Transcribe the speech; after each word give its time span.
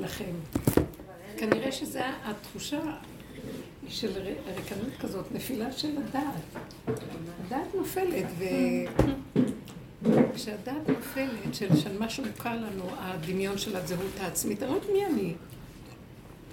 לכם. 0.00 0.32
כנראה 1.36 1.72
שזו 1.72 2.00
התחושה 2.24 2.80
של 3.88 4.12
ריקנות 4.56 4.96
כזאת, 5.00 5.32
נפילה 5.32 5.72
של 5.72 5.96
הדעת. 5.98 6.64
הדעת 7.46 7.74
נופלת, 7.74 8.26
וכשהדעת 10.02 10.88
נופלת, 10.88 11.54
של, 11.54 11.76
של 11.76 11.98
מה 11.98 12.10
שמוכר 12.10 12.56
לנו, 12.56 12.84
הדמיון 12.98 13.58
של 13.58 13.76
הזהות 13.76 14.20
העצמית, 14.20 14.62
אני 14.62 14.70
לא 14.70 14.74
יודעת 14.74 14.90
מי 14.92 15.06
אני. 15.06 15.34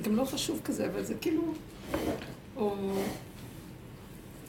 גם 0.01 0.15
לא 0.15 0.25
חשוב 0.25 0.61
כזה, 0.63 0.87
אבל 0.87 1.03
זה 1.03 1.13
כאילו... 1.21 1.53
או 2.55 2.75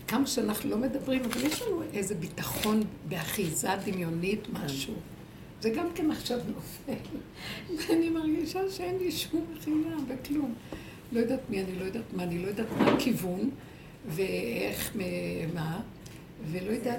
כמה 0.08 0.26
שאנחנו 0.26 0.70
לא 0.70 0.76
מדברים, 0.76 1.22
אבל 1.24 1.46
יש 1.46 1.62
לנו 1.62 1.82
איזה 1.92 2.14
ביטחון 2.14 2.82
באחיזה 3.08 3.68
דמיונית, 3.84 4.40
משהו. 4.52 4.94
זה 5.60 5.70
גם 5.70 5.86
כן 5.94 6.10
עכשיו 6.10 6.38
נופל. 6.54 6.92
ואני 7.76 8.10
מרגישה 8.10 8.70
שאין 8.70 8.98
לי 8.98 9.12
שום 9.12 9.44
מחילה 9.56 9.96
וכלום. 10.08 10.54
לא 11.12 11.20
יודעת 11.20 11.40
מי 11.50 11.62
אני, 11.62 11.78
לא 11.78 11.84
יודעת 11.84 12.12
מה 12.12 12.22
אני, 12.22 12.38
לא 12.38 12.48
יודעת 12.48 12.66
מה 12.78 12.92
הכיוון, 12.92 13.50
ואיך, 14.06 14.96
מה, 15.54 15.80
ולא 16.50 16.72
יודעת... 16.72 16.98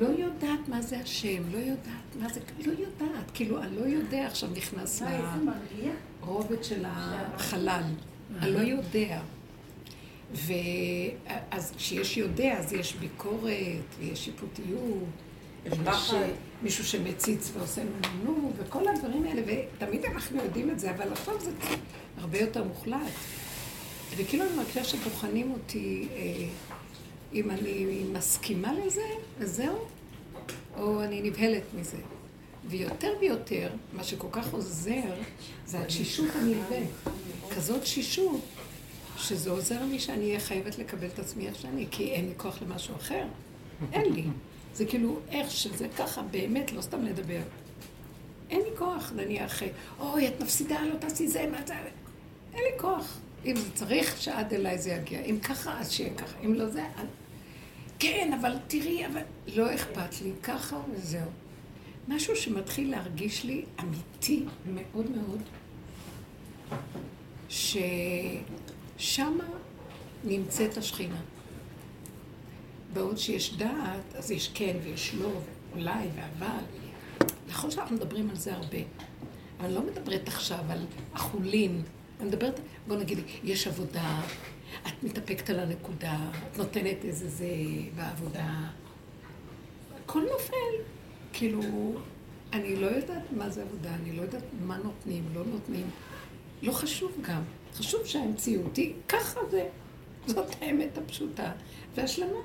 לא 0.00 0.06
יודעת 0.06 0.68
מה 0.68 0.82
זה 0.82 0.98
השם, 1.00 1.42
לא 1.52 1.58
יודעת 1.58 2.16
מה 2.20 2.28
זה, 2.28 2.40
לא 2.66 2.72
יודעת. 2.72 3.30
כאילו, 3.34 3.62
אני 3.62 3.76
לא 3.76 3.84
יודע 3.84 4.26
עכשיו 4.26 4.50
נכנס 4.56 5.02
לרובד 6.22 6.64
של 6.64 6.84
החלל. 6.86 7.82
אני 8.38 8.52
לא 8.52 8.58
יודע. 8.58 9.20
ואז 10.34 11.72
כשיש 11.76 12.16
יודע, 12.16 12.58
אז 12.58 12.72
יש 12.72 12.94
ביקורת, 12.94 13.52
ויש 13.98 14.24
שיפוטיות, 14.24 15.04
יש 15.66 15.78
מישהו 16.62 16.84
שמציץ 16.84 17.50
ועושה 17.54 17.82
נו, 18.24 18.52
וכל 18.56 18.88
הדברים 18.88 19.24
האלה, 19.24 19.42
ותמיד 19.42 20.04
אנחנו 20.04 20.42
יודעים 20.42 20.70
את 20.70 20.80
זה, 20.80 20.90
אבל 20.90 21.12
עכשיו 21.12 21.34
זה 21.40 21.50
הרבה 22.18 22.38
יותר 22.38 22.64
מוחלט. 22.64 22.98
וכאילו 24.16 24.44
אני 24.44 24.56
מרגישה 24.56 24.84
שבוחנים 24.84 25.52
אותי 25.52 26.08
אה, 26.12 26.48
אם 27.32 27.50
אני 27.50 28.04
מסכימה 28.12 28.72
לזה, 28.72 29.06
וזהו, 29.38 29.78
או 30.76 31.02
אני 31.02 31.22
נבהלת 31.22 31.62
מזה. 31.78 31.96
ויותר 32.68 33.12
ויותר, 33.20 33.70
מה 33.92 34.04
שכל 34.04 34.28
כך 34.32 34.52
עוזר, 34.52 35.14
זה 35.66 35.80
התשישות 35.80 36.28
הנלווה. 36.34 36.78
כזאת 37.56 37.82
תשישות, 37.82 38.40
שזה 39.16 39.50
עוזר 39.50 39.84
לי 39.84 39.98
שאני 39.98 40.24
אהיה 40.24 40.40
חייבת 40.40 40.78
לקבל 40.78 41.06
את 41.06 41.18
עצמי 41.18 41.46
איך 41.46 41.58
שאני, 41.58 41.86
כי 41.90 42.10
אין 42.10 42.28
לי 42.28 42.32
כוח 42.36 42.62
למשהו 42.62 42.96
אחר. 42.96 43.24
אין 43.92 44.12
לי. 44.12 44.24
זה 44.80 44.86
כאילו 44.86 45.18
איך 45.30 45.50
שזה 45.50 45.88
ככה, 45.98 46.22
באמת, 46.22 46.72
לא 46.72 46.80
סתם 46.80 47.04
לדבר. 47.04 47.40
אין 48.50 48.60
לי 48.60 48.76
כוח, 48.78 49.12
נניח, 49.16 49.62
אוי, 49.98 50.28
את 50.28 50.40
מפסידה, 50.42 50.80
לא 50.82 50.98
תעשי 50.98 51.28
זה, 51.28 51.46
מה 51.52 51.58
זה... 51.66 51.74
אין 52.54 52.62
לי 52.62 52.78
כוח. 52.78 53.18
אם 53.44 53.56
זה 53.56 53.70
צריך, 53.74 54.20
שעד 54.20 54.54
אליי 54.54 54.78
זה 54.78 54.90
יגיע. 54.90 55.20
אם 55.20 55.38
ככה, 55.42 55.80
אז 55.80 55.92
שיהיה 55.92 56.14
ככה. 56.14 56.36
אם 56.44 56.54
לא 56.54 56.68
זה, 56.68 56.84
אני... 56.96 57.08
כן, 57.98 58.32
אבל 58.40 58.56
תראי, 58.66 59.06
אבל... 59.06 59.20
לא 59.46 59.74
אכפת 59.74 60.22
לי, 60.22 60.32
ככה 60.42 60.80
וזהו. 60.92 61.30
משהו 62.08 62.36
שמתחיל 62.36 62.90
להרגיש 62.90 63.44
לי 63.44 63.64
אמיתי 63.80 64.44
מאוד 64.74 65.06
מאוד, 65.10 65.42
ששמה 67.48 69.44
נמצאת 70.24 70.76
השכינה. 70.76 71.20
בעוד 72.92 73.18
שיש 73.18 73.56
דעת, 73.56 74.14
אז 74.14 74.30
יש 74.30 74.50
כן 74.54 74.76
ויש 74.84 75.14
לא, 75.14 75.30
ואולי 75.72 76.08
ואבל. 76.16 76.64
נכון 77.48 77.70
שאנחנו 77.70 77.96
מדברים 77.96 78.30
על 78.30 78.36
זה 78.36 78.54
הרבה. 78.54 78.78
אני 79.60 79.74
לא 79.74 79.82
מדברת 79.82 80.28
עכשיו 80.28 80.58
על 80.70 80.86
החולין. 81.14 81.82
אני 82.20 82.28
מדברת, 82.28 82.60
בוא 82.88 82.96
נגיד, 82.96 83.18
יש 83.44 83.66
עבודה, 83.66 84.20
את 84.86 85.02
מתאפקת 85.02 85.50
על 85.50 85.60
הנקודה, 85.60 86.18
את 86.52 86.58
נותנת 86.58 87.04
איזה 87.04 87.28
זה 87.28 87.46
בעבודה. 87.96 88.70
הכל 90.04 90.22
נופל. 90.32 90.82
כאילו, 91.32 91.62
אני 92.52 92.76
לא 92.76 92.86
יודעת 92.86 93.22
מה 93.36 93.50
זה 93.50 93.62
עבודה, 93.62 93.94
אני 93.94 94.12
לא 94.12 94.22
יודעת 94.22 94.42
מה 94.66 94.76
נותנים, 94.76 95.24
לא 95.34 95.42
נותנים. 95.44 95.90
לא 96.62 96.72
חשוב 96.72 97.12
גם. 97.22 97.42
חשוב 97.74 98.06
שהמציאות 98.06 98.76
היא, 98.76 98.94
ככה 99.08 99.40
זה. 99.50 99.68
זאת 100.26 100.46
האמת 100.60 100.98
הפשוטה. 100.98 101.52
והשלמה. 101.94 102.40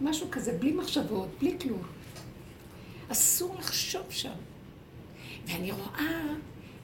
משהו 0.00 0.26
כזה, 0.30 0.52
בלי 0.58 0.72
מחשבות, 0.72 1.28
בלי 1.40 1.56
כלום. 1.60 1.82
אסור 3.08 3.56
לחשוב 3.58 4.02
שם. 4.10 4.34
ואני 5.46 5.72
רואה 5.72 6.22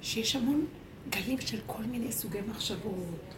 שיש 0.03 0.37
המון 0.37 0.67
גלים 1.11 1.41
של 1.41 1.59
כל 1.67 1.83
מיני 1.83 2.13
סוגי 2.13 2.39
מחשבות, 2.49 3.35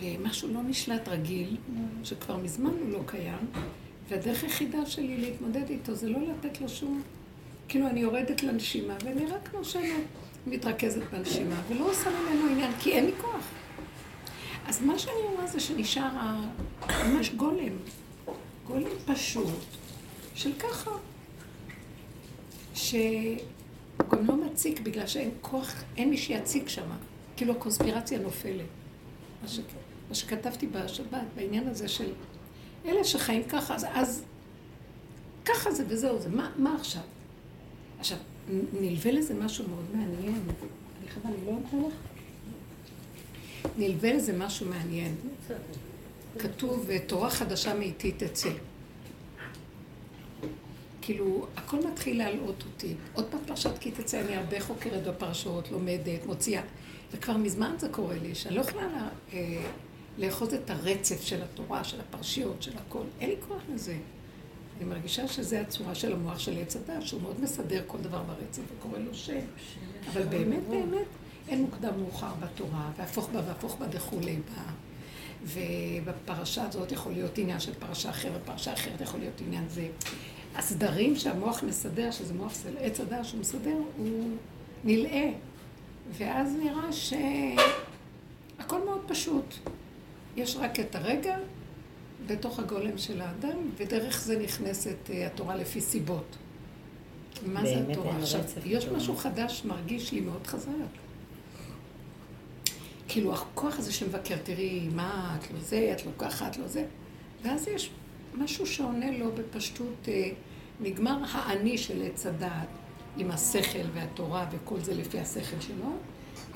ומשהו 0.00 0.54
לא 0.54 0.62
נשלט 0.62 1.08
רגיל, 1.08 1.56
שכבר 2.04 2.36
מזמן 2.36 2.70
הוא 2.70 2.90
לא 2.90 3.00
קיים, 3.06 3.46
והדרך 4.08 4.42
היחידה 4.42 4.86
שלי 4.86 5.16
להתמודד 5.16 5.70
איתו 5.70 5.94
זה 5.94 6.08
לא 6.08 6.18
לתת 6.20 6.60
לו 6.60 6.68
שום... 6.68 7.02
כאילו, 7.68 7.86
אני 7.86 8.00
יורדת 8.00 8.42
לנשימה, 8.42 8.96
ואני 9.04 9.26
רק 9.26 9.54
נושמת, 9.54 10.04
מתרכזת 10.46 11.02
בנשימה, 11.12 11.62
ולא 11.68 11.90
עושה 11.90 12.10
ממנו 12.10 12.46
עניין, 12.50 12.72
כי 12.80 12.92
אין 12.92 13.06
לי 13.06 13.12
כוח. 13.20 13.44
אז 14.66 14.82
מה 14.82 14.98
שאני 14.98 15.14
אומרת 15.32 15.48
זה 15.48 15.60
שנשאר 15.60 16.10
ממש 17.04 17.30
גולם, 17.30 17.72
גולם 18.66 18.90
פשוט, 19.06 19.64
של 20.34 20.52
ככה, 20.58 20.90
שגם 22.74 24.26
לא 24.26 24.36
מציק 24.36 24.80
בגלל 24.80 25.06
שאין 25.06 25.30
כוח, 25.40 25.82
אין 25.96 26.10
מי 26.10 26.16
שיציג 26.16 26.68
שם, 26.68 26.90
כאילו 27.36 27.52
הקונספירציה 27.52 28.18
נופלת. 28.18 28.66
מה, 29.42 29.48
ש... 29.48 29.60
מה 30.08 30.14
שכתבתי 30.14 30.66
בשבת, 30.66 31.22
בעניין 31.36 31.68
הזה 31.68 31.88
של 31.88 32.12
אלה 32.84 33.04
שחיים 33.04 33.42
ככה, 33.44 33.74
אז, 33.74 33.86
אז 33.94 34.24
ככה 35.44 35.70
זה 35.70 35.84
וזהו 35.88 36.20
זה, 36.20 36.28
מה, 36.28 36.50
מה 36.56 36.74
עכשיו? 36.74 37.02
עכשיו, 37.98 38.18
נלווה 38.80 39.12
לזה 39.12 39.34
משהו 39.34 39.68
מאוד 39.68 39.84
מעניין. 39.94 40.42
אני 41.00 41.10
חייבה, 41.10 41.28
אני 41.28 41.36
לא 41.46 41.52
אתן 41.68 41.78
לך? 41.78 41.94
נלווה 43.78 44.12
לזה 44.12 44.38
משהו 44.38 44.66
מעניין. 44.68 45.14
כתוב, 46.38 46.88
תורה 47.06 47.30
חדשה 47.30 47.74
מאיתי 47.74 48.12
תצא. 48.12 48.50
כאילו, 51.02 51.46
הכל 51.56 51.76
מתחיל 51.86 52.18
להלאות 52.18 52.64
אותי. 52.66 52.94
עוד 53.12 53.24
פעם 53.30 53.40
פרשת 53.46 53.78
כי 53.78 53.90
תצא, 53.90 54.20
אני 54.20 54.36
הרבה 54.36 54.60
חוקרת 54.60 55.04
בפרשות, 55.04 55.70
לומדת, 55.70 56.26
מוציאה. 56.26 56.62
וכבר 57.12 57.36
מזמן 57.36 57.74
זה 57.78 57.88
קורה 57.88 58.14
לי, 58.22 58.34
שאני 58.34 58.54
לא 58.54 58.60
יכולה 58.60 58.86
לה, 58.86 59.08
אה, 59.32 59.64
לאחוז 60.18 60.54
את 60.54 60.70
הרצף 60.70 61.22
של 61.22 61.42
התורה, 61.42 61.84
של 61.84 62.00
הפרשיות, 62.00 62.62
של 62.62 62.72
הכל. 62.76 63.02
אין 63.20 63.30
לי 63.30 63.36
כוח 63.48 63.62
לזה. 63.74 63.96
אני 64.76 64.84
מרגישה 64.84 65.28
שזו 65.28 65.56
הצורה 65.56 65.94
של 65.94 66.12
המוח 66.12 66.38
של 66.38 66.58
עץ 66.58 66.76
הדת, 66.76 67.02
שהוא 67.02 67.22
מאוד 67.22 67.40
מסדר 67.40 67.82
כל 67.86 67.98
דבר 67.98 68.22
ברצף 68.22 68.62
וקורא 68.76 68.98
לו 68.98 69.14
שם. 69.14 69.40
אבל 70.12 70.22
באמת, 70.22 70.68
באמת, 70.68 71.06
אין 71.48 71.62
מוקדם 71.62 72.00
מאוחר 72.00 72.32
בתורה, 72.40 72.90
והפוך 72.96 73.28
בה 73.32 73.40
והפוך 73.46 73.76
בה 73.76 73.86
וכולי 73.92 74.36
בה. 74.36 74.62
ובפרשה 75.44 76.64
הזאת 76.68 76.92
יכול 76.92 77.12
להיות 77.12 77.38
עניין 77.38 77.60
של 77.60 77.74
פרשה 77.74 78.10
אחרת, 78.10 78.40
פרשה 78.44 78.72
אחרת 78.72 79.00
יכול 79.00 79.20
להיות 79.20 79.40
עניין 79.46 79.68
זה. 79.68 79.88
הסדרים 80.56 81.16
שהמוח 81.16 81.62
מסדר, 81.62 82.10
שזה 82.10 82.34
מוח 82.34 82.54
של 82.62 82.76
עץ 82.78 83.00
הדת 83.00 83.24
שהוא 83.24 83.40
מסדר, 83.40 83.76
הוא 83.96 84.36
נלאה. 84.84 85.30
ואז 86.12 86.56
נראה 86.56 86.92
שהכל 86.92 88.84
מאוד 88.84 89.00
פשוט. 89.06 89.54
יש 90.36 90.56
רק 90.56 90.80
את 90.80 90.94
הרגע 90.94 91.36
בתוך 92.26 92.58
הגולם 92.58 92.98
של 92.98 93.20
האדם, 93.20 93.58
ודרך 93.76 94.22
זה 94.22 94.38
נכנסת 94.38 94.96
אה, 95.10 95.26
התורה 95.26 95.56
לפי 95.56 95.80
סיבות. 95.80 96.36
מה 97.46 97.62
זה 97.66 97.84
התורה? 97.90 98.16
עכשיו, 98.16 98.40
יש 98.64 98.86
משהו 98.86 99.16
חדש, 99.16 99.64
מרגיש 99.64 100.12
לי 100.12 100.20
מאוד 100.20 100.46
חזק. 100.46 101.01
כאילו, 103.12 103.34
הכוח 103.34 103.78
הזה 103.78 103.92
שמבקר, 103.92 104.36
תראי, 104.42 104.88
מה, 104.94 105.36
את 105.38 105.50
לא 105.50 105.60
זה, 105.60 105.94
את 105.96 106.06
לא 106.06 106.12
ככה, 106.18 106.48
את 106.48 106.56
לא 106.56 106.66
זה. 106.66 106.84
ואז 107.42 107.68
יש 107.68 107.90
משהו 108.34 108.66
שעונה 108.66 109.18
לו 109.18 109.32
בפשטות, 109.32 110.08
אה, 110.08 110.30
נגמר 110.80 111.18
האני 111.32 111.78
של 111.78 112.02
עץ 112.02 112.26
הדעת, 112.26 112.68
עם 113.16 113.30
השכל 113.30 113.84
והתורה 113.92 114.46
וכל 114.52 114.80
זה 114.80 114.94
לפי 114.94 115.20
השכל 115.20 115.60
שלו, 115.60 115.92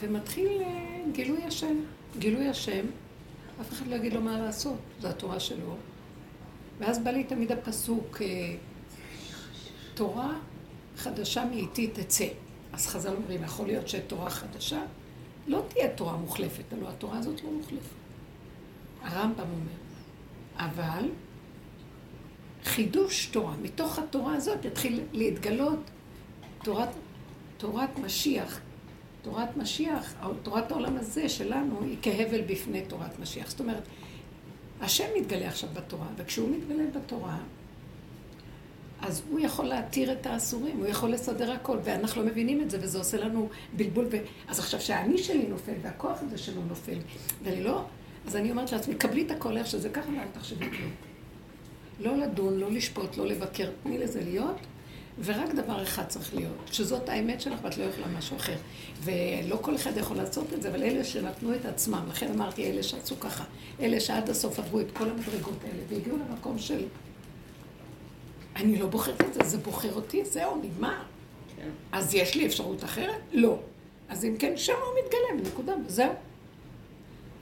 ומתחיל 0.01 0.63
אה, 0.63 1.01
גילוי 1.13 1.43
השם. 1.45 1.77
גילוי 2.19 2.49
השם, 2.49 2.87
אף 3.61 3.73
אחד 3.73 3.87
לא 3.87 3.95
יגיד 3.95 4.13
לו 4.13 4.21
מה 4.21 4.39
לעשות, 4.39 4.79
זו 5.01 5.09
התורה 5.09 5.41
שלו. 5.41 5.77
ואז 6.79 6.99
בא 6.99 7.11
לי 7.11 7.25
תמיד 7.25 7.53
הפסוק, 7.53 8.23
אה, 8.23 8.55
תורה 9.95 10.33
חדשה 10.97 11.45
מאיתי 11.45 11.87
תצא. 11.87 12.27
אז 12.73 12.87
חז"ל 12.87 13.15
אומרים, 13.17 13.45
יכול 13.45 13.67
להיות 13.67 13.89
שתורה 13.89 14.31
חדשה 14.31 14.83
לא 15.47 15.63
תהיה 15.69 15.89
תורה 15.89 16.17
מוחלפת, 16.17 16.73
הלוא 16.73 16.89
התורה 16.89 17.19
הזאת 17.19 17.45
לא 17.45 17.51
מוחלפת. 17.51 17.97
הרמב"ם 19.03 19.41
אומר. 19.41 19.77
אבל 20.57 21.09
חידוש 22.65 23.27
תורה, 23.27 23.55
מתוך 23.63 23.99
התורה 23.99 24.35
הזאת 24.35 24.65
יתחיל 24.65 25.01
להתגלות 25.13 25.79
תורת, 26.63 26.89
תורת 27.57 27.99
משיח, 27.99 28.61
תורת 29.23 29.57
משיח, 29.57 30.15
תורת 30.43 30.71
העולם 30.71 30.97
הזה 30.97 31.29
שלנו, 31.29 31.83
היא 31.83 31.97
כהבל 32.03 32.41
בפני 32.41 32.83
תורת 32.89 33.19
משיח. 33.19 33.51
זאת 33.51 33.61
אומרת, 33.61 33.83
השם 34.81 35.07
מתגלה 35.17 35.49
עכשיו 35.49 35.71
בתורה, 35.75 36.07
וכשהוא 36.17 36.57
מתגלה 36.57 36.85
בתורה, 36.95 37.39
אז 39.01 39.23
הוא 39.31 39.41
יכול 39.41 39.65
להתיר 39.65 40.13
את 40.13 40.27
האסורים, 40.27 40.77
הוא 40.79 40.87
יכול 40.87 41.11
לסדר 41.11 41.53
הכל, 41.53 41.79
ואנחנו 41.85 42.23
לא 42.23 42.29
מבינים 42.29 42.61
את 42.61 42.71
זה, 42.71 42.79
וזה 42.81 42.99
עושה 42.99 43.17
לנו 43.17 43.49
בלבול. 43.77 44.07
ו... 44.11 44.17
אז 44.49 44.59
עכשיו 44.59 44.81
שהאני 44.81 45.19
שלי 45.19 45.47
נופל, 45.47 45.73
והכוח 45.83 46.19
הזה 46.23 46.39
שלו 46.39 46.63
נופל, 46.69 46.99
ואני 47.43 47.65
לא... 47.65 47.85
אז 48.27 48.37
אני 48.37 48.51
אומרת 48.51 48.73
לעצמי, 48.73 48.95
קבלי 48.95 49.23
את 49.23 49.31
הכל 49.31 49.57
איך 49.57 49.67
שזה 49.67 49.89
ככה, 49.89 50.09
ואל 50.09 50.29
תחשבי 50.33 50.71
כלום. 50.71 50.91
לא 52.01 52.17
לדון, 52.17 52.59
לא 52.59 52.71
לשפוט, 52.71 53.17
לא 53.17 53.27
לבקר, 53.27 53.71
תני 53.83 53.99
לזה 53.99 54.21
להיות, 54.25 54.57
ורק 55.25 55.55
דבר 55.55 55.83
אחד 55.83 56.07
צריך 56.07 56.35
להיות, 56.35 56.57
שזאת 56.73 57.09
האמת 57.09 57.41
שלך 57.41 57.59
ואת 57.63 57.79
לא 57.79 57.85
יכולה 57.85 58.07
משהו 58.19 58.37
אחר. 58.37 58.57
ולא 59.03 59.57
כל 59.61 59.77
אחד 59.77 59.97
יכול 59.97 60.17
לעשות 60.17 60.53
את 60.53 60.63
זה, 60.63 60.69
אבל 60.69 60.83
אלה 60.83 61.05
שנתנו 61.05 61.55
את 61.55 61.65
עצמם, 61.65 62.05
לכן 62.09 62.33
אמרתי, 62.33 62.71
אלה 62.71 62.83
שעשו 62.83 63.21
ככה, 63.21 63.45
אלה 63.81 64.01
שעד 64.01 64.31
הסוף 64.31 64.59
עברו 64.59 64.81
את 64.81 64.91
כל 64.93 65.11
המדרגות 65.11 65.65
האלה, 65.65 65.83
והגיעו 65.89 66.17
למקום 66.17 66.59
של... 66.59 66.85
אני 68.57 68.79
לא 68.79 68.87
בוחרת 68.87 69.21
את 69.21 69.35
זה, 69.35 69.41
זה 69.45 69.59
בוחר 69.59 69.95
אותי, 69.95 70.25
זהו, 70.25 70.63
נגמר. 70.63 71.03
כן. 71.57 71.69
אז 71.93 72.15
יש 72.15 72.35
לי 72.35 72.47
אפשרות 72.47 72.85
אחרת? 72.85 73.21
לא. 73.33 73.59
אז 74.09 74.25
אם 74.25 74.37
כן, 74.39 74.57
שם 74.57 74.73
הוא 74.73 75.05
מתגלם, 75.05 75.53
נקודה, 75.53 75.73
זהו. 75.89 76.13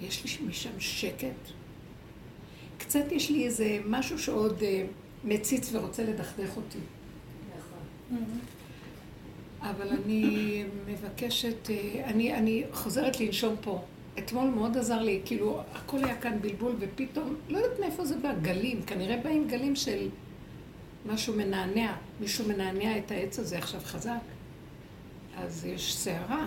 יש 0.00 0.40
לי 0.40 0.46
משם 0.46 0.80
שקט. 0.80 1.26
קצת 2.78 3.12
יש 3.12 3.30
לי 3.30 3.46
איזה 3.46 3.78
משהו 3.86 4.18
שעוד 4.18 4.60
uh, 4.60 4.64
מציץ 5.24 5.70
ורוצה 5.72 6.04
לדכדך 6.04 6.56
אותי. 6.56 6.78
אבל 9.60 9.88
אני 9.88 10.64
מבקשת, 10.86 11.70
אה, 11.70 12.04
אני, 12.04 12.34
אני 12.34 12.64
חוזרת 12.72 13.20
לנשום 13.20 13.56
פה. 13.60 13.82
אתמול 14.18 14.44
מאוד 14.44 14.76
עזר 14.76 15.02
לי, 15.02 15.20
כאילו, 15.24 15.60
הכל 15.74 16.04
היה 16.04 16.16
כאן 16.16 16.38
בלבול, 16.40 16.72
ופתאום, 16.78 17.34
לא 17.48 17.58
יודעת 17.58 17.80
מאיפה 17.80 18.04
זה 18.04 18.16
בא, 18.16 18.34
גלים, 18.42 18.82
כנראה 18.82 19.16
באים 19.16 19.48
גלים 19.48 19.76
של 19.76 20.08
משהו 21.06 21.34
מנענע, 21.36 21.92
מישהו 22.20 22.48
מנענע 22.48 22.98
את 22.98 23.10
העץ 23.10 23.38
הזה 23.38 23.58
עכשיו 23.58 23.80
חזק, 23.84 24.20
אז 25.36 25.64
יש 25.64 25.96
סערה. 25.96 26.46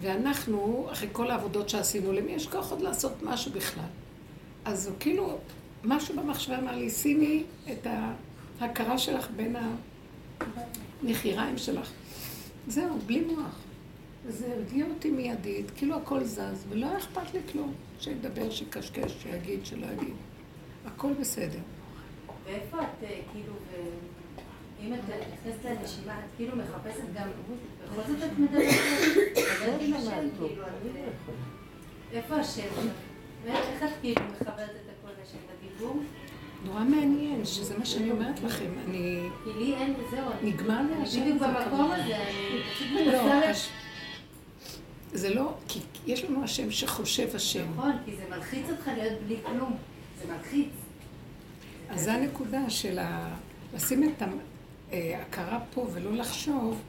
ואנחנו, 0.00 0.88
אחרי 0.92 1.08
כל 1.12 1.30
העבודות 1.30 1.68
שעשינו, 1.68 2.12
למי 2.12 2.32
יש 2.32 2.46
כוח 2.46 2.70
עוד 2.70 2.80
לעשות 2.80 3.12
משהו 3.22 3.52
בכלל? 3.52 3.84
אז 4.64 4.86
הוא 4.86 4.96
כאילו, 5.00 5.38
משהו 5.84 6.16
במחשבה 6.16 6.58
אמר 6.58 6.76
לי, 6.76 6.90
שימי 6.90 7.44
את 7.72 7.86
ההכרה 8.60 8.98
שלך 8.98 9.28
בין 9.36 9.56
ה... 9.56 9.74
נחיריים 11.02 11.58
שלך. 11.58 11.90
זהו, 12.68 12.98
בלי 13.06 13.20
מוח. 13.20 13.58
וזה 14.26 14.52
הרגיע 14.52 14.86
אותי 14.94 15.10
מיידית, 15.10 15.70
כאילו 15.76 15.96
הכל 15.96 16.24
זז, 16.24 16.64
ולא 16.68 16.98
אכפת 16.98 17.34
לי 17.34 17.40
כלום. 17.52 17.72
שידבר, 18.00 18.50
שיקשקש, 18.50 19.12
שיגיד, 19.22 19.66
שלא 19.66 19.86
יגיד. 19.86 20.14
הכל 20.86 21.12
בסדר. 21.20 21.58
ואיפה 22.44 22.82
את, 22.82 23.02
אה, 23.02 23.20
כאילו, 23.32 23.52
אם 24.80 24.94
את 24.94 25.00
נכנסת 25.08 25.64
לנשימה, 25.64 26.18
את 26.18 26.24
כאילו 26.36 26.56
מחפשת 26.56 27.04
גם, 27.14 27.28
בכל 27.84 28.02
זאת 28.12 28.22
את 28.32 28.38
מדברת, 28.38 28.74
כאילו, 29.78 29.96
אה, 29.96 30.20
איפה 32.12 32.34
השם? 32.34 32.62
איך 33.46 33.82
את 33.82 33.88
כאילו 34.00 34.22
מחברת 34.32 34.70
את 34.70 34.90
הכל 34.98 35.12
לשם? 35.22 35.38
בדיבור? 35.58 36.02
נורא 36.64 36.84
מעניין, 36.84 37.44
שזה 37.44 37.78
מה 37.78 37.84
שאני 37.84 38.10
אומרת 38.10 38.40
לכם. 38.40 38.70
אני... 38.88 39.28
כי 39.44 39.50
לי 39.58 39.74
אין, 39.74 39.94
זהו. 40.10 40.28
נגמר 40.42 40.80
לי 40.82 41.02
השם. 41.02 41.20
בדיוק 41.20 41.42
במקום 41.42 41.90
הזה, 41.90 42.16
אני 42.16 42.60
פשוט 42.74 42.88
לא, 42.90 43.24
מנסה... 43.24 43.70
זה 45.12 45.34
לא, 45.34 45.54
כי 45.68 45.80
יש 46.06 46.24
לנו 46.24 46.44
השם 46.44 46.70
שחושב 46.70 47.28
השם. 47.34 47.70
נכון, 47.76 47.92
כי 48.04 48.16
זה 48.16 48.22
מלחיץ 48.30 48.70
אותך 48.70 48.90
להיות 48.96 49.22
בלי 49.26 49.36
כלום. 49.46 49.76
זה 50.18 50.32
מלחיץ. 50.32 50.83
אז 51.94 52.04
זו 52.04 52.10
הנקודה 52.10 52.70
של 52.70 52.98
ה... 52.98 53.34
לשים 53.74 54.04
את 54.04 54.22
ההכרה 54.92 55.60
פה 55.74 55.86
ולא 55.92 56.12
לחשוב, 56.12 56.82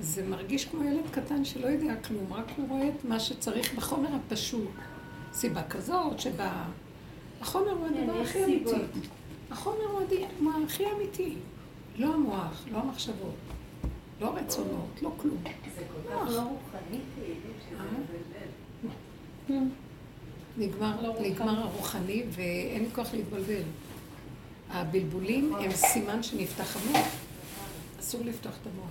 זה 0.00 0.26
מרגיש 0.26 0.64
כמו 0.64 0.84
ילד 0.84 1.10
קטן 1.10 1.44
שלא 1.44 1.66
יודע 1.66 1.96
כלום, 1.96 2.32
רק 2.32 2.44
הוא 2.56 2.68
רואה 2.68 2.88
את 2.88 3.04
מה 3.04 3.20
שצריך 3.20 3.74
בחומר 3.74 4.08
הפשוט. 4.14 4.70
סיבה 5.32 5.62
כזאת 5.62 6.20
שבה... 6.20 6.64
החומר 7.40 7.70
הוא 7.70 7.86
הדבר 7.86 8.14
כן, 8.14 8.22
הכי 8.22 8.44
אמיתי. 8.44 8.70
החומר 9.50 9.84
הוא 10.38 10.52
הכי 10.66 10.84
אמיתי. 10.96 11.34
לא 11.96 12.14
המוח, 12.14 12.64
לא 12.72 12.78
המחשבות, 12.78 13.34
לא 14.20 14.26
הרצונות, 14.26 15.02
לא 15.02 15.12
כלום. 15.16 15.42
זה 15.76 15.82
כל 15.92 16.14
כך 16.14 16.30
לא 16.30 16.40
רוחני, 16.40 16.98
כאילו, 17.14 17.54
אה? 19.50 19.62
נגמר, 20.58 21.02
לא 21.02 21.14
נגמר 21.20 21.60
הרוחני 21.60 22.22
ואין 22.30 22.82
לי 22.82 22.90
כוח 22.94 23.14
להתבלבל. 23.14 23.62
הבלבולים 24.74 25.54
הם 25.54 25.72
סימן 25.72 26.22
שנפתח 26.22 26.76
המוח. 26.76 27.06
אסור 28.00 28.20
לפתוח 28.24 28.52
את 28.62 28.66
המוח. 28.66 28.90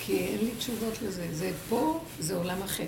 כי 0.00 0.18
אין 0.18 0.38
לי 0.38 0.50
תשובות 0.58 1.02
לזה. 1.02 1.28
זה 1.32 1.52
פה, 1.68 2.00
זה 2.18 2.36
עולם 2.36 2.62
אחר. 2.62 2.86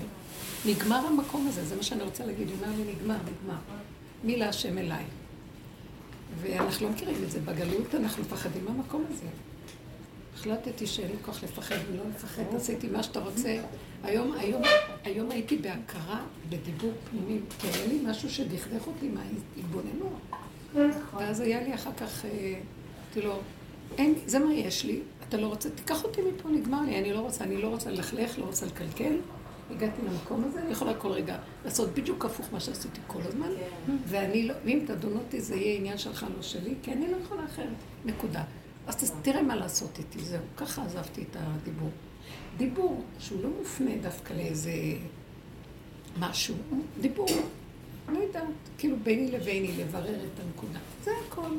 נגמר 0.67 0.97
המקום 0.97 1.47
הזה, 1.49 1.65
זה 1.65 1.77
מה 1.77 1.83
שאני 1.83 2.03
רוצה 2.03 2.27
להגיד. 2.27 2.49
הוא 2.49 2.57
אומר 2.57 2.77
לי, 2.77 2.93
נגמר, 2.93 3.17
נגמר. 3.17 3.59
מי 4.25 4.37
להשם 4.37 4.79
אליי. 4.79 5.05
ואנחנו 6.41 6.87
לא 6.87 6.93
מכירים 6.93 7.25
את 7.25 7.31
זה. 7.31 7.41
בגלות 7.41 7.95
אנחנו 7.95 8.23
מפחדים 8.23 8.65
מהמקום 8.65 9.05
הזה. 9.11 9.27
החלטתי 10.35 10.87
שאין 10.87 11.11
לי 11.11 11.17
כוח 11.23 11.45
לפחד 11.45 11.77
ולא 11.93 12.03
לפחד, 12.17 12.43
עשיתי 12.57 12.89
מה 12.89 13.03
שאתה 13.03 13.21
רוצה. 13.21 13.63
היום, 14.03 14.33
היום, 14.33 14.63
היום 15.05 15.31
הייתי 15.31 15.57
בהכרה, 15.57 16.21
בדיבור 16.49 16.93
פנימי, 17.11 17.39
כי 17.59 17.67
היה 17.67 17.87
לי 17.87 18.01
משהו 18.07 18.31
שדכדך 18.31 18.87
אותי 18.87 19.09
מההתבוננות. 19.09 20.34
ואז 21.17 21.41
היה 21.41 21.63
לי 21.63 21.75
אחר 21.75 21.91
כך, 21.97 22.25
אה, 22.25 22.31
אמרתי 22.31 23.29
לו, 23.29 23.39
אין, 23.99 24.15
זה 24.27 24.39
מה 24.39 24.55
יש 24.55 24.85
לי, 24.85 25.01
אתה 25.29 25.37
לא 25.37 25.47
רוצה, 25.47 25.71
תיקח 25.71 26.05
אותי 26.05 26.21
מפה, 26.23 26.49
נגמר 26.49 26.81
לי, 26.81 26.99
אני 26.99 27.13
לא 27.13 27.21
רוצה, 27.21 27.45
אני 27.45 27.57
לא 27.57 27.69
רוצה 27.69 27.91
ללכלך, 27.91 28.39
לא 28.39 28.45
רוצה 28.45 28.67
לקלקל. 28.67 29.17
הגעתי 29.71 30.03
למקום 30.03 30.45
הזה, 30.45 30.63
אני 30.63 30.73
יכולה 30.73 30.95
כל 30.95 31.09
רגע 31.09 31.37
לעשות 31.65 31.95
בדיוק 31.95 32.25
הפוך 32.25 32.47
מה 32.53 32.61
שעשיתי 32.61 33.01
כל 33.07 33.21
הזמן, 33.25 33.49
כן. 33.87 33.97
ואני 34.07 34.49
לא, 34.49 34.55
ואם 34.65 34.85
תדון 34.87 35.17
אותי 35.17 35.41
זה 35.41 35.57
יהיה 35.57 35.77
עניין 35.79 35.99
שלך, 35.99 36.27
לא 36.37 36.43
שלי, 36.43 36.75
כי 36.83 36.93
אני 36.93 37.11
לא 37.11 37.17
יכולה 37.17 37.45
אחרת, 37.45 37.77
נקודה. 38.05 38.45
אז 38.87 39.13
תראה 39.23 39.43
מה 39.43 39.57
לעשות 39.57 39.99
איתי, 39.99 40.19
זהו, 40.19 40.43
ככה 40.57 40.85
עזבתי 40.85 41.25
את 41.31 41.37
הדיבור. 41.41 41.91
דיבור 42.57 43.05
שהוא 43.19 43.43
לא 43.43 43.49
מופנה 43.59 43.91
דווקא 44.03 44.33
לאיזה 44.33 44.73
משהו, 46.19 46.55
דיבור, 47.01 47.29
לא 48.09 48.19
יודעת, 48.19 48.45
כאילו 48.79 48.97
ביני 49.03 49.31
לביני 49.31 49.73
לברר 49.79 50.15
את 50.15 50.41
הנקודה, 50.45 50.79
זה 51.05 51.11
הכל. 51.27 51.51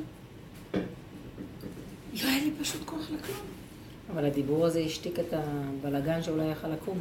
לא 2.23 2.29
היה 2.29 2.43
לי 2.43 2.51
פשוט 2.61 2.81
כוח 2.85 3.01
לכלום. 3.11 3.45
אבל 4.13 4.25
הדיבור 4.25 4.65
הזה 4.65 4.79
השתיק 4.79 5.19
את 5.19 5.33
הבלגן 5.33 6.23
שאולי 6.23 6.45
יכל 6.45 6.67
לקום. 6.67 6.97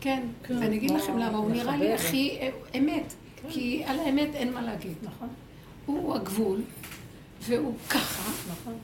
כן, 0.00 0.22
כן. 0.42 0.62
אגיד 0.62 0.90
לכם 0.90 1.18
למה, 1.18 1.38
הוא 1.38 1.50
נראה 1.50 1.76
לי 1.76 1.92
הכי 1.92 2.38
אמת, 2.78 3.14
כן. 3.42 3.48
כי 3.50 3.82
על 3.86 3.98
האמת 4.00 4.28
אין 4.34 4.52
מה 4.52 4.62
להגיד, 4.62 4.94
נכון? 5.02 5.28
הוא 5.86 6.14
הגבול, 6.14 6.60
והוא 7.42 7.74
ככה, 7.90 8.30
נכון? 8.52 8.74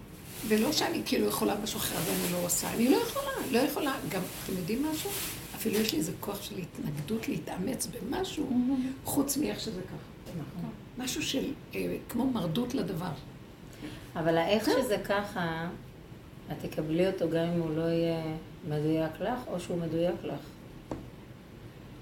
ולא 0.49 0.73
שאני 0.73 1.03
כאילו 1.07 1.27
יכולה 1.27 1.55
משהו 1.63 1.79
אחר 1.79 1.97
ואני 1.97 2.33
לא 2.33 2.47
עושה, 2.47 2.75
אני 2.75 2.89
לא 2.89 2.97
יכולה, 2.97 3.31
לא 3.51 3.59
יכולה. 3.59 3.95
גם, 4.09 4.23
אתם 4.45 4.53
יודעים 4.57 4.87
משהו? 4.93 5.11
אפילו 5.57 5.81
יש 5.81 5.93
לי 5.93 5.99
איזה 5.99 6.13
כוח 6.21 6.43
של 6.43 6.55
התנגדות 6.59 7.29
להתאמץ 7.29 7.87
במשהו, 7.87 8.51
חוץ 9.05 9.37
מאיך 9.37 9.61
שזה 9.61 9.81
ככה. 9.83 10.37
נכון. 10.39 10.71
משהו 10.99 11.23
של, 11.23 11.53
אה, 11.75 11.97
כמו 12.09 12.27
מרדות 12.27 12.75
לדבר. 12.75 13.13
אבל 14.17 14.39
האיך 14.39 14.65
שזה 14.65 14.97
ככה, 15.05 15.69
את 16.53 16.57
תקבלי 16.61 17.07
אותו 17.07 17.31
גם 17.31 17.45
אם 17.45 17.61
הוא 17.61 17.77
לא 17.77 17.83
יהיה 17.83 18.23
מדויק 18.69 19.21
לך, 19.21 19.41
או 19.47 19.61
שהוא 19.61 19.79
מדויק 19.79 20.15
לך. 20.23 20.41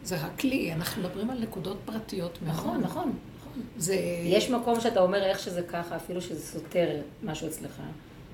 זה 0.04 0.16
הכלי, 0.16 0.72
אנחנו 0.72 1.02
מדברים 1.02 1.30
על 1.30 1.38
נקודות 1.38 1.76
פרטיות 1.84 2.38
מאוד. 2.42 2.54
נכון, 2.54 2.80
נכון. 2.80 3.12
זה... 3.76 3.94
יש 4.24 4.50
מקום 4.50 4.80
שאתה 4.80 5.00
אומר 5.00 5.22
איך 5.22 5.38
שזה 5.38 5.62
ככה, 5.62 5.96
אפילו 5.96 6.20
שזה 6.20 6.40
סותר 6.40 7.00
משהו 7.22 7.48
אצלך. 7.48 7.80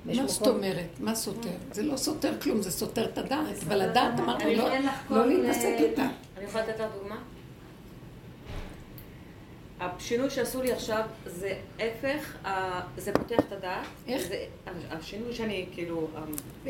מה 0.05 0.27
זאת 0.27 0.47
אומרת? 0.47 0.99
מה 0.99 1.15
סותר? 1.15 1.49
זה 1.71 1.83
לא 1.83 1.97
סותר 1.97 2.41
כלום, 2.41 2.61
זה 2.61 2.71
סותר 2.71 3.05
את 3.05 3.17
הדעת. 3.17 3.63
אבל 3.67 3.81
הדעת 3.81 4.19
אמרנו 4.19 4.51
לא, 4.53 4.69
לא 5.09 5.27
להתעסק 5.27 5.75
איתה. 5.79 6.07
אני 6.37 6.45
יכולה 6.45 6.63
לתת 6.63 6.79
לך 6.79 6.87
דוגמה? 6.99 7.17
השינוי 9.79 10.29
שעשו 10.29 10.61
לי 10.61 10.71
עכשיו 10.71 11.05
זה 11.25 11.53
הפך, 11.79 12.37
זה 12.97 13.13
פותח 13.13 13.39
את 13.39 13.51
הדעת. 13.51 13.85
איך? 14.07 14.27
השינוי 14.89 15.33
שאני, 15.33 15.65
כאילו, 15.73 16.07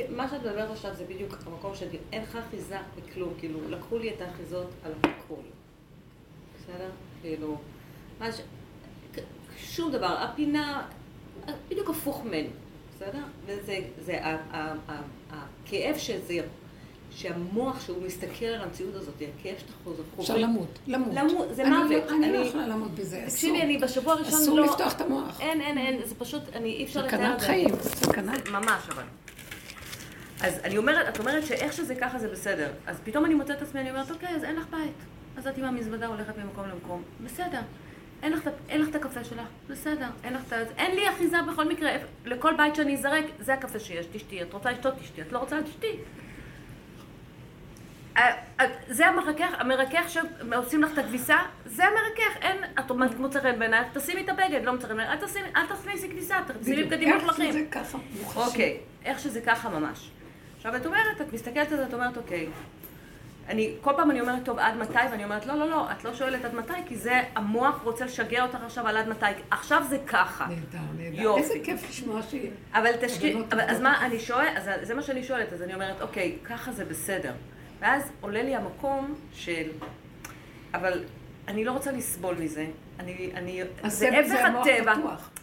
מה 0.09 0.29
שאת 0.29 0.41
מדברת 0.41 0.71
עכשיו 0.71 0.95
זה 0.95 1.03
בדיוק 1.05 1.37
המקום 1.45 1.75
שאין 1.75 2.23
לך 2.23 2.35
אחיזה 2.35 2.77
בכלום, 2.95 3.33
כאילו, 3.37 3.59
לקחו 3.69 3.97
לי 3.97 4.13
את 4.13 4.21
האחיזות 4.21 4.67
על 4.83 4.91
הכל. 5.03 5.41
בסדר? 6.59 6.89
כאילו, 7.21 7.57
ש... 8.31 8.41
שום 9.57 9.91
דבר, 9.91 10.17
הפינה, 10.19 10.87
בדיוק 11.69 11.89
הפוך 11.89 12.23
ממנו, 12.25 12.49
בסדר? 13.01 13.23
וזה, 13.45 13.79
זה, 14.05 14.19
הכאב 15.31 15.97
שזה 15.97 16.37
שהמוח 17.11 17.81
שהוא 17.85 18.03
מסתכל 18.03 18.45
על 18.45 18.61
המציאות 18.61 18.95
הזאת, 18.95 19.13
הכאב 19.15 19.55
שאתה 19.59 19.71
חוזר, 19.83 20.03
אפשר 20.19 20.37
למות, 20.37 20.79
למות. 20.87 21.13
למות, 21.13 21.47
זה 21.55 21.61
אני 21.63 21.69
מוות. 21.77 22.03
לא- 22.09 22.15
אני 22.15 22.31
לא 22.31 22.37
יכולה 22.37 22.67
לעמוד 22.67 22.95
בזה, 22.95 23.17
אסור. 23.17 23.29
תקשיבי, 23.29 23.61
אני 23.61 23.77
בשבוע 23.77 24.13
הראשון 24.13 24.33
אסור 24.41 24.59
לא... 24.59 24.65
לפתוח 24.65 24.93
את 24.95 25.01
המוח. 25.01 25.41
אין, 25.41 25.61
אין, 25.61 25.77
אין, 25.77 25.99
זה 26.05 26.15
פשוט, 26.15 26.43
אני 26.55 26.69
אי 26.69 26.83
אפשר 26.83 27.05
לתאר 27.05 27.17
סכנת 27.17 27.35
את 27.35 27.39
זה. 27.39 27.45
חיים, 27.45 27.69
סכנה. 27.81 28.33
ממש, 28.51 28.89
אבל. 28.89 29.03
אז 30.41 30.59
אני 30.63 30.77
אומרת, 30.77 31.09
את 31.09 31.19
אומרת 31.19 31.45
שאיך 31.45 31.73
שזה 31.73 31.95
ככה 31.95 32.19
זה 32.19 32.27
בסדר. 32.27 32.71
אז 32.87 32.97
פתאום 33.03 33.25
אני 33.25 33.33
מוצאת 33.33 33.57
את 33.57 33.61
עצמי, 33.61 33.81
אני 33.81 33.89
אומרת, 33.89 34.11
אוקיי, 34.11 34.35
אז 34.35 34.43
אין 34.43 34.55
לך 34.55 34.65
בית. 34.69 34.93
אז 35.37 35.47
את 35.47 35.57
עם 35.57 35.63
המזוודה 35.63 36.07
הולכת 36.07 36.37
ממקום 36.37 36.65
למקום. 36.69 37.03
בסדר. 37.23 37.61
אין 38.23 38.33
לך, 38.33 38.49
אין 38.69 38.81
לך 38.81 38.89
את 38.89 38.95
הקפה 38.95 39.23
שלך, 39.23 39.47
בסדר. 39.69 40.07
אין 40.23 40.33
לך 40.33 40.41
את 40.47 40.53
ה... 40.53 40.57
אין 40.77 40.95
לי 40.95 41.09
אחיזה 41.09 41.37
בכל 41.51 41.67
מקרה. 41.67 41.91
לכל 42.25 42.53
בית 42.57 42.75
שאני 42.75 42.93
אזרק, 42.93 43.25
זה 43.39 43.53
הקפה 43.53 43.79
שיש, 43.79 44.05
תשתי. 44.11 44.41
את 44.41 44.53
רוצה 44.53 44.71
לשתות, 44.71 44.93
תשתי. 44.99 45.21
את 45.21 45.31
לא 45.31 45.37
רוצה, 45.37 45.63
תשתי. 45.63 45.97
אה, 48.17 48.31
אה, 48.59 48.65
זה 48.87 49.07
המרכך, 49.07 49.53
המרכך 49.59 50.09
שעושים 50.09 50.83
לך 50.83 50.93
את 50.93 50.97
הכביסה, 50.97 51.37
זה 51.65 51.83
המרכך, 51.85 52.37
אין, 52.41 52.57
את 52.79 52.89
אומרת 52.89 53.19
מוצא 53.19 53.39
חן 53.39 53.59
בעינייך, 53.59 53.87
תשימי 53.93 54.21
את 54.21 54.29
הבגד, 54.29 54.61
לא 54.63 54.73
מוצא 54.73 54.87
חן 54.87 54.97
בעינייך, 54.97 55.23
אל 55.55 55.67
תכניסי 55.67 56.09
כניסה, 56.09 56.37
תשימי. 56.61 56.83
בגדים 56.83 57.13
איך 57.13 57.23
מלוכלכים. 57.23 57.51
שזה 57.51 57.65
ככה. 57.71 57.97
אוקיי, 58.35 58.77
איך 59.05 59.19
שזה 59.19 59.41
ככה 59.41 59.69
ממש. 59.69 60.09
עכשיו 60.57 60.75
את 60.75 60.85
אומרת, 60.85 61.21
את 61.21 61.33
מסתכלת 61.33 61.71
על 61.71 61.77
זה, 61.77 61.85
את 61.85 61.93
אומרת, 61.93 62.17
אוקיי, 62.17 62.49
אני, 63.47 63.73
כל 63.81 63.91
פעם 63.95 64.11
אני 64.11 64.21
אומרת, 64.21 64.45
טוב, 64.45 64.59
עד 64.59 64.77
מתי? 64.77 64.99
ואני 65.11 65.23
אומרת, 65.23 65.45
לא, 65.45 65.55
לא, 65.55 65.69
לא, 65.69 65.91
את 65.91 66.03
לא 66.03 66.13
שואלת 66.13 66.45
עד 66.45 66.55
מתי, 66.55 66.73
כי 66.85 66.95
זה, 66.95 67.21
המוח 67.35 67.81
רוצה 67.83 68.05
לשגע 68.05 68.43
אותך 68.43 68.57
עכשיו 68.65 68.87
על 68.87 68.97
עד 68.97 69.09
מתי. 69.09 69.25
עכשיו 69.51 69.83
זה 69.89 69.97
ככה. 70.07 70.47
נהדר, 70.47 70.79
נהדר. 70.97 71.21
יופי. 71.21 71.41
איזה 71.41 71.53
כיף 71.63 71.89
לשמוע 71.89 72.21
ש... 72.21 72.35
אבל 72.73 72.91
תשקיע, 73.01 73.37
אז. 73.51 73.81
מה 73.81 74.05
אני 74.05 74.19
שואלת, 74.19 74.51
אז 74.55 74.69
זה 74.81 74.93
מה 74.93 75.01
שאני 75.01 75.23
שואלת, 75.23 75.53
אז 75.53 75.61
אני 75.61 75.73
אומרת, 75.73 76.01
אוקיי, 76.01 76.37
ככה 76.43 76.71
זה 76.71 76.85
בסדר. 76.85 77.33
ואז 77.79 78.11
עולה 78.21 78.43
לי 78.43 78.55
המקום 78.55 79.15
של, 79.33 79.69
אבל 80.73 81.03
אני 81.47 81.65
לא 81.65 81.71
רוצה 81.71 81.91
לסבול 81.91 82.35
מזה. 82.35 82.65
אני, 82.99 83.31
אני, 83.35 83.61
זה 83.87 84.19
הפך 84.19 84.39
הטבע. 84.61 84.93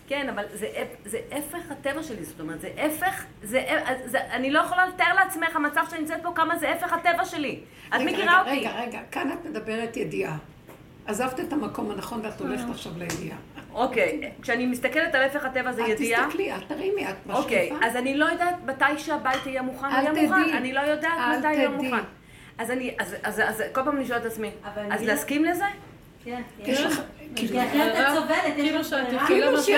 כן, 0.08 0.28
אבל 0.28 0.44
זה, 0.52 0.66
זה 1.04 1.18
הפך 1.32 1.70
הטבע 1.70 2.02
שלי, 2.02 2.24
זאת 2.24 2.40
אומרת, 2.40 2.60
זה 2.60 2.68
הפך, 2.78 3.24
זה, 3.42 3.64
זה, 4.04 4.18
אני 4.30 4.50
לא 4.50 4.58
יכולה 4.60 4.86
לתאר 4.86 5.14
לעצמך 5.14 5.56
המצב 5.56 5.84
שאני 5.90 6.00
נמצאת 6.00 6.22
פה, 6.22 6.32
כמה 6.34 6.58
זה 6.58 6.70
הפך 6.72 6.92
הטבע 6.92 7.24
שלי. 7.24 7.60
את 7.88 7.94
רגע, 7.94 8.04
מכירה 8.04 8.42
רגע, 8.42 8.50
אותי. 8.50 8.60
רגע, 8.60 8.70
רגע, 8.80 9.00
כאן 9.10 9.32
את 9.32 9.44
מדברת 9.44 9.96
ידיעה. 9.96 10.36
עזבת 11.06 11.40
את 11.40 11.52
המקום 11.52 11.90
הנכון 11.90 12.20
ואת 12.24 12.40
הולכת 12.40 12.70
עכשיו 12.70 12.92
לידיעה. 12.98 13.36
אוקיי, 13.74 14.30
כשאני 14.42 14.66
מסתכלת 14.66 15.14
על 15.14 15.22
הפך 15.22 15.44
הטבע 15.44 15.72
זה 15.72 15.82
את 15.84 15.88
ידיעה. 15.88 16.24
תסתכלי, 16.26 16.54
את 16.56 16.60
תרימי, 16.68 17.08
את 17.08 17.14
משקיפה. 17.26 17.38
אוקיי, 17.42 17.70
אז 17.84 17.96
אני 17.96 18.16
לא 18.16 18.24
יודעת 18.24 18.54
מתי 18.66 18.98
שהבית 18.98 19.46
יהיה 19.46 19.62
מוכן, 19.62 19.86
יהיה. 19.90 20.12
מוכן, 20.12 20.54
אני 20.56 20.72
לא 20.72 20.80
יודעת 20.80 21.38
מתי 21.38 21.52
יהיה. 21.52 21.68
מוכן. 21.68 22.02
אז 22.58 22.70
אני, 22.70 22.94
אז, 22.98 23.16
אז, 23.22 23.40
אז 23.40 23.62
כל 23.72 23.82
פעם 23.84 23.96
אני 23.96 24.06
שואלת 24.06 24.26
את 24.26 24.30
עצמי, 24.30 24.50
אז 24.64 24.78
אני- 24.78 25.06
להסכים 25.06 25.44
לזה? 25.44 25.64
כן. 26.24 26.42
כי 27.36 27.46
אחרת 27.46 27.96
את 27.96 28.14
סובלת, 28.14 28.54
כאילו 28.56 28.84
שאת 28.84 29.06
כאילו 29.26 29.52
לך. 29.52 29.68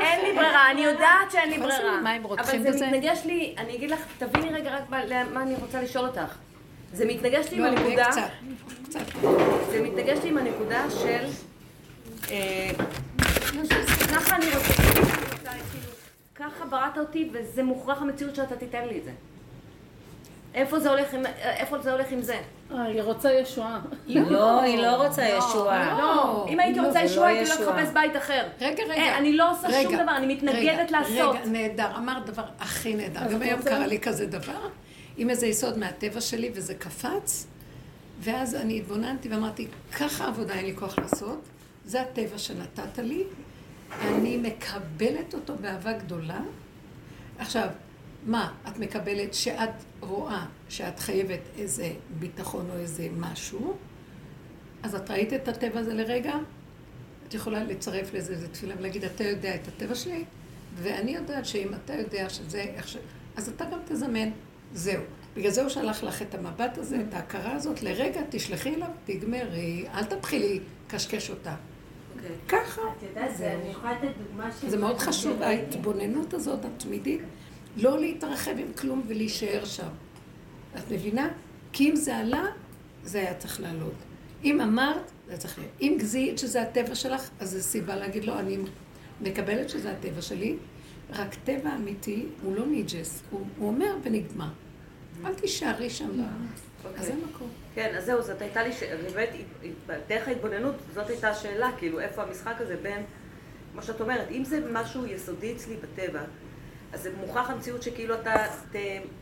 אין 0.00 0.20
לי 0.24 0.32
ברירה, 0.32 0.70
אני 0.70 0.80
יודעת 0.80 1.30
שאין 1.30 1.50
לי 1.50 1.58
ברירה. 1.58 2.00
אבל 2.38 2.72
זה? 2.72 2.86
מתנגש 2.86 3.20
לי, 3.24 3.54
אני 3.58 3.76
אגיד 3.76 3.90
לך, 3.90 4.00
תביני 4.18 4.48
רגע 4.48 4.76
רק 4.76 4.82
למה 5.08 5.42
אני 5.42 5.54
רוצה 5.60 5.82
לשאול 5.82 6.06
אותך. 6.06 6.36
זה 6.92 7.04
מתנגש 7.04 7.50
לי 7.50 7.56
עם 7.58 7.64
לא, 7.64 7.68
הנקודה. 7.68 8.10
זה 9.70 9.82
מתנגש 9.82 10.18
לי 10.22 10.28
עם 10.28 10.38
הנקודה 10.38 10.90
של... 10.90 11.24
אה, 12.30 12.70
ככה 14.12 14.36
אני 14.36 14.46
רוצה, 14.46 14.72
כאילו, 14.72 15.06
ככה 16.34 16.64
בראת 16.64 16.98
אותי 16.98 17.30
וזה 17.32 17.62
מוכרח 17.62 18.02
המציאות 18.02 18.34
שאתה 18.34 18.56
תיתן 18.56 18.84
לי 18.88 18.98
את 18.98 19.04
זה. 19.04 19.10
איפה 20.54 20.78
זה 20.78 20.90
הולך 21.92 22.10
עם, 22.10 22.22
זה 22.22 22.40
אה, 22.74 22.84
היא 22.84 23.02
רוצה 23.02 23.32
ישועה. 23.32 23.80
לא, 24.06 24.60
היא 24.60 24.78
לא 24.78 25.06
רוצה 25.06 25.22
ישועה. 25.22 25.98
לא, 25.98 26.46
אם 26.48 26.60
הייתי 26.60 26.80
לא, 26.80 26.86
רוצה 26.86 27.02
ישועה 27.02 27.32
לא 27.32 27.36
הייתי 27.36 27.50
לא. 27.50 27.72
לחפש 27.72 27.92
בית 27.92 28.16
אחר. 28.16 28.42
רגע, 28.60 28.82
רגע. 28.88 29.18
אני 29.18 29.32
לא 29.32 29.50
עושה 29.50 29.82
שום 29.82 29.94
דבר, 29.94 30.16
אני 30.16 30.34
מתנגדת 30.34 30.90
לעשות. 30.90 31.36
רגע, 31.36 31.46
נהדר. 31.46 31.96
אמרת 31.96 32.26
דבר 32.26 32.44
הכי 32.60 32.94
נהדר. 32.94 33.20
גם 33.32 33.42
היום? 33.42 33.62
קרה 33.62 33.86
לי 33.86 33.98
כזה 33.98 34.26
דבר, 34.26 34.68
עם 35.16 35.30
איזה 35.30 35.46
יסוד 35.46 35.78
מהטבע 35.78 36.20
שלי, 36.20 36.50
וזה 36.54 36.74
קפץ, 36.74 37.46
ואז 38.20 38.54
אני 38.54 38.78
התבוננתי 38.78 39.28
ואמרתי, 39.28 39.66
ככה 39.98 40.26
עבודה 40.26 40.54
אין 40.54 40.66
לי 40.66 40.76
כוח 40.76 40.98
לעשות, 40.98 41.40
זה 41.84 42.00
הטבע 42.00 42.38
שנתת 42.38 42.98
לי, 42.98 43.24
אני 44.02 44.36
מקבלת 44.36 45.34
אותו 45.34 45.54
באהבה 45.60 45.92
גדולה. 45.92 46.40
עכשיו, 47.38 47.68
מה, 48.26 48.52
את 48.68 48.78
מקבלת 48.78 49.34
שאת 49.34 49.70
רואה 50.00 50.46
שאת 50.68 51.00
חייבת 51.00 51.40
איזה 51.58 51.92
ביטחון 52.18 52.70
או 52.70 52.76
איזה 52.76 53.08
משהו, 53.16 53.76
אז 54.82 54.94
את 54.94 55.10
ראית 55.10 55.32
את 55.32 55.48
הטבע 55.48 55.80
הזה 55.80 55.94
לרגע? 55.94 56.34
את 57.28 57.34
יכולה 57.34 57.64
לצרף 57.64 58.14
לזה 58.14 58.32
איזה 58.32 58.48
תפילה 58.48 58.74
ולהגיד, 58.78 59.04
אתה 59.04 59.24
יודע 59.24 59.54
את 59.54 59.68
הטבע 59.68 59.94
שלי, 59.94 60.24
ואני 60.76 61.14
יודעת 61.14 61.46
שאם 61.46 61.68
אתה 61.74 61.94
יודע 61.94 62.28
שזה 62.28 62.60
איך 62.60 62.88
ש... 62.88 62.96
אז 63.36 63.48
אתה 63.48 63.64
גם 63.64 63.78
תזמן. 63.84 64.28
זהו. 64.74 65.02
בגלל 65.36 65.50
זה 65.50 65.60
הוא 65.62 65.68
שלח 65.68 66.02
לך 66.02 66.22
את 66.22 66.34
המבט 66.34 66.78
הזה, 66.78 67.02
את 67.08 67.14
ההכרה 67.14 67.54
הזאת, 67.54 67.82
לרגע 67.82 68.20
תשלחי 68.30 68.74
אליו, 68.74 68.88
תגמרי, 69.04 69.84
אל 69.94 70.04
תתחילי 70.04 70.60
לקשקש 70.86 71.30
אותה. 71.30 71.54
אוקיי. 72.16 72.30
ככה. 72.48 72.82
את 72.98 73.02
יודעת, 73.02 73.40
אני 73.40 73.70
יכולה 73.70 73.92
לתת 73.92 74.08
דוגמה 74.28 74.50
של... 74.60 74.70
זה 74.70 74.78
מאוד 74.78 74.98
חשוב, 74.98 75.42
ההתבוננות 75.42 76.34
הזאת 76.34 76.64
התמידית, 76.64 77.20
לא 77.76 78.00
להתרחב 78.00 78.54
עם 78.58 78.72
כלום 78.78 79.02
ולהישאר 79.06 79.64
שם. 79.64 79.88
את 80.78 80.90
מבינה? 80.90 81.28
כי 81.72 81.90
אם 81.90 81.96
זה 81.96 82.16
עלה, 82.16 82.44
זה 83.04 83.18
היה 83.18 83.34
צריך 83.34 83.60
לעלות. 83.60 83.94
אם 84.44 84.60
אמרת, 84.60 85.10
זה 85.28 85.36
צריך 85.36 85.58
להיות. 85.58 85.72
אם 85.82 85.96
זיהית 86.00 86.38
שזה 86.38 86.62
הטבע 86.62 86.94
שלך, 86.94 87.30
אז 87.40 87.50
זו 87.50 87.62
סיבה 87.62 87.96
להגיד 87.96 88.24
לו, 88.24 88.38
אני 88.38 88.58
מקבלת 89.20 89.68
שזה 89.70 89.92
הטבע 89.92 90.22
שלי, 90.22 90.56
רק 91.10 91.34
טבע 91.44 91.74
אמיתי 91.76 92.26
הוא 92.42 92.56
לא 92.56 92.66
ניג'ס, 92.66 93.22
הוא, 93.30 93.46
הוא 93.58 93.68
אומר 93.68 93.96
ונגמר. 94.02 94.48
אל 95.24 95.34
תישארי 95.34 95.90
שם, 95.90 96.08
ב- 96.22 96.52
אז 96.96 97.06
זה 97.06 97.12
מקום. 97.14 97.48
כן, 97.74 97.94
אז 97.98 98.04
זהו, 98.04 98.22
זאת 98.22 98.40
הייתה 98.40 98.62
לי. 98.62 98.70
באמת, 99.14 99.28
דרך 100.08 100.28
ההתבוננות, 100.28 100.74
זאת 100.94 101.10
הייתה 101.10 101.28
השאלה, 101.28 101.70
כאילו, 101.78 102.00
איפה 102.00 102.22
המשחק 102.22 102.54
הזה 102.60 102.76
בין, 102.82 103.02
מה 103.74 103.82
שאת 103.82 104.00
אומרת, 104.00 104.30
אם 104.30 104.44
זה 104.44 104.60
משהו 104.72 105.06
יסודי 105.06 105.52
אצלי 105.52 105.76
בטבע, 105.76 106.20
אז 106.92 107.02
זה 107.02 107.10
מוכרח 107.20 107.50
המציאות 107.50 107.82
שכאילו 107.82 108.14
אתה, 108.14 108.34
ת... 108.72 108.76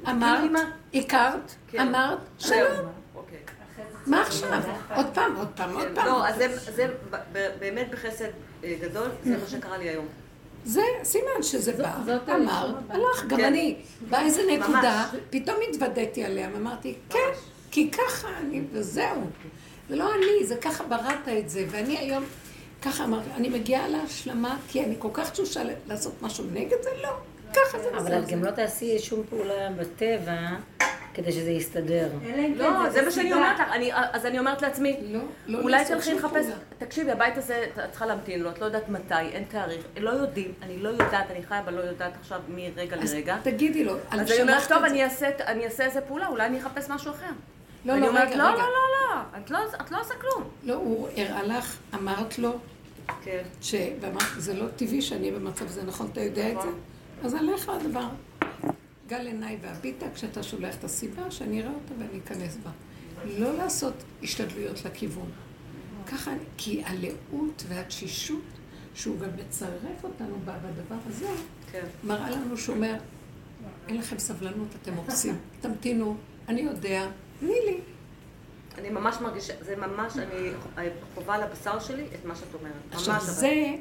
אמרת, 0.09 0.41
כאילו, 0.41 0.59
הכרת, 0.95 1.55
כן. 1.71 1.81
אמרת, 1.81 2.19
זהו. 2.39 2.49
שלום. 2.49 2.93
אוקיי. 3.15 3.39
מה 4.07 4.23
עכשיו? 4.23 4.62
עוד 4.97 5.07
פעם, 5.15 5.37
עוד 5.37 5.49
פעם, 5.57 5.75
עוד 5.75 5.89
כן, 5.89 5.95
פעם. 5.95 6.07
לא, 6.07 6.29
אז 6.29 6.43
זה, 6.75 6.87
באמת 7.59 7.91
בחסד 7.91 8.29
אה, 8.65 8.77
גדול, 8.81 9.09
זה 9.25 9.37
מה 9.37 9.47
שקרה 9.47 9.79
לי 9.79 9.89
היום. 9.89 10.07
זה 10.65 10.83
סימן 11.03 11.43
שזה 11.43 11.73
בא, 11.73 11.97
אמר. 12.35 12.75
הלך, 12.89 13.25
גם 13.27 13.39
כן. 13.39 13.45
אני. 13.45 13.77
באה 14.09 14.25
איזה 14.25 14.43
נקודה. 14.53 15.09
פתאום 15.31 15.57
התוודעתי 15.71 16.25
עליה, 16.25 16.49
ואמרתי, 16.55 16.95
כן. 17.11 17.19
כי 17.71 17.91
ככה 17.91 18.29
אני, 18.39 18.62
וזהו. 18.73 19.27
זה 19.89 19.97
לא 19.97 20.15
אני, 20.15 20.47
זה 20.47 20.57
ככה 20.57 20.85
בראת 20.85 21.29
את 21.39 21.50
זה, 21.50 21.65
ואני 21.71 21.99
היום, 21.99 22.25
ככה 22.83 23.05
אמרתי, 23.05 23.31
אני 23.37 23.49
מגיעה 23.49 23.89
להשלמה, 23.89 24.57
כי 24.69 24.85
אני 24.85 24.95
כל 24.99 25.09
כך 25.12 25.31
תשושה 25.31 25.62
לעשות 25.87 26.23
משהו 26.23 26.45
נגד 26.53 26.83
זה, 26.83 26.91
לא. 27.03 27.17
ככה 27.52 27.78
זה 27.78 27.88
אבל 27.99 28.19
את 28.19 28.28
גם 28.28 28.45
לא 28.45 28.50
תעשי 28.50 28.99
שום 28.99 29.23
פעולה 29.30 29.69
בטבע 29.78 30.38
כדי 31.14 31.33
שזה 31.33 31.50
יסתדר. 31.50 32.09
כן 32.26 32.52
לא, 32.57 32.90
זה 32.90 33.02
מה 33.02 33.11
שאני. 33.11 33.33
אומרת 33.33 33.59
לך, 33.61 33.66
אני- 33.73 33.90
אז 33.95 34.26
אני 34.26 34.38
אומרת 34.38 34.62
לעצמי, 34.62 34.97
לא, 35.02 35.21
לא 35.47 35.59
אולי 35.62 35.78
לעשות 35.78 35.97
תלכי 35.97 36.14
לחפש. 36.14 36.47
תקשיבי, 36.78 37.11
הבית 37.11 37.37
הזה, 37.37 37.64
את 37.75 37.90
צריכה 37.90 38.07
להמתין 38.07 38.42
לו, 38.42 38.50
את 38.50 38.59
לא 38.59 38.64
יודעת 38.64 38.88
מתי, 38.88 39.14
אין 39.14 39.45
תאריך, 39.49 39.85
לא 40.00 40.11
יודעים, 40.11 40.52
אני 40.62 40.78
לא 40.78 40.88
יודעת, 40.88 41.30
אני 41.30 41.42
חיה 41.42 41.62
בלא 41.62 41.80
יודעת 41.80 42.12
עכשיו 42.21 42.40
מרגע 42.49 42.97
אז 42.97 43.14
לרגע. 43.14 43.37
תגידי 43.42 43.85
לו, 43.85 43.95
אז 44.11 44.30
אני 44.33 44.42
אומרת, 44.42 44.69
טוב, 44.69 44.78
זה. 44.80 44.87
אני 45.47 45.64
אעשה, 45.64 45.85
איזה 45.85 46.00
פעולה, 46.00 46.26
אולי 46.26 46.47
אני 46.47 46.59
אחפש 46.61 46.88
משהו 46.90 47.11
אחר. 47.11 47.26
לא, 47.85 47.97
לא, 47.99 48.07
רגע, 48.07 48.19
לא, 48.25 48.25
רגע. 48.25 48.37
לא, 48.37 48.52
לא, 48.57 48.64
לא, 49.11 49.21
את 49.45 49.50
לא, 49.50 49.59
את 49.80 49.90
לא 49.90 50.00
עושה 50.00 50.14
כלום. 50.14 50.45
לא, 50.64 50.75
הוא 50.75 51.09
הראה 51.16 51.42
לך, 51.42 51.76
אמרת 51.95 52.38
לו, 52.38 52.59
כן. 53.25 53.42
ש... 53.61 53.75
ואמרת, 54.00 54.23
זה 54.38 54.54
לא 54.54 54.66
טבעי 54.76 55.02
שאני 55.02 55.30
במצב 55.30 55.64
הזה, 55.66 55.83
נכון? 55.83 56.09
אתה 56.12 56.21
יודע 56.21 56.49
את 56.52 56.62
זה? 56.62 56.69
אז 57.25 57.35
עליך 57.35 57.69
הדבר. 57.69 58.09
גל 59.09 59.27
עיניי 59.27 59.59
והביטה 59.61 60.07
כשאתה 60.15 60.43
שולח 60.43 60.75
את 60.75 60.85
הסיבה, 60.85 61.31
שאני 61.31 61.62
אראה 61.62 61.73
אותה 61.75 61.95
ואני 61.99 62.19
אכנס 62.25 62.57
בה. 62.65 62.71
לא 63.25 63.57
לעשות 63.57 63.95
השתדלויות 64.23 64.85
לכיוון. 64.85 65.31
ככה, 66.07 66.33
כי 66.57 66.83
הלאות 66.85 67.65
והתשישות, 67.69 68.43
שהוא 68.95 69.19
גם 69.21 69.29
מצרף 69.37 70.05
אותנו 70.05 70.37
בה 70.45 70.59
בדבר 70.59 70.97
הזה, 71.07 71.27
כן. 71.73 71.85
מראה 72.05 72.31
לנו 72.31 72.57
שהוא 72.57 72.77
אומר, 72.77 72.95
אין 73.89 73.97
לכם 73.97 74.19
סבלנות, 74.19 74.69
אתם 74.83 74.95
הורסים. 74.95 75.37
תמתינו, 75.61 76.17
אני 76.49 76.61
יודע, 76.61 77.07
תני 77.41 77.49
לי. 77.67 77.81
אני 78.79 78.91
ממש 78.91 79.17
מרגישה, 79.21 79.53
זה 79.61 79.77
ממש, 79.77 80.17
אני 80.17 80.50
חווה 81.15 81.35
על 81.35 81.43
הבשר 81.43 81.81
שלי 81.81 82.05
את 82.15 82.25
מה 82.25 82.37
שאת 82.37 82.55
אומרת. 82.55 82.73
עכשיו 82.93 83.21
זה, 83.21 83.75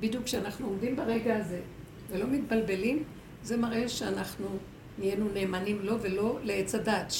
בדיוק 0.00 0.24
כשאנחנו 0.24 0.66
עומדים 0.66 0.96
ברגע 0.96 1.36
הזה 1.36 1.60
ולא 2.10 2.26
מתבלבלים, 2.26 3.02
זה 3.42 3.56
מראה 3.56 3.88
שאנחנו 3.88 4.46
נהיינו 4.98 5.28
נאמנים 5.34 5.78
לו 5.82 6.00
ולא 6.00 6.38
לעץ 6.42 6.74
הדעת, 6.74 7.12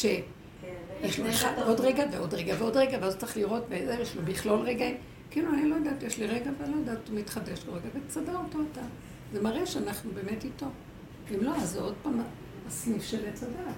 יש 1.02 1.20
לו 1.20 1.28
אחד, 1.30 1.52
עוד 1.66 1.80
רגע 1.80 2.04
ועוד 2.12 2.34
רגע 2.34 2.54
ועוד 2.58 2.76
רגע, 2.76 2.98
ואז 3.00 3.16
צריך 3.16 3.36
לראות, 3.36 3.62
ויש 3.68 4.16
לו 4.16 4.22
בכלול 4.24 4.60
רגעים. 4.60 4.96
כאילו, 5.30 5.48
אני 5.54 5.68
לא 5.68 5.74
יודעת, 5.74 6.02
יש 6.02 6.18
לי 6.18 6.26
רגע 6.26 6.50
ואני 6.58 6.72
לא 6.72 6.76
יודעת, 6.76 7.08
הוא 7.08 7.18
מתחדש 7.18 7.64
לו 7.66 7.72
רגע, 7.72 7.88
ותסדר 7.94 8.36
אותו 8.36 8.58
אתה. 8.72 8.80
זה 9.32 9.42
מראה 9.42 9.66
שאנחנו 9.66 10.10
באמת 10.14 10.44
איתו. 10.44 10.66
אם 11.34 11.44
לא, 11.44 11.56
אז 11.56 11.70
זה 11.70 11.80
עוד 11.80 11.94
פעם 12.02 12.20
הסניף 12.66 13.02
של 13.02 13.26
עץ 13.28 13.42
הדעת, 13.42 13.74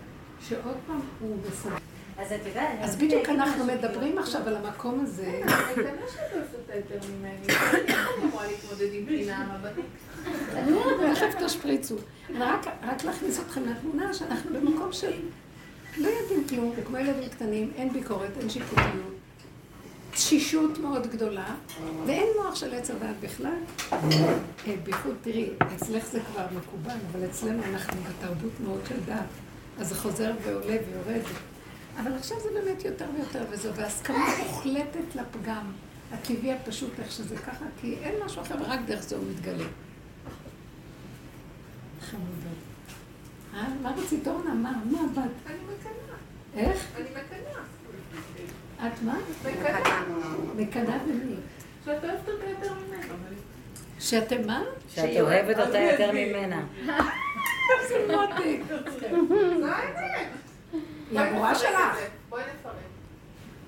שעוד 0.48 0.76
פעם 0.86 1.00
הוא 1.20 1.36
מסדר. 1.48 1.87
אז 2.18 2.32
את 2.32 2.46
יודעת, 2.46 2.68
אני 2.70 2.84
אז 2.84 2.96
בדיוק 2.96 3.28
אנחנו 3.28 3.64
משהו, 3.64 3.76
מדברים 3.76 4.18
עכשיו 4.18 4.48
על 4.48 4.56
המקום 4.56 5.00
הזה. 5.02 5.40
אבל 5.44 5.74
זה 5.74 5.92
מה 6.00 6.08
שאת 6.12 6.32
אוהבת 6.32 6.92
יותר 6.92 7.06
ממני. 7.08 7.46
אני 7.46 8.24
אמורה 8.24 8.46
להתמודד 8.46 8.88
עם 8.92 9.06
פינה 9.06 9.58
מבטית? 9.58 9.84
אני 10.52 10.72
אומרת, 10.72 11.16
תכף 11.16 11.44
תשפריצו. 11.44 11.96
אני 12.30 12.38
רק, 12.38 12.66
רק 12.82 13.04
להכניס 13.04 13.40
אתכם 13.40 13.62
לתמונה 13.64 14.14
שאנחנו 14.14 14.50
במקום 14.54 14.92
של 14.92 15.12
לא 15.96 16.08
יודעים 16.08 16.48
כלום, 16.48 16.72
וכמו 16.76 16.96
ילדים 16.96 17.28
קטנים, 17.28 17.70
אין 17.76 17.92
ביקורת, 17.92 18.30
אין 18.40 18.50
שיפוטיות. 18.50 19.14
תשישות 20.10 20.78
מאוד 20.78 21.06
גדולה, 21.06 21.54
ואין 22.06 22.26
מוח 22.42 22.54
של 22.54 22.74
עץ 22.74 22.90
הדעת 22.90 23.16
בכלל. 23.20 23.56
אה, 23.92 23.98
בייחוד, 24.84 25.14
תראי, 25.22 25.50
אצלך 25.76 26.06
זה 26.06 26.20
כבר 26.32 26.46
מקובל, 26.56 26.96
אבל 27.12 27.24
אצלנו 27.24 27.62
אנחנו 27.72 27.96
בתרבות 28.02 28.52
מאוד 28.64 28.80
של 28.88 29.00
דת. 29.06 29.24
אז 29.78 29.88
זה 29.88 29.94
חוזר 29.94 30.30
ועולה 30.44 30.76
ויורד. 30.88 31.22
אבל 32.00 32.14
עכשיו 32.14 32.36
זה 32.40 32.48
באמת 32.54 32.84
יותר 32.84 33.06
ויותר, 33.16 33.44
וזו 33.50 33.72
בהסכמה 33.72 34.26
מוחלטת 34.38 35.14
לפגם. 35.14 35.72
הטבעי 36.12 36.52
הפשוט, 36.52 37.00
איך 37.00 37.12
שזה 37.12 37.36
ככה, 37.36 37.64
כי 37.80 37.96
אין 38.02 38.14
משהו 38.24 38.42
אחר, 38.42 38.54
ורק 38.60 38.80
דרך 38.86 39.02
זה 39.02 39.16
הוא 39.16 39.24
מתגלה. 39.30 39.64
חמודות. 42.00 42.58
אה? 43.54 43.68
מה 43.82 43.92
רצית, 43.96 44.28
אורנה? 44.28 44.54
מה? 44.54 44.72
מה 44.84 44.98
בת? 45.14 45.30
אני 45.46 45.56
מקנאה. 45.64 46.16
איך? 46.56 46.86
אני 46.96 47.04
מקנאה. 47.10 47.62
את 48.86 49.02
מה? 49.02 49.18
מקנאה. 49.44 50.02
מקנאה 50.56 50.98
במי? 50.98 51.34
שאת 51.84 52.04
אוהבת 52.04 52.28
אותה 52.28 52.44
יותר 52.46 52.74
ממנו. 52.74 53.14
שאתם 53.98 54.46
מה? 54.46 54.62
שאת 54.88 55.20
אוהבת 55.20 55.58
אותה 55.58 55.78
יותר 55.78 56.12
ממנה. 56.12 56.62
זה 57.88 58.06
מותק. 58.10 58.60
היא 61.10 61.20
המורה 61.20 61.54
שלך. 61.54 61.98
בואי 62.28 62.42
נפרק. 62.42 62.74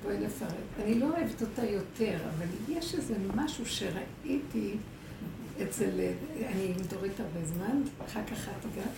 בואי 0.03 0.19
נפרט. 0.19 0.51
אני 0.85 0.95
לא 0.99 1.07
אוהבת 1.07 1.43
אותה 1.43 1.65
יותר, 1.65 2.17
אבל 2.37 2.47
יש 2.69 2.95
איזה 2.95 3.15
משהו 3.35 3.67
שראיתי 3.67 4.77
אצל... 5.63 5.91
אני 6.47 6.75
עם 6.77 6.83
דורית 6.89 7.21
הרבה 7.21 7.45
זמן, 7.45 7.83
אחר 8.07 8.21
כך 8.27 8.49
את 8.49 8.65
הגעת, 8.65 8.95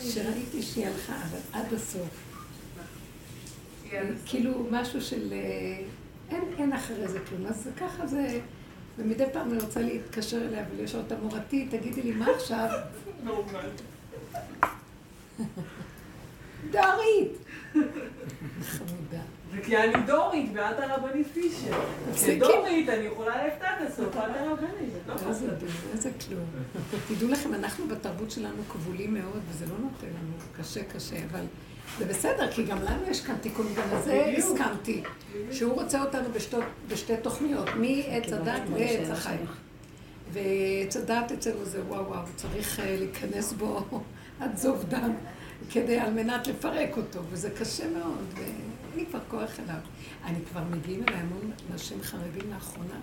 שראיתי 0.00 0.62
שהיא 0.62 0.86
הלכה, 0.86 1.16
אבל 1.16 1.38
עד 1.52 1.74
הסוף. 1.74 2.28
כאילו 4.26 4.66
משהו 4.70 5.00
של... 5.00 5.32
אה, 5.32 5.82
אין, 6.30 6.44
אין 6.58 6.72
אחרי 6.72 7.08
זה 7.08 7.18
כלום. 7.28 7.46
אז 7.46 7.68
ככה 7.80 8.06
זה... 8.06 8.40
ומדי 8.98 9.24
פעם 9.32 9.50
אני 9.50 9.58
רוצה 9.58 9.80
להתקשר 9.80 10.36
אליה 10.48 10.64
ולשאול 10.70 11.02
אותה, 11.02 11.14
מורתי, 11.22 11.68
תגידי 11.70 12.02
לי, 12.02 12.12
מה 12.12 12.26
עכשיו? 12.36 12.68
דורית! 16.72 17.47
חמודה. 18.62 19.22
זה 19.52 19.60
כי 19.62 19.76
אני 19.76 20.02
דורית 20.06 20.50
ואת 20.54 20.78
הרבנית 20.78 21.26
פישר. 21.26 21.80
כדורית 22.26 22.88
אני 22.88 23.04
יכולה 23.04 23.44
ללכת 23.44 23.62
עד 23.62 23.86
הסוף, 23.86 24.08
את 24.08 24.16
הרבנית. 24.16 24.92
לא 25.06 25.12
איזה 25.12 25.28
לעשות. 25.28 25.48
דור, 25.48 25.68
איזה 25.92 26.10
כלום. 26.26 26.44
תדעו 27.08 27.28
לכם, 27.28 27.54
אנחנו 27.54 27.88
בתרבות 27.88 28.30
שלנו 28.30 28.62
כבולים 28.68 29.14
מאוד, 29.14 29.40
וזה 29.50 29.66
לא 29.66 29.78
נותן 29.78 30.06
לנו 30.06 30.32
קשה 30.56 30.84
קשה, 30.84 31.16
אבל 31.30 31.44
זה 31.98 32.04
בסדר, 32.04 32.52
כי 32.52 32.64
גם 32.64 32.82
לנו 32.82 33.10
יש 33.10 33.20
כאן 33.20 33.36
תיקון, 33.40 33.66
גם 33.76 33.98
לזה. 33.98 34.34
הסכמתי. 34.38 35.02
שהוא 35.52 35.72
רוצה 35.72 36.02
אותנו 36.02 36.28
בשתי 36.88 37.16
תוכניות, 37.22 37.68
מעץ 37.76 38.32
הדת 38.32 38.62
לעץ 38.76 39.10
החיים. 39.10 39.46
ועץ 40.32 40.96
הדת 40.96 41.32
אצלנו 41.32 41.64
זה 41.64 41.82
וואו 41.88 42.06
וואו, 42.06 42.22
צריך 42.36 42.80
אה, 42.80 42.96
להיכנס 42.98 43.52
בו 43.52 43.80
עד 44.40 44.56
זוב 44.56 44.84
דם, 44.88 45.12
כדי 45.70 45.98
על 45.98 46.12
מנת 46.12 46.46
לפרק 46.46 46.96
אותו, 46.96 47.20
וזה 47.30 47.50
קשה 47.50 47.90
מאוד, 47.90 48.24
ואין 48.36 48.54
לי 48.96 49.06
כבר 49.06 49.18
כוח 49.30 49.50
אליו. 49.60 49.76
אני 50.24 50.38
כבר 50.50 50.60
מגיעים 50.70 51.02
אליי 51.08 51.20
המון 51.20 51.50
אנשים 51.72 51.98
חרדים 52.02 52.50
לאחרונה, 52.54 52.94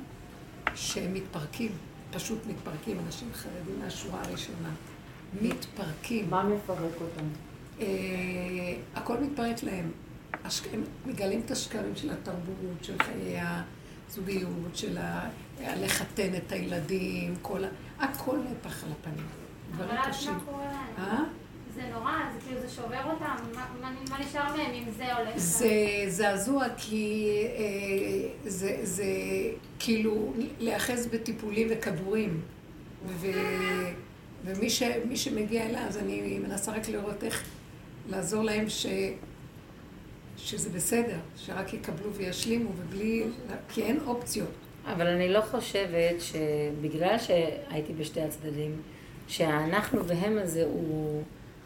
שהם 0.75 1.13
מתפרקים, 1.13 1.71
פשוט 2.11 2.39
מתפרקים, 2.47 2.97
אנשים 3.05 3.27
חרדים 3.33 3.79
מהשורה 3.83 4.21
הראשונה. 4.23 4.69
מתפרקים. 5.41 6.29
מה 6.29 6.43
מפרק 6.43 7.01
אותם? 7.01 7.25
אה, 7.79 7.85
הכל 8.95 9.17
מתפרק 9.17 9.63
להם. 9.63 9.91
השק- 10.45 10.73
הם 10.73 10.83
מגלים 11.05 11.41
את 11.45 11.51
השקרים 11.51 11.95
של 11.95 12.09
התרבות, 12.11 12.53
של 12.83 12.95
חיי 13.03 13.37
הזוגיות, 14.09 14.49
של 14.75 14.97
ה... 14.97 15.29
לחתן 15.61 16.35
את 16.37 16.51
הילדים, 16.51 17.35
כל 17.41 17.63
ה... 17.63 17.67
הכל 17.99 18.37
נהפך 18.37 18.83
על 18.83 18.89
הפנים. 19.01 19.25
אבל 19.77 19.85
אז. 19.97 20.27
מה 20.27 20.39
קורה 20.45 20.65
להם? 20.65 21.25
זה 22.67 22.73
שובר 22.75 23.12
אותם, 23.12 23.25
מה- 23.56 23.67
מה 23.82 23.91
מה 24.10 24.19
נשאר 24.19 24.56
מהם 24.58 24.71
אם 24.73 24.91
זה 24.97 25.15
הולך? 25.15 25.38
זה 25.38 25.69
זעזוע 26.08 26.65
כי 26.78 27.30
אה, 27.58 28.30
זה, 28.49 28.78
זה 28.84 29.06
כאילו 29.80 30.34
להיאחז 30.60 31.08
בטיפולים 31.08 31.67
וכדורים. 31.71 32.41
ו, 33.08 33.28
ומי 34.45 34.69
ש, 34.69 34.84
שמגיע 35.15 35.65
אליי, 35.65 35.82
אז 35.88 35.97
אני 35.97 36.39
מנסה 36.39 36.71
רק 36.71 36.89
לראות 36.89 37.23
איך 37.23 37.43
לעזור 38.10 38.43
להם 38.43 38.69
ש, 38.69 38.86
שזה 40.38 40.69
בסדר, 40.69 41.17
שרק 41.38 41.73
יקבלו 41.73 42.13
וישלימו, 42.13 42.69
ובלי... 42.78 43.23
כי 43.69 43.82
אין 43.84 43.99
אופציות. 44.06 44.49
אבל 44.86 45.08
אני 45.08 45.30
לא 45.30 45.41
חושבת 45.41 46.15
שבגלל 46.21 47.15
שהייתי 47.19 47.93
בשתי 47.93 48.21
הצדדים, 48.21 48.82
שהאנחנו 49.28 50.06
והם 50.06 50.38
הזה 50.38 50.63
הוא 50.63 51.23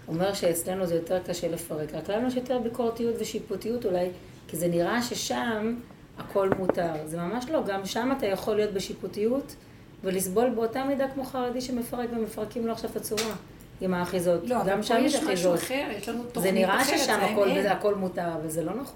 אומר 0.10 0.34
שאצלנו 0.34 0.86
זה 0.86 0.95
יותר 0.95 1.19
קשה 1.28 1.48
לפרק. 1.48 1.93
רק 1.93 2.10
לנו 2.10 2.28
יש 2.28 2.36
יותר 2.36 2.60
ביקורתיות 2.60 3.15
ושיפוטיות 3.19 3.86
אולי, 3.86 4.10
כי 4.48 4.58
זה 4.58 4.67
נראה 4.67 5.02
ששם 5.02 5.76
הכל 6.17 6.50
מותר. 6.58 6.93
זה 7.06 7.17
ממש 7.17 7.45
לא, 7.50 7.63
גם 7.67 7.86
שם 7.86 8.12
אתה 8.17 8.26
יכול 8.26 8.56
להיות 8.56 8.74
בשיפוטיות 8.74 9.56
ולסבול 10.04 10.50
באותה 10.50 10.84
מידה 10.84 11.08
כמו 11.13 11.24
חרדי 11.24 11.62
שמפרק 11.62 12.10
ומפרקים 12.17 12.67
לו 12.67 12.74
עכשיו 12.74 12.89
את 12.89 12.95
הצורה 12.95 13.34
עם 13.82 13.93
האחיזות. 13.93 14.50
לא, 14.50 14.58
גם 14.65 14.84
שם 14.84 14.98
יש 15.00 15.13
יש 15.13 15.24
משהו 15.24 15.28
אחיזות. 15.28 15.56
אחר, 15.56 15.88
יש 15.98 16.10
לנו 16.10 16.24
זה 16.36 16.52
נראה 16.52 16.82
אחרת, 16.82 17.00
ששם 17.00 17.19
הכל, 17.32 17.48
אין. 17.48 17.67
הכל 17.67 17.95
מותר, 17.95 18.28
אבל 18.41 18.50
זה 18.50 18.63
לא 18.63 18.72
נכון. 18.72 18.95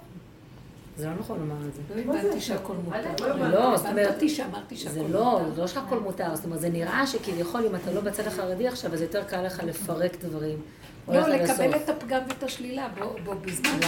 זה 0.97 1.07
לא 1.07 1.13
נכון 1.19 1.39
לומר 1.39 1.67
את 1.67 1.73
זה. 1.73 1.81
לא 2.05 2.13
הבנתי 2.13 2.41
שהכל 2.41 2.73
מותר. 2.73 3.37
לא, 3.49 3.77
זאת 3.77 3.85
אומרת, 3.85 4.09
הבנתי 4.09 4.29
שאמרתי 4.29 4.75
שהכל 4.75 4.93
זה 4.93 5.01
מותר. 5.01 5.13
לא, 5.13 5.41
זה 5.55 5.61
לא 5.61 5.67
שהכל 5.67 5.99
מותר, 5.99 6.35
זאת 6.35 6.45
אומרת, 6.45 6.59
זה 6.59 6.69
נראה 6.69 7.07
שכביכול 7.07 7.65
אם 7.65 7.75
אתה 7.75 7.91
לא 7.91 8.01
בצד 8.01 8.27
החרדי 8.27 8.67
עכשיו, 8.67 8.93
אז 8.93 9.01
יותר 9.01 9.23
קל 9.23 9.41
לך 9.41 9.61
לפרק 9.65 10.17
דברים. 10.21 10.57
לא, 11.07 11.27
לקבל. 11.27 11.75
את 11.75 11.89
הפגם 11.89 12.21
ואת 12.27 12.43
השלילה, 12.43 12.87
בוא, 12.99 13.19
בוא, 13.23 13.33
בזמן? 13.35 13.79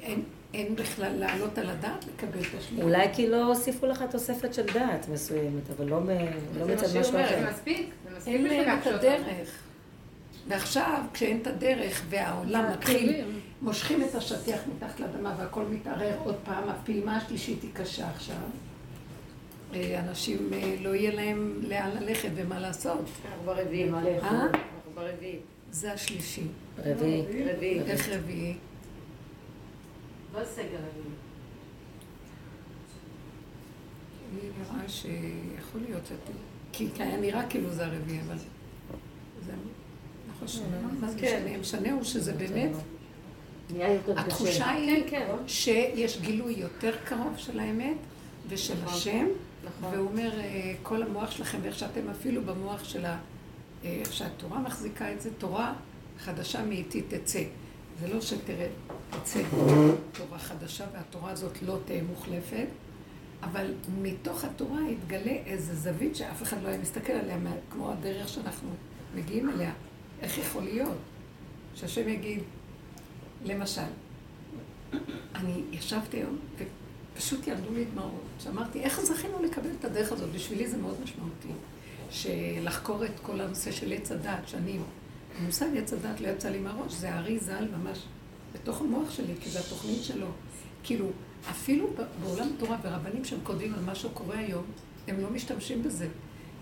שאין 0.00 0.22
אין 0.54 0.76
בכלל 0.76 1.12
להעלות 1.18 1.58
על 1.58 1.70
הדעת 1.70 2.04
לקבל 2.14 2.40
את 2.40 2.58
השלילה. 2.58 2.84
אולי 2.84 3.06
כי 3.14 3.28
לא 3.28 3.44
הוסיפו 3.46 3.86
לך 3.86 4.04
תוספת 4.10 4.54
של 4.54 4.66
דעת 4.74 5.08
מסוימת, 5.08 5.70
אבל 5.76 5.86
לא, 5.86 5.98
ב- 6.00 6.08
לא 6.08 6.64
זה 6.64 6.64
מה 6.66 6.74
מצד 6.74 6.86
שהיא 6.86 7.00
משהו 7.00 7.12
אומרת, 7.14 7.28
אחר. 7.30 7.40
זה 7.40 7.50
מספיק. 7.50 7.90
זה 8.10 8.16
מספיק 8.16 8.34
אין 8.34 8.44
בשביל 8.44 8.62
להם 8.66 8.78
את. 8.78 8.86
הדרך. 8.86 9.48
ועכשיו, 10.48 11.00
כשאין 11.12 11.38
את 11.42 11.46
הדרך 11.46 12.02
והעולם 12.08 12.64
מתחיל, 12.72 13.24
מושכים 13.62 14.02
את 14.02 14.14
השטיח 14.14 14.60
מתחת 14.76 15.00
לאדמה 15.00 15.34
והכל 15.38 15.64
מתערער 15.64 16.18
עוד 16.24 16.36
פעם, 16.44 16.68
הפעימה 16.68 17.16
השלישית 17.16 17.62
היא 17.62 17.70
קשה 17.74 18.08
עכשיו. 18.10 18.36
אה, 19.74 20.00
אנשים, 20.08 20.50
אה, 20.52 20.74
לא 20.80 20.94
יהיה 20.94 21.14
להם 21.14 21.60
לאן 21.62 21.90
ללכת 22.00 22.28
ומה 22.34 22.60
לעשות. 22.60 22.98
אנחנו 22.98 23.42
ברביעי. 23.44 23.90
אה? 23.92 23.98
אנחנו 24.30 24.52
ברביעי. 24.94 25.38
זה 25.72 25.92
השלישי. 25.92 26.42
רביעי. 26.78 27.22
רביעי. 27.54 27.80
איך 27.80 28.08
רביעי? 28.08 28.54
לא 30.34 30.44
סגר 30.44 30.64
רביעי. 30.64 31.12
לי 34.34 34.48
נראה 34.58 34.88
שיכול 34.88 35.80
להיות 35.88 36.06
שאתם... 36.06 36.32
כי 36.72 36.88
היה 36.98 37.16
נראה 37.16 37.48
כאילו 37.48 37.70
זה 37.70 37.86
הרביעי, 37.86 38.20
אבל... 38.26 38.36
זה 39.46 39.52
לא 39.52 40.46
חשוב. 40.46 40.66
מה 41.00 41.10
זה 41.10 41.18
כן. 41.18 41.42
משנה? 41.44 41.58
משנה 41.58 41.92
הוא 41.92 42.04
שזה 42.04 42.32
באמת... 42.32 42.70
התחושה 44.16 44.70
היא 44.70 45.04
כן. 45.10 45.26
שיש 45.46 46.20
גילוי 46.20 46.54
יותר 46.54 46.96
קרוב 47.04 47.34
של 47.36 47.60
האמת 47.60 47.96
ושל 48.48 48.74
השם, 48.84 49.26
נכון. 49.64 49.94
והוא 49.94 50.08
אומר, 50.08 50.40
אה, 50.40 50.74
כל 50.82 51.02
המוח 51.02 51.30
שלכם, 51.30 51.58
ואיך 51.62 51.78
שאתם 51.78 52.10
אפילו 52.10 52.42
במוח 52.44 52.84
של 52.84 53.04
ה... 53.04 53.18
אה, 53.84 53.90
איך 54.00 54.12
שהתורה 54.12 54.58
מחזיקה 54.58 55.12
את 55.12 55.20
זה, 55.20 55.30
תורה 55.38 55.74
חדשה 56.18 56.64
מאיתי 56.64 57.02
תצא. 57.02 57.42
זה 58.00 58.08
לא 58.08 58.20
שתראה, 58.20 58.68
תצא 59.10 59.42
תורה 60.12 60.38
חדשה, 60.38 60.84
והתורה 60.92 61.30
הזאת 61.30 61.62
לא 61.62 61.78
תהיה 61.84 62.02
מוחלפת, 62.02 62.66
אבל 63.42 63.74
מתוך 64.02 64.44
התורה 64.44 64.80
יתגלה 64.90 65.36
איזה 65.46 65.74
זווית 65.76 66.16
שאף 66.16 66.42
אחד 66.42 66.62
לא 66.62 66.68
היה 66.68 66.78
מסתכל 66.78 67.12
עליה, 67.12 67.38
כמו 67.70 67.92
הדרך 67.92 68.28
שאנחנו 68.28 68.68
מגיעים 69.14 69.50
אליה. 69.50 69.72
איך 70.20 70.38
יכול 70.38 70.62
להיות? 70.62 70.98
שהשם 71.74 72.08
יגיד, 72.08 72.42
למשל, 73.44 73.82
אני 75.34 75.62
ישבתי 75.70 76.16
היום, 76.16 76.38
ופשוט 77.14 77.46
ירדו 77.46 77.74
לי 77.74 77.84
דמעות. 77.84 78.22
שאמרתי, 78.38 78.80
איך 78.80 79.00
זכינו 79.00 79.42
לקבל 79.42 79.70
את 79.80 79.84
הדרך 79.84 80.12
הזאת? 80.12 80.32
בשבילי 80.32 80.68
זה 80.68 80.76
מאוד 80.76 80.96
משמעותי. 81.04 81.48
שלחקור 82.12 83.04
את 83.04 83.20
כל 83.22 83.40
הנושא 83.40 83.72
של 83.72 83.92
עץ 83.92 84.12
הדת, 84.12 84.48
שאני... 84.48 84.78
המושג 85.38 85.66
עץ 85.76 85.92
הדת 85.92 86.20
לא 86.20 86.28
יצא 86.28 86.48
לי 86.48 86.58
מהראש, 86.58 86.92
זה 86.92 87.14
הארי 87.14 87.38
ז"ל 87.38 87.68
ממש 87.76 87.98
בתוך 88.54 88.80
המוח 88.80 89.10
שלי, 89.10 89.32
כי 89.40 89.50
זו 89.50 89.58
התוכנית 89.58 90.02
שלו. 90.02 90.26
כאילו, 90.82 91.06
אפילו 91.50 91.86
בעולם 92.20 92.48
התורה 92.56 92.76
ורבנים 92.82 93.24
שהם 93.24 93.38
כותבים 93.42 93.74
על 93.74 93.80
מה 93.80 93.94
שקורה 93.94 94.38
היום, 94.38 94.64
הם 95.08 95.20
לא 95.20 95.30
משתמשים 95.30 95.82
בזה. 95.82 96.08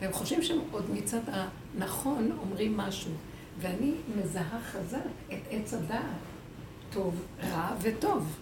והם 0.00 0.12
חושבים 0.12 0.42
שהם 0.42 0.58
עוד 0.70 0.90
מצד 0.90 1.20
הנכון 1.26 2.38
אומרים 2.42 2.76
משהו. 2.76 3.12
ואני 3.58 3.92
מזהה 4.16 4.60
חזק 4.60 4.98
את 5.28 5.38
עץ 5.50 5.74
הדעת, 5.74 6.04
טוב, 6.92 7.24
רע 7.42 7.74
וטוב. 7.80 8.36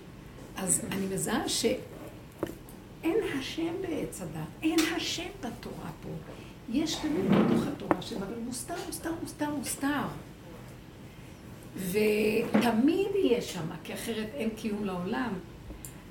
אז 0.56 0.80
אני 0.92 1.06
מזהה 1.06 1.48
שאין 1.48 3.16
השם 3.38 3.72
בעץ 3.80 4.22
הדת, 4.22 4.48
אין 4.62 4.78
השם 4.96 5.28
בתורה 5.40 5.90
פה. 6.02 6.08
יש 6.72 6.98
באמת 7.02 7.46
בתוך 7.46 7.66
התורה 7.66 8.02
שם, 8.02 8.22
אבל 8.22 8.38
מוסתר, 8.44 8.74
מוסתר, 8.86 9.12
מוסתר, 9.22 9.50
מוסתר. 9.50 10.02
ותמיד 11.76 13.08
יהיה 13.14 13.42
שם, 13.42 13.66
כי 13.84 13.94
אחרת 13.94 14.28
אין 14.34 14.50
קיום 14.50 14.84
לעולם. 14.84 15.32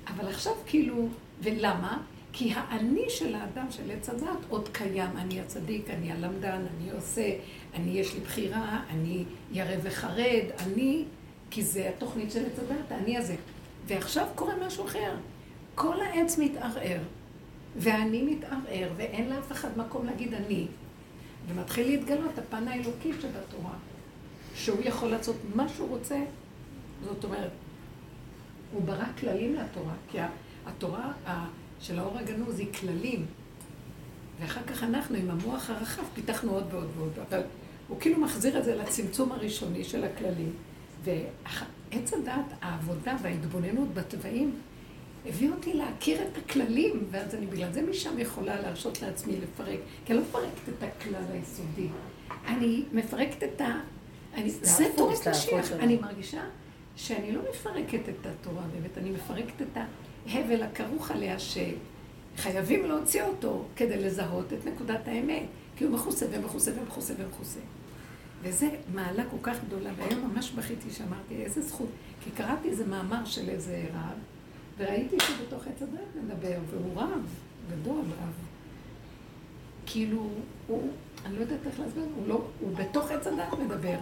אבל 0.07 0.27
עכשיו 0.27 0.53
כאילו, 0.65 1.07
ולמה? 1.41 2.01
כי 2.33 2.53
האני 2.55 3.09
של 3.09 3.35
האדם, 3.35 3.65
של 3.71 3.91
עץ 3.91 4.09
הדת, 4.09 4.45
עוד 4.49 4.69
קיים. 4.71 5.17
אני 5.17 5.41
הצדיק, 5.41 5.89
אני 5.89 6.11
הלמדן, 6.11 6.65
אני 6.75 6.91
עושה, 6.91 7.35
אני 7.73 7.99
יש 7.99 8.13
לי 8.13 8.19
בחירה, 8.19 8.81
אני 8.89 9.23
ירא 9.51 9.75
וחרד, 9.83 10.43
אני, 10.59 11.03
כי 11.49 11.63
זה 11.63 11.89
התוכנית 11.89 12.31
של 12.31 12.45
עץ 12.45 12.59
הדת, 12.59 12.91
האני 12.91 13.17
הזה. 13.17 13.35
ועכשיו 13.87 14.27
קורה 14.35 14.53
משהו 14.67 14.85
אחר. 14.85 15.15
כל 15.75 16.01
העץ 16.01 16.37
מתערער, 16.37 16.99
ואני 17.77 18.21
מתערער, 18.23 18.89
ואין 18.97 19.29
לאף 19.29 19.51
אחד 19.51 19.77
מקום 19.77 20.05
להגיד 20.05 20.33
אני. 20.33 20.67
ומתחיל 21.47 21.87
להתגלות 21.87 22.37
הפן 22.37 22.67
האלוקי 22.67 23.13
שבתורה, 23.13 23.73
שהוא 24.55 24.79
יכול 24.83 25.09
לעשות 25.09 25.35
מה 25.55 25.69
שהוא 25.69 25.89
רוצה. 25.89 26.19
זאת 27.03 27.23
אומרת, 27.23 27.51
הוא 28.71 28.83
ברא 28.83 29.05
כללים 29.19 29.55
לתורה, 29.55 29.93
כי 30.11 30.17
התורה 30.65 31.11
של 31.79 31.99
האור 31.99 32.17
הגנוז 32.17 32.59
היא 32.59 32.73
כללים. 32.73 33.25
ואחר 34.39 34.63
כך 34.63 34.83
אנחנו, 34.83 35.15
עם 35.15 35.29
המוח 35.29 35.69
הרחב, 35.69 36.03
פיתחנו 36.13 36.51
עוד 36.51 36.65
ועוד 36.71 36.89
ועוד. 36.97 37.11
אבל 37.29 37.41
הוא 37.87 37.99
כאילו 37.99 38.21
מחזיר 38.21 38.59
את 38.59 38.65
זה 38.65 38.75
לצמצום 38.75 39.31
הראשוני 39.31 39.83
של 39.83 40.03
הכללים. 40.03 40.51
ועץ 41.03 42.13
הדעת, 42.13 42.45
העבודה 42.61 43.15
וההתבוננות 43.21 43.93
בתוואים, 43.93 44.55
הביא 45.25 45.49
אותי 45.51 45.73
להכיר 45.73 46.21
את 46.21 46.37
הכללים, 46.37 47.03
ואז 47.11 47.35
אני 47.35 47.45
בגלל 47.45 47.71
זה 47.73 47.81
משם 47.81 48.19
יכולה 48.19 48.61
להרשות 48.61 49.01
לעצמי 49.01 49.33
לפרק. 49.41 49.79
כי 50.05 50.13
אני 50.13 50.19
לא 50.19 50.25
מפרקת 50.29 50.69
את 50.69 50.83
הכלל 50.83 51.23
היסודי. 51.31 51.87
אני 52.47 52.83
מפרקת 52.93 53.43
את 53.43 53.61
ה... 53.61 53.79
אני... 54.33 54.49
זה 54.49 54.85
תורת 54.95 55.27
משיח. 55.27 55.71
אני 55.71 55.95
מרגישה 55.95 56.41
שאני 56.95 57.31
לא 57.31 57.41
מפרקת 57.49 58.09
את 58.09 58.25
התורה 58.25 58.61
באמת, 58.61 58.97
אני 58.97 59.09
מפרקת 59.09 59.61
את 59.61 59.77
ההבל 60.27 60.63
הכרוך 60.63 61.11
עליה, 61.11 61.35
שחייבים 61.39 62.85
להוציא 62.85 63.23
אותו 63.23 63.65
כדי 63.75 63.97
לזהות 63.97 64.53
את 64.53 64.65
נקודת 64.65 65.07
האמת. 65.07 65.43
כי 65.77 65.83
הוא 65.83 65.93
מכוסה 65.93 66.25
ומכוסה 66.31 66.71
ומכוסה 66.81 67.13
ומכוסה. 67.17 67.59
וזה 68.41 68.69
מעלה 68.93 69.23
כל 69.31 69.37
כך 69.43 69.57
גדולה, 69.67 69.89
והיום 69.97 70.31
ממש 70.33 70.51
בכיתי 70.51 70.91
שאמרתי, 70.91 71.35
איזה 71.35 71.61
זכות. 71.61 71.89
כי 72.23 72.31
קראתי 72.31 72.69
איזה 72.69 72.85
מאמר 72.85 73.25
של 73.25 73.49
איזה 73.49 73.85
רב, 73.93 74.17
וראיתי 74.77 75.17
שבתוך 75.19 75.67
עץ 75.67 75.81
הדת 75.81 76.23
מדבר, 76.23 76.57
והוא 76.69 76.95
רב, 76.95 77.25
גדול, 77.71 77.99
רב. 77.99 78.33
כאילו, 79.85 80.29
הוא, 80.67 80.91
אני 81.25 81.35
לא 81.35 81.41
יודעת 81.41 81.59
איך 81.67 81.79
להסביר, 81.79 82.05
הוא, 82.15 82.27
לא, 82.27 82.47
הוא 82.59 82.75
בתוך 82.75 83.11
עץ 83.11 83.27
הדת 83.27 83.59
מדבר, 83.59 83.97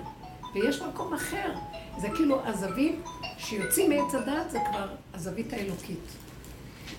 ויש 0.55 0.81
מקום 0.81 1.13
אחר. 1.13 1.53
זה 2.01 2.07
כאילו 2.15 2.45
הזווית 2.45 2.99
שיוצאים 3.37 3.89
מעץ 3.89 4.15
הדת, 4.15 4.51
זה 4.51 4.59
כבר 4.69 4.87
הזווית 5.13 5.53
האלוקית. 5.53 6.11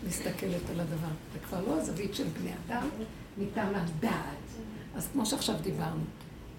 מסתכלת 0.06 0.70
על 0.70 0.80
הדבר. 0.80 1.14
זה 1.32 1.38
כבר 1.38 1.60
לא 1.66 1.80
הזווית 1.80 2.14
של 2.14 2.24
בני 2.40 2.50
אדם, 2.66 2.88
מטעם 3.38 3.74
הדעת. 3.74 4.36
אז 4.94 5.08
כמו 5.12 5.26
שעכשיו 5.26 5.54
דיברנו, 5.62 6.02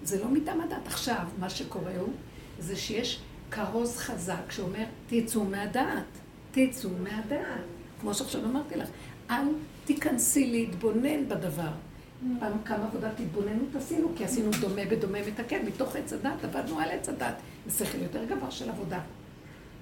זה 0.02 0.24
לא 0.24 0.28
מטעם 0.28 0.60
הדעת. 0.60 0.86
עכשיו, 0.86 1.26
מה 1.38 1.50
שקורה 1.50 1.96
הוא, 2.00 2.12
זה 2.58 2.76
שיש 2.76 3.20
כרוז 3.50 3.96
חזק 3.96 4.50
שאומר, 4.50 4.84
תצאו 5.06 5.44
מהדעת. 5.44 6.04
תצאו 6.66 6.90
מהדעת. 7.02 7.60
כמו 8.00 8.14
שעכשיו 8.14 8.44
אמרתי 8.44 8.76
לך, 8.76 8.88
אל 9.30 9.44
תיכנסי 9.84 10.46
להתבונן 10.50 11.28
בדבר. 11.28 11.70
פעם 12.40 12.52
כמה 12.64 12.84
עבודת 12.84 13.20
התבוננות 13.20 13.76
עשינו, 13.76 14.08
כי 14.16 14.24
עשינו 14.24 14.50
דומה 14.60 14.84
בדומה 14.90 15.18
מתקן, 15.26 15.66
מתוך 15.66 15.96
עץ 15.96 16.12
הדת, 16.12 16.44
עבדנו 16.44 16.80
על 16.80 16.90
עץ 16.90 17.08
הדת, 17.08 17.34
זה 17.66 17.86
שכל 17.86 17.98
יותר 17.98 18.24
גבוה 18.24 18.50
של 18.50 18.70
עבודה. 18.70 19.00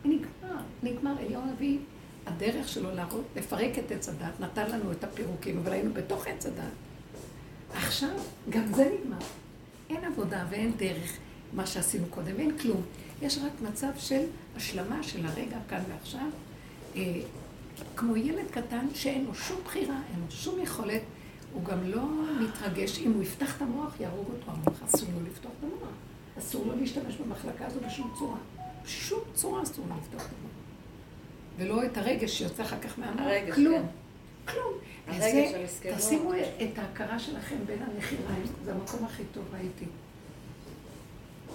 נגמר, 0.04 0.56
נגמר. 0.82 1.14
אליהו 1.18 1.42
הנביא, 1.42 1.78
הדרך 2.26 2.68
שלו 2.68 2.94
להראות, 2.94 3.24
לפרק 3.36 3.78
את 3.78 3.92
עץ 3.92 4.08
הדת, 4.08 4.40
נתן 4.40 4.70
לנו 4.70 4.92
את 4.92 5.04
הפירוקים, 5.04 5.58
אבל 5.58 5.72
היינו 5.72 5.94
בתוך 5.94 6.26
עץ 6.26 6.46
הדת. 6.46 6.64
עכשיו, 7.74 8.16
גם 8.50 8.74
זה 8.74 8.90
נגמר. 9.00 9.26
אין 9.90 10.04
עבודה 10.04 10.44
ואין 10.50 10.72
דרך 10.76 11.16
מה 11.52 11.66
שעשינו 11.66 12.06
קודם, 12.10 12.40
אין 12.40 12.58
כלום. 12.58 12.82
יש 13.22 13.38
רק 13.38 13.70
מצב 13.70 13.90
של 13.98 14.22
השלמה 14.56 15.02
של 15.02 15.26
הרגע 15.26 15.58
כאן 15.68 15.82
ועכשיו, 15.88 16.28
כמו 17.96 18.16
ילד 18.16 18.50
קטן 18.50 18.86
שאין 18.94 19.24
לו 19.24 19.34
שום 19.34 19.60
בחירה, 19.64 20.00
אין 20.10 20.20
לו 20.20 20.30
שום 20.30 20.60
יכולת, 20.62 21.02
הוא 21.52 21.64
גם 21.64 21.90
לא 21.90 22.02
מתרגש. 22.40 22.98
אם 22.98 23.12
הוא 23.12 23.22
יפתח 23.22 23.56
את 23.56 23.62
המוח, 23.62 24.00
יהרוג 24.00 24.26
אותו 24.28 24.50
המוח. 24.50 24.82
אסור 24.84 25.08
לו 25.14 25.26
לפתוח 25.26 25.52
את 25.58 25.64
המוח. 25.64 25.94
אסור 26.38 26.66
לו 26.66 26.76
להשתמש 26.80 27.16
במחלקה 27.16 27.66
הזו 27.66 27.80
בשום 27.86 28.14
צורה. 28.18 28.36
בשום 28.84 29.20
צורה 29.34 29.62
אסור 29.62 29.86
לו 29.88 29.94
לפתוח 30.00 30.22
את 30.22 30.30
המוח. 30.38 30.52
ולא 31.58 31.86
את 31.86 31.96
הרגש 31.98 32.38
שיוצא 32.38 32.62
אחר 32.62 32.80
כך 32.80 32.98
מהמוח. 32.98 33.20
הרגש, 33.20 33.54
כלום. 33.54 33.82
כן. 34.46 34.52
כלום. 34.52 34.72
הרגש 35.06 35.54
המסכנות. 35.54 35.98
תשימו 35.98 36.32
את 36.34 36.78
ההכרה 36.78 37.18
שלכם 37.18 37.56
בין 37.66 37.78
הנחיריים, 37.82 38.42
זה 38.64 38.72
המקום 38.72 39.04
הכי 39.04 39.22
טוב, 39.32 39.44
ראיתי. 39.52 39.84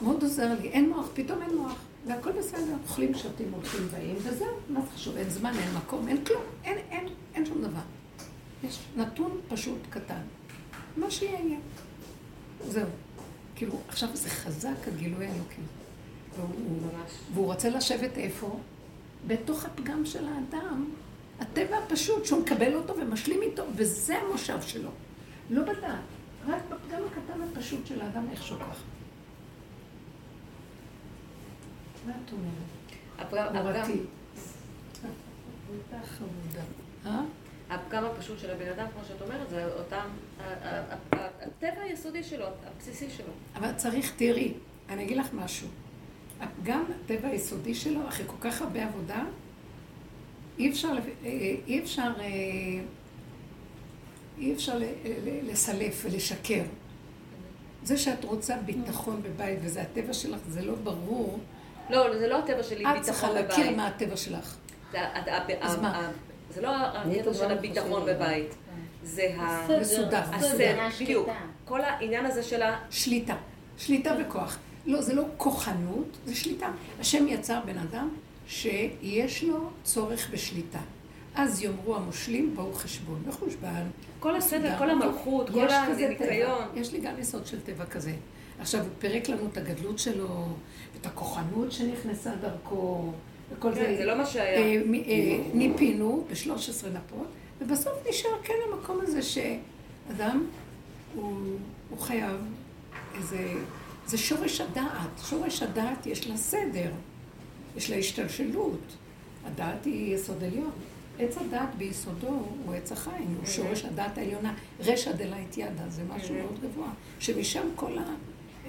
מאוד 0.01 0.23
עוזר 0.23 0.53
לי, 0.61 0.69
אין 0.69 0.89
מוח, 0.89 1.05
פתאום 1.13 1.41
אין 1.41 1.57
מוח, 1.57 1.75
והכל 2.07 2.31
בסדר, 2.31 2.75
אוכלים, 2.83 3.13
שותים, 3.15 3.51
הולכים, 3.53 3.87
באים, 3.91 4.15
וזהו, 4.17 4.47
מה 4.69 4.81
זה 4.81 4.87
חשוב, 4.95 5.17
אין 5.17 5.29
זמן, 5.29 5.53
אין 5.57 5.73
מקום, 5.77 6.07
אין 6.07 6.25
כלום, 6.25 6.41
אין, 6.63 6.77
אין, 6.89 7.07
אין 7.35 7.45
שום 7.45 7.61
דבר. 7.61 7.81
יש 8.63 8.79
נתון 8.95 9.41
פשוט 9.47 9.79
קטן, 9.89 10.21
מה 10.97 11.11
שיהיה 11.11 11.39
יהיה. 11.39 11.59
זהו. 12.67 12.87
כאילו, 13.55 13.79
עכשיו 13.87 14.09
זה 14.13 14.29
חזק 14.29 14.87
הגילוי 14.87 15.25
האלוקי. 15.25 15.61
והוא, 16.35 16.81
והוא 17.33 17.45
רוצה 17.45 17.69
לשבת 17.69 18.17
איפה? 18.17 18.59
בתוך 19.27 19.65
הפגם 19.65 20.05
של 20.05 20.25
האדם, 20.27 20.85
הטבע 21.39 21.77
הפשוט, 21.77 22.25
שהוא 22.25 22.41
מקבל 22.41 22.75
אותו 22.75 22.95
ומשלים 22.97 23.41
איתו, 23.41 23.63
וזה 23.75 24.17
המושב 24.17 24.61
שלו. 24.61 24.89
לא 25.49 25.63
בדעת, 25.63 25.99
רק 26.47 26.61
בפגם 26.69 27.01
הקטן 27.11 27.41
הפשוט 27.41 27.87
של 27.87 28.01
האדם 28.01 28.25
איכשהו 28.31 28.57
ככה. 28.59 28.83
מה 32.05 32.13
את 32.25 32.31
אומרת? 32.31 32.51
הפגם- 33.19 33.55
הפגם- 33.55 33.65
מורתי. 33.87 33.99
חמודה. 36.17 36.61
אה? 37.05 37.21
הפגם 37.69 38.05
הפשוט 38.05 38.39
של 38.39 38.49
הבן 38.51 38.67
אדם, 38.69 38.85
כמו 38.93 39.01
שאת 39.07 39.21
אומרת, 39.21 39.49
זה 39.49 39.65
אותם, 39.73 40.07
הטבע 41.11 41.81
היסודי 41.81 42.23
שלו, 42.23 42.45
הבסיסי 42.67 43.09
שלו. 43.09 43.31
אבל 43.55 43.73
צריך, 43.73 44.13
תראי, 44.15 44.53
אני 44.89 45.03
אגיד 45.03 45.17
לך 45.17 45.33
משהו. 45.33 45.67
גם 46.63 46.83
הטבע 47.05 47.27
היסודי 47.27 47.75
שלו, 47.75 48.07
אחרי 48.07 48.25
כל 48.27 48.49
כך 48.49 48.61
הרבה 48.61 48.85
עבודה, 48.87 49.23
אי 50.59 50.69
אפשר, 50.69 50.87
אה, 51.23 51.29
אי 51.67 51.79
אפשר, 51.79 52.11
אה, 52.19 52.25
אי 54.37 54.53
אפשר 54.53 54.79
לסלף 55.43 56.01
ולשקר. 56.05 56.63
זה 57.83 57.97
שאת 57.97 58.23
רוצה 58.23 58.57
ביטחון 58.57 59.21
בבית 59.23 59.59
וזה 59.63 59.81
הטבע 59.81 60.13
שלך, 60.13 60.39
זה 60.47 60.61
לא 60.65 60.75
ברור. 60.75 61.39
לא, 61.91 62.17
זה 62.19 62.27
לא 62.27 62.39
הטבע 62.39 62.63
שלי, 62.63 62.85
את 62.85 63.01
צריכה 63.01 63.27
ביטחון 63.27 63.41
להכיר 63.41 63.65
בבית. 63.65 63.77
מה 63.77 63.87
הטבע 63.87 64.17
שלך. 64.17 64.55
זה 66.53 66.61
לא 66.61 66.75
הקטע 66.75 67.33
של 67.33 67.51
הביטחון 67.51 68.05
בבית. 68.05 68.55
זה 69.03 69.35
ה... 69.37 69.67
מסודר. 69.81 70.21
הסדר, 70.33 70.81
השליטה. 70.81 71.03
בדיוק. 71.03 71.29
כל 71.65 71.81
העניין 71.81 72.25
הזה 72.25 72.43
של 72.43 72.61
ה... 72.61 72.79
שליטה. 72.89 73.35
שליטה 73.77 74.15
וכוח. 74.19 74.57
לא, 74.85 75.01
זה 75.01 75.13
לא 75.13 75.23
כוחנות, 75.37 76.17
זה 76.25 76.35
שליטה. 76.35 76.67
השם 76.99 77.27
יצר 77.27 77.59
בן 77.65 77.77
אדם 77.77 78.09
שיש 78.47 79.43
לו 79.43 79.69
צורך 79.83 80.29
בשליטה. 80.31 80.79
אז 81.35 81.63
יאמרו 81.63 81.95
המושלים, 81.95 82.55
בואו 82.55 82.73
חשבון 82.73 83.23
וחושבן. 83.27 83.83
כל 84.19 84.35
הסדר, 84.35 84.57
מסודר. 84.57 84.77
כל 84.77 84.89
המלכות, 84.89 85.49
כל 85.49 85.69
הניקיון. 85.69 86.67
יש 86.75 86.93
לי 86.93 86.99
גם 86.99 87.19
יסוד 87.19 87.45
של 87.45 87.61
טבע 87.61 87.85
כזה. 87.85 88.11
עכשיו, 88.59 88.81
הוא 88.81 88.89
פירק 88.99 89.29
לנו 89.29 89.47
את 89.51 89.57
הגדלות 89.57 89.99
שלו, 89.99 90.47
את 91.01 91.05
הכוחנות 91.05 91.71
שנכנסה 91.71 92.35
דרכו, 92.35 93.11
וכל 93.51 93.71
כן, 93.75 93.95
זה 93.97 94.05
לא 94.05 94.17
מה 94.17 94.25
שהיה. 94.25 94.57
אה, 94.57 94.81
אה, 95.07 95.39
ניפינו 95.53 96.25
ב-13 96.29 96.87
נפות, 96.87 97.27
ובסוף 97.61 97.93
נשאר 98.09 98.41
כן 98.43 98.53
המקום 98.71 98.99
הזה 99.01 99.21
שאדם 99.21 100.45
הוא, 101.15 101.57
חייב 101.99 102.35
איזה... 103.15 103.53
זה 104.05 104.17
שורש 104.17 104.61
הדעת. 104.61 105.19
שורש 105.29 105.63
הדעת 105.63 106.05
יש 106.05 106.27
לה 106.27 106.37
סדר, 106.37 106.91
יש 107.77 107.89
לה 107.89 107.95
השתלשלות. 107.95 108.95
הדעת 109.45 109.85
היא 109.85 110.15
יסוד 110.15 110.43
עליון. 110.43 110.71
עץ 111.19 111.37
הדעת 111.37 111.75
ביסודו 111.77 112.27
הוא 112.65 112.75
עץ 112.75 112.91
החיים, 112.91 113.35
הוא 113.37 113.45
שורש 113.45 113.85
הדעת 113.85 114.17
העליונה. 114.17 114.53
רשע 114.79 115.11
ידה, 115.57 115.89
זה 115.89 116.01
משהו 116.09 116.35
מאוד 116.35 116.59
גבוה. 116.63 116.89
שמשם 117.19 117.67
כל 117.75 117.97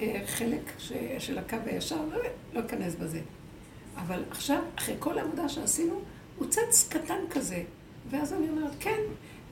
החלק 0.00 0.72
ש- 0.78 0.92
של 1.18 1.38
הקו 1.38 1.56
הישר, 1.66 1.96
לא- 2.12 2.18
לא 2.52 2.60
אכנס 2.60 2.94
בזה. 2.94 3.20
אבל 3.96 4.22
עכשיו, 4.30 4.62
אחרי 4.78 4.94
כל 4.98 5.18
העבודה 5.18 5.48
שעשינו, 5.48 6.00
הוא 6.38 6.46
צץ 6.48 6.88
קטן 6.90 7.18
כזה. 7.30 7.62
ואז 8.10 8.32
אני 8.32 8.48
אומרת, 8.50 8.72
כן, 8.80 9.00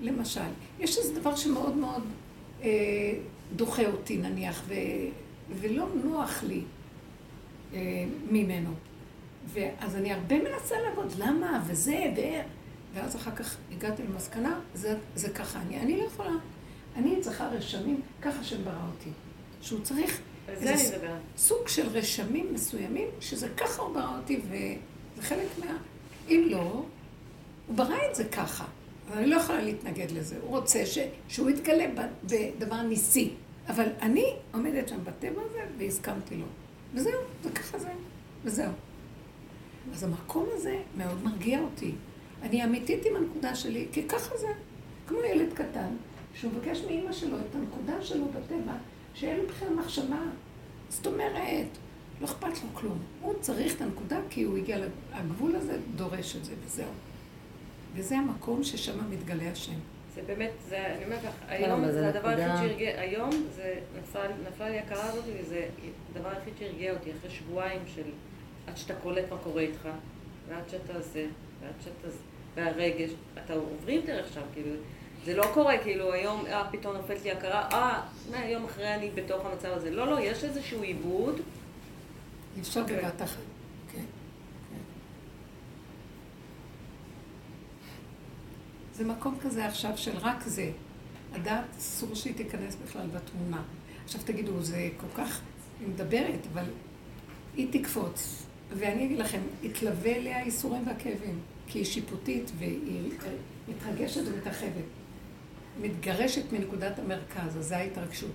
למשל, 0.01 0.41
יש 0.81 0.99
איזה 0.99 1.21
דבר 1.21 1.37
שמאוד 1.37 1.77
מאוד 1.77 2.03
אה, 2.63 2.69
דוחה 3.57 3.87
אותי 3.87 4.17
נניח, 4.17 4.63
ו, 4.69 4.75
ולא 5.61 5.87
נוח 6.05 6.43
לי 6.43 6.63
אה, 7.75 8.05
ממנו. 8.31 8.71
ואז 9.47 9.97
אני 9.97 10.13
הרבה 10.13 10.37
מנסה 10.39 10.75
לעבוד, 10.81 11.13
למה, 11.19 11.63
וזה, 11.67 12.13
ו... 12.17 12.21
ואז 12.95 13.17
אחר 13.17 13.31
כך 13.31 13.57
הגעתי 13.73 14.03
למסקנה, 14.03 14.61
זה, 14.75 14.97
זה 15.15 15.29
ככה, 15.31 15.61
אני, 15.61 15.81
אני 15.81 15.97
לא 15.97 16.03
יכולה. 16.03 16.33
אני 16.97 17.21
צריכה 17.21 17.49
רשמים, 17.49 18.01
ככה 18.23 18.45
שהם 18.45 18.65
ברא 18.65 18.87
אותי. 18.97 19.11
שהוא 19.63 19.81
צריך 19.81 20.21
זה. 20.59 20.99
סוג 21.37 21.69
של 21.69 21.89
רשמים 21.89 22.55
מסוימים, 22.55 23.09
שזה 23.21 23.49
ככה 23.57 23.83
הוא 23.83 23.95
ברא 23.95 24.19
אותי, 24.19 24.41
וזה 24.45 25.23
חלק 25.23 25.49
מה... 25.59 25.77
אם 26.29 26.47
לא, 26.51 26.85
הוא 27.67 27.77
ברא 27.77 27.97
את 28.11 28.15
זה 28.15 28.25
ככה. 28.25 28.65
אני 29.13 29.27
לא 29.27 29.37
יכולה 29.37 29.63
להתנגד 29.63 30.11
לזה. 30.11 30.37
הוא 30.43 30.51
רוצה 30.51 30.87
ש... 30.87 30.99
שהוא 31.29 31.51
יתגלה 31.51 31.87
בדבר 32.25 32.83
ניסי. 32.83 33.31
אבל 33.69 33.89
אני 34.03 34.35
עומדת 34.53 34.89
שם 34.89 35.05
בטבע 35.05 35.43
הזה 35.51 35.61
והסכמתי 35.79 36.37
לו. 36.37 36.47
וזהו, 36.95 37.21
זה 37.43 37.51
ככה 37.51 37.79
זה, 37.79 37.91
וזהו. 38.45 38.73
אז 39.95 40.05
המקום 40.05 40.47
הזה 40.53 40.79
מאוד 40.97 41.25
מרגיע 41.25 41.61
אותי. 41.61 41.93
אני 42.43 42.65
אמיתית 42.65 43.07
עם 43.07 43.17
הנקודה 43.17 43.55
שלי, 43.55 43.87
כי 43.93 44.09
ככה 44.09 44.37
זה. 44.37 44.49
כמו 45.07 45.19
ילד 45.23 45.53
קטן, 45.55 45.89
שהוא 46.35 46.53
מבקש 46.53 46.83
מאימא 46.87 47.13
שלו 47.13 47.37
את 47.37 47.55
הנקודה 47.55 48.03
שלו 48.03 48.27
בטבע, 48.29 48.73
שאין 49.15 49.37
לו 49.37 49.49
בכלל 49.49 49.75
מחשבה. 49.75 50.23
זאת 50.89 51.07
אומרת, 51.07 51.67
לא 52.21 52.27
אכפת 52.27 52.63
לו 52.63 52.69
כלום. 52.75 52.99
הוא 53.21 53.35
צריך 53.41 53.77
את 53.77 53.81
הנקודה 53.81 54.21
כי 54.31 54.43
הוא 54.43 54.59
הגיע, 54.59 54.79
הגבול 55.13 55.57
הזה 55.57 55.79
דורש 55.97 56.37
את 56.37 56.45
זה, 56.45 56.53
וזהו. 56.65 56.87
וזה 57.95 58.19
המקום 58.19 58.65
ששם 58.65 59.11
מתגלה 59.11 59.51
השם. 59.51 59.79
זה 60.15 60.23
באמת, 60.27 60.51
זה, 60.69 60.87
אני 60.87 61.05
אומרת 61.05 61.25
לך, 61.25 61.35
היום 61.49 61.81
אבל 61.81 61.93
זה 61.93 62.01
זה 62.01 62.09
הדבר 62.09 62.29
היחיד 62.29 62.69
שהרגיע, 62.69 63.01
היום 63.01 63.31
זה 63.57 63.75
נפל, 63.99 64.29
נפלה 64.49 64.69
לי 64.69 64.79
ההכרה 64.79 65.05
הזאת, 65.05 65.25
וזה 65.41 65.69
הדבר 66.11 66.29
היחיד 66.29 66.53
שהרגיע 66.59 66.93
אותי 66.93 67.11
אחרי 67.19 67.31
שבועיים 67.31 67.81
של 67.95 68.11
עד 68.67 68.77
שאתה 68.77 68.95
קולט 68.95 69.25
מה 69.31 69.39
קורה 69.39 69.63
איתך, 69.63 69.89
ועד 70.49 70.69
שאתה 70.69 71.01
זה, 71.01 71.27
ועד 71.61 71.75
שאתה 71.85 72.11
זה, 72.11 72.19
והרגש, 72.55 73.11
אתה 73.45 73.55
עוברים 73.55 74.01
דרך 74.07 74.33
שם, 74.35 74.41
כאילו, 74.55 74.71
זה 75.25 75.35
לא 75.35 75.47
קורה, 75.55 75.79
כאילו, 75.79 76.13
היום, 76.13 76.47
אה, 76.47 76.71
פתאום 76.71 76.97
נופלת 76.97 77.25
לי 77.25 77.31
הכרה, 77.31 77.69
אה, 77.73 78.03
מה, 78.31 78.45
יום 78.45 78.65
אחרי 78.65 78.95
אני 78.95 79.11
בתוך 79.11 79.47
המצב 79.47 79.69
הזה. 79.69 79.91
לא, 79.91 80.07
לא, 80.07 80.21
יש 80.21 80.45
איזשהו 80.45 80.83
עיבוד, 80.83 81.41
אי 82.57 82.61
אפשר 82.61 82.81
אוקיי. 82.81 82.97
בבת 82.97 83.23
אחת. 83.23 83.51
זה 89.01 89.07
מקום 89.07 89.39
כזה 89.43 89.67
עכשיו 89.67 89.91
של 89.97 90.19
רק 90.21 90.43
זה. 90.47 90.71
הדעת, 91.33 91.65
אסור 91.79 92.15
שהיא 92.15 92.35
תיכנס 92.35 92.77
בכלל 92.85 93.07
בתמונה. 93.07 93.63
עכשיו 94.05 94.21
תגידו, 94.25 94.63
זה 94.63 94.89
כל 94.97 95.23
כך, 95.23 95.41
היא 95.81 95.89
מדברת, 95.89 96.47
אבל 96.53 96.65
היא 97.57 97.69
תקפוץ. 97.73 98.47
ואני 98.71 99.07
אגיד 99.07 99.19
לכם, 99.19 99.41
יתלווה 99.63 100.17
אליה 100.17 100.39
הייסורים 100.39 100.87
והכאבים, 100.87 101.41
כי 101.67 101.79
היא 101.79 101.85
שיפוטית 101.85 102.51
והיא 102.59 103.11
מתרגשת 103.69 104.21
ומתרחבת. 104.27 104.85
מתגרשת 105.81 106.53
מנקודת 106.53 106.99
המרכז, 106.99 107.59
אז 107.59 107.67
זה 107.67 107.77
ההתרגשות. 107.77 108.31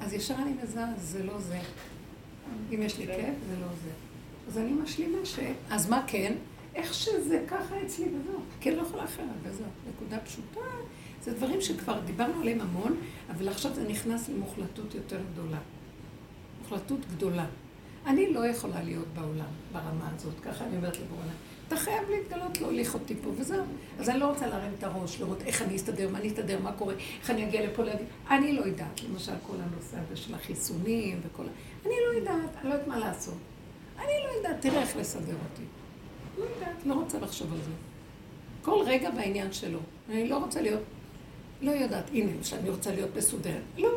אז 0.00 0.12
ישר 0.12 0.34
אני 0.34 0.52
מזהה, 0.62 0.92
זה 0.98 1.24
לא 1.24 1.40
זה. 1.40 1.58
אם 2.74 2.82
יש 2.82 2.98
לי 2.98 3.06
כאב, 3.06 3.34
זה 3.50 3.56
לא 3.60 3.66
זה. 3.66 3.90
אז 4.48 4.58
אני 4.58 4.72
משלימה 4.72 5.18
ש... 5.24 5.38
אז 5.70 5.90
מה 5.90 6.04
כן? 6.06 6.32
איך 6.74 6.94
שזה 6.94 7.44
ככה 7.48 7.82
אצלי 7.86 8.04
וזהו. 8.04 8.40
אני 8.66 8.76
לא 8.76 8.82
יכולה 8.82 9.04
אחרת, 9.04 9.26
וזהו. 9.42 9.66
נקודה 9.94 10.18
פשוטה. 10.18 10.60
זה 11.22 11.34
דברים 11.34 11.60
שכבר 11.60 12.00
דיברנו 12.00 12.40
עליהם 12.40 12.60
המון, 12.60 12.96
אבל 13.30 13.48
עכשיו 13.48 13.74
זה 13.74 13.88
נכנס 13.88 14.28
למוחלטות 14.28 14.94
יותר 14.94 15.20
גדולה. 15.32 15.58
מוחלטות 16.62 17.00
גדולה. 17.16 17.46
אני 18.06 18.32
לא 18.32 18.46
יכולה 18.46 18.82
להיות 18.82 19.08
בעולם 19.14 19.50
ברמה 19.72 20.10
הזאת, 20.14 20.34
ככה 20.42 20.64
אני 20.64 20.76
אומרת 20.76 20.96
לבורנה. 20.98 21.32
אתה 21.68 21.76
חייב 21.76 22.10
להתגלות, 22.10 22.60
להוליך 22.60 22.94
אותי 22.94 23.14
פה, 23.22 23.30
וזהו. 23.38 23.64
אז 23.98 24.08
אני 24.08 24.18
לא 24.20 24.26
רוצה 24.26 24.46
להרים 24.46 24.72
את 24.78 24.84
הראש, 24.84 25.20
לראות 25.20 25.42
איך 25.42 25.62
אני 25.62 25.76
אסתדר, 25.76 26.08
מה 26.08 26.18
אני 26.18 26.28
אסתדר, 26.28 26.58
מה 26.62 26.72
קורה, 26.72 26.94
איך 27.20 27.30
אני 27.30 27.44
אגיע 27.48 27.66
לפה 27.66 27.82
להגיד. 27.82 28.06
אני 28.30 28.52
לא 28.52 28.60
יודעת, 28.64 29.02
למשל 29.02 29.32
כל 29.46 29.56
הנושא 29.56 29.96
הזה 30.06 30.16
של 30.16 30.34
החיסונים 30.34 31.20
וכל 31.22 31.42
ה... 31.42 31.50
אני 31.86 31.94
לא 32.08 32.18
יודעת, 32.18 32.50
אני 32.60 32.68
לא 32.68 32.74
יודעת 32.74 32.88
מה 32.88 32.98
לעשות. 32.98 33.38
אני 33.98 34.12
לא 34.24 34.36
יודעת, 34.36 34.60
תראה 34.60 34.82
איך 34.82 34.96
לסדר 34.96 35.34
אותי. 35.50 35.62
לא 36.38 36.44
יודעת, 36.44 36.86
לא 36.86 36.94
רוצה 36.94 37.18
לחשוב 37.18 37.52
על 37.52 37.58
זה. 37.58 37.70
כל 38.62 38.82
רגע 38.86 39.10
בעניין 39.10 39.52
שלו. 39.52 39.78
אני 40.10 40.28
לא 40.28 40.38
רוצה 40.38 40.62
להיות, 40.62 40.82
לא 41.62 41.70
יודעת, 41.70 42.10
הנה, 42.12 42.32
למשל, 42.36 42.56
אני 42.56 42.70
רוצה 42.70 42.94
להיות 42.94 43.16
מסודרת. 43.16 43.62
לא. 43.78 43.90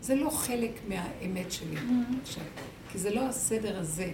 זה 0.00 0.14
לא 0.14 0.30
חלק 0.30 0.72
מהאמת 0.88 1.52
שלי 1.52 1.76
עכשיו, 2.22 2.44
כי 2.92 2.98
זה 2.98 3.14
לא 3.14 3.20
הסדר 3.20 3.78
הזה. 3.78 4.10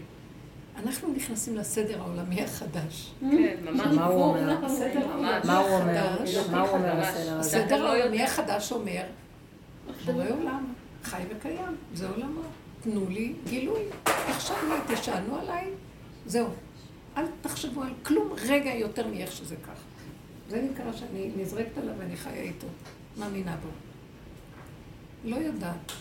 אנחנו 0.76 1.12
נכנסים 1.12 1.56
לסדר 1.56 2.00
העולמי 2.00 2.42
החדש. 2.42 3.12
כן, 3.20 3.56
ממש. 3.64 3.86
מה 3.86 4.04
הוא 4.04 4.24
אומר? 4.24 4.64
הסדר 4.66 5.08
העולמי 5.08 5.38
מה 5.44 5.58
הוא 5.58 5.76
אומר? 5.76 5.98
החדש, 5.98 6.36
מה 6.50 6.60
הוא 6.60 6.70
אומר. 6.70 6.94
בסדר 7.00 7.38
הזה? 7.38 7.60
הסדר 7.60 7.82
לא 7.82 7.94
העולמי. 7.94 8.22
החדש 8.22 8.72
אומר, 8.72 9.02
בורא 10.04 10.24
עולם, 10.30 10.72
חי 11.02 11.22
וקיים, 11.30 11.76
זה 11.94 12.08
עולמו. 12.08 12.40
תנו 12.80 13.08
לי 13.08 13.34
גילוי. 13.48 13.80
עכשיו 14.04 14.56
לי, 14.68 14.96
תשענו 14.96 15.36
עליי, 15.36 15.64
זהו. 16.26 16.48
אל 17.16 17.24
תחשבו 17.40 17.82
על 17.82 17.92
כלום 18.02 18.32
רגע 18.48 18.74
יותר 18.74 19.06
מאיך 19.06 19.32
שזה 19.32 19.56
ככה. 19.56 19.82
זה 20.48 20.62
נקרא 20.72 20.92
שאני 20.92 21.30
נזרקת 21.36 21.78
עליו 21.78 21.94
ואני 21.98 22.16
חיה 22.16 22.42
איתו, 22.42 22.66
מאמינה 23.18 23.56
בו. 23.62 23.68
לא 25.24 25.36
יודעת. 25.36 25.92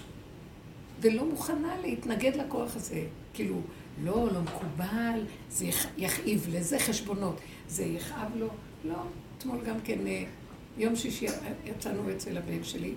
ולא 1.01 1.25
מוכנה 1.25 1.75
להתנגד 1.81 2.35
לכוח 2.35 2.75
הזה. 2.75 3.01
כאילו, 3.33 3.55
לא, 4.03 4.29
לא 4.33 4.41
מקובל, 4.41 5.19
זה 5.49 5.65
יכ- 5.65 5.87
יכאיב 5.97 6.47
לזה 6.51 6.79
חשבונות, 6.79 7.35
זה 7.67 7.83
יכאב 7.83 8.35
לו. 8.35 8.47
לא, 8.85 9.03
אתמול 9.37 9.57
גם 9.65 9.75
כן, 9.83 10.07
אה, 10.07 10.23
יום 10.77 10.95
שישי 10.95 11.25
יצאנו 11.65 12.11
אצל 12.11 12.37
הבן 12.37 12.63
שלי, 12.63 12.93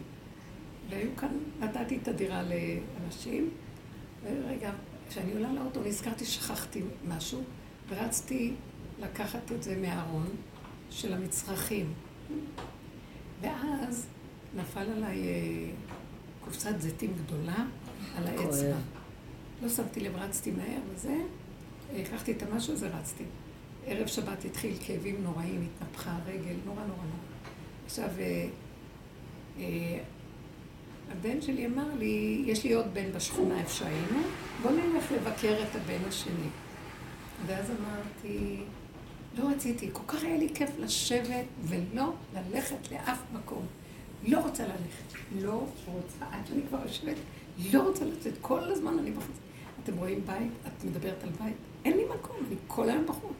והיו 0.90 1.08
כאן, 1.16 1.28
נתתי 1.60 1.98
את 2.02 2.08
הדירה 2.08 2.42
לאנשים, 2.42 3.50
ורגע, 4.24 4.70
כשאני 5.08 5.32
עולה 5.32 5.52
לאוטו 5.52 5.80
נזכרתי 5.84 6.24
ששכחתי 6.24 6.80
משהו, 7.08 7.42
ורצתי 7.88 8.52
לקחת 9.00 9.52
את 9.52 9.62
זה 9.62 9.76
מהארון 9.80 10.26
של 10.90 11.12
המצרכים. 11.14 11.92
ואז 13.40 14.06
נפל 14.56 14.80
עליי 14.96 15.22
אה, 15.22 15.70
קופסת 16.44 16.80
זיתים 16.80 17.12
גדולה 17.24 17.64
על 18.16 18.26
האצבע. 18.26 18.76
לא 19.62 19.68
שמתי 19.68 20.00
לב, 20.00 20.16
רצתי 20.16 20.50
מהר 20.50 20.80
וזה, 20.94 21.16
לקחתי 21.96 22.32
את 22.32 22.42
המשהו 22.42 22.72
הזה, 22.72 22.88
רצתי. 22.88 23.24
ערב 23.86 24.06
שבת 24.06 24.44
התחיל 24.44 24.76
כאבים 24.86 25.22
נוראים, 25.22 25.68
התנפחה 25.76 26.10
הרגל, 26.10 26.56
נורא 26.64 26.80
נורא 26.80 26.86
נורא. 26.86 27.24
עכשיו, 27.86 28.08
אה, 28.18 28.46
אה, 29.58 29.98
הבן 31.12 31.40
שלי 31.42 31.66
אמר 31.66 31.94
לי, 31.98 32.42
יש 32.46 32.64
לי 32.64 32.72
עוד 32.72 32.86
בן 32.94 33.12
בשכונה 33.12 33.60
איפה 33.60 33.72
שהיינו, 33.72 34.18
בוא 34.62 34.70
נלך 34.70 35.12
לבקר 35.12 35.62
את 35.62 35.76
הבן 35.76 36.08
השני. 36.08 36.48
ואז 37.46 37.70
אמרתי, 37.70 38.60
לא 39.38 39.48
רציתי, 39.48 39.90
כל 39.92 40.02
כך 40.06 40.24
היה 40.24 40.36
לי 40.36 40.48
כיף 40.54 40.70
לשבת 40.78 41.44
ולא 41.62 42.12
ללכת 42.34 42.92
לאף 42.92 43.18
מקום. 43.34 43.66
לא 44.26 44.40
רוצה 44.40 44.62
ללכת, 44.62 45.18
לא 45.40 45.66
רוצה, 45.86 46.24
עד 46.30 46.46
שאני 46.46 46.62
כבר 46.68 46.78
יושבת, 46.82 47.16
לא 47.72 47.82
רוצה 47.82 48.04
לצאת, 48.04 48.32
כל 48.40 48.72
הזמן 48.72 48.98
אני 48.98 49.10
בחוץ. 49.10 49.43
אתם 49.84 49.96
רואים 49.96 50.20
בית? 50.26 50.52
את 50.66 50.84
מדברת 50.84 51.22
על 51.22 51.30
בית? 51.30 51.56
אין 51.84 51.96
לי 51.96 52.04
מקום, 52.04 52.36
אני 52.48 52.56
כל 52.66 52.88
היום 52.88 53.06
בחוץ. 53.06 53.36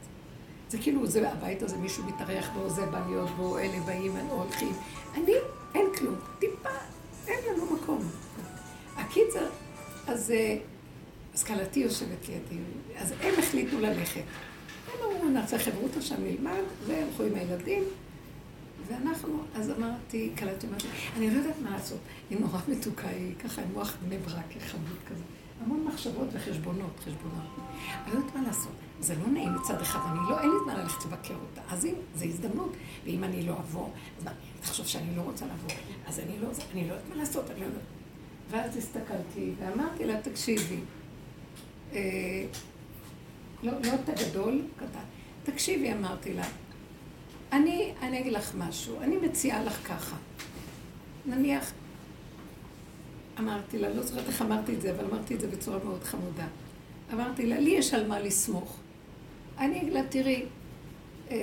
זה 0.70 0.78
כאילו, 0.78 1.07
זה, 1.07 1.30
הבית 1.30 1.62
הזה, 1.62 1.76
מישהו 1.76 2.04
מתארח 2.04 2.50
בו, 2.54 2.70
זה 2.70 2.87
בא 2.87 3.07
להיות 3.09 3.30
בו, 3.30 3.59
אלה 3.59 3.80
באים, 3.80 4.16
אלה 4.16 4.30
הולכים. 4.30 4.72
אני, 5.14 5.33
אין 5.74 5.87
כלום, 5.98 6.14
טיפה, 6.38 6.68
אין 7.26 7.38
לנו 7.52 7.74
מקום. 7.74 7.98
הקיצר, 8.96 9.46
אז, 10.07 10.30
אה, 10.30 10.59
אז 11.35 11.44
כלתי 11.44 11.80
יושבת 11.80 12.28
לידי, 12.28 12.62
אז 12.96 13.14
הם 13.20 13.35
החליטו 13.38 13.80
ללכת. 13.80 14.22
הם 14.92 14.98
אמרו, 15.04 15.28
נעשה 15.28 15.59
חברותא 15.59 16.00
שם 16.00 16.22
נלמד, 16.24 16.62
והלכו 16.87 17.22
עם 17.22 17.35
הילדים. 17.35 17.83
ואנחנו, 18.88 19.42
אז 19.54 19.70
אמרתי, 19.70 20.30
קלטתי, 20.37 20.66
אמרתי, 20.66 20.87
אני 21.16 21.30
לא 21.30 21.38
יודעת 21.38 21.59
מה 21.62 21.70
לעשות. 21.70 21.98
היא 22.30 22.40
נורא 22.40 22.59
מתוקה, 22.68 23.09
היא 23.09 23.35
ככה 23.44 23.62
עם 23.62 23.68
מוח 23.72 23.96
בני 24.07 24.18
ברק, 24.18 24.44
חמוד 24.66 24.96
כזה. 25.11 25.22
המון 25.62 25.84
מחשבות 25.84 26.28
וחשבונות, 26.32 27.00
חשבונות. 27.00 27.44
לא 28.06 28.12
יודעת 28.12 28.34
מה 28.34 28.42
לעשות. 28.42 28.72
זה 29.00 29.14
לא 29.14 29.26
נעים 29.26 29.54
מצד 29.54 29.80
אחד, 29.80 30.00
אני 30.10 30.18
לא, 30.30 30.40
אין 30.40 30.50
לי 30.50 30.56
זמן 30.64 30.76
ללכת 30.76 31.04
לבקר 31.04 31.34
אותה. 31.34 31.60
אז 31.74 31.84
אם, 31.86 31.94
זו 32.14 32.24
הזדמנות. 32.24 32.72
ואם 33.04 33.24
אני 33.24 33.42
לא 33.42 33.52
אבוא, 33.52 33.88
אז 34.18 34.24
מה, 34.24 34.30
תחשוב 34.60 34.86
שאני 34.86 35.16
לא 35.16 35.22
רוצה 35.22 35.44
לבוא. 35.44 35.70
אז 36.06 36.20
אני 36.20 36.38
לא, 36.38 36.48
אני 36.72 36.88
לא 36.88 36.94
יודעת 36.94 37.08
מה 37.08 37.16
לעשות, 37.16 37.50
אני 37.50 37.60
לא 37.60 37.64
יודעת. 37.64 37.82
ואז 38.50 38.76
הסתכלתי 38.76 39.52
ואמרתי 39.58 40.04
לה, 40.04 40.20
תקשיבי, 40.22 40.80
אה, 41.92 42.00
לא, 43.62 43.72
לא 43.72 43.94
את 43.94 44.08
הגדול, 44.08 44.62
קטן. 44.76 45.04
תקשיבי, 45.42 45.92
אמרתי 45.92 46.34
לה, 46.34 46.44
אני, 47.52 47.92
אני 48.02 48.20
אגיד 48.20 48.32
לך 48.32 48.54
משהו, 48.58 49.00
אני 49.00 49.16
מציעה 49.16 49.64
לך 49.64 49.88
ככה. 49.88 50.16
נניח, 51.26 51.72
אמרתי 53.38 53.79
לה, 53.79 53.88
לא 53.88 54.03
זוכרת 54.03 54.27
איך 54.27 54.42
אמרתי 54.42 54.75
את 54.75 54.81
זה, 54.81 54.90
אבל 54.90 55.05
אמרתי 55.05 55.35
את 55.35 55.40
זה 55.40 55.47
בצורה 55.47 55.79
מאוד 55.85 56.05
חמודה. 56.05 56.47
אמרתי 57.12 57.47
לה, 57.47 57.61
לי 57.61 57.70
יש 57.70 57.94
על 57.94 58.07
מה 58.07 58.20
לסמוך. 58.20 58.77
אני 59.59 59.81
אגיד 59.81 59.92
לה, 59.92 60.03
תראי, 60.09 60.44
אה, 61.31 61.37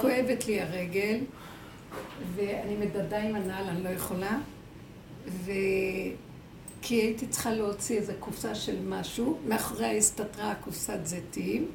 כואבת 0.00 0.46
לי 0.46 0.60
הרגל, 0.60 1.18
ואני 2.34 2.76
מדדה 2.76 3.22
עם 3.22 3.34
הנעל, 3.34 3.68
אני 3.68 3.84
לא 3.84 3.88
יכולה, 3.88 4.38
ו... 5.28 5.52
כי 6.86 6.94
הייתי 6.94 7.26
צריכה 7.26 7.50
להוציא 7.50 7.98
איזו 7.98 8.12
קופסה 8.18 8.54
של 8.54 8.76
משהו, 8.88 9.38
מאחוריה 9.48 9.92
הסתתרה 9.92 10.54
קופסת 10.54 10.98
זיתים, 11.04 11.68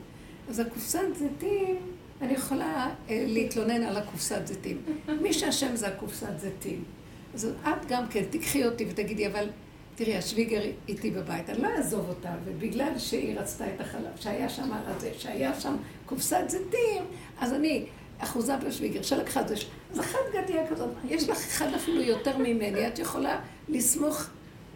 אז 0.50 0.60
הקופסת 0.60 1.00
זיתים, 1.18 1.78
אני 2.22 2.34
יכולה 2.34 2.90
אה, 3.10 3.24
להתלונן 3.28 3.84
על 3.84 3.98
הקופסת 3.98 4.48
זיתים. 4.48 4.82
מי 5.22 5.34
שאשם 5.34 5.76
זה 5.76 5.88
הקופסת 5.88 6.40
זיתים. 6.40 6.84
אז 7.34 7.46
את 7.46 7.86
גם 7.88 8.08
כן, 8.08 8.24
תיקחי 8.30 8.66
אותי 8.66 8.86
ותגידי, 8.90 9.28
אבל 9.28 9.50
תראי, 9.96 10.18
השוויגר 10.18 10.62
איתי 10.88 11.12
בבית, 11.12 11.50
אני 11.50 11.62
לא 11.62 11.68
אעזוב 11.68 12.10
אותה, 12.10 12.30
ובגלל 12.46 13.00
שהיא 13.00 13.40
רצתה 13.40 13.66
את 13.76 13.82
החלב, 13.82 14.12
שהיה 14.20 14.50
שם 14.50 14.74
על 14.74 14.82
הזה, 14.86 15.12
שהיה 15.18 15.60
שם 15.60 15.76
קופסת 16.06 16.44
זיתים, 16.48 17.04
אז 17.40 17.54
אני 17.54 17.86
אחוזה 18.20 18.58
בשוויגר, 18.58 19.02
שלקחה 19.02 19.42
את 19.42 19.48
זה, 19.48 19.56
אז 19.92 20.00
אחת 20.00 20.20
גדיה 20.34 20.68
כזאת, 20.68 20.90
יש 21.10 21.30
לך 21.30 21.38
אחד 21.38 21.74
אפילו 21.74 22.02
יותר 22.02 22.38
ממני, 22.38 22.88
את 22.88 23.00
יכולה 23.00 23.40
לסמוך, 23.70 24.28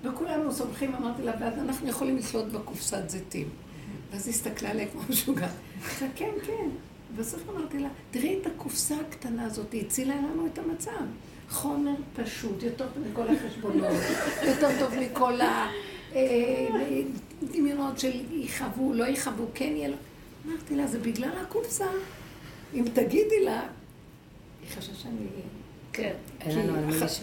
וכולנו 0.04 0.52
סומכים, 0.52 0.96
אמרתי 0.96 1.22
לה, 1.22 1.32
ואז 1.40 1.54
אנחנו 1.60 1.90
יכולים 1.90 2.18
לשלוט 2.18 2.46
בקופסת 2.46 3.10
זיתים. 3.10 3.50
ואז 4.12 4.28
היא 4.28 4.34
הסתכלה 4.34 4.70
עליה 4.70 4.88
כמו 4.88 5.02
משוגעת. 5.10 5.50
כן, 6.16 6.32
כן. 6.46 6.70
ובסוף 7.16 7.50
אמרתי 7.50 7.80
לה, 7.80 7.90
תראי 8.12 8.40
את 8.42 8.48
הקופסה 8.48 8.96
הקטנה 9.08 9.46
הזאת, 9.46 9.72
היא 9.72 9.86
הצילה 9.86 10.16
לנו 10.16 10.48
את 10.54 10.60
המצב. 10.60 10.92
חומר 11.50 11.92
פשוט, 12.16 12.64
יותר 12.64 12.86
טוב 12.94 13.04
מכל 13.12 13.28
החשבונות, 13.28 13.98
יותר 14.50 14.70
טוב 14.80 14.94
מכל 15.00 15.34
הדמיונות 17.42 18.00
של 18.00 18.12
יכאבו, 18.32 18.94
לא 18.94 19.06
יכאבו, 19.06 19.46
כן 19.54 19.74
יהיה 19.76 19.88
לו. 19.88 19.96
אמרתי 20.48 20.76
לה, 20.76 20.88
זה 20.88 21.00
בגלל 21.00 21.30
הקופסה. 21.42 21.86
אם 22.74 22.86
תגידי 22.94 23.44
לה, 23.44 23.62
היא 24.62 24.70
חשבה 24.70 24.96
שאני... 24.96 25.28
כן. 25.94 26.14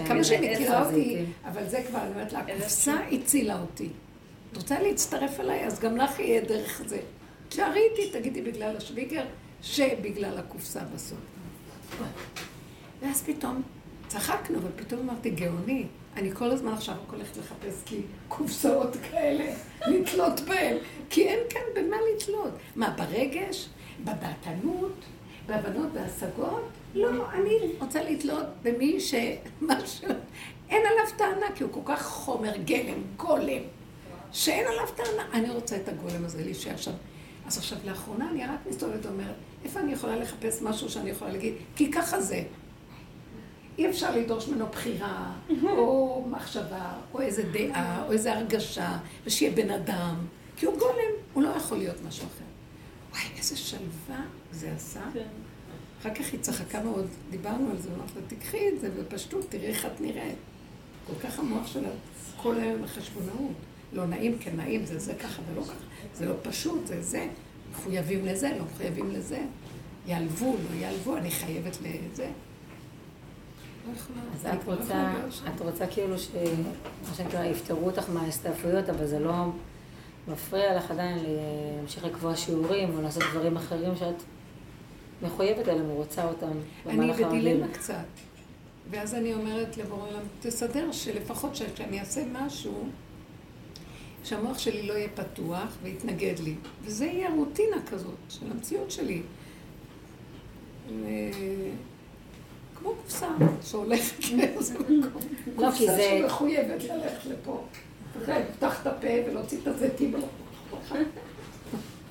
כמה 0.06 0.24
שהיא 0.24 0.50
מכירה 0.50 0.86
אותי, 0.86 1.24
אבל 1.44 1.68
זה 1.68 1.82
כבר, 1.88 2.02
אני 2.02 2.10
אומרת 2.10 2.32
לה, 2.32 2.38
הקופסה 2.38 2.94
הצילה 3.12 3.60
אותי. 3.60 3.88
את 4.52 4.56
רוצה 4.56 4.82
להצטרף 4.82 5.40
אליי, 5.40 5.66
אז 5.66 5.80
גם 5.80 5.96
לך 5.96 6.18
יהיה 6.18 6.40
דרך 6.40 6.82
זה. 6.86 7.00
תשארי 7.48 7.80
איתי, 7.90 8.18
תגידי 8.18 8.42
בגלל 8.42 8.76
השוויגר, 8.76 9.24
שבגלל 9.62 10.38
הקופסה 10.38 10.80
בסוף. 10.94 11.18
ואז 13.02 13.22
פתאום 13.22 13.62
צחקנו, 14.10 14.58
ופתאום 14.62 15.00
אמרתי, 15.00 15.30
גאוני, 15.30 15.86
אני 16.16 16.34
כל 16.34 16.50
הזמן 16.50 16.72
עכשיו 16.72 16.94
רק 16.94 17.12
הולכת 17.12 17.36
לחפש 17.36 17.82
כי 17.86 18.00
קופסאות 18.28 18.96
כאלה, 19.10 19.54
לתלות 19.86 20.40
בהן, 20.40 20.76
כי 21.10 21.28
אין 21.28 21.38
כאן 21.50 21.60
במה 21.74 21.96
לתלות. 22.14 22.50
מה, 22.76 22.90
ברגש? 22.90 23.68
בדעתנות? 24.04 25.04
בהבנות 25.46 25.88
והשגות? 25.92 26.68
לא, 26.94 27.30
אני 27.32 27.54
רוצה 27.80 28.02
לתלות 28.02 28.46
במי 28.62 29.00
ש... 29.00 29.14
משהו... 29.60 30.08
אין 30.70 30.82
עליו 30.86 31.16
טענה, 31.16 31.46
כי 31.54 31.64
הוא 31.64 31.72
כל 31.72 31.80
כך 31.84 32.06
חומר 32.06 32.56
גלם, 32.56 33.02
גולם, 33.16 33.62
שאין 34.32 34.66
עליו 34.66 34.86
טענה. 34.96 35.22
אני 35.32 35.50
רוצה 35.50 35.76
את 35.76 35.88
הגולם 35.88 36.24
הזה 36.24 36.44
להישאר 36.44 36.76
שם. 36.76 36.92
אז 37.46 37.58
עכשיו, 37.58 37.78
לאחרונה 37.84 38.30
אני 38.30 38.46
רק 38.46 38.58
מסתובבת 38.70 39.06
ואומרת, 39.06 39.34
איפה 39.64 39.80
אני 39.80 39.92
יכולה 39.92 40.16
לחפש 40.16 40.62
משהו 40.62 40.88
שאני 40.90 41.10
יכולה 41.10 41.32
להגיד? 41.32 41.54
כי 41.76 41.92
ככה 41.92 42.20
זה. 42.20 42.42
אי 43.80 43.90
אפשר 43.90 44.16
לדרוש 44.16 44.48
ממנו 44.48 44.66
בחירה, 44.66 45.32
או 45.64 46.24
מחשבה, 46.30 46.92
או 47.14 47.20
איזה 47.20 47.42
דעה, 47.52 48.06
או 48.06 48.12
איזה 48.12 48.32
הרגשה, 48.36 48.98
ושיהיה 49.26 49.52
בן 49.52 49.70
אדם. 49.70 50.14
כי 50.56 50.66
הוא 50.66 50.78
גולם, 50.78 51.12
הוא 51.32 51.42
לא 51.42 51.48
יכול 51.48 51.78
להיות 51.78 51.96
משהו 52.08 52.26
אחר. 52.26 52.44
וואי, 53.10 53.22
איזה 53.38 53.56
שלווה 53.56 54.20
זה 54.52 54.72
עשה. 54.76 55.00
אחר 56.00 56.14
כך 56.14 56.32
היא 56.32 56.40
צחקה 56.40 56.82
מאוד, 56.82 57.06
דיברנו 57.30 57.70
על 57.70 57.78
זה, 57.78 57.88
אמרתי 57.96 58.12
לה, 58.16 58.36
תקחי 58.38 58.68
את 58.68 58.80
זה 58.80 58.90
בפשטות, 58.90 59.46
תראי 59.48 59.66
איך 59.66 59.86
את 59.86 60.00
נראית. 60.00 60.38
כל 61.06 61.28
כך 61.28 61.38
המוח 61.38 61.66
שלה 61.66 61.88
כל 62.36 62.60
היום 62.60 62.82
בחשבונאות. 62.82 63.52
לא 63.92 64.06
נעים, 64.06 64.38
כן 64.40 64.56
נעים, 64.56 64.86
זה 64.86 64.98
זה 64.98 65.14
ככה 65.14 65.42
ולא 65.52 65.62
ככה. 65.62 65.74
זה 66.14 66.26
לא 66.26 66.34
פשוט, 66.42 66.86
זה 66.86 67.02
זה. 67.02 67.28
מחויבים 67.72 68.26
לזה, 68.26 68.50
לא 68.58 68.64
מחויבים 68.74 69.10
לזה. 69.10 69.38
יעלבו, 70.06 70.56
לא 70.70 70.80
יעלבו, 70.80 71.16
אני 71.16 71.30
חייבת 71.30 71.78
לזה. 71.82 72.30
אז 74.34 74.46
את 74.46 74.64
רוצה, 74.66 75.12
את 75.54 75.60
רוצה 75.60 75.86
כאילו 75.86 76.18
ש... 76.18 76.28
מה 77.08 77.14
שנקרא, 77.14 77.44
יפטרו 77.44 77.86
אותך 77.86 78.10
מההסתעפויות, 78.10 78.88
אבל 78.88 79.06
זה 79.06 79.18
לא 79.18 79.44
מפריע 80.28 80.76
לך 80.76 80.90
עדיין 80.90 81.18
להמשיך 81.76 82.04
לקבוע 82.04 82.36
שיעורים 82.36 82.96
או 82.96 83.02
לעשות 83.02 83.22
דברים 83.32 83.56
אחרים 83.56 83.96
שאת 83.96 84.22
מחויבת 85.22 85.68
אליהם 85.68 85.90
ורוצה 85.90 86.24
אותם 86.24 86.52
במהלך 86.86 87.20
הרגיל. 87.20 87.26
אני 87.26 87.40
בדילמה 87.40 87.68
קצת. 87.72 88.04
ואז 88.90 89.14
אני 89.14 89.34
אומרת 89.34 89.76
לבורא 89.76 90.08
עולם, 90.08 90.22
תסדר 90.40 90.92
שלפחות 90.92 91.52
כשאני 91.52 92.00
אעשה 92.00 92.24
משהו, 92.32 92.88
שהמוח 94.24 94.58
שלי 94.58 94.86
לא 94.86 94.92
יהיה 94.92 95.08
פתוח 95.08 95.76
ויתנגד 95.82 96.38
לי. 96.38 96.54
וזה 96.84 97.06
יהיה 97.06 97.30
רוטינה 97.30 97.76
כזאת 97.90 98.14
של 98.28 98.46
המציאות 98.50 98.90
שלי. 98.90 99.22
ו... 100.88 101.06
כמו 102.80 102.94
קופסה 102.94 103.28
שהולכת 103.62 104.24
לאיזה 104.36 104.78
מקום. 104.78 105.22
לא, 105.58 105.70
כי 105.70 105.86
זה... 105.86 105.92
קופסה 105.92 106.18
שמחויבת 106.20 106.84
ללכת 106.84 107.26
לפה. 107.26 107.64
לפתח 108.28 108.82
את 108.82 108.86
הפה 108.86 109.08
ולהוציא 109.26 109.58
את 109.62 109.66
הזיתים. 109.66 110.14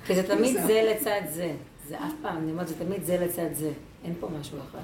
כי 0.06 0.16
זה 0.16 0.24
תמיד 0.24 0.58
זה 0.68 0.94
לצד 0.94 1.22
זה. 1.30 1.54
זה 1.88 1.98
אף 1.98 2.12
פעם, 2.22 2.38
אני 2.38 2.52
אומרת, 2.52 2.68
זה 2.68 2.76
תמיד 2.80 3.04
זה 3.04 3.18
לצד 3.18 3.54
זה. 3.54 3.72
אין 4.04 4.14
פה 4.20 4.28
משהו 4.40 4.58
אחר. 4.60 4.80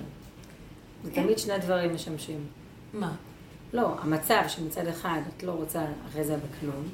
זה 1.04 1.12
תמיד 1.12 1.40
שני 1.40 1.58
דברים 1.58 1.96
משמשים. 1.96 2.46
מה? 2.94 3.16
לא, 3.74 3.96
המצב 4.00 4.42
שמצד 4.48 4.88
אחד 4.88 5.20
את 5.38 5.44
לא 5.44 5.52
רוצה 5.52 5.86
אחרי 6.10 6.24
זה 6.24 6.38
בכלום, 6.38 6.90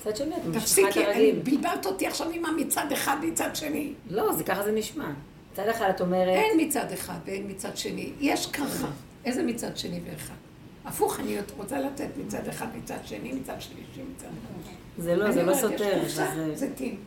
מצד 0.00 0.16
שני, 0.16 0.36
את 0.36 0.44
ממשיכה 0.44 0.88
את 0.88 0.96
הרגיל. 0.96 1.40
תפסיקי, 1.40 1.56
בלבלת 1.56 1.86
אותי 1.86 2.06
עכשיו 2.06 2.30
עם 2.30 2.44
המצד 2.44 2.92
אחד 2.92 3.16
מצד 3.22 3.56
שני. 3.56 3.92
לא, 4.10 4.32
זה 4.32 4.44
ככה 4.44 4.62
זה 4.62 4.72
נשמע. 4.72 5.10
מצד 5.54 5.68
אחד 5.68 5.88
את 5.90 6.00
אומרת... 6.00 6.28
אין 6.28 6.60
מצד 6.60 6.92
אחד 6.92 7.18
ואין 7.26 7.50
מצד 7.50 7.76
שני. 7.76 8.12
יש 8.20 8.46
ככה. 8.46 8.88
איזה 9.24 9.42
מצד 9.42 9.76
שני 9.76 10.00
ואחד? 10.04 10.34
הפוך, 10.84 11.20
אני 11.20 11.36
רוצה 11.56 11.80
לתת 11.80 12.08
מצד 12.26 12.48
אחד, 12.48 12.66
מצד 12.76 12.98
שני, 13.04 13.32
מצד 13.32 13.60
שלישי, 13.60 14.00
מצד... 14.16 14.26
זה 14.98 15.16
לא, 15.16 15.32
זה 15.32 15.42
לא 15.42 15.54
סותר. 15.54 16.02
זה 16.54 16.70
טים. 16.74 17.00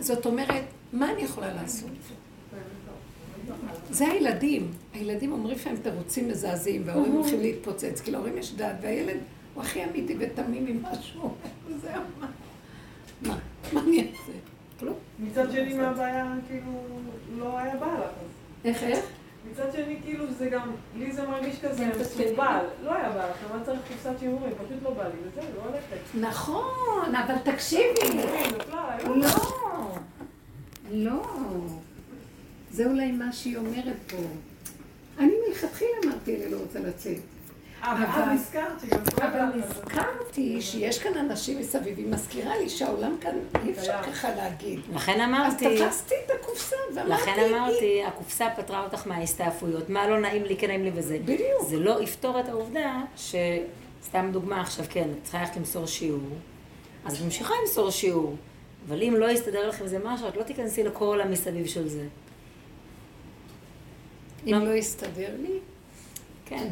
זאת 0.00 0.26
אומרת, 0.26 0.64
מה 0.92 1.12
אני 1.12 1.22
יכולה 1.22 1.54
לעשות? 1.54 1.90
זה 3.90 4.06
הילדים. 4.08 4.70
הילדים 4.94 5.32
אומרים 5.32 5.58
להם 5.66 5.76
תירוצים 5.76 6.28
מזעזעים, 6.28 6.82
וההורים 6.84 7.12
הולכים 7.12 7.40
להתפוצץ, 7.40 8.00
כי 8.00 8.10
להורים 8.10 8.38
יש 8.38 8.54
דעת, 8.54 8.76
והילד 8.80 9.16
הוא 9.54 9.62
הכי 9.62 9.84
אמיתי 9.84 10.16
ותמים 10.18 10.66
עם 10.66 10.82
משהו. 10.82 11.34
וזהו, 11.66 12.02
מה? 13.22 13.38
מה 13.72 13.80
אני 13.80 14.00
אעשה? 14.00 14.32
כלום. 14.80 14.94
מצד 15.18 15.50
שני, 15.52 15.74
מה 15.74 15.88
הבעיה, 15.88 16.34
כאילו, 16.48 16.72
לא 17.38 17.58
היה 17.58 17.76
בא 17.76 17.86
לך. 17.86 18.10
איך, 18.64 18.82
איך? 18.82 19.04
מצד 19.52 19.72
שני, 19.72 19.96
כאילו, 20.04 20.24
זה 20.38 20.48
גם, 20.48 20.70
לי 20.98 21.12
זה 21.12 21.26
מרגיש 21.26 21.60
כזה 21.60 21.86
מסורבל. 22.00 22.64
לא 22.84 22.94
היה 22.94 23.10
בא 23.10 23.30
לך, 23.30 23.36
מה 23.54 23.64
צריך 23.64 23.80
קופסת 23.88 24.18
שיעורים? 24.20 24.52
פשוט 24.52 24.82
לא 24.82 24.90
בא 24.90 25.04
לי, 25.04 25.14
וזהו, 25.24 25.44
לא 25.56 25.62
הולכת. 25.70 25.96
נכון, 26.20 27.14
אבל 27.14 27.52
תקשיבי. 27.52 28.22
לא. 29.14 29.28
לא. 30.90 31.22
זה 32.70 32.86
אולי 32.86 33.12
מה 33.12 33.32
שהיא 33.32 33.56
אומרת 33.56 33.96
פה. 34.10 34.16
אני 35.18 35.32
מלכתחילה 35.48 35.90
אמרתי, 36.04 36.36
אני 36.36 36.52
לא 36.52 36.56
רוצה 36.56 36.80
לצאת. 36.80 37.18
אבל 37.82 38.04
אז 38.04 39.54
נזכרתי 39.54 40.62
שיש 40.62 40.98
כאן 40.98 41.18
אנשים 41.18 41.58
מסביב, 41.58 41.98
היא 41.98 42.06
מזכירה 42.06 42.58
לי 42.58 42.68
שהעולם 42.68 43.16
כאן, 43.20 43.38
אי 43.64 43.70
אפשר 43.70 44.02
ככה 44.02 44.34
להגיד. 44.34 44.80
לכן 44.94 45.20
אז 45.20 45.28
אמרתי, 45.28 45.78
תפסתי 45.86 46.14
את 46.26 46.30
הקופסה 46.40 46.76
ואמרתי, 46.94 47.22
לכן 47.22 47.54
אמרתי, 47.54 48.04
הקופסה 48.04 48.46
פטרה 48.56 48.84
אותך 48.84 49.06
מההסתעפויות. 49.06 49.90
מה 49.90 50.08
לא 50.08 50.20
נעים 50.20 50.44
לי, 50.44 50.56
כן 50.56 50.66
נעים 50.66 50.84
לי 50.84 50.90
וזה. 50.94 51.18
בדיוק. 51.24 51.62
זה 51.68 51.78
לא 51.78 52.02
יפתור 52.02 52.40
את 52.40 52.48
העובדה 52.48 53.00
ש... 53.16 53.34
סתם 54.04 54.28
דוגמה 54.32 54.60
עכשיו, 54.60 54.84
כן, 54.90 55.08
את 55.18 55.22
צריכה 55.22 55.40
ללכת 55.40 55.56
למסור 55.56 55.86
שיעור, 55.86 56.28
אז 57.04 57.16
את 57.16 57.24
ממשיכה 57.24 57.54
למסור 57.62 57.90
שיעור. 57.90 58.36
אבל 58.88 59.02
אם 59.02 59.14
לא 59.18 59.30
יסתדר 59.30 59.68
לך 59.68 59.80
עם 59.80 59.86
זה 59.86 59.98
משהו, 60.04 60.28
את 60.28 60.36
לא 60.36 60.42
תיכנסי 60.42 60.84
לכל 60.84 61.20
המסביב 61.20 61.66
של 61.66 61.88
זה. 61.88 62.06
אם 64.46 64.64
לא 64.64 64.74
יסתדר 64.74 65.34
לי, 65.42 65.58
כן. 66.46 66.68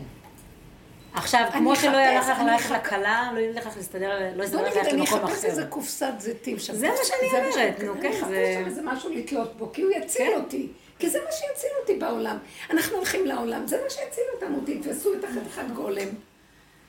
עכשיו, 1.17 1.41
אני 1.53 1.61
כמו 1.61 1.77
שלא 1.77 1.97
ילך 1.97 2.25
אחפש, 2.25 2.31
לך 2.31 2.41
אני 2.41 2.51
ללכת 2.51 2.67
אחפש. 2.67 2.71
לכלה, 2.87 3.31
לא 3.35 3.41
ילך 3.41 3.67
לך 3.67 3.77
להסתדר, 3.77 4.19
לא 4.21 4.35
בוא 4.37 4.45
יסתדר 4.45 4.63
לך 4.63 4.67
נגיד, 4.69 4.77
ללכת 4.79 4.93
אני 4.93 5.01
למקום 5.01 5.25
אחפש 5.25 5.39
אחר. 5.39 5.49
איזה 5.49 5.65
קופסת 5.67 6.13
זיתים 6.19 6.59
שם. 6.59 6.75
זה 6.75 6.89
מה 6.89 6.95
שאני 7.05 7.41
אומרת, 7.55 7.81
נו, 7.83 7.93
אני 7.93 8.03
כן, 8.03 8.09
אחפש 8.13 8.29
זה- 8.29 8.55
שם 8.61 8.67
איזה 8.67 8.83
משהו 8.85 9.11
לתלות 9.15 9.57
בו, 9.57 9.73
כי 9.73 9.83
הוא 9.83 9.91
יציל 9.91 10.35
אותי. 10.35 10.69
כי 10.99 11.11
זה 11.11 11.19
מה 11.25 11.33
שיציל 11.33 11.71
אותי 11.81 11.95
בעולם. 11.97 12.39
אנחנו 12.71 12.97
הולכים 12.97 13.27
לעולם, 13.27 13.67
זה 13.67 13.77
מה 13.85 13.91
שיציל 13.91 14.25
אותנו. 14.35 14.59
תתפסו 14.67 15.15
את 15.15 15.25
החתיכת 15.25 15.71
גולם 15.75 16.09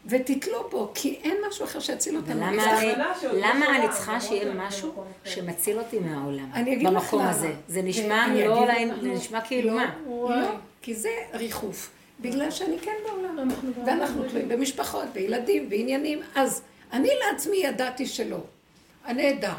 ותתלו 0.05 0.69
בו, 0.69 0.91
כי 0.95 1.19
אין 1.23 1.37
משהו 1.49 1.65
אחר 1.65 1.79
שיציל 1.79 2.15
אותנו. 2.17 2.47
אני- 2.47 2.57
לא 2.57 2.63
למה 3.33 3.75
אני 3.77 3.89
צריכה 3.91 4.11
למרות 4.11 4.23
שיהיה 4.27 4.53
משהו 4.53 4.89
במקום 4.89 5.05
אחר. 5.23 5.29
שמציל 5.31 5.79
אותי 5.79 5.99
מהעולם? 5.99 6.49
אני 6.53 6.73
אגיד 6.73 6.87
לך 6.87 6.93
במקום 6.93 7.19
למה. 7.21 7.29
הזה. 7.29 7.53
זה 7.67 7.81
נשמע 7.81 8.27
לא, 8.45 8.65
נשמע 9.03 9.41
כאילו 9.41 9.69
לא, 9.69 9.75
מה? 9.75 9.95
לא, 10.41 10.47
כי 10.81 10.95
זה 10.95 11.09
ריחוף. 11.33 11.89
בגלל 12.19 12.51
שאני 12.51 12.79
כן 12.79 12.95
בעולם. 13.03 13.47
ואנחנו 13.85 14.23
תלויים 14.29 14.49
במשפחות, 14.49 15.05
בילדים, 15.13 15.69
בעניינים. 15.69 16.19
אז 16.35 16.61
אני 16.91 17.09
לעצמי 17.19 17.57
ידעתי 17.57 18.05
שלא. 18.05 18.39
הנהדר. 19.05 19.53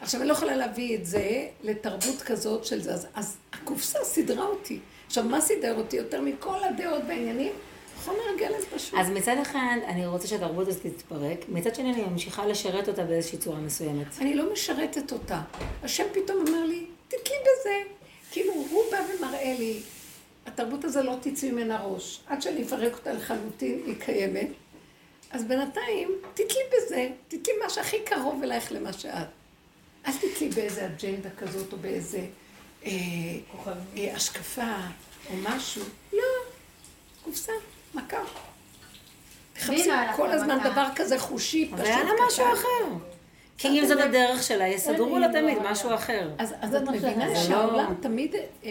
עכשיו, 0.00 0.20
אני 0.20 0.28
לא 0.28 0.32
יכולה 0.32 0.56
להביא 0.56 0.96
את 0.96 1.06
זה 1.06 1.46
לתרבות 1.62 2.22
כזאת 2.26 2.64
של 2.64 2.82
זה. 2.82 2.92
אז, 2.92 3.06
אז 3.14 3.36
הקופסה 3.52 3.98
סידרה 4.04 4.44
אותי. 4.44 4.78
עכשיו, 5.06 5.24
מה 5.24 5.40
סידר 5.40 5.76
אותי 5.76 5.96
יותר 5.96 6.20
מכל 6.20 6.64
הדעות 6.64 7.04
בעניינים? 7.04 7.52
חומר 8.04 8.36
גלם 8.38 8.58
פשוט. 8.74 8.98
אז 8.98 9.10
מצד 9.10 9.36
אחד, 9.42 9.76
אני 9.86 10.06
רוצה 10.06 10.28
שהתרבות 10.28 10.68
הזאת 10.68 10.86
תתפרק, 10.86 11.38
מצד 11.48 11.74
שני, 11.74 11.92
אני 11.92 12.02
ממשיכה 12.02 12.46
לשרת 12.46 12.88
אותה 12.88 13.04
באיזושהי 13.04 13.38
צורה 13.38 13.58
מסוימת. 13.58 14.06
אני 14.20 14.34
לא 14.34 14.52
משרתת 14.52 15.12
אותה. 15.12 15.40
השם 15.82 16.04
פתאום 16.12 16.44
אומר 16.46 16.64
לי, 16.64 16.86
תתלי 17.08 17.36
בזה. 17.42 17.74
כאילו, 18.30 18.52
הוא 18.52 18.82
בא 18.90 18.98
ומראה 19.18 19.54
לי, 19.58 19.80
התרבות 20.46 20.84
הזו 20.84 21.02
לא 21.02 21.16
תצאי 21.20 21.50
ממנה 21.50 21.82
ראש. 21.82 22.20
עד 22.26 22.42
שאני 22.42 22.62
אפרק 22.62 22.92
אותה 22.92 23.12
לחלוטין, 23.12 23.82
היא 23.86 23.94
קיימת. 24.00 24.48
אז 25.30 25.44
בינתיים, 25.44 26.10
תתלי 26.34 26.60
בזה, 26.76 27.08
תתלי 27.28 27.54
מה 27.62 27.70
שהכי 27.70 27.96
קרוב 28.04 28.42
אלייך 28.42 28.72
למה 28.72 28.92
שאת. 28.92 29.26
אל 30.06 30.12
תתלי 30.12 30.48
באיזה 30.48 30.86
אג'נדה 30.86 31.30
כזאת, 31.38 31.72
או 31.72 31.78
באיזה 31.78 32.26
אה, 32.84 32.90
אה, 33.96 34.14
השקפה, 34.14 34.74
או 35.30 35.34
משהו. 35.42 35.84
לא, 36.12 36.22
קופסה, 37.22 37.52
מכה. 37.94 38.22
תחפשי 39.52 39.90
כל 40.16 40.30
הזמן 40.30 40.56
למכה. 40.56 40.70
דבר 40.70 40.86
כזה 40.96 41.18
חושי, 41.18 41.66
פשוט 41.66 41.78
אבל 41.78 41.86
היה 41.86 42.04
לה 42.04 42.10
משהו 42.26 42.44
קטן. 42.44 42.54
אחר. 42.54 43.13
כי 43.58 43.68
אם 43.68 43.86
זאת 43.86 44.00
הדרך 44.00 44.42
שלה, 44.42 44.68
יסדרו 44.68 45.18
לה 45.18 45.28
תמיד 45.32 45.58
משהו 45.64 45.94
אחר. 45.94 46.30
אז, 46.38 46.54
אז 46.60 46.74
את 46.74 46.82
מבינה 46.88 47.28
זה 47.28 47.36
שהעולם 47.36 47.90
לא- 47.90 48.02
תמיד 48.02 48.34
אה, 48.64 48.70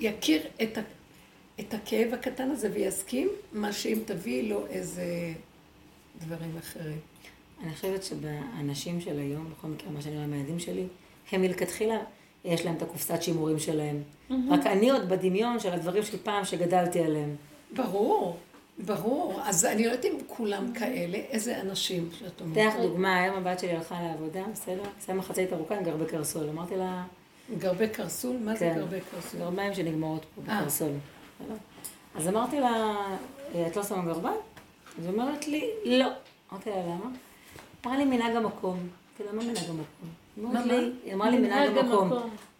יכיר 0.00 0.42
את 1.60 1.74
הכאב 1.74 2.14
הקטן 2.14 2.50
הזה 2.50 2.70
ויסכים, 2.74 3.28
מה 3.52 3.72
שאם 3.72 3.98
תביאי 4.04 4.48
לו 4.48 4.66
איזה 4.66 5.04
דברים 6.20 6.56
אחרים. 6.58 6.98
אני 7.62 7.74
חושבת 7.74 8.02
שבאנשים 8.04 9.00
של 9.00 9.18
היום, 9.18 9.50
בכל 9.58 9.68
מקרה, 9.68 9.90
מה 9.90 10.02
שאני 10.02 10.14
רואה 10.16 10.26
מהילדים 10.26 10.58
שלי, 10.58 10.84
הם 11.32 11.40
מלכתחילה, 11.42 11.96
יש 12.44 12.64
להם 12.64 12.74
את 12.74 12.82
הקופסת 12.82 13.22
שימורים 13.22 13.58
שלהם. 13.58 14.02
רק 14.50 14.66
אני 14.66 14.90
עוד 14.90 15.08
בדמיון 15.08 15.60
של 15.60 15.72
הדברים 15.72 16.02
של 16.02 16.18
פעם 16.22 16.44
שגדלתי 16.44 17.00
עליהם. 17.00 17.36
ברור, 17.76 18.36
ברור. 18.78 19.40
אז 19.44 19.64
אני 19.64 19.86
לא 19.86 19.90
יודעת 19.90 20.04
אם 20.04 20.18
כולם 20.26 20.72
כאלה, 20.72 21.18
איזה 21.18 21.60
אנשים 21.60 22.08
שאת 22.18 22.32
אתן 22.36 22.44
אומרת. 22.44 22.74
לך 22.74 22.80
דוגמה, 22.80 23.20
היום 23.20 23.36
הבת 23.36 23.58
שלי 23.58 23.72
הלכה 23.72 24.02
לעבודה, 24.02 24.42
בסדר? 24.52 24.82
שמה 25.06 25.22
חצאית 25.22 25.52
ארוכה 25.52 25.76
עם 25.76 25.84
גרבי 25.84 26.06
קרסול. 26.06 26.48
אמרתי 26.48 26.76
לה, 26.76 27.04
גרבי 27.58 27.88
קרסול? 27.88 28.36
מה 28.36 28.56
זה 28.56 28.70
כן. 28.74 28.78
גרבי 28.78 28.98
קרסול? 29.10 29.40
גרביים 29.40 29.74
שנגמרות 29.74 30.26
פה 30.34 30.42
אה. 30.48 30.60
בקרסול. 30.60 30.90
אז 32.14 32.28
אמרתי 32.28 32.60
לה, 32.60 32.94
את 33.66 33.76
לא 33.76 33.82
שמה 33.82 34.04
גרביים? 34.04 34.36
אז 34.98 35.04
היא 35.06 35.12
אומרת 35.12 35.48
לי, 35.48 35.70
לא. 35.84 36.08
אמרתי 36.52 36.70
לה, 36.70 36.76
למה? 36.76 37.10
אמרה 37.86 37.98
לי 37.98 38.04
מנהג 38.04 38.36
המקום. 38.36 38.78
אמרתי 38.78 39.24
לה, 39.24 39.32
מה 39.32 39.44
מנהג 39.44 39.64
המקום? 39.68 40.08
מה, 40.42 40.64
לי, 40.64 40.92
היא 41.04 41.14
אמרה 41.14 41.30
לי 41.30 41.38
מנהג 41.38 41.78
המקום. 41.78 42.12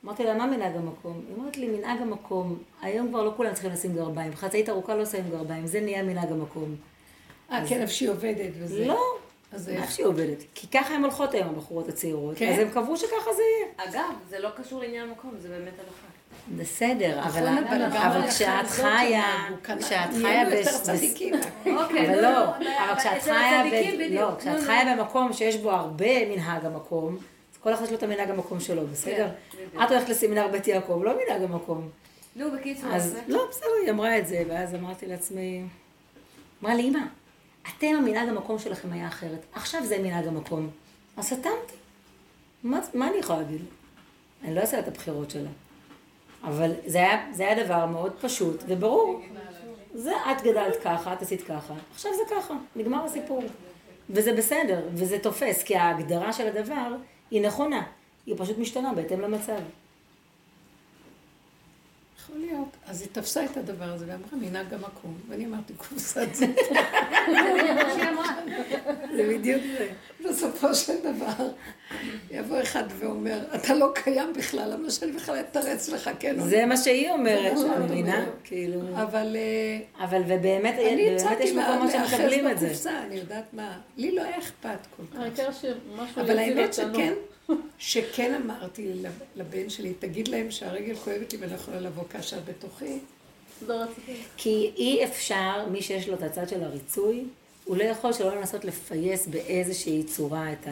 אמרתי 0.05 0.25
לה, 0.25 0.35
מה 0.35 0.47
מנהג 0.47 0.77
המקום? 0.77 1.21
היא 1.29 1.37
אומרת 1.37 1.57
לי, 1.57 1.69
מנהג 1.69 2.03
המקום, 2.03 2.59
היום 2.83 3.09
כבר 3.09 3.23
לא 3.23 3.33
כולם 3.37 3.53
צריכים 3.53 3.71
לשים 3.71 3.95
גרביים. 3.95 4.35
חצאית 4.35 4.69
ארוכה 4.69 4.95
לא 4.95 5.05
שמים 5.05 5.31
גרביים, 5.31 5.67
זה 5.67 5.81
נהיה 5.81 6.03
מנהג 6.03 6.33
המקום. 6.33 6.75
אה, 7.53 7.67
כן, 7.69 7.81
איפה 7.81 7.93
שהיא 7.93 8.11
עובדת 8.11 8.53
וזה. 8.59 8.87
לא, 8.87 9.03
אז 9.53 9.69
איך 9.69 9.83
איך? 9.83 9.91
שהיא 9.91 10.07
עובדת. 10.07 10.45
כי 10.55 10.67
ככה 10.67 10.95
הן 10.95 11.03
הולכות 11.03 11.35
היום, 11.35 11.49
הבחורות 11.49 11.89
הצעירות. 11.89 12.35
כן? 12.37 12.53
אז 12.53 12.59
הם 12.59 12.71
קבעו 12.71 12.97
שככה 12.97 13.31
זה 13.37 13.43
יהיה. 13.43 13.91
אגב, 13.91 14.15
זה 14.29 14.39
לא 14.39 14.49
קשור 14.57 14.81
לעניין 14.81 15.09
המקום, 15.09 15.35
זה 15.39 15.49
באמת 15.49 15.73
הלכה. 15.79 16.07
בסדר, 16.57 17.21
אבל, 17.23 17.49
נכון, 17.49 18.29
כשאת 18.29 18.67
חיה, 18.67 19.25
כשאת 19.63 20.11
חיה. 20.23 20.47
אוקיי, 21.83 22.09
אבל 22.09 22.23
לא, 22.23 22.45
אבל 22.55 22.95
כשאת 22.99 23.23
חיה. 23.23 23.63
לא. 24.11 24.31
חיה 24.67 24.97
במקום 24.97 25.33
שיש 25.33 25.57
בו 25.57 25.71
הרבה 25.71 26.29
מנהג 26.29 26.65
המקום, 26.65 27.19
כל 27.63 27.75
אחד 27.75 27.85
יש 27.85 27.91
לו 27.91 27.97
את 27.97 28.03
המנהג 28.03 28.31
המקום 28.31 28.61
שלו, 28.61 28.87
בסדר? 28.87 29.29
בדיוק. 29.55 29.83
את 29.85 29.91
הולכת 29.91 30.09
לסמינר 30.09 30.49
בית 30.49 30.67
יעקב, 30.69 31.01
לא 31.05 31.13
מנהג 31.13 31.43
המקום. 31.43 31.89
נו, 32.37 32.51
בקיצור, 32.51 32.91
אז. 32.93 33.17
לא, 33.29 33.47
בסדר, 33.51 33.69
היא 33.83 33.91
אמרה 33.91 34.19
את 34.19 34.27
זה, 34.27 34.43
ואז 34.49 34.75
אמרתי 34.75 35.07
לעצמי, 35.07 35.65
אמרה 36.63 36.75
לי, 36.75 36.83
אמא, 36.83 36.99
אתם 37.79 37.87
המנהג 37.87 38.29
המקום 38.29 38.59
שלכם 38.59 38.93
היה 38.93 39.09
אחרת, 39.09 39.41
עכשיו 39.53 39.85
זה 39.85 39.99
מנהג 39.99 40.27
המקום. 40.27 40.71
אז 41.17 41.25
סתמתי. 41.25 41.75
מה, 42.63 42.81
מה 42.95 43.09
אני 43.09 43.17
יכולה 43.17 43.39
להגיד? 43.39 43.61
אני 44.45 44.55
לא 44.55 44.61
אעשה 44.61 44.79
את 44.79 44.89
הבחירות 44.89 45.31
שלה. 45.31 45.49
אבל 46.45 46.73
זה 46.87 46.99
היה, 46.99 47.27
זה 47.33 47.43
היה 47.43 47.65
דבר 47.65 47.87
מאוד 47.87 48.13
פשוט 48.21 48.63
וברור. 48.69 49.23
זה, 49.95 50.13
את 50.31 50.43
גדלת 50.43 50.77
ככה, 50.85 51.13
את 51.13 51.23
עשית 51.23 51.43
ככה, 51.43 51.75
עכשיו 51.95 52.13
זה 52.17 52.35
ככה, 52.35 52.55
נגמר 52.77 53.05
הסיפור. 53.05 53.43
וזה 54.11 54.33
בסדר, 54.33 54.81
וזה 54.95 55.19
תופס, 55.19 55.63
כי 55.63 55.77
ההגדרה 55.77 56.33
של 56.33 56.47
הדבר 56.47 56.97
היא 57.31 57.43
נכונה, 57.43 57.83
היא 58.27 58.35
פשוט 58.39 58.59
משתנה 58.59 58.95
בהתאם 58.95 59.21
למצב. 59.21 59.59
יכול 62.29 62.41
להיות. 62.41 62.77
אז 62.87 63.01
היא 63.01 63.09
תפסה 63.13 63.45
את 63.45 63.57
הדבר 63.57 63.85
הזה 63.85 64.05
ואמרה, 64.09 64.49
מנהג 64.49 64.75
המקום. 64.75 65.19
ואני 65.29 65.47
אמרתי, 65.47 65.73
קופסת 65.73 66.35
זה. 66.35 66.47
זה 69.17 69.29
בדיוק 69.29 69.63
זה. 69.79 69.89
בסופו 70.29 70.75
של 70.75 70.93
דבר, 71.03 71.49
יבוא 72.31 72.63
אחד 72.63 72.85
ואומר, 72.99 73.39
אתה 73.55 73.75
לא 73.75 73.93
קיים 73.95 74.33
בכלל, 74.33 74.73
למה 74.73 74.91
שאני 74.91 75.13
בכלל 75.13 75.41
אתרץ 75.41 75.89
לך, 75.89 76.11
כן 76.19 76.37
לא? 76.37 76.43
זה 76.43 76.67
מה 76.67 76.77
שהיא 76.77 77.11
אומרת, 77.11 77.53
את 77.53 77.81
מבינה? 77.83 78.27
כאילו... 78.45 78.81
אבל 78.95 79.37
אה, 79.37 80.05
אבל 80.05 80.23
ובאמת 80.27 80.75
אני 80.75 81.17
באמת 81.17 81.41
יש 81.41 81.51
מקומות 81.51 81.91
שמקבלים 81.93 82.51
את 82.51 82.59
זה. 82.59 82.91
אני 83.07 83.15
יודעת 83.15 83.45
מה. 83.53 83.79
לי 83.97 84.15
לא 84.15 84.23
היה 84.23 84.39
אכפת 84.39 84.87
כל 84.97 85.03
כך. 85.13 85.41
אבל 86.17 86.39
האמת. 86.39 86.75
שכן, 86.75 87.13
שכן 87.79 88.35
אמרתי 88.35 88.93
לב- 88.95 89.23
לבן 89.37 89.71
שלי, 89.71 89.95
תגיד 89.99 90.29
להם 90.29 90.51
שהרגל 90.51 90.95
כואבת 90.97 91.33
לי 91.33 91.39
ואני 91.39 91.51
לא 91.53 91.57
יכולה 91.57 91.81
לבוא 91.81 92.05
כאשר 92.11 92.39
בתוכי. 92.45 92.99
לא 93.67 93.75
רציתי. 93.75 94.17
כי 94.37 94.71
אי 94.77 95.05
אפשר, 95.05 95.67
מי 95.71 95.83
שיש 95.83 96.09
לו 96.09 96.15
את 96.15 96.23
הצד 96.23 96.49
של 96.49 96.65
הריצוי, 96.65 97.25
הוא 97.65 97.77
לא 97.77 97.83
יכול 97.83 98.13
שלא 98.13 98.37
לנסות 98.37 98.65
לפייס 98.65 99.27
באיזושהי 99.27 100.05
צורה 100.05 100.53
את 100.53 100.67
ה... 100.67 100.71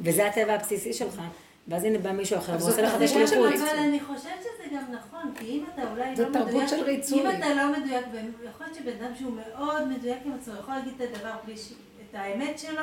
וזה 0.00 0.26
הטבע 0.26 0.54
הבסיסי 0.54 0.92
שלך. 0.92 1.20
ואז 1.68 1.84
הנה 1.84 1.98
בא 1.98 2.12
מישהו 2.12 2.38
אחר 2.38 2.52
ועושה 2.60 2.82
לך 2.82 2.88
את 2.94 2.98
תרבות 2.98 3.08
של 3.08 3.22
השליחות. 3.22 3.54
אבל 3.54 3.78
אני 3.78 4.00
חושבת 4.00 4.40
שזה 4.42 4.76
גם 4.76 4.84
נכון, 4.94 5.34
כי 5.38 5.46
אם 5.46 5.64
אתה 5.74 5.90
אולי 5.90 6.10
לא 6.10 6.24
תרבות 6.24 6.46
מדויק, 6.48 6.68
של 6.68 6.82
ריצוי. 6.82 7.20
אם 7.20 7.30
אתה 7.30 7.54
לא 7.54 7.72
מדויק, 7.78 8.04
ויכול 8.12 8.66
להיות 8.66 8.78
שבן 8.78 9.04
אדם 9.04 9.12
שהוא 9.18 9.32
מאוד 9.32 9.88
מדויק 9.88 10.18
עם 10.24 10.32
עצמו, 10.40 10.54
יכול 10.60 10.74
להגיד 10.74 10.92
את 11.00 11.14
הדבר 11.14 11.32
בלי 11.46 11.56
ש... 11.56 11.72
את 12.10 12.14
האמת 12.14 12.58
שלו, 12.58 12.82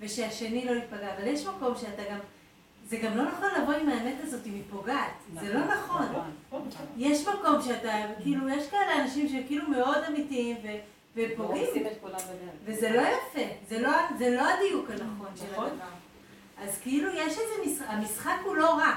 ושהשני 0.00 0.64
לא 0.64 0.70
ייפגע, 0.70 1.14
אבל 1.18 1.26
יש 1.26 1.46
מקום 1.46 1.74
שאתה 1.80 2.02
גם, 2.10 2.18
זה 2.94 3.00
גם 3.00 3.16
לא 3.16 3.24
נכון 3.24 3.48
לבוא 3.62 3.74
עם 3.74 3.88
האמת 3.88 4.14
הזאת 4.22 4.46
אם 4.46 4.52
היא 4.52 4.62
פוגעת, 4.70 5.10
זה 5.40 5.54
לא 5.54 5.60
נכון. 5.60 6.06
יש 6.96 7.28
מקום 7.28 7.62
שאתה, 7.62 7.92
כאילו, 8.22 8.48
יש 8.48 8.70
כאלה 8.70 9.02
אנשים 9.02 9.28
שכאילו 9.28 9.68
מאוד 9.68 9.98
אמיתיים. 10.08 10.56
ופוגעים, 11.16 11.86
וזה 12.64 12.90
לא 12.90 13.00
יפה, 13.00 13.54
זה 13.68 13.80
לא, 13.80 13.90
זה 14.18 14.30
לא 14.30 14.42
הדיוק 14.48 14.90
הנכון 14.90 15.26
של 15.36 15.44
הדבר. 15.52 15.68
אז 16.58 16.78
כאילו 16.82 17.08
יש 17.08 17.38
איזה 17.38 17.52
משחק, 17.66 17.86
המשחק 17.88 18.36
הוא 18.44 18.56
לא 18.56 18.74
רע. 18.74 18.92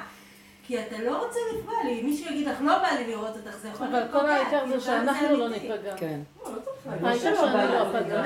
כי 0.68 0.82
אתה 0.82 1.02
לא 1.02 1.24
רוצה 1.26 1.40
לפגוע 1.58 1.76
לי, 1.86 2.02
מישהו 2.02 2.32
יגיד 2.32 2.48
לך, 2.48 2.58
לא 2.62 2.78
בא 2.78 2.88
לי 3.00 3.08
לראות 3.08 3.38
אותך, 3.38 3.58
זה 3.62 3.68
יכול 3.68 3.88
אבל 3.88 3.98
להיות 4.00 4.12
כל 4.12 4.20
פוגע, 4.20 4.34
העיקר 4.34 4.68
זה 4.68 4.80
שאנחנו 4.82 5.38
לא. 5.38 5.50
ניפגע. 5.50 5.98
כן. 5.98 6.20
לא, 6.46 6.52
לא 6.52 6.60
צריך 6.62 6.88
להגיד. 6.88 7.06
העיקר 7.06 7.36
שאני 7.36 7.68
לא 7.74 8.00
אפגע. 8.00 8.24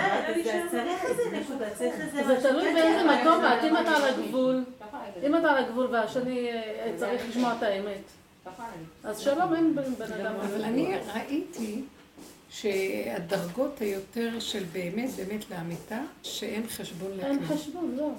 צריך 0.72 1.04
איזה 1.06 1.24
נקודה, 1.40 1.70
צריך 1.70 1.94
איזה 2.02 2.24
זה. 2.28 2.50
תלוי 2.50 2.74
באיזה 2.74 3.04
מקום 3.04 3.34
אבל- 3.46 3.58
את, 3.60 3.64
אם 3.64 3.78
אתה 3.78 3.92
על 3.96 4.04
הגבול, 4.04 4.64
אם 5.28 5.36
אתה 5.38 5.52
על 5.52 5.58
הגבול 5.64 5.86
והשני 5.92 6.50
אה, 6.50 6.92
צריך 6.98 7.22
לשמוע 7.30 7.54
את 7.58 7.64
האמת. 7.64 8.02
אז 9.04 9.20
שלום, 9.20 9.56
אין 9.56 9.76
בן 9.76 9.84
אדם. 10.14 10.36
אבל 10.36 10.64
אני 10.64 10.94
ראיתי 11.14 11.82
שהדרגות 12.50 13.80
היותר 13.82 14.40
של 14.40 14.64
באמת, 14.72 15.10
באמת 15.10 15.50
לאמיתה, 15.52 16.00
שאין 16.24 16.64
חשבון 16.68 17.12
אין 17.20 17.36
לכלום. 17.44 17.58
חשבון, 17.58 17.94
זהו. 17.96 18.14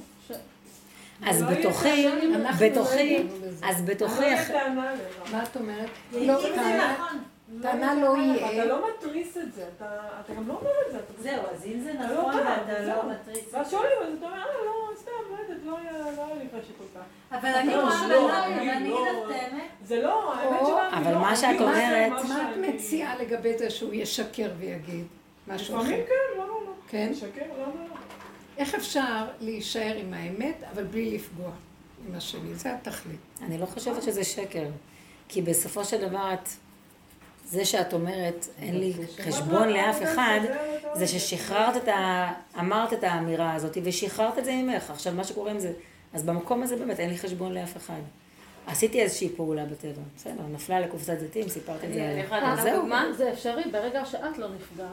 אז 1.26 1.42
לא 1.42 1.50
בתוכי, 1.50 2.06
בתוכי, 2.60 3.18
לא. 3.18 3.68
אז 3.68 3.82
בתוכי. 3.82 4.30
מה 5.32 5.42
את 5.42 5.56
אומרת? 5.56 5.88
אם 6.14 6.28
לא, 6.28 6.40
זה 6.42 6.48
טענה- 6.54 6.92
נכון. 6.92 7.22
טענה 7.62 7.94
לא 7.94 8.12
אתה 8.14 8.20
יהיה. 8.22 8.64
לא 8.64 8.78
מתריס 8.98 9.36
את 9.36 9.52
זה, 9.54 9.64
אתה 9.76 9.84
אתה 10.24 10.34
גם 10.34 10.48
לא 10.48 10.54
אומר 10.60 10.70
את 10.86 10.92
זה. 10.92 10.98
אתה 10.98 11.12
פשוט- 11.12 11.22
זהו, 11.22 11.42
אז 11.54 11.66
אם 11.66 11.80
זה 11.80 11.92
אתה 11.92 12.12
לא 12.14 12.20
נכון 12.28 12.40
ואתה. 12.40 12.82
לא 12.82 13.02
מתריס. 13.10 13.44
ואז 13.54 13.70
שואלים, 13.70 13.92
אז 14.02 14.18
אתה 14.18 14.26
אומר, 14.26 14.38
אה, 14.38 14.44
לא, 14.66 14.96
סתם, 14.96 15.10
לא 15.30 15.36
יודעת, 15.42 15.58
לא 15.66 15.78
היה 15.78 15.92
לא 16.16 16.26
לי 16.38 16.44
חשק 16.62 16.72
כל 16.78 16.98
כך. 16.98 17.04
אבל 17.38 17.48
אני 17.48 17.74
לא, 17.74 17.82
רואה 17.82 18.08
לא, 18.08 18.18
בנות, 18.18 18.30
אני 18.46 18.66
לא- 18.66 18.72
אגיד 18.76 18.92
לך 18.92 19.26
את 19.26 19.52
האמת. 19.52 19.62
זה 19.84 20.02
לא, 20.02 20.34
האמת 20.34 20.60
שלנו, 20.66 20.78
אבל 21.02 21.12
לא, 21.12 21.18
מה 21.20 21.36
שאת 21.36 21.60
לא 21.60 21.64
אומרת- 21.66 22.10
מה 22.28 22.50
את 22.52 22.74
מציעה 22.74 23.16
לגבי 23.18 23.58
זה 23.58 23.70
שהוא 23.70 23.94
ישקר 23.94 24.48
ויגיד 24.58 25.04
משהו 25.48 25.74
אחר? 25.76 25.82
לפעמים 25.84 26.04
כן, 26.06 26.14
למה 26.36 26.46
לא? 26.46 26.72
כן? 26.88 27.08
לשקר, 27.10 27.26
למה 27.58 27.66
לא? 27.88 27.91
איך 28.58 28.74
אפשר 28.74 29.24
להישאר 29.40 29.96
עם 29.96 30.14
האמת, 30.14 30.62
אבל 30.72 30.84
בלי 30.84 31.14
לפגוע 31.14 31.50
עם 32.08 32.14
השני? 32.14 32.54
זה 32.54 32.74
התכלית. 32.74 33.20
אני 33.42 33.58
לא 33.58 33.66
חושבת 33.66 34.02
שזה 34.02 34.24
שקר. 34.24 34.64
כי 35.28 35.42
בסופו 35.42 35.84
של 35.84 36.08
דבר 36.08 36.30
את, 36.34 36.48
זה 37.44 37.64
שאת 37.64 37.92
אומרת, 37.92 38.46
אין 38.58 38.78
לי 38.80 38.92
חשבון 39.24 39.68
לאף 39.68 40.02
אחד, 40.02 40.40
זה 40.94 41.06
ששחררת 41.06 41.76
את 41.76 41.88
ה... 41.88 42.32
אמרת 42.58 42.92
את 42.92 43.04
האמירה 43.04 43.54
הזאת 43.54 43.78
ושחררת 43.84 44.38
את 44.38 44.44
זה 44.44 44.52
ממך. 44.52 44.90
עכשיו, 44.90 45.12
מה 45.14 45.24
שקורה 45.24 45.50
עם 45.50 45.58
זה, 45.60 45.72
אז 46.12 46.22
במקום 46.22 46.62
הזה 46.62 46.76
באמת 46.76 47.00
אין 47.00 47.10
לי 47.10 47.18
חשבון 47.18 47.52
לאף 47.52 47.76
אחד. 47.76 48.00
עשיתי 48.66 49.00
איזושהי 49.02 49.28
פעולה 49.36 49.64
בטבע, 49.64 50.02
בסדר, 50.16 50.42
נפלה 50.52 50.80
לקופסת 50.80 51.18
זיתים, 51.20 51.48
סיפרתי 51.48 51.86
את 51.86 51.90
אני- 51.92 52.06
אני 52.06 52.14
זה. 52.14 52.20
יכולה 52.20 52.52
אז 52.52 52.58
לתת 52.58 52.62
זהו. 52.70 52.80
דוגמה? 52.80 53.04
זה 53.16 53.32
אפשרי 53.32 53.62
ברגע 53.72 54.04
שאת 54.04 54.38
לא 54.38 54.48
נפגעת. 54.54 54.88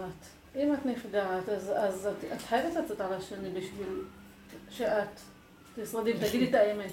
אם 0.56 0.74
את 0.74 0.86
נפגעת, 0.86 1.50
אז, 1.50 1.72
אז 1.76 2.08
את, 2.08 2.34
את 2.34 2.42
חייבת 2.42 2.76
לצאת 2.76 3.02
על 3.02 3.14
השני 3.14 3.50
בשביל 3.50 4.04
שאת 4.70 5.20
תשרדי 5.76 6.14
ותגידי 6.14 6.50
את 6.50 6.54
האמת. 6.54 6.92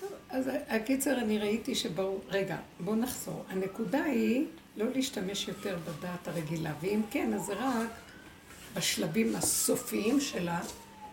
טוב, 0.00 0.10
אז 0.30 0.50
הקיצר, 0.68 1.18
אני 1.18 1.38
ראיתי 1.38 1.74
שברור... 1.74 2.20
רגע, 2.28 2.56
בואו 2.80 2.96
נחזור. 2.96 3.44
הנקודה 3.48 4.04
היא 4.04 4.46
לא 4.76 4.86
להשתמש 4.94 5.48
יותר 5.48 5.78
בדעת 5.84 6.28
הרגילה, 6.28 6.72
ואם 6.80 7.00
כן, 7.10 7.32
אז 7.34 7.42
זה 7.42 7.52
רק 7.54 7.90
בשלבים 8.74 9.36
הסופיים 9.36 10.20
שלה, 10.20 10.60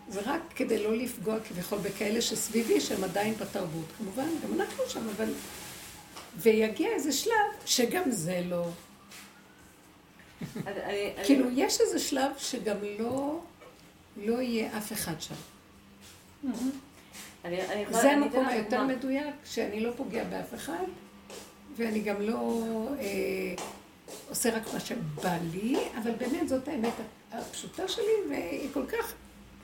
זה 0.08 0.20
רק 0.24 0.40
כדי 0.54 0.84
לא 0.84 0.96
לפגוע 0.96 1.40
כביכול 1.40 1.78
בכאלה 1.78 2.20
שסביבי, 2.20 2.80
שהם 2.80 3.04
עדיין 3.04 3.34
בתרבות. 3.34 3.86
כמובן, 3.98 4.28
גם 4.44 4.60
אנחנו 4.60 4.84
שם, 4.88 5.08
אבל... 5.16 5.28
ויגיע 6.36 6.88
איזה 6.88 7.12
שלב 7.12 7.32
שגם 7.66 8.10
זה 8.10 8.42
לא... 8.44 8.68
כאילו, 11.24 11.48
יש 11.52 11.80
איזה 11.80 11.98
שלב 11.98 12.30
שגם 12.38 12.76
לא... 12.98 13.40
לא 14.16 14.40
יהיה 14.40 14.78
אף 14.78 14.92
אחד 14.92 15.14
שם. 15.20 15.34
זה 17.90 18.12
המקום 18.12 18.46
היותר. 18.46 18.84
מדויק, 18.84 19.34
שאני 19.44 19.80
לא 19.80 19.90
פוגע 19.96 20.24
באף 20.24 20.54
אחד, 20.54 20.84
ואני 21.76 22.00
גם 22.00 22.20
לא 22.20 22.58
אה, 22.98 23.04
עושה 24.28 24.56
רק 24.56 24.74
מה 24.74 24.80
שבא 24.80 25.36
לי, 25.52 25.76
אבל 26.02 26.10
באמת 26.10 26.48
זאת 26.48 26.68
האמת 26.68 26.92
הפשוטה 27.32 27.88
שלי, 27.88 28.12
והיא 28.30 28.68
כל 28.72 28.86
כך 28.86 29.14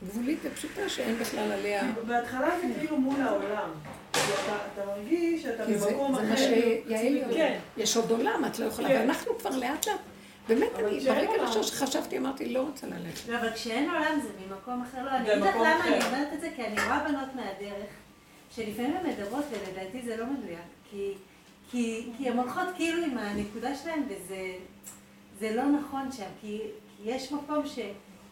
גבולית 0.09 0.39
ופשוטה 0.43 0.89
שאין 0.89 1.18
בכלל 1.18 1.53
עליה... 1.53 1.93
בהתחלה 2.07 2.51
זה 2.61 2.66
כאילו 2.79 2.97
מול 2.97 3.20
העולם. 3.20 3.70
אתה 4.11 4.57
אתה 4.75 4.87
מרגיש 4.87 5.43
שאתה 5.43 5.79
זה, 5.79 5.87
במקום 5.87 6.14
זה 6.14 6.20
אחר. 6.20 6.29
מה 6.31 6.37
שיעל 6.37 7.18
אומרת. 7.18 7.35
כן. 7.35 7.59
יש 7.77 7.97
עוד 7.97 8.11
עולם, 8.11 8.45
את 8.47 8.59
לא 8.59 8.64
יכולה, 8.64 8.89
כן. 8.89 9.01
ואנחנו 9.01 9.39
כבר 9.39 9.51
לאט 9.51 9.87
לאט, 9.87 10.01
באמת, 10.49 10.68
אני 10.78 11.01
ברגע. 11.01 11.30
הראשון 11.30 11.62
שחשבתי, 11.62 12.18
אמרתי, 12.18 12.53
לא 12.53 12.61
רוצה 12.61 12.86
ללכת. 12.86 13.28
לא, 13.28 13.38
אבל 13.38 13.51
כשאין 13.51 13.90
עולם 13.90 14.20
זה 14.22 14.28
ממקום 14.47 14.82
אחר. 14.82 15.05
לא, 15.05 15.11
אני 15.11 15.32
אגיד 15.32 15.43
לך 15.43 15.57
למה 15.57 15.84
אני. 15.86 16.05
אומרת 16.05 16.32
את 16.32 16.40
זה, 16.40 16.49
כי 16.57 16.66
אני 16.66 16.74
רואה 16.74 17.05
בנות 17.09 17.28
מהדרך, 17.34 17.90
שלפעמים 18.51 18.97
הן 18.97 19.07
מדברות, 19.11 19.45
ולדעתי 19.51 20.03
זה 20.03 20.16
לא 20.16 20.26
מדויק. 20.26 20.59
כי, 20.90 21.12
כי, 21.70 22.11
כי 22.18 22.28
הן 22.28 22.38
הולכות 22.38 22.68
כאילו 22.76 23.05
עם 23.05 23.18
הנקודה 23.18 23.74
שלהן, 23.76 24.03
וזה 24.09 24.53
זה 25.40 25.57
לא 25.57 25.62
נכון 25.62 26.12
שם. 26.12 26.28
כי, 26.40 26.61
כי 26.97 27.11
יש 27.11 27.32
מקום 27.32 27.66
ש... 27.66 27.78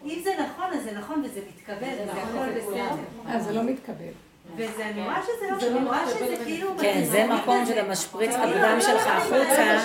אם 0.05 0.21
זה 0.25 0.31
נכון, 0.45 0.65
אז 0.73 0.85
זה 0.85 0.93
נכון 0.93 1.23
וזה 1.25 1.41
מתקבל, 1.49 1.95
וזה 2.03 2.13
הכל 2.13 2.53
בסדר. 2.57 3.03
אה, 3.27 3.41
זה 3.41 3.53
לא 3.53 3.63
מתקבל. 3.63 4.13
וזה, 4.57 4.87
אני 4.87 5.03
רואה 5.05 5.23
שזה 5.23 5.67
לא, 5.69 5.79
אני 5.79 5.87
רואה 5.87 6.07
שזה 6.11 6.45
כאילו... 6.45 6.71
כן, 6.81 7.05
זה 7.05 7.27
מקום 7.27 7.67
שאתה 7.67 7.83
משפריץ 7.89 8.31
את 8.35 8.41
הדם 8.43 8.79
שלך 8.81 9.07
החוצה, 9.07 9.77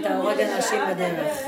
אתה 0.00 0.16
הורג 0.16 0.40
אנשים 0.40 0.80
בדרך. 0.90 1.38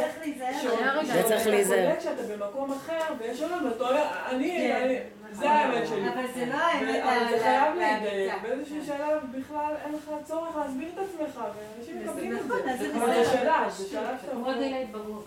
זה 1.13 1.23
צריך 1.29 1.47
להיזהר. 1.47 1.93
אתה 1.93 2.01
קולט 2.01 2.03
שאתה 2.03 2.37
במקום 2.37 2.73
אחר, 2.73 2.99
ויש 3.19 3.43
עולם, 3.43 3.65
ואתה 3.67 3.85
אומר, 3.89 4.03
אני, 4.31 4.51
כן. 4.59 4.81
אני- 4.85 4.99
זה 5.33 5.51
האמת 5.51 5.89
שלי. 5.89 6.09
אבל 6.09 6.23
זה 6.35 6.47
לא 6.47 6.55
האמת 6.55 7.03
אבל 7.05 7.29
זה 7.31 7.39
חייב 7.43 7.75
להידייק. 7.77 8.33
באיזשהו 8.43 8.77
שלב 8.87 9.21
בכלל 9.39 9.75
אין 9.85 9.93
לך 9.95 10.11
צורך 10.25 10.57
להסביר 10.57 10.89
את 10.95 10.99
עצמך, 10.99 11.41
ואנשים 11.77 12.03
מקבלים 12.03 12.37
את 12.37 12.41
נכון, 12.45 12.59
זה. 12.79 12.89
זה 12.93 12.99
אבל 13.05 13.25
זה. 13.25 13.31
שלב, 13.31 13.71
זה 13.71 13.89
שלב 13.89 14.15
שאתה 14.23 14.33
כמו 14.33 14.41
אומר, 14.47 14.59
גיל 14.63 14.75
ההתבגרות. 14.75 15.25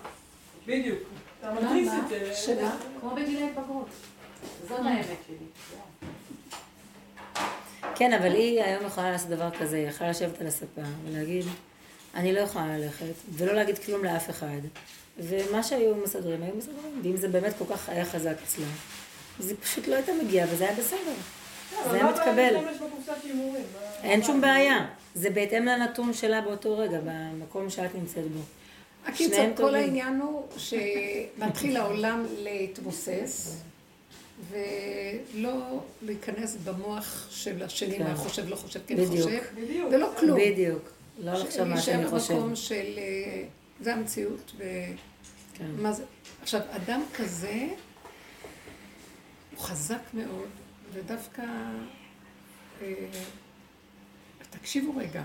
בדיוק. 0.68 1.00
אתה 1.40 1.52
מתריס? 1.54 1.92
את 2.04 2.10
זה. 2.10 2.34
שלה? 2.36 2.70
כמו 3.02 3.10
בגיל 3.10 3.44
ההתבגרות. 3.44 3.88
זאת 4.70 4.80
האמת 4.80 5.06
שלי. 5.28 5.36
כן, 8.00 8.14
אבל 8.14 8.32
היא 8.32 8.64
היום 8.64 8.86
יכולה 8.86 9.12
לעשות 9.12 9.30
דבר 9.30 9.50
כזה, 9.60 9.78
היא 9.78 9.88
יכולה 9.88 10.10
לשבת 10.10 10.42
על 10.42 10.48
הספה 10.48 10.82
ולהגיד, 11.06 11.46
אני 12.16 12.34
לא 12.34 12.40
יכולה 12.40 12.78
ללכת, 12.78 13.06
ולא 13.32 13.54
להגיד 13.54 13.78
כלום 13.78 14.06
לאף 14.06 14.30
אחד. 14.30 14.60
ומה 15.18 15.64
שהיו 15.64 15.96
מסדרים, 15.96 16.44
היו 16.44 16.56
מסדרים. 16.56 17.02
ואם 17.04 17.18
זה 17.18 17.28
באמת 17.28 17.54
כל 17.58 17.66
כך 17.70 17.90
היה 17.90 18.06
חזק 18.06 18.36
אצלה, 18.48 18.66
אז 19.40 19.50
היא 19.50 19.58
פשוט 19.62 19.88
לא 19.88 19.96
הייתה 19.96 20.12
מגיעה, 20.24 20.48
וזה 20.52 20.64
היה 20.64 20.78
בסדר. 20.78 21.14
זה 21.90 21.96
היה 21.96 22.12
מתקבל. 22.12 22.56
אין 24.04 24.24
שום? 24.24 24.42
בעיה. 24.42 24.86
זה 25.16 25.30
בהתאם 25.30 25.66
לנתון 25.66 26.14
שלה 26.14 26.42
באותו 26.42 26.78
רגע, 26.78 27.00
במקום 27.04 27.70
שאת 27.70 27.96
נמצאת 27.96 28.32
בו. 28.32 28.40
שניהם 29.16 29.54
כל. 29.56 29.76
העניין 29.76 30.22
הוא 30.22 30.44
שמתחיל 30.58 31.78
העולם 31.78 32.26
להתבוסס, 32.38 33.62
ולא 34.50 35.84
להיכנס 36.02 36.58
במוח 36.64 37.28
של 37.30 37.64
השני, 37.64 37.98
כן. 37.98 38.04
מה 38.04 38.16
חושב, 38.16 38.50
לא 38.50 38.56
חושב, 38.56 38.80
כן 38.88 38.96
בדיוק. 38.96 39.12
חושב, 39.12 39.42
בדיוק. 39.56 39.90
ולא 39.92 40.12
כלום. 40.20 40.40
בדיוק. 40.40 40.90
לא 41.20 41.34
לחשוב 41.34 41.64
מה 41.64 41.82
שאני 41.82 41.98
להישאר 42.04 42.20
חושב. 42.20 42.34
במקום 42.34 42.56
של... 42.56 42.94
אה, 42.98 43.44
זה 43.82 43.94
המציאות, 43.94 44.52
כן. 45.54 45.66
ומה 45.76 45.94
זה... 45.94 46.04
עכשיו, 46.42 46.62
אדם 46.70 47.02
כזה, 47.16 47.68
הוא 49.52 49.60
חזק 49.60 50.02
מאוד, 50.14 50.50
ודווקא... 50.94 51.44
אה, 52.82 52.94
תקשיבו 54.50 54.96
רגע, 54.98 55.24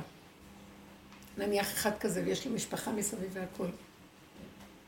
נניח 1.39 1.73
אחד 1.73 1.99
כזה 1.99 2.23
ויש 2.25 2.47
לו 2.47 2.53
משפחה 2.53 2.93
מסביב 2.93 3.31
והכל. 3.33 3.67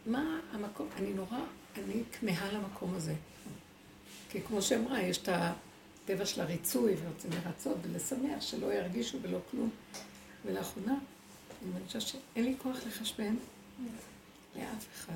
מה 0.06 0.40
המקום, 0.52 0.88
אני 0.98 1.12
נורא, 1.12 1.38
אני 1.76 2.02
כמהה 2.20 2.52
למקום 2.52 2.94
הזה. 2.94 3.14
כי 4.36 4.42
כמו 4.42 4.62
שאמרה, 4.62 5.02
יש 5.02 5.18
את 5.18 5.28
הטבע 5.32 6.26
של 6.26 6.40
הריצוי 6.40 6.94
ורוצים 7.02 7.30
לרצות 7.30 7.76
ולשמח, 7.82 8.40
שלא 8.40 8.72
ירגישו 8.72 9.18
ולא 9.22 9.38
כלום. 9.50 9.70
ולאחרונה, 10.44 10.94
אני 11.62 11.70
מרגישה 11.74 12.00
שאין 12.00 12.44
לי 12.44 12.54
כוח 12.62 12.76
לחשבן 12.86 13.34
לאף 14.56 14.86
אחד. 14.94 15.14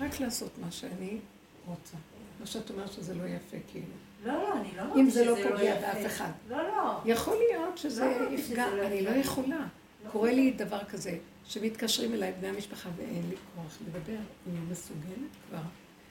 רק 0.00 0.20
לעשות 0.20 0.50
מה 0.58 0.70
שאני 0.70 1.18
רוצה. 1.66 1.96
מה 2.40 2.46
שאת 2.46 2.70
אומרת 2.70 2.92
שזה 2.92 3.14
לא 3.14 3.24
יפה, 3.24 3.56
כאילו. 3.70 3.86
לא, 4.24 4.32
לא, 4.32 4.56
אני 4.60 4.68
לא 4.76 4.82
אם 4.96 5.10
זה 5.10 5.24
לא 5.24 5.36
שזה 5.36 5.48
פוגע 5.50 5.64
יפה. 5.64 5.80
באף 5.80 6.06
אחד. 6.06 6.30
לא, 6.50 6.62
לא. 6.62 7.00
יכול 7.04 7.36
להיות 7.36 7.78
שזה 7.78 8.04
לא 8.04 8.34
יפגע, 8.34 8.66
שזה 8.66 8.82
לא 8.82 8.86
אני 8.86 9.02
לא. 9.02 9.10
יכולה. 9.10 9.66
קורה 10.12 10.32
לי 10.32 10.50
דבר 10.50 10.84
כזה, 10.84 11.18
שמתקשרים 11.44 12.14
אליי 12.14 12.32
בני 12.40 12.48
המשפחה 12.48 12.88
ואין 12.96 13.28
לי 13.30 13.36
כוח 13.56 13.78
לדבר, 13.86 14.18
אני 14.46 14.56
לא 14.56 14.72
מסוגלת 14.72 15.30
כבר. 15.48 15.62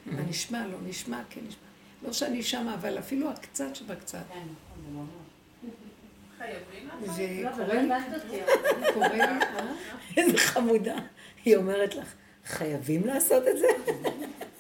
מה 0.06 0.22
נשמע, 0.22 0.68
לא 0.68 0.78
נשמע, 0.84 1.22
כן 1.30 1.42
נשמע. 1.48 1.71
לא 2.04 2.14
שאני 2.14 2.44
שמה, 2.44 2.74
אבל 2.74 3.00
אפילו 3.00 3.32
הקצת 3.32 3.76
שבקצת. 3.76 4.24
זה? 7.06 7.44
לא, 7.44 7.52
לא. 7.60 8.94
קורה 8.94 9.08
לי? 9.08 9.46
איזה 10.18 10.38
חמודה. 10.38 10.96
היא 11.46 11.56
אומרת 11.56 11.96
לך, 11.96 12.14
חייבים 12.46 13.08
לעשות 13.08 13.44
את 13.48 13.58
זה? 13.58 13.68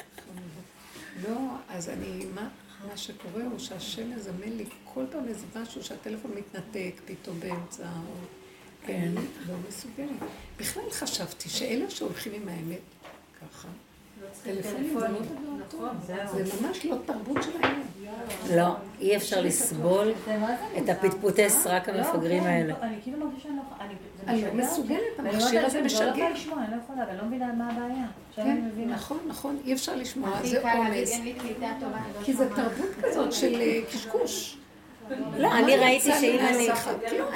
לא, 1.23 1.37
אז 1.69 1.89
אני, 1.89 2.25
מה, 2.35 2.49
מה 2.87 2.97
שקורה 2.97 3.43
הוא 3.43 3.59
שהשם 3.59 4.15
מזמן 4.15 4.49
לי 4.57 4.65
כל 4.83 5.03
פעם 5.11 5.27
איזה 5.27 5.45
משהו 5.55 5.83
שהטלפון 5.83 6.31
מתנתק 6.31 7.01
פתאום 7.05 7.39
באמצע, 7.39 7.83
או... 7.83 8.13
כן, 8.85 9.11
לא 9.47 9.55
מסוגלת. 9.69 10.29
בכלל 10.57 10.89
חשבתי 10.91 11.49
שאלה 11.49 11.89
שהולכים 11.89 12.33
עם 12.33 12.47
האמת, 12.49 12.79
ככה. 13.41 13.67
טלפונים 14.43 14.99
זה 14.99 15.07
לא 15.07 15.17
טוב. 15.17 15.50
זה 16.33 16.43
ממש 16.61 16.85
לא 16.85 16.95
תרבות 17.05 17.37
שלהם. 17.43 17.81
לא, 18.55 18.67
אי 19.01 19.15
אפשר 19.15 19.41
לסבול 19.41 20.11
את 20.77 20.89
הפטפוטי 20.89 21.49
סרק 21.49 21.89
המפגרים 21.89 22.43
האלה. 22.43 22.73
אני 22.81 22.95
כאילו 23.03 23.17
מרגישה 23.25 23.43
שאני 23.43 23.55
לא 23.55 23.61
אני- 23.79 23.93
אני 24.27 24.41
לא 24.41 24.53
משגע. 24.53 24.63
מסוגלת, 24.63 24.99
המכשיר 25.17 25.65
הזה 25.65 25.81
לעצמי, 25.81 25.81
לא 25.81 25.85
משגע. 25.85 26.05
יכולה 26.07 26.29
לשמוע, 26.29 26.57
אני 26.63 26.71
לא 26.71 26.81
יכולה, 26.83 27.05
ואני 27.07 27.17
לא 27.17 27.23
מבינה 27.25 27.53
מה 27.53 27.69
הבעיה. 27.69 28.05
אני 28.37 28.61
כן. 28.75 28.89
נכון, 28.89 29.17
נכון, 29.27 29.57
אי 29.65 29.73
אפשר 29.73 29.95
לשמוע, 29.95 30.29
זה 30.43 30.61
עומס. 30.73 31.19
אני 31.19 31.33
לא 31.61 31.73
כי 32.23 32.33
זה. 32.33 32.47
תרבות 32.55 32.89
כזאת 33.03 33.33
של 33.33 33.61
אה, 33.61 33.79
קשקוש. 33.93 34.57
לא, 35.37 35.51
אני 35.53 35.77
ראיתי 35.77 36.11
שאם 36.21 36.39
אני? 36.49 36.69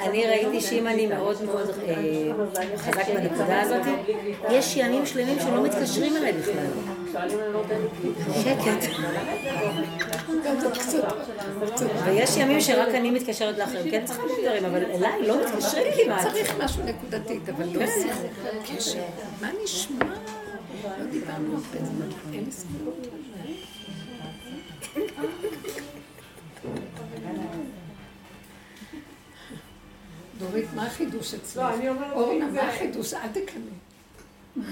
אני 0.08 0.26
ראיתי 0.26 0.60
שאם 0.60 0.86
אני 0.86 1.06
מאוד 1.06 1.44
מאוד 1.44 1.70
אה, 1.88 2.32
חזק 2.76 3.08
בנקודה 3.14 3.60
הזאת, 3.60 3.82
יש 4.50 4.76
ימים 4.76 5.06
שלמים 5.06 5.38
שלא 5.40 5.62
מתקשרים 5.64 6.16
אליי 6.16 6.32
בכלל. 6.32 6.66
שקט. 8.42 8.88
ויש 12.04 12.36
ימים 12.36 12.60
שרק 12.60 12.94
אני 12.94 13.10
מתקשרת 13.10 13.58
לאחרים, 13.58 13.90
כן 13.90 14.04
צריכה 14.04 14.22
לדברים, 14.22 14.64
אבל 14.64 14.84
אליי 14.84 15.26
לא 15.26 15.36
מתקשרים 15.46 15.92
כמעט. 16.04 16.22
צריך 16.22 16.54
משהו 16.64 16.82
נקודתית, 16.84 17.48
אבל 17.48 17.66
לא 17.72 17.86
שיחות 17.86 18.30
קשר. 18.76 19.02
מה 19.40 19.50
נשמע? 19.64 20.04
לא 20.84 21.04
דיברנו 21.10 21.54
הרבה 21.54 21.86
זמן, 21.86 22.08
אין 22.32 22.44
לי 22.44 22.52
סבלנות. 22.52 23.06
דורית, 30.38 30.68
מה 30.74 30.86
החידוש 30.86 31.34
אצלך? 31.34 31.56
לא, 31.62 31.74
אני 31.74 31.88
אומרת 31.88 32.12
אורנה, 32.12 32.46
מה 32.46 32.68
החידוש? 32.68 33.14
אל 33.14 33.28
תקנאי. 33.28 34.66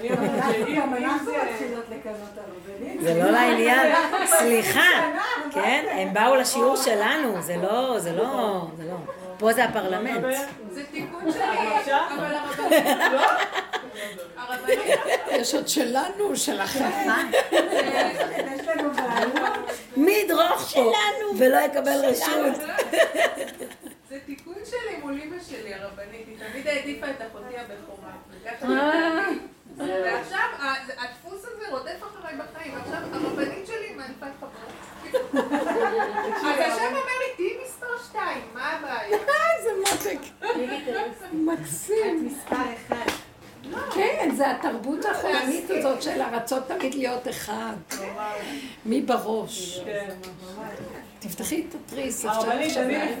אני 0.00 0.10
אומרת 0.12 0.44
שאם 0.52 0.82
אם 1.04 1.24
זה... 1.24 3.14
זה 3.14 3.22
לא 3.24 3.30
לעניין, 3.30 3.92
סליחה, 4.38 5.10
כן? 5.52 5.84
הם 5.90 6.14
באו 6.14 6.36
לשיעור 6.36 6.76
שלנו, 6.76 7.42
זה 7.42 7.56
לא, 7.56 7.98
זה 7.98 8.12
לא, 8.12 8.66
זה 8.76 8.84
לא. 8.84 8.96
פה 9.38 9.52
זה 9.52 9.64
הפרלמנט. 9.64 10.24
זה 10.70 10.84
תיקון 10.84 11.32
שלי? 11.32 11.42
אבל 12.18 12.34
הרבנית, 12.34 13.12
לא? 13.12 13.22
יש 15.30 15.54
עוד 15.54 15.68
שלנו, 15.68 16.36
שלכם. 16.36 16.84
מי 19.96 20.12
ידרוך 20.12 20.74
פה 20.74 20.92
ולא 21.38 21.56
יקבל 21.56 22.04
רשות? 22.04 22.56
זה 24.08 24.18
תיקון 24.26 24.54
שלי 24.64 24.96
מול 25.02 25.20
אמא 25.24 25.36
שלי, 25.48 25.74
הרבנית, 25.74 26.26
היא 26.26 26.36
תמיד 26.50 26.68
העדיפה 26.68 27.06
את 27.06 27.22
אחותי 27.30 27.54
הבכורה. 27.58 28.10
וככה 28.30 28.66
ועכשיו 29.88 30.48
הדפוס 30.98 31.44
הזה 31.44 31.64
רודף 31.70 32.02
אחריי 32.02 32.34
בחיים, 32.36 32.74
עכשיו 32.76 32.98
הרבנית 33.12 33.66
שלי 33.66 33.94
מעדיפה 33.96 34.26
את 34.26 34.32
חברות. 34.40 34.80
אז 36.36 36.72
השם 36.72 36.86
אומר 36.86 37.00
לי, 37.00 37.36
תהיי 37.36 37.56
מספר 37.64 37.86
שתיים, 38.08 38.42
מה 38.54 38.70
הבעיה? 38.70 39.18
איזה 39.58 39.70
מותק. 39.78 40.18
מקסים. 41.32 42.26
מספר 42.26 42.56
אחד. 42.56 43.10
כן, 43.94 44.30
זה 44.36 44.50
התרבות 44.50 45.04
החולנית 45.04 45.70
הזאת 45.70 46.02
של 46.02 46.20
הרצון 46.20 46.60
תמיד 46.66 46.94
להיות 46.94 47.28
אחד. 47.28 47.74
מי 48.86 49.00
בראש? 49.00 49.80
כן. 49.84 50.08
תפתחי 51.18 51.66
את 51.68 51.74
התריס, 51.74 52.24
אפשר 52.24 52.38
עכשיו 52.38 52.58
לפני 52.58 53.02
אותו. 53.02 53.20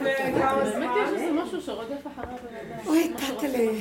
באמת 0.70 0.90
יש. 1.06 1.12
איזה 1.12 1.32
משהו 1.32 1.62
שרודף 1.62 2.06
אחרי 2.06 2.24
הבן 2.24 2.56
אדם. 2.56 2.86
אוי, 2.86 3.12
אחריי, 3.16 3.80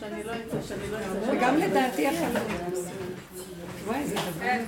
שאני 0.00 0.24
לא 0.24 0.32
אצא, 0.32 0.68
שאני 0.68 0.90
לא 0.90 0.98
אצא. 0.98 1.32
וגם 1.32 1.56
לדעתי 1.56 2.08
החלום. 2.08 2.46
וואי, 3.86 4.06
זה 4.06 4.14
דבר 4.14 4.40
כן, 4.40 4.64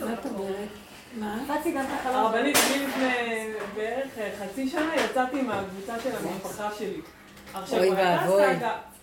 מה 0.00 0.12
את 0.12 0.26
אומרת? 0.26 0.68
מה? 1.16 1.38
חצי 1.48 1.72
גם 1.72 1.84
את 1.84 2.00
החלום. 2.00 2.16
הרבנית, 2.16 2.56
אני 2.56 2.86
לפני 2.86 3.52
בערך 3.74 4.18
אה, 4.18 4.30
חצי 4.40 4.68
שנה 4.68 4.92
יצאתי 4.96 5.42
מהקבוצה 5.42 6.00
של 6.00 6.10
המשפחה 6.16 6.68
שלי. 6.78 7.00
אוי 7.72 7.90
ואבוי. 7.90 8.44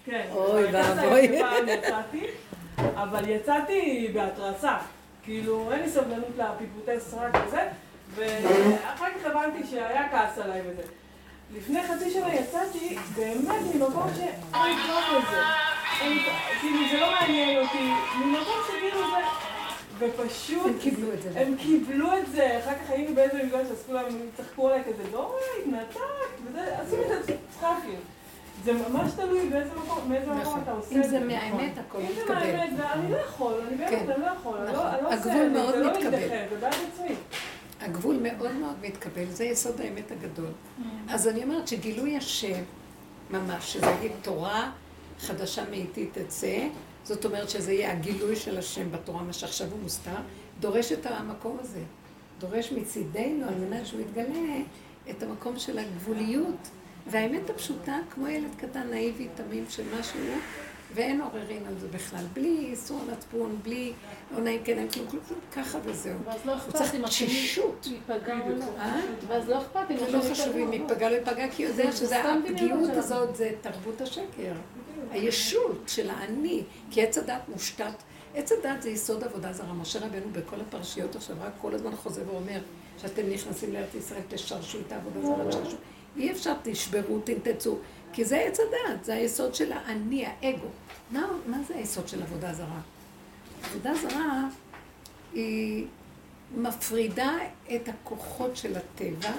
כן, 0.05 0.27
אוי 0.31 0.65
ואבוי. 0.71 1.37
אבל 2.95 3.29
יצאתי 3.29 4.11
בהתרסה. 4.13 4.77
כאילו, 5.23 5.71
אין 5.71 5.79
לי 5.81 5.89
סבלנות 5.89 6.37
לפיפוטי 6.37 6.99
סרק 6.99 7.37
וזה, 7.47 7.67
ואחר 8.15 9.05
כך 9.05 9.25
הבנתי 9.25 9.67
שהיה 9.67 10.09
כעס 10.11 10.37
עליי 10.37 10.61
וזה. 10.61 10.81
לפני 11.57 11.79
חצי 11.83 12.11
שנה 12.11 12.35
יצאתי 12.35 12.97
באמת 13.15 13.75
ממקום 13.75 14.07
שאין 14.15 14.77
טוב 14.87 15.17
לזה. 15.17 15.41
כאילו, 16.61 16.79
זה 16.91 16.99
לא 16.99 17.11
מעניין 17.11 17.65
אותי, 17.65 17.91
ממקום 18.17 18.55
שכאילו 18.67 18.99
זה... 18.99 19.17
ופשוט... 19.99 20.65
הם 20.65 20.79
קיבלו 20.79 21.13
את 21.13 21.21
זה. 21.21 21.39
הם 21.41 21.55
קיבלו 21.55 22.17
את 22.17 22.31
זה, 22.31 22.59
אחר 22.59 22.73
כך 22.73 22.89
היינו 22.89 23.15
באיזה 23.15 23.43
מפגש, 23.43 23.67
אז 23.71 23.83
כולם 23.87 24.03
צחקו 24.37 24.67
עליי 24.67 24.83
כזה, 24.83 25.03
דורי, 25.11 25.39
התנתקת, 25.61 26.01
וזה, 26.45 26.77
עשו 26.77 26.95
את 26.95 27.11
הצחוקים. 27.11 27.99
זה 28.63 28.73
ממש 28.73 29.11
תלוי 29.15 29.49
באיזה 29.49 29.69
מקום, 29.75 30.09
מאיזה 30.09 30.25
מקום 30.25 30.41
נכון. 30.41 30.59
אתה 30.63 30.71
עושה 30.71 30.95
אם 30.95 31.01
את 31.01 31.09
זה 31.09 31.19
מהאמת, 31.19 31.77
הכל 31.77 31.97
אם 31.99 32.07
זה 32.15 32.21
מתקבל. 32.21 32.35
מהאמת, 32.35 32.69
ואני 32.77 33.11
לא 33.11 33.17
יכול, 33.17 33.53
אני 33.67 33.77
באמת, 33.77 33.89
כן. 33.89 34.11
אני 34.11 34.21
לא 34.21 34.27
יכול, 34.27 34.57
אני. 34.57 34.73
לא 34.73 34.89
אני 34.89 35.03
לא 35.03 35.07
עושה 35.07 35.15
הגבול 35.15 35.33
זה, 35.33 35.49
מאוד 35.49 35.73
זה 35.73 35.79
לא 35.79 35.91
מתקבל. 35.91 36.27
זה 36.49 36.57
בעד 36.59 36.73
עצמי. 36.93 37.15
הגבול 37.79 38.19
מאוד 38.21 38.55
מאוד 38.55 38.75
מתקבל, 38.81 39.25
זה 39.29 39.45
יסוד 39.45 39.81
האמת 39.81 40.11
הגדול. 40.11 40.51
אז 41.09 41.27
אני 41.27 41.43
אומרת 41.43 41.67
שגילוי 41.67 42.17
השם, 42.17 42.63
ממש, 43.29 43.73
שזה 43.73 43.85
יגיד 43.85 44.11
תורה 44.21 44.71
חדשה 45.19 45.69
מאיתי 45.69 46.09
תצא, 46.11 46.67
זאת 47.03 47.25
אומרת 47.25 47.49
שזה 47.49 47.73
יהיה 47.73 47.91
הגילוי 47.91 48.35
של 48.35 48.57
השם 48.57 48.91
בתורה, 48.91 49.23
מה 49.23 49.33
שעכשיו 49.33 49.67
הוא 49.71 49.79
מוסתר, 49.83 50.15
דורש 50.59 50.91
את 50.91 51.05
המקום 51.05 51.57
הזה. 51.59 51.81
דורש 52.39 52.71
מצידנו, 52.71 53.47
על 53.47 53.55
מנת 53.55 53.85
שהוא 53.85 54.01
יתגלה, 54.01 54.57
את 55.09 55.23
המקום 55.23 55.59
של 55.59 55.79
הגבוליות. 55.79 56.69
והאמת 57.07 57.49
הפשוטה, 57.49 57.97
כמו 58.13 58.27
ילד 58.27 58.51
קטן 58.57 58.87
נאיבי 58.89 59.27
תמים 59.35 59.65
של 59.69 59.83
משהו, 59.99 60.19
ואין 60.93 61.21
עוררין 61.21 61.65
על 61.67 61.73
זה 61.79 61.87
בכלל. 61.87 62.25
בלי 62.33 62.67
איסור 62.71 62.99
מצפון, 63.11 63.59
בלי 63.63 63.93
לא 64.31 64.41
נעים 64.41 64.63
כן, 64.63 64.75
נעים 64.75 64.89
כלום, 64.89 65.07
כלום, 65.07 65.23
כלום, 65.27 65.39
ככה 65.51 65.77
וזהו. 65.85 66.19
ואז 66.25 66.45
לא 66.45 66.55
אכפת 66.55 66.95
אם 66.95 67.05
השני. 67.05 67.27
ייפגע 67.85 68.39
או 68.45 68.49
לא. 68.49 68.65
אה? 68.79 68.99
ואז 69.27 69.49
לא 69.49 69.61
אכפת 69.61 69.91
אם 69.91 69.97
זה 69.97 70.03
השני 70.03 70.17
לא 70.17 70.33
חשוב 70.33 70.55
אם 70.55 70.73
ייפגע 70.73 71.09
לא 71.09 71.15
ייפגע, 71.15 71.47
כי 71.51 71.63
יודע 71.63 71.91
זה 71.91 71.97
שזה 71.97 72.33
הפגיעות. 72.33 72.89
הזאת, 72.89 73.35
זה 73.35 73.51
תרבות 73.61 74.01
השקר. 74.01 74.53
הישות 75.11 75.83
של 75.87 76.09
האני, 76.09 76.63
כי 76.91 77.01
עץ 77.01 77.17
הדת 77.17 77.41
מושתת. 77.47 78.03
עץ 78.35 78.51
הדת 78.51 78.81
זה 78.81 78.89
יסוד 78.89 79.23
עבודה 79.23 79.53
זרה. 79.53 79.73
משה 79.73 79.99
רבנו 79.99 80.29
בכל 80.31 80.55
הפרשיות 80.67 81.15
עכשיו 81.15 81.35
רק 81.41 81.51
כל 81.61 81.73
הזמן 81.75 81.95
חוזר 81.95 82.21
ואומר 82.27 82.59
שאתם 83.01 83.29
נכנסים 83.29 83.73
לארץ 83.73 83.95
ישראל, 83.95 84.21
תשרשו 84.29 84.77
את 84.87 84.91
העבודה 84.91 85.21
זרה, 85.21 85.49
תשרשו. 85.49 85.77
אי 86.17 86.31
אפשר, 86.31 86.53
תשברו, 86.63 87.19
תנתצו, 87.19 87.77
כי 88.13 88.25
זה 88.25 88.37
עץ 88.37 88.59
הדת, 88.59 89.03
זה 89.03 89.13
היסוד 89.13 89.55
של 89.55 89.71
האני, 89.71 90.25
האגו. 90.25 90.67
מה, 91.11 91.27
מה 91.45 91.57
זה 91.67 91.75
היסוד 91.75 92.07
של 92.07 92.21
עבודה 92.21 92.53
זרה? 92.53 92.79
עבודה 93.63 93.95
זרה 93.95 94.47
היא 95.33 95.85
מפרידה 96.57 97.31
את 97.75 97.89
הכוחות 97.89 98.57
של 98.57 98.77
הטבע 98.77 99.31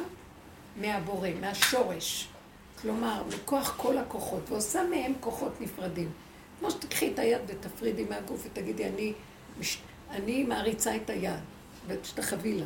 מהבורא, 0.76 1.28
מהשורש. 1.40 2.28
כלומר, 2.82 3.22
מכוח 3.28 3.74
כל 3.76 3.98
הכוחות, 3.98 4.50
ועושה 4.50 4.82
מהם 4.82 5.12
כוחות 5.20 5.60
נפרדים. 5.60 6.10
כמו 6.60 6.70
שתקחי 6.70 7.12
את 7.12 7.18
היד 7.18 7.40
ותפרידי 7.46 8.04
מהגוף 8.04 8.46
ותגידי, 8.46 8.84
אני. 8.84 9.12
אני 10.10 10.44
מעריצה 10.44 10.96
את 10.96 11.10
היד, 11.10 11.40
ותשתחווי 11.86 12.58
לה. 12.58 12.64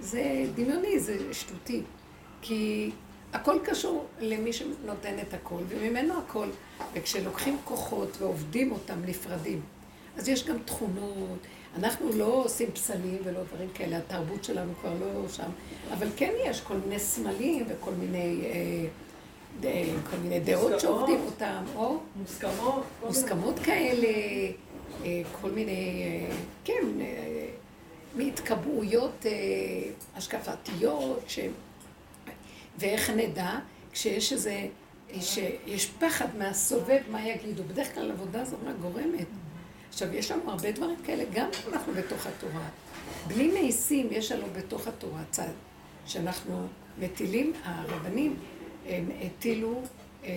זה 0.00 0.44
דמיוני, 0.54 0.98
זה 0.98 1.34
שטותי. 1.34 1.82
כי 2.42 2.90
הכל 3.32 3.58
קשור 3.64 4.06
למי 4.20 4.52
שנותן 4.52 5.14
את 5.28 5.34
הכל, 5.34 5.58
וממנו 5.68 6.14
הכל. 6.18 6.46
וכשלוקחים 6.94 7.58
כוחות 7.64 8.16
ועובדים 8.20 8.72
אותם 8.72 8.94
נפרדים, 9.06 9.60
אז 10.16 10.28
יש 10.28 10.44
גם 10.46 10.56
תכונות. 10.64 11.38
אנחנו 11.76 12.08
לא 12.12 12.24
עושים 12.44 12.70
פסלים 12.72 13.18
ולא 13.24 13.40
דברים 13.42 13.68
כאלה, 13.74 13.96
התרבות 13.98 14.44
שלנו 14.44 14.72
כבר 14.80 14.92
לא 15.00 15.28
שם. 15.28 15.50
אבל 15.92 16.06
כן 16.16 16.32
יש 16.46 16.60
כל 16.60 16.74
מיני 16.76 16.98
סמלים 16.98 17.64
וכל 17.68 17.90
מיני, 17.90 18.40
אה, 18.44 18.86
ד- 19.60 20.10
כל 20.10 20.16
מיני 20.16 20.40
דעות. 20.40 20.80
שעובדים 20.80 21.20
אותם, 21.26 21.64
או 21.76 21.96
מוסכמות. 22.16 22.82
מוסכמות 23.06 23.58
כאלה, 23.58 24.08
אה, 25.04 25.22
כל 25.40 25.50
מיני, 25.50 26.02
אה, 26.30 26.36
כן, 26.64 27.00
אה, 27.00 27.46
מהתקבעויות 28.16 29.26
אה, 29.26 29.32
השקפתיות, 30.16 31.20
ש... 31.28 31.38
ואיך 32.78 33.10
נדע 33.10 33.58
כשיש 33.92 34.32
איזה, 34.32 34.66
שיש 35.20 35.86
פחד 35.86 36.36
מהסובב, 36.38 37.00
מה 37.10 37.28
יגידו. 37.28 37.62
בדרך 37.64 37.94
כלל 37.94 38.10
עבודה 38.10 38.44
זרה 38.44 38.72
גורמת. 38.80 39.26
עכשיו, 39.88 40.14
יש 40.14 40.30
לנו 40.30 40.50
הרבה 40.50 40.72
דברים 40.72 40.96
כאלה, 41.04 41.24
גם 41.34 41.48
אנחנו 41.72 41.92
בתוך 41.92 42.26
התורה. 42.26 42.68
בלי 43.26 43.48
מעיסים, 43.48 44.08
יש 44.10 44.32
לנו 44.32 44.46
בתוך 44.56 44.88
התורה 44.88 45.22
צד, 45.30 45.52
שאנחנו 46.06 46.66
מטילים, 46.98 47.52
הרבנים, 47.64 48.36
הם 48.86 49.10
הטילו 49.20 49.82
אה, 50.24 50.30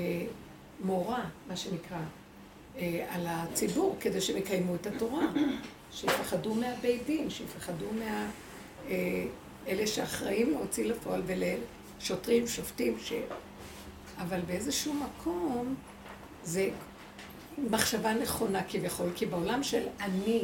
מורא, 0.84 1.20
מה 1.48 1.56
שנקרא, 1.56 1.98
אה, 2.78 3.06
על 3.10 3.26
הציבור, 3.28 3.98
כדי 4.00 4.22
שהם 4.22 4.38
יקיימו 4.38 4.76
את 4.76 4.88
התורה. 4.88 5.26
שיפחדו 5.92 6.54
מהבית 6.54 7.06
דין, 7.06 7.30
שיפחדו 7.30 7.86
מה... 8.00 8.30
אה, 8.90 9.24
שאחראים 9.88 10.50
להוציא 10.50 10.86
לפועל 10.86 11.22
ולשוטרים, 12.02 12.48
שופטים, 12.48 12.98
ש... 13.00 13.14
אבל 14.18 14.40
באיזשהו 14.42 14.94
מקום 14.94 15.76
זה 16.44 16.70
מחשבה 17.58 18.14
נכונה 18.14 18.64
כביכול, 18.64 19.10
כי 19.16 19.26
בעולם 19.26 19.64
של 19.64 19.84
אני, 20.00 20.44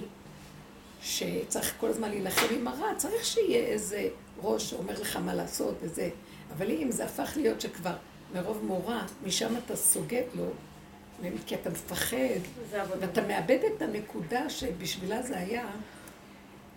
שצריך 1.02 1.74
כל 1.80 1.90
הזמן 1.90 2.10
להילחם 2.10 2.56
עם 2.56 2.68
הרע, 2.68 2.96
צריך 2.98 3.26
שיהיה 3.26 3.66
איזה 3.66 4.10
ראש 4.42 4.70
שאומר 4.70 5.02
לך 5.02 5.16
מה 5.16 5.34
לעשות 5.34 5.76
וזה. 5.82 6.10
אבל 6.58 6.72
אם 6.72 6.92
זה 6.92 7.06
הפך 7.06 7.32
להיות 7.36 7.62
שכבר 7.62 7.96
מרוב 8.34 8.64
מורא, 8.66 9.02
משם 9.26 9.54
אתה 9.66 9.76
סוגד 9.76 10.24
לו, 10.36 10.50
כי 11.46 11.56
אתה 11.56 11.70
מפחד, 11.70 12.18
ואתה 12.72 13.22
מאבד 13.28 13.60
את 13.76 13.82
הנקודה 13.82 14.50
שבשבילה 14.50 15.22
זה 15.22 15.38
היה, 15.38 15.66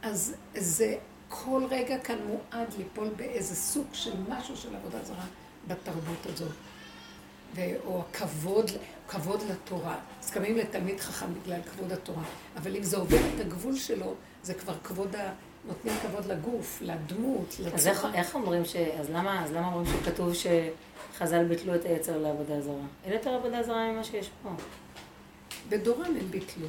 אז 0.03 0.35
זה 0.55 0.97
כל 1.33 1.63
רגע 1.71 1.99
כאן 1.99 2.19
מועד 2.27 2.69
ליפול 2.79 3.09
באיזה 3.17 3.55
סוג 3.55 3.87
של 3.93 4.13
משהו 4.29 4.57
של 4.57 4.77
עבודה 4.77 5.05
זרה 5.05 5.25
בתרבות 5.69 6.27
הזאת. 6.27 6.53
ו- 7.55 7.87
או 7.87 8.01
הכבוד, 8.01 8.71
כבוד 9.09 9.43
לתורה. 9.51 9.99
אז 10.23 10.31
קמים 10.31 10.57
לתלמיד 10.57 11.01
חכם 11.01 11.27
בגלל 11.35 11.61
כבוד 11.63 11.93
התורה. 11.93 12.23
אבל 12.57 12.77
אם 12.77 12.83
זה 12.83 12.97
עובר 12.97 13.17
את 13.35 13.41
הגבול 13.41 13.77
שלו, 13.77 14.15
זה 14.43 14.55
כבר 14.55 14.75
כבוד 14.85 15.17
ה... 15.17 15.33
נותנים 15.65 15.95
כבוד 16.03 16.27
לגוף, 16.27 16.79
לדמות, 16.83 17.57
לצורה. 17.61 17.75
אז 17.75 17.87
איך, 17.87 18.07
איך 18.15 18.35
אומרים 18.35 18.65
ש... 18.65 18.77
אז 18.77 19.11
למה, 19.11 19.45
אז 19.45 19.53
למה 19.53 19.67
אומרים 19.67 19.87
שכתוב 19.87 20.33
שחז"ל 20.35 21.45
ביטלו 21.45 21.75
את 21.75 21.85
היצר 21.85 22.19
לעבודה 22.19 22.61
זרה? 22.61 22.75
אין 23.05 23.13
יותר 23.13 23.31
עבודה 23.31 23.63
זרה 23.63 23.93
ממה 23.93 24.05
שיש 24.05 24.31
פה. 24.43 24.51
בדורם 25.69 26.17
הם 26.17 26.31
ביטלו. 26.31 26.67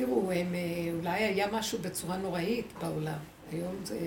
תראו, 0.00 0.32
הם, 0.32 0.54
אה, 0.54 0.92
אולי 0.98 1.24
היה 1.24 1.46
משהו 1.52 1.78
בצורה 1.78 2.16
נוראית 2.16 2.72
בעולם. 2.82 3.18
היום 3.52 3.74
זה 3.84 3.98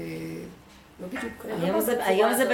לא 0.99 1.07
בדיוק... 1.07 1.45
היום 1.45 1.81
זה, 1.81 2.05
היום 2.05 2.33
זה 2.33 2.45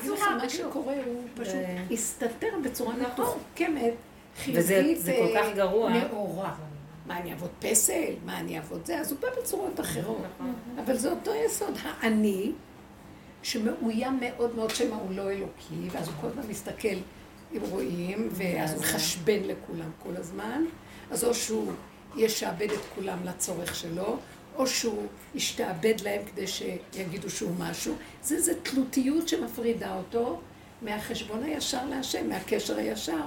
אגיד 0.00 0.10
לך, 0.10 0.22
מה 0.42 0.48
שקורה 0.48 0.94
הוא 1.06 1.22
פשוט 1.34 1.54
הסתתר 1.90 2.48
בצורה 2.64 2.94
מתוחכמת, 2.96 3.92
חיובית, 4.36 4.98
וזה 4.98 5.16
כל 5.18 5.38
כך 5.38 5.46
גרוע. 5.56 5.90
נאורה. 5.90 6.54
מה, 7.06 7.18
אני 7.18 7.32
אעבוד 7.32 7.50
פסל? 7.58 8.12
מה, 8.26 8.40
אני 8.40 8.56
אעבוד 8.56 8.86
זה? 8.86 8.98
אז 8.98 9.12
הוא 9.12 9.20
בא 9.20 9.28
בצורות 9.40 9.80
אחרות. 9.80 10.26
אבל 10.84 10.96
זה 10.96 11.10
אותו 11.10 11.30
יסוד. 11.46 11.74
האני, 11.82 12.52
שמאוים 13.42 14.20
מאוד 14.20 14.54
מאוד 14.56 14.70
שמא 14.70 14.94
הוא 14.94 15.10
לא 15.14 15.30
אלוקי, 15.30 15.88
ואז 15.90 16.08
הוא 16.08 16.14
כל 16.20 16.26
הזמן 16.26 16.42
מסתכל 16.50 16.96
אם 17.56 17.60
רואים, 17.70 18.28
ואז 18.32 18.72
הוא 18.72 18.80
מחשבן 18.80 19.40
לכולם 19.44 19.90
כל 20.02 20.16
הזמן. 20.16 20.64
אז 21.10 21.24
או 21.24 21.34
שהוא 21.34 21.72
ישעבד 22.16 22.70
את 22.70 22.80
כולם 22.94 23.18
לצורך 23.24 23.74
שלו, 23.74 24.16
או 24.56 24.66
שהוא 24.66 25.06
ישתעבד 25.34 25.94
להם 26.04 26.22
כדי 26.24 26.46
שיגידו 26.46 27.30
שהוא 27.30 27.54
משהו. 27.58 27.94
זה 28.22 28.34
איזו 28.34 28.52
תלותיות 28.62 29.28
שמפרידה 29.28 29.96
אותו 29.96 30.40
מהחשבון 30.82 31.42
הישר 31.42 31.84
להשם, 31.84 32.28
מהקשר 32.28 32.76
הישר. 32.76 33.20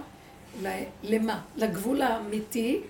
למה? 1.03 1.41
לגבול 1.55 2.01
האמיתי, 2.01 2.81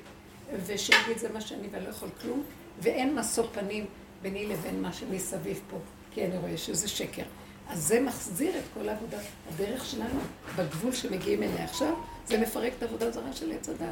ושיגיד 0.66 1.18
זה 1.18 1.30
מה 1.34 1.42
שאני 1.42 1.68
ולא 1.72 1.90
יכול 1.90 2.10
כלום, 2.22 2.44
ואין 2.80 3.16
משוא 3.16 3.44
פנים 3.54 3.86
ביני 4.22 4.46
לבין 4.46 4.82
מה 4.82 4.94
שמסביב 4.94 5.62
פה, 5.70 5.78
כי 6.12 6.26
אני 6.26 6.38
רואה 6.38 6.58
שזה 6.58 6.88
שקר. 6.88 7.24
אז 7.70 7.88
זה 7.88 8.02
מחזיר 8.02 8.58
את 8.58 8.64
כל 8.74 8.90
העבודה, 8.90 9.18
הדרך 9.50 9.86
שלנו, 9.86 10.20
בגבול 10.56 10.92
שמגיעים 10.92 11.44
אליה 11.44 11.64
עכשיו, 11.64 11.94
זה 12.26 12.38
מפרק 12.38 12.74
את 12.78 12.84
העבודה 12.84 13.08
הזרה 13.08 13.34
של 13.34 13.52
עץ 13.52 13.70
הדעת. 13.70 13.90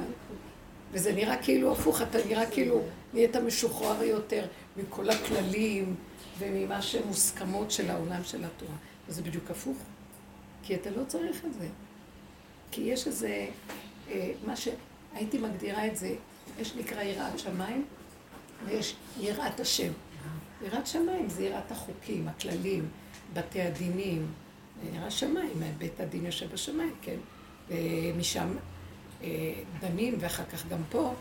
וזה 0.92 1.14
נראה 1.14 1.44
כאילו 1.44 1.72
הפוך, 1.72 2.02
אתה 2.02 2.18
נראה 2.28 2.52
כאילו 2.52 2.82
נהיית 3.14 3.36
משוחרר 3.36 4.04
יותר 4.04 4.46
מכל 4.78 5.10
הכללים 5.10 5.96
וממה 6.40 6.82
שמוסכמות 6.82 7.72
של 7.72 7.92
העולם 7.92 8.24
של 8.24 8.44
התורה. 8.46 8.76
וזה 9.08 9.22
בדיוק 9.22 9.52
הפוך, 9.52 9.78
כי 10.64 10.76
אתה 10.76 10.90
לא 10.90 11.04
צריך 11.08 11.46
את 11.46 11.54
זה. 11.54 11.68
כי 12.72 12.82
יש 12.82 13.08
איזה, 13.08 13.48
אה, 14.10 14.32
מה 14.46 14.54
שהייתי 14.56 15.38
מגדירה 15.38 15.88
את 15.88 15.98
זה, 15.98 16.16
יש 16.60 16.76
נקרא 16.76 17.02
יראת 17.04 17.40
שמיים 17.40 17.86
ויש 18.66 18.96
יראת 19.20 19.60
השם. 19.60 19.92
יראת 20.66 20.88
שמיים 20.88 21.30
זה 21.30 21.44
יראת 21.44 21.72
החוקים, 21.72 22.28
הכללים, 22.28 22.88
בתי 23.34 23.62
הדינים. 23.62 24.28
יראת 24.94 25.12
שמיים, 25.12 25.62
בית 25.78 26.00
הדין 26.00 26.26
יושב 26.26 26.52
בשמיים, 26.52 26.94
כן? 27.02 27.18
ומשם 27.70 28.48
דנים, 29.80 30.15
ואחר 30.20 30.43
כך 30.45 30.67
גם 30.67 30.82
פה, 30.89 31.13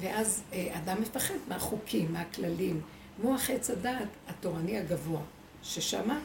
ואז 0.00 0.42
אה, 0.52 0.78
אדם 0.78 1.02
מפחד 1.02 1.34
מהחוקים, 1.48 2.12
מהכללים. 2.12 2.80
מוח 3.22 3.50
עץ 3.50 3.70
הדעת 3.70 4.08
התורני 4.28 4.78
הגבוה, 4.78 5.20
ששמה, 5.62 6.20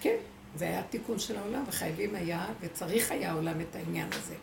כן, 0.00 0.16
זה 0.56 0.64
היה 0.64 0.82
תיקון 0.82 1.18
של 1.18 1.36
העולם, 1.36 1.64
וחייבים 1.68 2.14
היה, 2.14 2.46
וצריך 2.60 3.10
היה 3.10 3.30
העולם 3.30 3.60
את 3.60 3.76
העניין 3.76 4.08
הזה. 4.12 4.34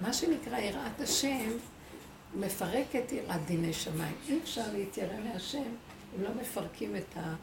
מה 0.00 0.12
שנקרא 0.12 0.58
יראת 0.58 1.00
השם, 1.00 1.50
מפרק 2.34 2.96
את 2.96 3.12
יראת 3.12 3.46
דיני 3.46 3.72
שמיים. 3.72 4.14
אי 4.28 4.38
אפשר 4.42 4.72
להתיירא 4.72 5.20
מהשם 5.24 5.62
אם 6.16 6.22
לא 6.22 6.30
מפרקים 6.40 6.96
את 6.96 7.16
ה... 7.16 7.34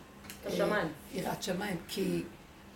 השמיים. 0.45 0.87
יראת 1.13 1.43
שמיים, 1.43 1.77
כי, 1.87 2.23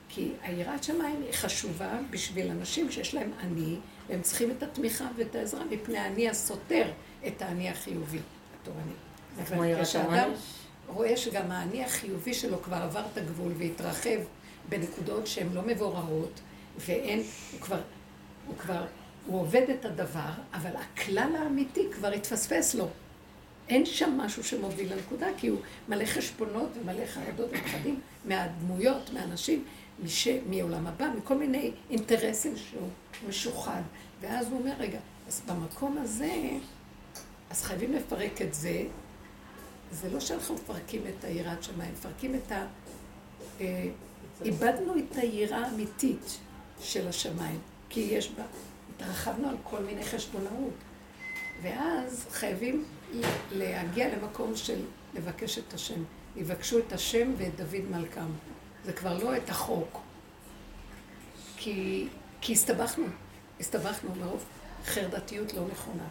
כי 0.09 0.31
היראת 0.41 0.83
שמיים 0.83 1.21
היא 1.21 1.33
חשובה 1.33 1.99
בשביל 2.09 2.51
אנשים 2.51 2.91
שיש 2.91 3.13
להם 3.13 3.31
אני, 3.39 3.77
והם 4.09 4.21
צריכים 4.21 4.51
את 4.51 4.63
התמיכה 4.63 5.07
ואת 5.17 5.35
העזרה 5.35 5.63
מפני 5.69 5.97
האני 5.97 6.29
הסותר 6.29 6.91
את 7.27 7.41
האני 7.41 7.69
החיובי, 7.69 8.19
התורני. 8.61 8.93
אבל 9.39 9.83
כשאדם 9.83 10.31
רואה 10.87 11.17
שגם 11.17 11.51
האני 11.51 11.83
החיובי 11.83 12.33
שלו 12.33 12.61
כבר 12.61 12.75
עבר 12.75 13.03
את 13.13 13.17
הגבול 13.17 13.51
והתרחב 13.57 14.19
בנקודות 14.69 15.27
שהן 15.27 15.47
לא 15.53 15.61
מבוררות, 15.61 16.39
ואין, 16.77 17.23
הוא 17.51 17.61
כבר, 17.61 17.81
הוא 18.47 18.57
כבר, 18.57 18.85
הוא 19.25 19.41
עובד 19.41 19.69
את 19.69 19.85
הדבר, 19.85 20.29
אבל 20.53 20.71
הכלל 20.75 21.35
האמיתי 21.39 21.87
כבר 21.91 22.11
התפספס 22.11 22.75
לו. 22.75 22.87
אין 23.69 23.85
שם 23.85 24.17
משהו 24.17 24.43
שמוביל 24.43 24.93
לנקודה, 24.93 25.27
כי 25.37 25.47
הוא 25.47 25.59
מלא 25.89 26.05
חשבונות 26.05 26.69
ומלא 26.81 27.05
חרדות 27.05 27.49
ופחדים 27.51 27.99
מהדמויות, 28.25 29.09
מהאנשים. 29.13 29.65
מעולם 30.49 30.87
הבא, 30.87 31.07
מכל 31.17 31.37
מיני 31.37 31.71
אינטרסים 31.89 32.57
שהוא 32.57 32.89
משוחד. 33.27 33.81
ואז 34.21 34.47
הוא 34.47 34.59
אומר, 34.59 34.73
רגע, 34.79 34.99
אז 35.27 35.41
במקום 35.47 35.97
הזה, 35.97 36.49
אז 37.49 37.63
חייבים 37.63 37.93
לפרק 37.93 38.41
את 38.41 38.53
זה. 38.53 38.83
זה 39.91 40.09
לא 40.09 40.19
שאנחנו 40.19 40.55
מפרקים 40.55 41.01
את 41.09 41.23
היראת 41.23 41.63
שמיים, 41.63 41.91
מפרקים 41.93 42.35
את 42.35 42.51
ה... 42.51 42.65
אה, 43.61 43.89
איבדנו 44.45 44.93
את 44.97 45.15
היראה 45.15 45.65
האמיתית 45.65 46.37
של 46.81 47.07
השמיים, 47.07 47.59
כי 47.89 47.99
יש 47.99 48.31
בה, 48.31 48.43
התרחבנו 48.95 49.49
על 49.49 49.55
כל 49.63 49.79
מיני 49.79 50.03
חשבונאות. 50.03 50.73
ואז 51.61 52.25
חייבים 52.31 52.85
להגיע 53.51 54.15
למקום 54.15 54.55
של 54.55 54.79
לבקש 55.13 55.57
את 55.57 55.73
השם. 55.73 56.03
יבקשו 56.35 56.79
את 56.79 56.93
השם 56.93 57.31
ואת 57.37 57.55
דוד 57.55 57.81
מלכם. 57.91 58.25
זה 58.85 58.93
כבר 58.93 59.17
לא 59.23 59.37
את 59.37 59.49
החוק. 59.49 60.01
כי, 61.57 62.07
כי 62.41 62.53
הסתבכנו, 62.53 63.05
הסתבכנו 63.59 64.09
מרוב 64.15 64.45
חרדתיות 64.85 65.53
לא 65.53 65.61
נכונה. 65.71 66.07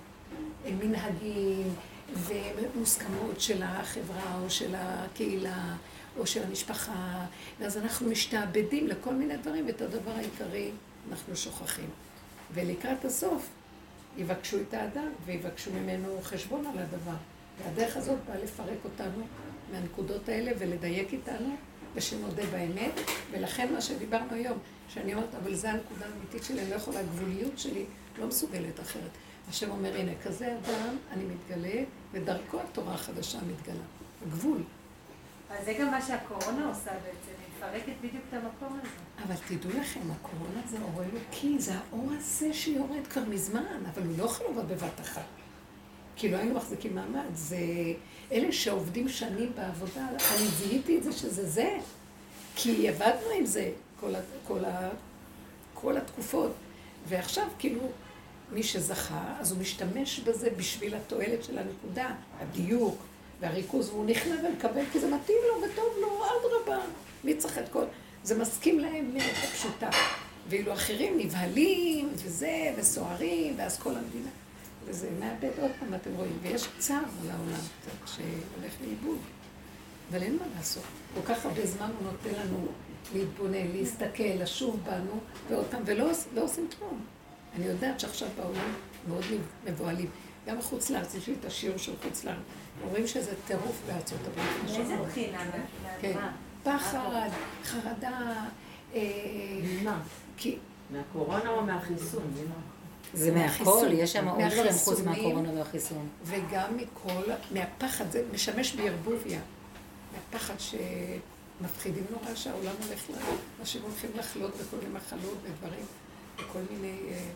מנהגים 0.78 1.74
ומוסכמות 2.14 3.40
של 3.40 3.62
החברה 3.62 4.38
או 4.42 4.50
של 4.50 4.74
הקהילה 4.76 5.76
או 6.18 6.26
של 6.26 6.42
המשפחה, 6.42 7.26
ואז 7.60 7.78
אנחנו 7.78 8.10
משתעבדים 8.10 8.86
לכל 8.86 9.14
מיני 9.14 9.36
דברים, 9.36 9.66
ואת 9.66 9.80
הדבר 9.80 10.10
העיקרי 10.10 10.70
אנחנו 11.10 11.36
שוכחים. 11.36 11.90
ולקראת 12.54 13.04
הסוף 13.04 13.48
יבקשו 14.16 14.56
את 14.60 14.74
האדם 14.74 15.08
ויבקשו 15.24 15.70
ממנו 15.72 16.18
חשבון 16.22 16.66
על 16.66 16.78
הדבר. 16.78 17.16
והדרך 17.58 17.96
הזאת 17.96 18.18
באה 18.28 18.38
לפרק 18.44 18.78
אותנו 18.84 19.26
מהנקודות 19.72 20.28
האלה 20.28 20.52
ולדייק 20.58 21.12
איתנו 21.12 21.56
ושנודה 21.94 22.42
באמת, 22.46 23.00
ולכן 23.30 23.72
מה 23.74 23.80
שדיברנו 23.80 24.34
היום, 24.34 24.58
שאני 24.88 25.14
אומרת, 25.14 25.34
אבל 25.42 25.54
זו 25.54 25.68
הנקודה 25.68 26.06
האמיתית 26.06 26.44
שלי, 26.44 26.60
אני 26.60 26.70
לא 26.70 26.74
יכולה, 26.74 27.00
הגבוליות 27.00 27.58
שלי 27.58 27.84
לא 28.18 28.26
מסוגלת 28.26 28.80
אחרת. 28.80 29.10
השם 29.48 29.70
אומר, 29.70 29.96
הנה, 29.96 30.12
כזה 30.24 30.46
אדם, 30.46 30.96
אני 31.12 31.24
מתגלה, 31.24 31.82
ודרכו 32.12 32.60
התורה 32.60 32.94
החדשה 32.94 33.38
מתגלה. 33.38 33.84
גבול. 34.30 34.62
אז 35.50 35.64
זה 35.64 35.72
גם 35.80 35.90
מה 35.90 36.02
שהקורונה 36.02 36.68
עושה 36.68 36.90
בעצם, 36.90 37.32
היא 37.38 37.48
מפרקת 37.56 37.92
בדיוק 38.00 38.24
את 38.28 38.34
המקום 38.34 38.78
הזה. 38.80 38.88
אבל 39.26 39.34
תדעו 39.48 39.80
לכם, 39.80 40.00
הקורונה 40.10 40.60
זה 40.70 40.76
אור 40.82 41.02
אלוקי, 41.02 41.58
זה 41.58 41.72
האור 41.74 42.08
הזה 42.18 42.54
שיורד 42.54 43.06
כבר 43.10 43.24
מזמן, 43.24 43.82
אבל 43.94 44.02
הוא 44.02 44.18
לא 44.18 44.24
יכול 44.24 44.46
לבוא 44.50 44.62
בבת 44.62 45.00
אחת. 45.00 45.22
כי 46.16 46.28
לא 46.28 46.36
היינו 46.36 46.54
מחזיקים 46.54 46.94
מעמד. 46.94 47.34
זה 47.34 47.56
אלה 48.32 48.52
שעובדים 48.52 49.08
שנים 49.08 49.52
בעבודה, 49.56 50.08
אני 50.08 50.46
זיהיתי 50.46 50.98
את 50.98 51.02
זה 51.02 51.12
שזה 51.12 51.48
זה, 51.48 51.78
כי 52.56 52.88
עבדנו 52.88 53.30
עם 53.38 53.46
זה 53.46 53.70
כל, 54.00 54.12
כל, 54.46 54.60
כל 55.74 55.96
התקופות. 55.96 56.52
ועכשיו 57.08 57.46
כאילו 57.58 57.80
מי 58.52 58.62
שזכה, 58.62 59.34
אז 59.40 59.52
הוא 59.52 59.60
משתמש 59.60 60.20
בזה 60.20 60.50
בשביל 60.56 60.94
התועלת 60.94 61.44
של 61.44 61.58
הנקודה, 61.58 62.14
הדיוק 62.40 62.96
והריכוז, 63.40 63.88
והוא 63.88 64.06
נכנע 64.06 64.34
ומקבל 64.44 64.82
כי 64.92 65.00
זה 65.00 65.06
מתאים 65.06 65.38
לו 65.48 65.62
וטוב 65.62 65.92
לו, 66.00 66.24
אדרבה. 66.24 66.84
מי 67.24 67.34
צריך 67.34 67.58
את 67.58 67.68
כל... 67.68 67.84
זה 68.24 68.38
מסכים 68.38 68.78
להם 68.78 69.14
מאת 69.14 69.22
הפשוטה. 69.44 69.90
ואילו 70.48 70.72
אחרים 70.72 71.18
נבהלים, 71.18 72.08
וזה, 72.14 72.74
וסוערים, 72.76 73.54
ואז 73.56 73.78
כל 73.78 73.90
המדינה. 73.90 74.30
וזה 74.84 75.08
מאבד 75.20 75.50
עוד 75.60 75.70
פעם, 75.80 75.94
אתם 75.94 76.10
רואים. 76.16 76.38
ויש 76.42 76.68
צער 76.78 76.98
על 76.98 77.30
העולם 77.30 77.60
קצת, 77.80 78.08
שהולך 78.08 78.72
לאיבוד. 78.80 79.18
אבל 80.10 80.22
אין 80.22 80.36
מה 80.36 80.44
לעשות. 80.56 80.82
כל 81.14 81.34
כך 81.34 81.44
הרבה 81.44 81.66
זמן 81.66 81.90
הוא 81.98 82.12
נותן 82.12 82.40
לנו 82.40 82.66
להתבונן, 83.14 83.66
להסתכל, 83.72 84.22
לשוב 84.38 84.80
בנו, 84.84 85.20
ועוד 85.48 85.66
פעם, 85.70 85.82
ולא 85.86 86.10
לא 86.34 86.44
עושים 86.44 86.68
כלום. 86.78 87.00
אני 87.56 87.64
יודעת 87.66 88.00
שעכשיו 88.00 88.28
בעולם 88.36 88.72
מאוד 89.08 89.24
מבוהלים. 89.64 90.10
גם 90.46 90.58
בחוץ 90.58 90.90
לארץ, 90.90 91.14
יש 91.14 91.26
לי 91.28 91.34
את 91.40 91.44
השיעור 91.44 91.78
של 91.78 91.92
חוץ 92.02 92.24
לארץ. 92.24 92.38
אומרים 92.84 93.06
שזה 93.06 93.32
טירוף 93.46 93.82
בארצות 93.86 94.18
הברית. 94.26 94.78
מאיזה 94.78 94.96
בחינה? 94.96 95.44
כן. 96.00 96.18
פחד, 96.62 97.28
חרדה. 97.64 98.44
אה, 98.94 99.00
ממה? 99.62 100.00
כי... 100.36 100.58
מהקורונה 100.90 101.50
או 101.50 101.62
מהחיסון? 101.62 102.32
זה 103.14 103.34
מהכל, 103.34 103.88
יש 103.92 104.12
שם 104.12 104.28
עוד 104.28 104.40
דברים 104.40 104.72
חוץ. 104.72 105.00
מהקורונה 105.00 105.52
והחיסון. 105.52 106.08
וגם 106.24 106.76
מכל, 106.76 107.32
מהפחד, 107.50 108.10
זה 108.10 108.22
משמש 108.32 108.74
בערבוביה. 108.74 109.40
מהפחד 110.12 110.54
שמפחידים 110.58 112.04
נורא 112.10 112.34
שהעולם 112.34 112.74
הולך 112.86 113.10
ל... 113.10 113.12
אנשים 113.60 113.82
הולכים 113.82 114.10
לחלות 114.14 114.50
בכל 114.50 114.76
מיני 114.76 114.90
מחלות 114.94 115.38
ודברים, 115.42 115.84
וכל 116.36 116.60
מיני... 116.70 116.98
אה, 117.10 117.28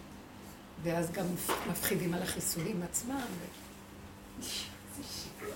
ואז 0.83 1.11
גם 1.13 1.25
מפחידים 1.71 2.15
על 2.15 2.23
החיסונים 2.23 2.83
עצמם. 2.83 3.27
ו... 3.41 3.45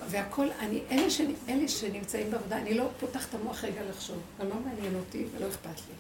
והכל, 0.09 0.47
אני, 0.59 0.81
אלה, 0.91 1.11
ש, 1.11 1.21
אלה 1.49 1.69
שנמצאים 1.69 2.31
בעבודה, 2.31 2.59
אני 2.59 2.75
לא 2.75 2.89
פותחת 3.01 3.29
את 3.29 3.35
המוח 3.35 3.65
רגע 3.65 3.81
לחשוב, 3.91 4.19
אבל 4.39 4.49
לא 4.49 4.55
מעניין 4.65 4.95
אותי 4.95 5.25
ולא 5.37 5.49
אכפת 5.49 5.77
לי. 5.89 5.95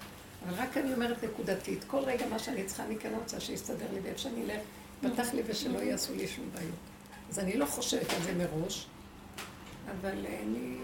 אבל 0.48 0.54
רק 0.58 0.76
אני 0.76 0.94
אומרת 0.94 1.24
נקודתית, 1.24 1.84
כל 1.84 1.98
רגע 1.98 2.26
מה 2.26 2.38
שאני 2.38 2.64
צריכה, 2.64 2.84
אני 2.84 2.96
כן 2.96 3.12
רוצה 3.14 3.40
שיסתדר 3.40 3.86
לי, 3.92 4.00
ואיפה 4.00 4.18
שאני 4.18 4.42
אלך, 4.44 4.60
פתח 5.00 5.34
לי 5.34 5.42
ושלא 5.46 5.78
יעשו 5.78 6.14
לי 6.14 6.28
שום 6.28 6.44
בעיות. 6.54 6.74
אז 7.30 7.38
אני 7.38 7.56
לא 7.56 7.66
חושבת 7.66 8.12
על 8.12 8.22
זה 8.22 8.32
מראש, 8.34 8.86
אבל 9.90 10.26
אני 10.42 10.76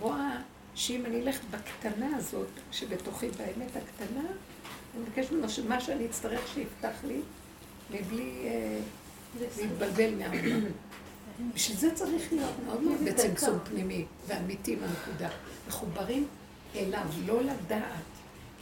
רואה 0.00 0.36
שאם 0.74 1.06
אני 1.06 1.22
אלך 1.22 1.40
בקטנה 1.50 2.16
הזאת, 2.16 2.48
שבתוכי, 2.72 3.28
באמת 3.28 3.70
הקטנה, 3.76 4.20
אני 4.94 5.02
מבקשת 5.02 5.32
ממנו 5.32 5.48
שמה 5.48 5.80
שאני 5.80 6.06
אצטרך 6.06 6.48
שיפתח 6.54 7.04
לי, 7.04 7.20
מבלי 7.90 8.32
אה, 8.44 8.78
להתבלבל 9.58 10.14
מהעולם. 10.14 10.64
בשביל 11.54 11.76
זה 11.76 11.94
צריך 11.94 12.32
להיות 12.32 12.54
מאוד 12.66 12.82
מאוד 12.82 13.00
בצמצום 13.04 13.58
פנימי 13.64 14.04
ואמיתי 14.26 14.76
מהנקודה. 14.76 15.28
מחוברים 15.68 16.26
אליו, 16.76 17.06
לא 17.26 17.42
לדעת. 17.42 18.11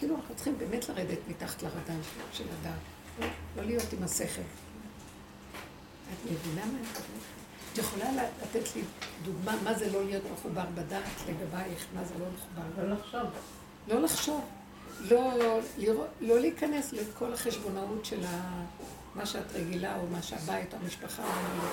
כאילו 0.01 0.16
אנחנו 0.16 0.34
צריכים 0.34 0.59
באמת 0.59 0.88
לרדת 0.88 1.18
מתחת 1.28 1.62
לרדאן 1.62 2.01
של 2.32 2.44
הדעת. 2.61 3.30
לא 3.57 3.62
להיות 3.62 3.92
עם 3.92 4.03
השכל. 4.03 4.42
את 6.12 6.30
מבינה 6.30 6.66
מה 6.66 6.72
אני 6.72 6.80
מתכוונת? 6.80 7.22
את 7.72 7.78
יכולה 7.78 8.11
לתת 8.42 8.76
לי 8.76 8.82
דוגמה 9.24 9.62
מה 9.64 9.74
זה 9.74 9.92
לא 9.92 10.05
להיות 10.05 10.22
מחובר 10.32 10.64
בדעת 10.74 11.05
לגבייך, 11.28 11.86
מה 11.94 12.05
זה 12.05 12.14
לא 12.18 12.26
מחובר? 12.34 12.82
לא 12.84 12.92
לחשוב. 12.94 13.30
לא 13.88 14.03
לחשוב. 14.03 14.44
לא, 15.01 15.32
לראות, 15.78 16.09
לא 16.20 16.40
להיכנס 16.40 16.92
לכל 16.92 17.32
החשבונאות 17.32 18.05
של 18.05 18.24
ה, 18.24 18.64
מה 19.14 19.26
שאת 19.26 19.53
רגילה, 19.53 19.96
או 19.96 20.07
מה 20.07 20.22
שהבית 20.22 20.74
או 20.74 20.78
המשפחה 20.82 21.22
אומרים. 21.22 21.72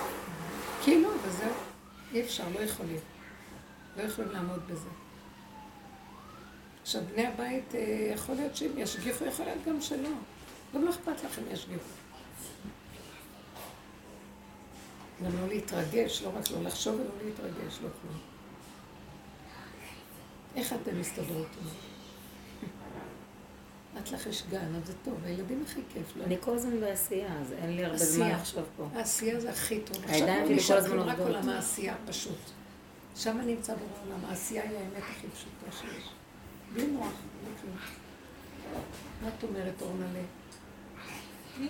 כאילו, 0.84 1.10
וזהו. 1.24 1.50
אי 2.14 2.22
אפשר, 2.22 2.44
לא 2.54 2.60
יכולים. 2.60 3.00
לא 3.98 4.02
יכולים 4.02 4.32
לעמוד 4.32 4.60
בזה. 4.68 4.90
עכשיו, 6.88 7.02
בני 7.14 7.28
הבית, 7.28 7.76
אה, 7.76 8.12
יכול 8.14 8.36
להיות 8.36 8.56
שהם 8.56 8.72
ישגיחו, 8.78 9.26
יכול 9.26 9.46
להיות 9.46 9.64
גם 9.66 9.82
שלא. 9.82 10.10
גם 10.76 10.86
לא 10.86 10.90
אכפת 10.90 11.24
לכם 11.24 11.42
ישגיחו. 11.52 11.90
גם 15.24 15.32
לא 15.42 15.48
להתרגש, 15.48 16.22
לא 16.22 16.32
רק 16.38 16.52
לא 16.52 16.64
לחשוב 16.64 16.96
ולא 16.96 17.10
להתרגש, 17.26 17.80
לא 17.84 17.90
כלום. 18.02 18.18
איך 20.56 20.74
אתם 20.74 21.00
מסתדרות 21.00 21.48
עם? 21.62 21.68
את 24.02 24.12
לך 24.12 24.28
יש 24.28 24.44
גן, 24.50 24.76
אז 24.76 24.88
זה 24.88 24.94
טוב, 25.04 25.20
הילדים 25.24 25.64
הכי 25.68 25.82
כיף 25.94 26.16
להם. 26.16 26.26
אני 26.26 26.38
כל 26.40 26.56
הזמן 26.56 26.80
בעשייה, 26.80 27.40
אז 27.42 27.54
אין 27.54 27.76
לי 27.76 27.86
הרבה 27.86 27.98
זמן. 27.98 28.30
לחשוב 28.32 28.64
פה. 28.78 28.88
העשייה 28.96 29.40
זה 29.40 29.50
הכי 29.50 29.80
טוב. 29.80 30.04
עכשיו 30.04 30.28
שלי 30.48 30.60
כל 30.68 30.74
הזמן 30.74 30.98
לא 30.98 31.04
נשאר 31.04 31.14
רק. 31.14 31.20
עולם 31.20 31.50
העשייה, 31.50 31.96
פשוט. 32.06 32.40
שם 33.16 33.38
נמצא 33.46 33.74
בעולם, 33.76 34.26
העשייה 34.26 34.64
היא 34.64 34.78
האמת 34.78 35.04
הכי 35.04 35.28
פשוטה 35.28 35.78
שיש. 35.80 36.10
בלי 36.74 36.88
מוח, 36.88 37.14
בלי 37.44 37.54
כלום. 37.62 37.78
מה 39.22 39.28
את 39.38 39.44
אומרת, 39.44 39.82
אורנלה? 39.82 40.20
אני 41.58 41.70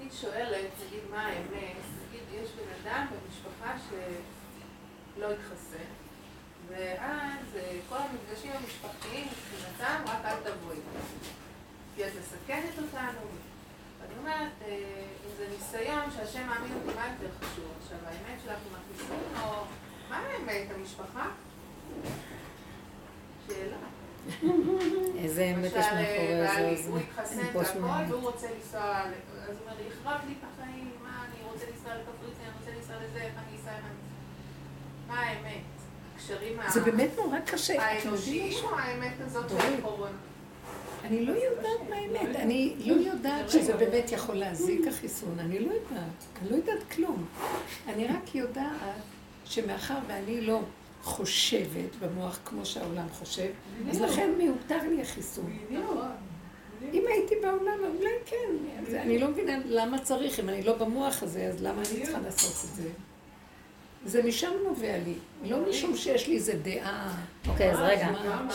אני 0.00 0.10
שואלת, 0.10 0.70
נגיד, 0.86 1.00
מה 1.10 1.26
האמת? 1.26 1.76
נגיד, 2.08 2.42
יש 2.42 2.50
בן 2.50 2.90
אדם 2.90 3.06
במשפחה 3.06 3.74
שלא 3.88 5.30
התחסן, 5.30 5.88
ואז 6.68 7.56
אה, 7.56 7.78
כל 7.88 7.96
המפגשים 7.96 8.52
המשפחתיים 8.52 9.26
מבחינתם 9.26 10.02
רק 10.06 10.24
אל 10.24 10.36
תבואי. 10.36 10.76
כי 11.96 12.06
את 12.06 12.12
מסכנת 12.20 12.78
אותנו. 12.78 13.20
ואני 14.00 14.18
אומרת, 14.18 14.52
אה, 14.62 15.04
אם 15.26 15.30
זה 15.36 15.46
ניסיון 15.50 16.10
שהשם 16.16 16.46
מאמין 16.46 16.72
אותי, 16.72 16.98
מה 16.98 17.06
יותר 17.06 17.34
חשוב? 17.40 17.64
עכשיו, 17.82 17.98
האמת 18.04 18.40
שלך 18.44 18.58
עם 18.70 18.74
החיסון, 18.74 19.42
או 19.42 19.64
מה 20.10 20.16
האמת, 20.16 20.66
המשפחה? 20.74 21.28
שאלה. 23.48 23.76
איזה 25.18 25.44
אמת 25.44 25.64
יש 25.64 25.72
למשל, 25.74 25.94
מאחורי 25.94 26.46
בעלי, 26.46 26.76
זה, 26.82 26.88
הוא 26.90 26.98
זה 26.98 27.04
התחסן 27.20 27.38
והכל, 27.54 27.78
אמת. 27.78 28.10
והוא 28.10 28.20
רוצה 28.22 28.46
לנסוע, 28.56 28.80
אז 29.00 29.10
הוא 29.48 29.56
אומר 29.62 29.72
לי, 29.78 29.84
החרב 29.88 30.20
לי 30.28 30.34
את 30.40 30.44
החיים, 30.54 30.90
מה, 31.02 31.24
אני 31.28 31.52
רוצה 31.52 31.64
לנסוע 31.70 31.92
לקפריסין, 31.94 32.44
אני 32.44 32.52
רוצה 32.60 32.70
לנסוע 32.78 32.96
לזה, 32.96 33.22
איך 33.22 33.32
אני 33.36 33.56
אסע. 33.62 33.70
מה 35.08 35.20
האמת? 35.20 35.62
הקשרים 36.16 36.60
ה- 36.60 36.70
זה 36.70 36.80
באמת 36.80 37.10
נורא 37.16 37.38
קשה. 37.46 37.82
האנושיים? 37.82 38.52
או 38.64 38.78
האמת 38.78 39.12
הזאת 39.20 39.48
של. 39.48 39.56
הקורונה? 39.78 40.16
אני 41.04 41.26
לא 41.26 41.32
יודעת 41.32 41.88
מה 41.90 41.96
האמת. 41.96 42.36
אני 42.36 42.74
לא 42.86 42.94
יודעת 42.94 43.50
שזה 43.50 43.76
באמת 43.76 44.12
יכול 44.12 44.34
להזיק 44.34 44.86
החיסון. 44.88 45.38
אני 45.38 45.58
לא 45.58 45.72
יודעת. 45.72 46.00
אני 46.42 46.50
לא 46.50 46.56
יודעת 46.56 46.82
כלום. 46.92 47.24
אני 47.88 48.06
רק 48.06 48.34
יודעת 48.34 48.72
שמאחר 49.44 49.98
ואני 50.08 50.40
לא 50.40 50.60
חושבת 51.02 51.96
במוח 52.00 52.38
כמו 52.44 52.66
שהעולם 52.66 53.06
חושב, 53.08 53.50
אז 53.90 54.00
לכן 54.00 54.30
מיותר 54.38 54.78
לי 54.88 55.02
החיסון. 55.02 55.58
אם 56.92 57.04
הייתי 57.08 57.34
בעולם, 57.42 57.78
אולי 57.98 58.10
כן. 58.26 58.96
אני 58.96 59.18
לא 59.18 59.28
מבינה 59.28 59.58
למה 59.64 59.98
צריך, 59.98 60.40
אם 60.40 60.48
אני 60.48 60.62
לא 60.62 60.76
במוח 60.76 61.22
הזה, 61.22 61.46
אז 61.46 61.62
למה 61.62 61.76
אני 61.78 62.02
צריכה 62.02 62.18
לעשות 62.20 62.70
את 62.70 62.74
זה? 62.76 62.88
זה 64.06 64.22
משם 64.22 64.50
נובע 64.64 64.98
לי, 65.04 65.14
לא 65.44 65.68
משום 65.68 65.96
שיש 65.96 66.28
לי 66.28 66.34
איזה 66.34 66.54
דעה. 66.62 67.16
אוקיי, 67.48 67.72
אז 67.72 67.78
רגע? 67.80 68.08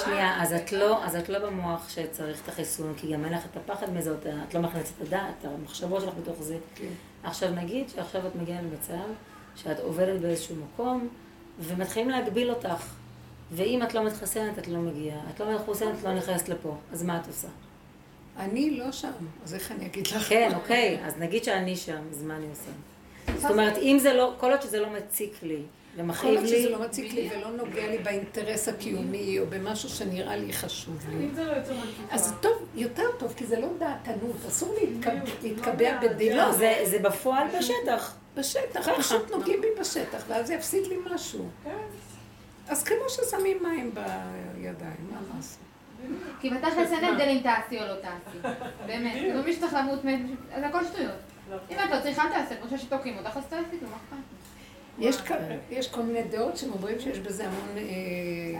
שנייה, 0.05 0.43
אז 0.43 0.53
את 0.53 0.71
לא, 0.71 1.05
אז 1.05 1.15
את 1.15 1.29
לא 1.29 1.39
במוח 1.39 1.89
שצריך 1.89 2.43
את 2.43 2.49
החיסון, 2.49 2.93
כי 2.97 3.13
גם 3.13 3.25
אין 3.25 3.33
לך 3.33 3.45
את 3.51 3.57
הפחד 3.57 3.93
מזה, 3.93 4.15
את 4.47 4.53
לא 4.53 4.61
מכניסת 4.61 4.93
את 4.97 5.07
הדעת, 5.07 5.45
המחשבות 5.45 6.01
שלך 6.01 6.13
בתוך 6.21 6.41
זה. 6.41 6.57
כן. 6.75 6.87
עכשיו 7.23 7.49
נגיד 7.51 7.89
שעכשיו 7.89 8.27
את 8.27 8.35
מגיעה 8.35 8.61
למצב 8.61 9.07
שאת 9.55 9.79
עובדת 9.79 10.21
באיזשהו 10.21 10.55
מקום, 10.55 11.07
ומתחילים 11.59 12.09
להגביל 12.09 12.49
אותך, 12.49 12.85
ואם 13.51 13.83
את 13.83 13.93
לא 13.93 14.03
מתחסנת, 14.05 14.59
את 14.59 14.67
לא 14.67 14.79
מגיעה. 14.79 15.19
את 15.35 15.39
לא 15.39 15.55
מחוסנת, 15.55 15.99
את 15.99 16.03
לא 16.03 16.13
נכנסת 16.13 16.49
לפה. 16.49 16.75
אז 16.91 17.03
מה 17.03 17.17
את 17.17 17.27
עושה? 17.27 17.47
אני 18.39 18.71
לא 18.79 18.91
שם, 18.91 19.11
אז 19.43 19.53
איך 19.53 19.71
אני 19.71 19.85
אגיד 19.85 20.07
לך? 20.07 20.29
כן, 20.29 20.51
אוקיי, 20.55 20.97
אז 21.05 21.17
נגיד 21.17 21.43
שאני 21.43 21.75
שם, 21.75 22.01
אז 22.11 22.23
מה 22.23 22.35
אני 22.35 22.45
עושה? 22.49 22.71
זאת 23.41 23.51
אומרת, 23.51 23.77
אם 23.77 23.97
זה 24.01 24.13
לא, 24.13 24.33
כל 24.39 24.51
עוד 24.51 24.61
שזה 24.61 24.79
לא 24.79 24.89
מציק 24.89 25.33
לי 25.43 25.61
כל 25.95 26.01
ומכאיב 26.01 26.35
עוד 26.39 26.45
שזה 26.47 26.55
לי, 26.57 26.69
לא 26.71 26.81
מציק 26.81 27.13
לי 27.13 27.29
ולא 27.37 27.51
נוגע 27.51 27.87
לי 27.87 27.97
באינטרס 27.97 28.67
הקיומי 28.67 29.39
או 29.39 29.45
במשהו 29.49 29.89
שנראה 29.89 30.35
לי 30.35 30.53
חשוב 30.53 30.95
לי. 31.09 31.27
לא. 31.37 31.43
אז 32.11 32.33
טוב, 32.41 32.51
יותר 32.75 33.03
טוב, 33.19 33.33
כי 33.37 33.45
זה 33.45 33.59
לא 33.59 33.67
דעתנות, 33.79 34.35
אסור 34.47 34.75
להתקב- 34.81 35.43
להתקבע 35.43 35.73
בדעה. 36.01 36.35
לא, 36.35 36.51
זה, 36.51 36.73
זה 36.85 36.99
בפועל 36.99 37.47
בשטח. 37.59 38.15
בשטח. 38.37 38.89
פשוט 38.97 39.31
נוגעים 39.31 39.61
בי 39.61 39.67
בשטח, 39.79 40.23
ואז 40.27 40.47
זה 40.47 40.53
יפסיד 40.53 40.87
לי 40.87 40.97
משהו. 41.13 41.49
כן. 41.63 41.69
אז 42.69 42.83
כמו 42.83 43.09
ששמים 43.09 43.63
מים 43.63 43.91
בידיים, 43.93 45.09
מה 45.11 45.19
לעשות? 45.35 45.59
כי 46.39 46.49
בתכלס 46.49 46.91
אין 46.91 47.03
הבדל 47.03 47.29
אם 47.29 47.39
תעשי 47.43 47.79
או 47.81 47.85
לא 47.85 47.95
תעשי. 47.95 48.37
באמת, 48.85 49.13
זה 49.27 49.33
לא 49.33 49.43
מי 49.43 49.53
שצריך 49.53 49.73
למות, 49.73 50.05
מת, 50.05 50.19
אז 50.51 50.63
הכל 50.63 50.85
שטויות. 50.85 51.15
אם 51.69 51.77
את 51.85 51.89
לא 51.91 52.01
צריכה, 52.01 52.23
את 52.41 52.61
חושבת 52.63 52.79
שתוקעים 52.79 53.17
אותך, 53.17 53.37
אז 53.37 53.43
תעשי, 53.45 53.77
מה 53.81 53.97
אכפת? 53.97 54.17
יש 54.99 55.17
יש 55.69 55.87
כל 55.87 56.01
מיני 56.01 56.23
דעות 56.23 56.57
שהם 56.57 56.71
אומרים 56.71 56.99
שיש 56.99 57.19
בזה 57.19 57.47
המון 57.47 57.77
אה, 57.77 58.59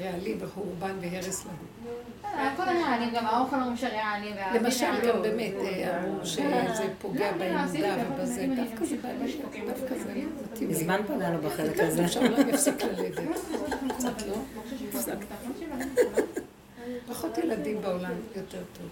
רעלים 0.00 0.36
וחורבן 0.40 0.96
והרס 1.00 1.44
לגוף. 1.44 1.80
הכל 2.24 2.62
ריאלי, 2.62 3.10
גם 3.16 3.26
האוכל 3.26 3.56
אומרים 3.56 3.76
שריאלי. 3.76 4.32
והאוויר 4.36 4.62
למשל. 4.62 5.08
גם 5.08 5.22
באמת 5.22 5.54
אה, 5.64 6.02
אמרו 6.04 6.26
שזה 6.26 6.84
פוגע 6.98 7.32
באמונה 7.32 7.96
ובזה, 8.08 8.46
דווקא 8.56 8.84
זה 8.84 8.96
בעיה, 9.02 9.14
דווקא 9.66 9.94
זה 9.98 10.14
מתאים. 10.52 10.68
מזמן 10.68 11.00
פגענו 11.06 11.38
בחלק 11.42 11.80
הזה. 11.80 12.04
עכשיו 12.04 12.22
אולי 12.22 12.50
יפסיק 12.50 12.82
ללדת. 12.82 13.18
קצת 13.96 14.22
לא? 14.26 14.34
הפסקת. 14.88 15.26
פחות 17.08 17.38
ילדים 17.38 17.82
בעולם 17.82 18.12
יותר 18.36 18.62
טוב. 18.72 18.86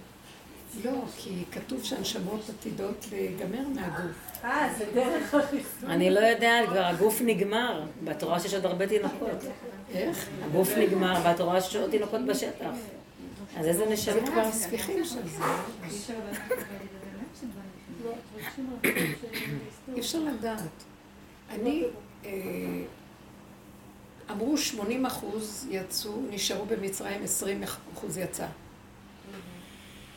לא, 0.85 0.91
כי 1.17 1.43
כתוב 1.51 1.83
שהנשמות 1.83 2.41
עתידות 2.49 3.05
להיגמר 3.11 3.67
מהגוף. 3.75 4.43
אה, 4.43 4.73
זה 4.77 4.85
דרך 4.93 5.33
החיסון. 5.33 5.89
אני 5.89 6.09
לא 6.09 6.19
יודעת, 6.19 6.69
כבר 6.69 6.85
הגוף 6.85 7.21
נגמר. 7.21 7.85
בתורה 8.03 8.39
שיש 8.39 8.53
עוד 8.53 8.65
הרבה 8.65 8.87
תינוקות. 8.87 9.43
איך? 9.93 10.27
הגוף 10.43 10.69
נגמר, 10.77 11.13
והתורה 11.23 11.61
שיש 11.61 11.75
עוד 11.75 11.91
תינוקות 11.91 12.21
בשטח. 12.25 12.69
אז 13.57 13.67
איזה 13.67 13.85
זה 13.85 13.91
נשמה? 13.93 14.27
כבר 14.27 14.41
הספיחים 14.41 15.05
של 15.05 15.27
זה. 15.27 15.43
אי 19.95 19.99
אפשר 19.99 20.19
לדעת. 20.19 20.83
אני, 21.49 21.83
אה, 22.25 22.31
אמרו 24.31 24.57
80 24.57 25.05
אחוז 25.05 25.67
יצאו, 25.69 26.11
נשארו 26.29 26.65
במצרים, 26.65 27.23
20 27.23 27.63
אחוז 27.93 28.17
יצא. 28.17 28.45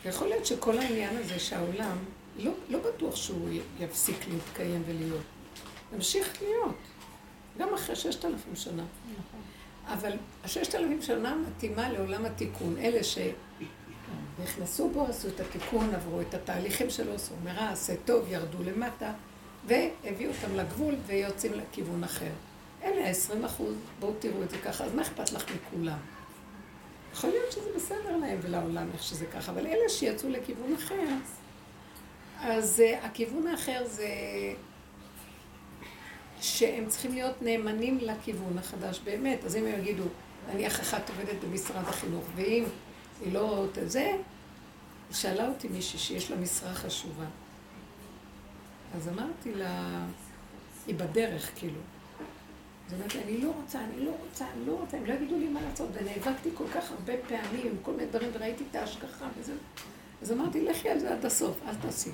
ויכול 0.05 0.29
להיות 0.29 0.47
שכל 0.47 0.79
העניין 0.79 1.17
הזה 1.17 1.39
שהעולם, 1.39 1.97
לא, 2.39 2.53
לא 2.69 2.79
בטוח 2.79 3.17
שהוא 3.17 3.49
יפסיק 3.81 4.17
להתקיים 4.29 4.83
ולהיות. 4.87 5.23
ימשיך 5.95 6.43
להיות. 6.43 6.77
גם 7.59 7.75
אחרי 7.75 7.97
ששת 7.97 8.25
אלפים 8.25 8.57
שנה. 8.57 8.83
אבל 9.87 10.13
הששת 10.45 10.75
אלפים 10.75 11.03
שנה 11.03 11.35
מתאימה 11.35 11.89
לעולם 11.93 12.25
התיקון. 12.25 12.77
אלה 12.79 13.01
שנכנסו 14.39 14.89
בו, 14.89 15.07
עשו 15.07 15.29
את 15.29 15.41
התיקון, 15.41 15.95
עברו 15.95 16.21
את 16.21 16.35
התהליכים 16.35 16.91
שלו, 16.91 17.15
עשו 17.15 17.35
מרע, 17.45 17.69
עשה 17.69 17.95
טוב, 18.05 18.27
ירדו 18.29 18.63
למטה, 18.63 19.13
והביאו 19.67 20.31
אותם 20.31 20.57
לגבול 20.57 20.95
ויוצאים 21.07 21.53
לכיוון 21.55 22.05
אחר. 22.05 22.31
אלה 22.83 23.09
ה-20 23.09 23.47
אחוז, 23.47 23.75
בואו 24.01 24.13
תראו 24.19 24.43
את 24.43 24.51
זה 24.51 24.59
ככה, 24.59 24.85
אז 24.85 24.95
מה 24.95 25.03
אכפת 25.03 25.33
לך 25.33 25.45
מכולם? 25.55 25.99
יכול 27.13 27.31
להיות 27.31 27.53
שזה 27.53 27.69
בסדר 27.77 28.17
להם 28.17 28.39
ולעולם 28.43 28.89
איך 28.93 29.03
שזה 29.03 29.27
ככה, 29.27 29.53
אבל 29.53 29.67
אלה 29.67 29.89
שיצאו 29.89 30.29
לכיוון 30.29 30.75
אחר, 30.75 31.09
אז 32.41 32.83
uh, 32.87 33.05
הכיוון 33.05 33.47
האחר 33.47 33.83
זה 33.87 34.09
שהם 36.41 36.89
צריכים 36.89 37.15
להיות 37.15 37.43
נאמנים 37.43 37.99
לכיוון 38.01 38.59
החדש 38.59 39.01
באמת. 39.05 39.45
אז 39.45 39.57
אם 39.57 39.67
הם 39.67 39.81
יגידו, 39.81 40.05
נניח 40.53 40.81
אחת 40.81 41.11
עובדת 41.11 41.45
במשרד 41.45 41.89
החינוך, 41.89 42.25
ואם 42.37 42.65
היא 43.25 43.33
לא 43.33 43.65
את 43.65 43.91
זה, 43.91 44.17
שאלה 45.11 45.49
אותי 45.49 45.69
מישהי 45.69 45.99
שיש 45.99 46.31
לה 46.31 46.37
משרה 46.37 46.75
חשובה. 46.75 47.25
אז 48.97 49.09
אמרתי 49.09 49.55
לה, 49.55 50.05
היא 50.87 50.95
בדרך 50.95 51.51
כאילו. 51.55 51.81
אז 52.93 53.01
אמרתי, 53.01 53.19
אני 53.23 53.39
לא 53.39 53.53
רוצה, 53.63 53.79
אני 53.81 54.05
לא 54.05 54.11
רוצה, 54.11 54.45
אני 54.57 54.67
לא 54.67 54.73
רוצה, 54.73 54.97
הם 54.97 55.07
לא 55.07 55.15
יגידו 55.15 55.39
לי 55.39 55.49
מה 55.49 55.61
לעשות. 55.63 55.89
ונאבקתי 55.93 56.51
כל 56.55 56.65
כך 56.75 56.91
הרבה 56.91 57.13
פעמים 57.29 57.67
עם 57.67 57.77
כל 57.83 57.93
מיני 57.93 58.07
דברים, 58.07 58.31
וראיתי 58.33 58.65
את 58.71 58.77
ההשגחה 58.77 59.29
וזה. 59.39 59.53
אז 60.23 60.33
אמרתי, 60.33 60.65
לכי 60.65 60.89
על 60.89 60.99
זה 60.99 61.13
עד 61.13 61.27
הסוף, 61.27 61.59
אל 61.69 61.75
תעשי. 61.75 62.11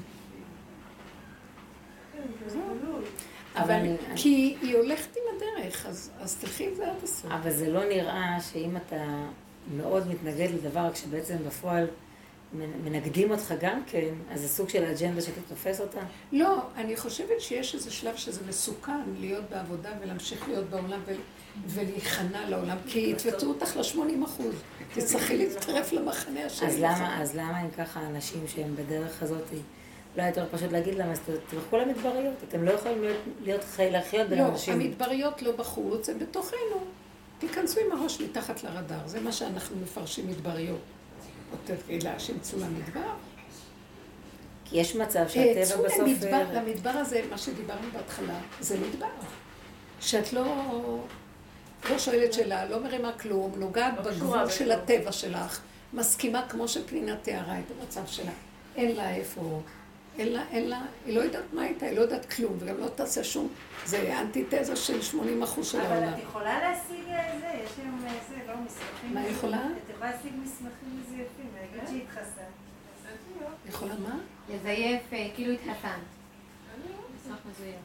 אבל 3.57 3.97
כי 4.16 4.57
היא 4.62 4.76
הולכת 4.76 5.16
עם 5.16 5.22
הדרך, 5.37 5.87
אז 5.87 6.11
אז 6.20 6.37
תלכי 6.37 6.66
עם 6.66 6.74
זה 6.74 6.91
עד 6.91 7.03
הסוף. 7.03 7.31
אבל 7.31 7.51
זה 7.51 7.70
לא 7.70 7.89
נראה 7.89 8.41
שאם 8.41 8.76
אתה 8.76 9.26
מאוד 9.76 10.09
מתנגד 10.09 10.49
לדבר, 10.55 10.93
כשבעצם 10.93 11.37
בפועל 11.47 11.87
מנגדים 12.84 13.30
אותך 13.30 13.55
גם 13.61 13.82
כן, 13.86 14.14
אז 14.30 14.40
זה 14.40 14.49
סוג 14.49 14.68
של 14.68 14.84
אג'נדה 14.84 15.20
שאתה 15.20 15.40
תופס 15.49 15.80
אותה? 15.80 16.01
לא, 16.32 16.59
אני 16.76 16.96
חושבת 16.96 17.40
שיש 17.40 17.74
איזה 17.74 17.90
שלב 17.90 18.16
שזה 18.16 18.40
מסוכן 18.49 19.01
להיות 19.20 19.44
בעבודה 19.51 19.90
ולהמשיך 20.01 20.49
להיות 20.49 20.70
בעולם 20.70 21.01
ו- 21.07 21.14
ולהיכנע 21.66 22.49
לעולם, 22.49 22.76
כי 22.86 23.11
יתפצו 23.11 23.49
אותך 23.49 23.76
ל-80 23.76 24.24
אחוז. 24.24 24.55
תצטרכי 24.94 25.36
להצטרף 25.44 25.92
למחנה 25.92 26.44
השני. 26.44 26.68
אז 26.68 26.78
למה, 26.78 27.22
אז 27.22 27.36
למה 27.36 27.62
אם 27.62 27.70
ככה 27.70 28.07
אנשים 28.07 28.44
שהם 28.46 28.76
בדרך 28.76 29.22
הזאת, 29.22 29.44
לא 30.16 30.22
יותר 30.22 30.46
פשוט 30.51 30.72
להגיד 30.72 30.94
להם, 30.94 31.11
אז 31.11 31.20
תלכו 31.51 31.76
למדבריות, 31.76 32.34
אתם 32.49 32.64
לא 32.64 32.70
יכולים 32.70 33.03
להיות, 33.03 33.16
להיות 33.42 33.64
חי, 33.64 33.90
לחיות 33.90 34.28
בין 34.28 34.38
לא, 34.38 34.46
אנשים. 34.49 34.74
המדבריות 34.74 35.42
לא 35.42 35.53
בחוץ, 35.57 36.09
הן 36.09 36.18
בתוכנו. 36.18 36.84
תיכנסו 37.38 37.80
עם 37.80 37.99
הראש 37.99 38.20
מתחת 38.20 38.64
לרדאר, 38.64 39.07
זה 39.07 39.20
מה 39.20 39.32
שאנחנו 39.32 39.76
מפרשים 39.82 40.26
מדבריות. 40.28 40.80
לה, 42.03 42.18
שימצאו 42.18 42.59
למדבר. 42.59 43.11
כי 44.64 44.80
יש 44.80 44.96
מצב 44.96 45.18
אה, 45.18 45.28
שהטבע 45.28 45.64
צאו 45.64 45.84
בסוף... 45.84 46.01
למדבר, 46.01 46.34
אה, 46.34 46.53
למדבר 46.53 46.90
הזה, 46.90 47.22
מה 47.30 47.38
שדיברנו 47.38 47.88
בהתחלה, 47.92 48.38
זה 48.61 48.76
מדבר. 48.78 49.07
שאת 50.01 50.32
לא, 50.32 50.44
לא 51.90 51.99
שואלת 51.99 52.32
שאלה, 52.32 52.64
לא 52.64 52.82
מרימה 52.82 53.12
כלום, 53.12 53.53
נוגעת 53.57 53.94
לא 53.96 54.03
בגבול 54.03 54.51
של. 54.51 54.72
הטבע 54.72 55.12
שלך, 55.12 55.61
מסכימה 55.92 56.49
כמו 56.49 56.68
שפנינה 56.68 57.16
תיארה 57.16 57.59
את 57.59 57.64
המצב 57.80 58.07
שלה. 58.07 58.32
אין 58.76 58.96
לה 58.96 59.14
איפה, 59.14 59.62
אין 60.19 60.33
לה, 60.33 60.43
אין 60.51 60.69
לה, 60.69 60.83
היא 61.07 61.16
לא 61.16 61.21
יודעת 61.21 61.45
מה 61.53 61.62
הייתה, 61.62 61.87
היא 61.87 61.97
לא 61.97 62.01
יודעת 62.01 62.33
כלום, 62.33 62.57
וגם 62.59 62.79
לא 62.79 62.89
תעשה 62.89 63.25
שום, 63.25 63.49
זה 63.87 64.21
אנטיתזה 64.21 64.77
של 64.77 65.03
80 65.03 65.43
אחוז 65.43 65.66
של 65.69 65.81
אבל 65.81 65.93
העולם. 65.93 66.12
את 66.12 66.19
יכולה 66.23 66.59
להשיג 66.61 67.09
אה, 67.09 67.39
זה, 67.41 67.47
יש 67.64 67.71
היום 67.83 68.01
אה, 68.07 68.12
זה, 68.29 68.37
לא 68.49 68.55
מסמכים. 68.66 69.14
מה 69.14 69.29
יכולה? 69.29 69.66
את 69.85 69.91
יכולה 69.91 70.11
להשיג 70.11 70.33
מסמכים 70.43 71.01
מזויפים, 71.01 71.51
להגיד 71.55 71.89
שהתחסנת. 71.89 72.45
יכולה 73.69 73.95
מה? 73.95 74.19
לזייף 74.55 75.03
אה, 75.12 75.29
כאילו 75.35 75.53
התחסנת. 75.53 75.93
מסמך 77.16 77.39
מזויף. 77.51 77.77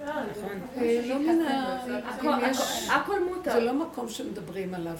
אה, 0.00 1.06
לא 1.06 1.18
מן 1.18 1.40
ה... 1.40 2.96
הכל 2.96 3.24
מותר. 3.24 3.52
זה 3.52 3.60
לא 3.60 3.72
מקום 3.72 4.08
שמדברים 4.08 4.74
עליו. 4.74 4.96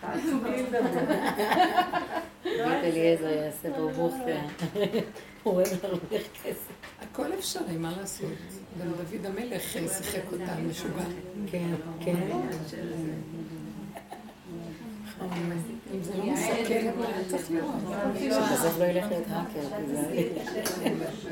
תעשו 0.00 0.40
בלי 0.42 0.62
לדבר. 0.62 1.14
בית 2.44 2.84
אליעזר 2.84 3.28
יעשה 3.28 3.70
ברבוכתיה. 3.70 4.42
הוא 5.42 5.54
אוהב 5.54 5.66
להרוויח 5.82 6.22
כסף. 6.42 6.72
הכל 7.00 7.34
אפשרי, 7.34 7.76
מה 7.76 7.92
לעשות? 8.00 8.30
גם 8.80 8.86
דוד 8.92 9.26
המלך 9.26 9.62
שיחק 9.72 10.32
אותה 10.32 10.54
משוגע. 10.70 11.04
כן, 11.50 11.74
כן. 12.00 12.16
אם 15.94 16.02
זה 16.02 16.16
לא 16.18 16.24
מסכן, 16.24 16.90
צריך 17.28 17.50
לראות. 17.50 17.74
בסוף 18.52 18.78
לא 18.78 18.84
ילך 18.84 19.06
להיות 19.10 19.26
האקר. 19.30 19.60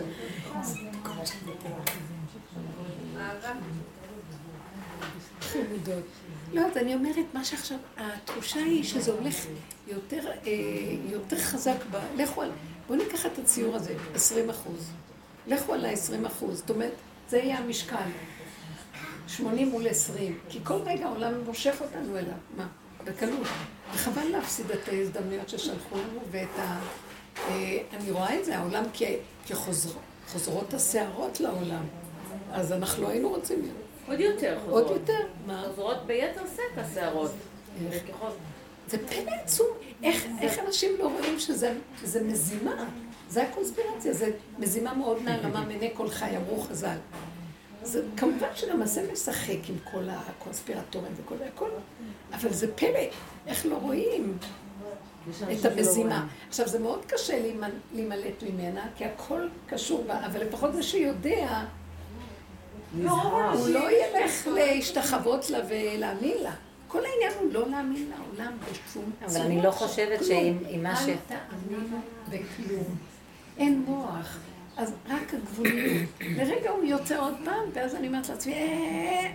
חמודות. 5.40 6.23
לא, 6.52 6.60
אז 6.60 6.76
אני 6.76 6.94
אומרת, 6.94 7.26
מה 7.34 7.44
שעכשיו, 7.44 7.78
התחושה 7.96 8.60
היא 8.60 8.84
שזה 8.84 9.12
הולך 9.12 9.46
יותר, 9.86 10.30
אה, 10.46 10.52
יותר 11.10 11.38
חזק 11.38 11.76
ב... 11.90 11.96
לכו 12.16 12.42
על... 12.42 12.50
בואו 12.86 12.98
ניקח 12.98 13.26
את 13.26 13.38
הציור 13.38 13.76
הזה, 13.76 13.94
20 14.14 14.50
אחוז. 14.50 14.90
לכו 15.46 15.74
על 15.74 15.84
ה-20 15.84 16.26
אחוז. 16.26 16.58
זאת 16.58 16.70
אומרת, 16.70 16.92
זה 17.28 17.38
יהיה 17.38 17.58
המשקל. 17.58 17.96
80 19.28 19.68
מול 19.68 19.88
20. 19.88 20.38
כי 20.48 20.58
כל 20.64 20.78
רגע 20.86 21.06
העולם 21.06 21.40
מושך 21.46 21.76
אותנו 21.80 22.18
אליו. 22.18 22.34
מה? 22.56 22.66
בקלות. 23.04 23.46
וחבל 23.94 24.24
להפסיד 24.24 24.70
את 24.70 24.88
ההזדמנויות 24.88 25.48
ששלחו 25.48 25.96
לנו 25.96 26.20
ואת 26.30 26.58
ה... 26.58 26.78
אה, 27.48 27.78
אני 27.92 28.10
רואה 28.10 28.40
את 28.40 28.44
זה, 28.44 28.58
העולם. 28.58 28.84
כחוזרות 29.46 30.74
הסערות 30.74 31.40
לעולם. 31.40 31.84
אז 32.52 32.72
אנחנו 32.72 33.02
לא 33.02 33.08
היינו 33.08 33.28
רוצים 33.28 33.62
להיות. 33.62 33.83
עוד 34.08 34.20
יותר 34.20 34.58
עוד 34.68 34.82
חוזרות. 34.84 34.90
יותר. 35.00 35.26
מה? 35.46 35.62
חוזרות 35.68 36.06
ביתר 36.06 36.42
שאת 36.56 36.78
הסערות. 36.84 37.30
ככל- 38.08 38.26
זה 38.88 38.98
פלא 39.08 39.30
עצום. 39.44 39.66
איך, 40.02 40.26
איך 40.40 40.58
אנשים 40.66 40.90
לא 40.98 41.08
רואים 41.18 41.38
שזה 41.40 41.72
זה 42.02 42.22
מזימה? 42.22 42.84
זה 43.28 43.42
הקונספירציה, 43.42 44.12
זה 44.12 44.30
מזימה 44.58 44.94
מאוד 44.94 45.18
נעלמה 45.22 45.64
מעיני 45.66 45.90
כל 45.94 46.08
חי, 46.10 46.36
אמרו 46.36 46.60
חז"ל. 46.60 46.96
זה 47.82 48.02
כמובן 48.16 48.46
זה 48.84 49.08
משחק 49.12 49.68
עם 49.68 49.76
כל 49.92 50.04
הקונספירטורים 50.10 51.12
וכל 51.16 51.34
הכל, 51.54 51.70
אבל 52.32 52.52
זה 52.52 52.74
פלא, 52.74 52.98
איך 53.46 53.66
לא 53.66 53.76
רואים 53.76 54.38
את 55.60 55.64
המזימה. 55.64 56.26
עכשיו, 56.48 56.68
זה 56.68 56.78
מאוד 56.78 57.04
קשה 57.04 57.40
להימ- 57.42 57.94
להימלט 57.94 58.42
ממנה, 58.42 58.86
כי 58.96 59.04
הכל 59.04 59.40
קשור 59.66 60.04
בה, 60.06 60.26
אבל 60.26 60.40
לפחות 60.42 60.74
מי 60.74 60.82
שיודע, 60.82 61.64
הוא 63.02 63.68
לא 63.68 63.90
ילך 63.90 64.46
להשתחוות 64.54 65.50
לה 65.50 65.58
ולהאמין 65.68 66.36
לה. 66.42 66.52
כל 66.88 67.00
העניין 67.04 67.32
הוא 67.40 67.52
לא 67.52 67.68
להאמין 67.70 68.10
לעולם 68.10 68.52
בשום 68.70 69.10
אבל 69.26 69.40
אני 69.40 69.62
לא 69.62 69.70
חושבת. 69.70 70.24
שעם 70.24 70.58
עם 70.68 70.82
מה 70.82 70.96
ש... 70.96 71.08
אל 71.08 71.14
תאמינו 71.28 71.98
בכלום. 72.28 72.84
אין 73.58 73.84
מוח. 73.86 74.38
אז 74.76 74.92
רק 75.08 75.34
הגבוליות. 75.34 76.08
לרגע 76.20 76.70
הוא 76.70 76.84
יוצא 76.84 77.20
עוד 77.20 77.34
פעם, 77.44 77.62
ואז 77.72 77.94
אני 77.94 78.06
אומרת 78.06 78.28
לעצמי, 78.28 78.52
"אה, 78.54 79.30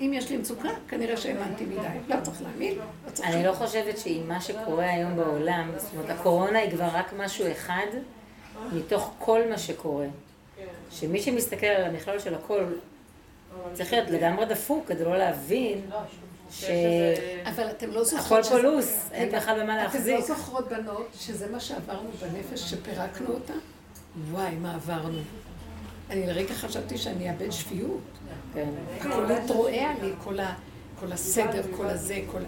אם 0.00 0.12
יש 0.14 0.30
לי 0.30 0.36
מצוקה, 0.36 0.68
כנראה 0.88 1.16
שהאמנתי 1.16 1.64
מדי. 1.64 1.76
לא 2.08 2.16
צריך 2.22 2.42
להאמין, 2.42 2.74
לא 2.78 3.10
צריך 3.12 3.28
אני 3.28 3.44
לא 3.44 3.52
חושבת 3.52 3.98
שעם 3.98 4.28
מה 4.28 4.40
שקורה 4.40 4.90
היום 4.90 5.16
בעולם, 5.16 5.70
זאת 5.76 5.90
אומרת, 5.94 6.10
הקורונה 6.10 6.58
היא 6.58 6.70
כבר 6.70 6.88
רק 6.92 7.12
משהו 7.18 7.52
אחד 7.52 7.86
מתוך 8.72 9.14
כל 9.18 9.40
מה 9.50 9.58
שקורה. 9.58 10.06
שמי 10.90 11.22
שמסתכל 11.22 11.66
על 11.66 11.84
המכלול 11.84 12.18
של 12.18 12.34
הכל, 12.34 12.64
צריך 13.72 13.92
להיות 13.92 14.10
לגמרי 14.10 14.46
דפוק 14.46 14.88
כדי 14.88 15.04
לא 15.04 15.18
להבין 15.18 15.80
שהכל 16.50 16.72
אבל 17.44 17.70
אתם 17.70 17.90
לא 17.90 18.04
זוכרות... 18.04 18.46
פולוס, 18.46 19.08
אין 19.12 19.32
בכלל 19.32 19.62
במה 19.62 19.74
אתם 19.74 19.82
להחזיק. 19.84 20.14
לא 20.14 20.26
זוכרות 20.26 20.68
בנות 20.68 21.08
שזה 21.20 21.50
מה 21.50 21.60
שעברנו 21.60 22.10
בנפש, 22.20 22.70
שפירקנו 22.70 23.28
אותה? 23.28 23.52
וואי, 24.30 24.54
מה 24.54 24.74
עברנו. 24.74 25.18
אני 26.10 26.26
לרגע 26.26 26.54
חשבתי 26.54 26.98
שאני 26.98 27.30
אאבד 27.30 27.50
שפיות. 27.50 28.00
כן. 28.54 28.68
הכל 29.00 29.32
התרועע 29.32 29.92
לי, 30.02 30.12
כל, 31.00 31.12
הסדר, 31.12 31.62
כל 31.76 31.86
הזה, 31.86 32.20
כל... 32.32 32.40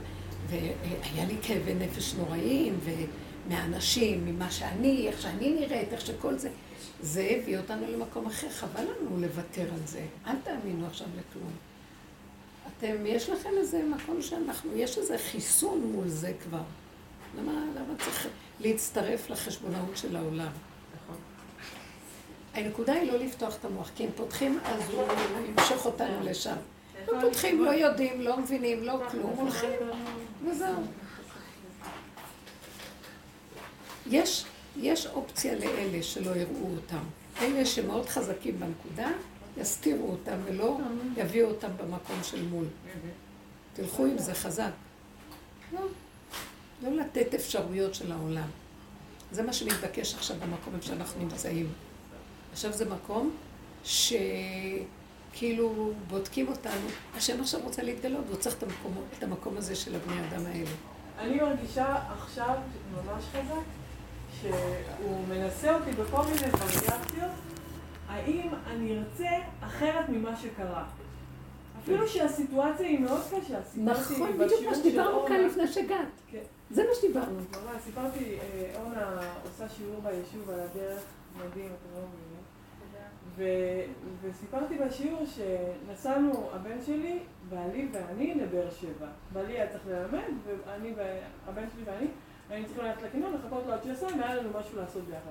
והיה 0.48 1.26
לי 1.28 1.36
כאבי 1.42 1.74
נפש 1.74 2.14
נוראיים, 2.14 2.78
ומהאנשים, 2.84 4.26
ממה 4.26 4.50
שאני, 4.50 5.08
איך 5.08 5.22
שאני 5.22 5.50
נראית, 5.60 5.92
איך 5.92 6.06
שכל 6.06 6.38
זה. 6.38 6.48
זה 7.02 7.28
הביא 7.30 7.58
אותנו 7.58 7.86
למקום 7.92 8.26
אחר, 8.26 8.48
חבל 8.50 8.82
לנו 8.82 9.20
לוותר 9.20 9.62
על 9.62 9.86
זה. 9.86 10.06
אל 10.26 10.36
תאמינו 10.44 10.86
עכשיו 10.86 11.06
לכלום. 11.06 11.50
אתם, 12.66 13.06
יש 13.06 13.28
לכם 13.28 13.50
איזה 13.58 13.82
מקום 13.82 14.22
שאנחנו, 14.22 14.76
יש 14.76 14.98
איזה 14.98 15.18
חיסון 15.18 15.80
מול 15.80 16.08
זה 16.08 16.32
כבר. 16.42 16.62
למה, 17.38 17.52
למה 17.52 17.94
צריך 18.04 18.28
להצטרף 18.60 19.30
לחשבונאות 19.30 19.96
של 19.96 20.16
העולם? 20.16 20.52
הנקודה 22.54 22.92
היא 22.92 23.12
לא 23.12 23.18
לפתוח 23.18 23.56
את 23.56 23.64
המוח, 23.64 23.90
כי 23.96 24.04
אם 24.04 24.10
פותחים 24.16 24.58
אז 24.64 24.90
הוא 24.90 25.04
ימשוך 25.48 25.86
אותנו 25.86 26.20
לשם. 26.22 26.56
לא 27.08 27.20
פותחים, 27.20 27.64
לא 27.64 27.70
יודעים, 27.70 28.20
לא 28.20 28.36
מבינים, 28.38 28.82
לא 28.82 29.00
כלום, 29.10 29.30
הולכים, 29.36 29.70
וזהו. 30.48 30.82
יש, 34.06 34.44
יש 34.76 35.06
אופציה 35.06 35.54
לאלה 35.54 36.02
שלא 36.02 36.30
יראו 36.30 36.70
אותם. 36.76 37.04
אלה 37.40 37.66
שמאוד 37.66 38.08
חזקים 38.08 38.60
בנקודה, 38.60 39.10
יסתירו 39.56 40.10
אותם 40.10 40.36
ולא 40.44 40.78
יביאו 41.16 41.48
אותם 41.48 41.68
במקום 41.76 42.16
של 42.22 42.48
מול. 42.48 42.64
תלכו 43.72 44.06
עם 44.06 44.18
זה 44.18 44.34
חזק. 44.34 44.70
לא, 45.72 45.80
לא 46.82 46.96
לתת 46.96 47.34
אפשרויות 47.34 47.94
של 47.94 48.12
העולם. 48.12 48.48
זה 49.32 49.42
מה 49.42 49.52
שמתבקש 49.52 50.14
עכשיו 50.14 50.36
במקום 50.40 50.74
איפה 50.74 50.86
שאנחנו 50.86 51.20
נמצאים. 51.20 51.72
עכשיו 52.52 52.72
זה 52.72 52.84
מקום 52.84 53.36
שכאילו 53.84 55.92
בודקים 56.08 56.48
אותנו. 56.48 56.88
השם 57.16 57.40
עכשיו 57.40 57.60
רוצה 57.64 57.82
להתגלות, 57.82 58.24
והוא 58.26 58.36
צריך 58.36 58.56
את 58.58 58.62
המקום, 58.62 59.04
את 59.18 59.22
המקום 59.22 59.56
הזה 59.56 59.76
של 59.76 59.94
הבני 59.94 60.28
אדם 60.28 60.46
האלה. 60.46 60.70
אני 61.18 61.36
מרגישה 61.36 61.96
עכשיו 62.18 62.54
ממש 62.92 63.24
חזק, 63.32 63.62
שהוא 64.42 65.24
מנסה 65.28 65.74
אותי 65.74 65.90
בכל 65.90 66.22
מיני 66.22 66.52
וריאציות, 66.52 67.30
האם 68.08 68.48
אני 68.66 68.98
ארצה 68.98 69.28
אחרת 69.60 70.08
ממה 70.08 70.36
שקרה. 70.36 70.84
אפילו 71.82 72.08
שהסיטואציה 72.08 72.86
היא 72.86 73.00
מאוד 73.00 73.20
קשה. 73.20 73.58
נכון, 73.76 74.38
בדיוק 74.38 74.60
מה 74.68 74.74
שדיברנו 74.74 75.26
כאן 75.26 75.40
לפני 75.40 75.66
שהגעת. 75.68 76.08
כן. 76.30 76.38
זה 76.70 76.82
מה 76.82 76.94
שדיברנו. 77.00 77.36
ממש, 77.36 77.82
סיפרתי, 77.84 78.38
אה, 78.38 78.72
אורנה 78.80 79.20
עושה 79.44 79.68
שיעור 79.68 80.00
ביישוב 80.02 80.50
על 80.50 80.60
הדרך, 80.60 81.02
מדהים, 81.36 81.66
אתם 81.66 82.00
לא 82.00 82.06
מבינים. 82.08 82.32
ו- 83.36 83.82
וסיפרתי 84.22 84.78
בשיעור 84.78 85.24
שנסענו, 85.26 86.50
הבן 86.52 86.76
שלי, 86.86 87.18
בעלי 87.48 87.88
ואני, 87.92 88.34
לבאר 88.34 88.70
שבע. 88.70 89.06
בעלי 89.32 89.52
היה 89.52 89.66
צריך 89.72 89.82
ללמד, 89.86 90.28
והבן 90.96 91.64
שלי 91.74 91.82
ואני, 91.84 92.06
היינו 92.52 92.66
צריכים 92.66 92.84
ללכת 92.84 93.02
לקניון, 93.02 93.34
לחכות 93.34 93.66
לו 93.66 93.72
עד 93.72 93.82
שיסיים, 93.82 94.20
והיה 94.20 94.34
לנו 94.34 94.48
משהו 94.58 94.76
לעשות 94.76 95.02
ביחד. 95.04 95.30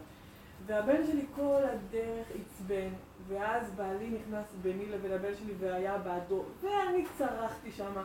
והבן 0.66 1.08
שלי 1.08 1.26
כל 1.36 1.62
הדרך 1.64 2.28
עצבן, 2.42 2.90
ואז 3.28 3.72
בעלי 3.76 4.10
נכנס 4.10 4.46
ביני 4.62 4.86
לבין 4.86 5.12
הבן 5.12 5.36
שלי 5.36 5.54
והיה 5.60 5.98
בעדו, 5.98 6.44
ואני 6.62 7.06
צרחתי 7.18 7.72
שמה, 7.72 8.04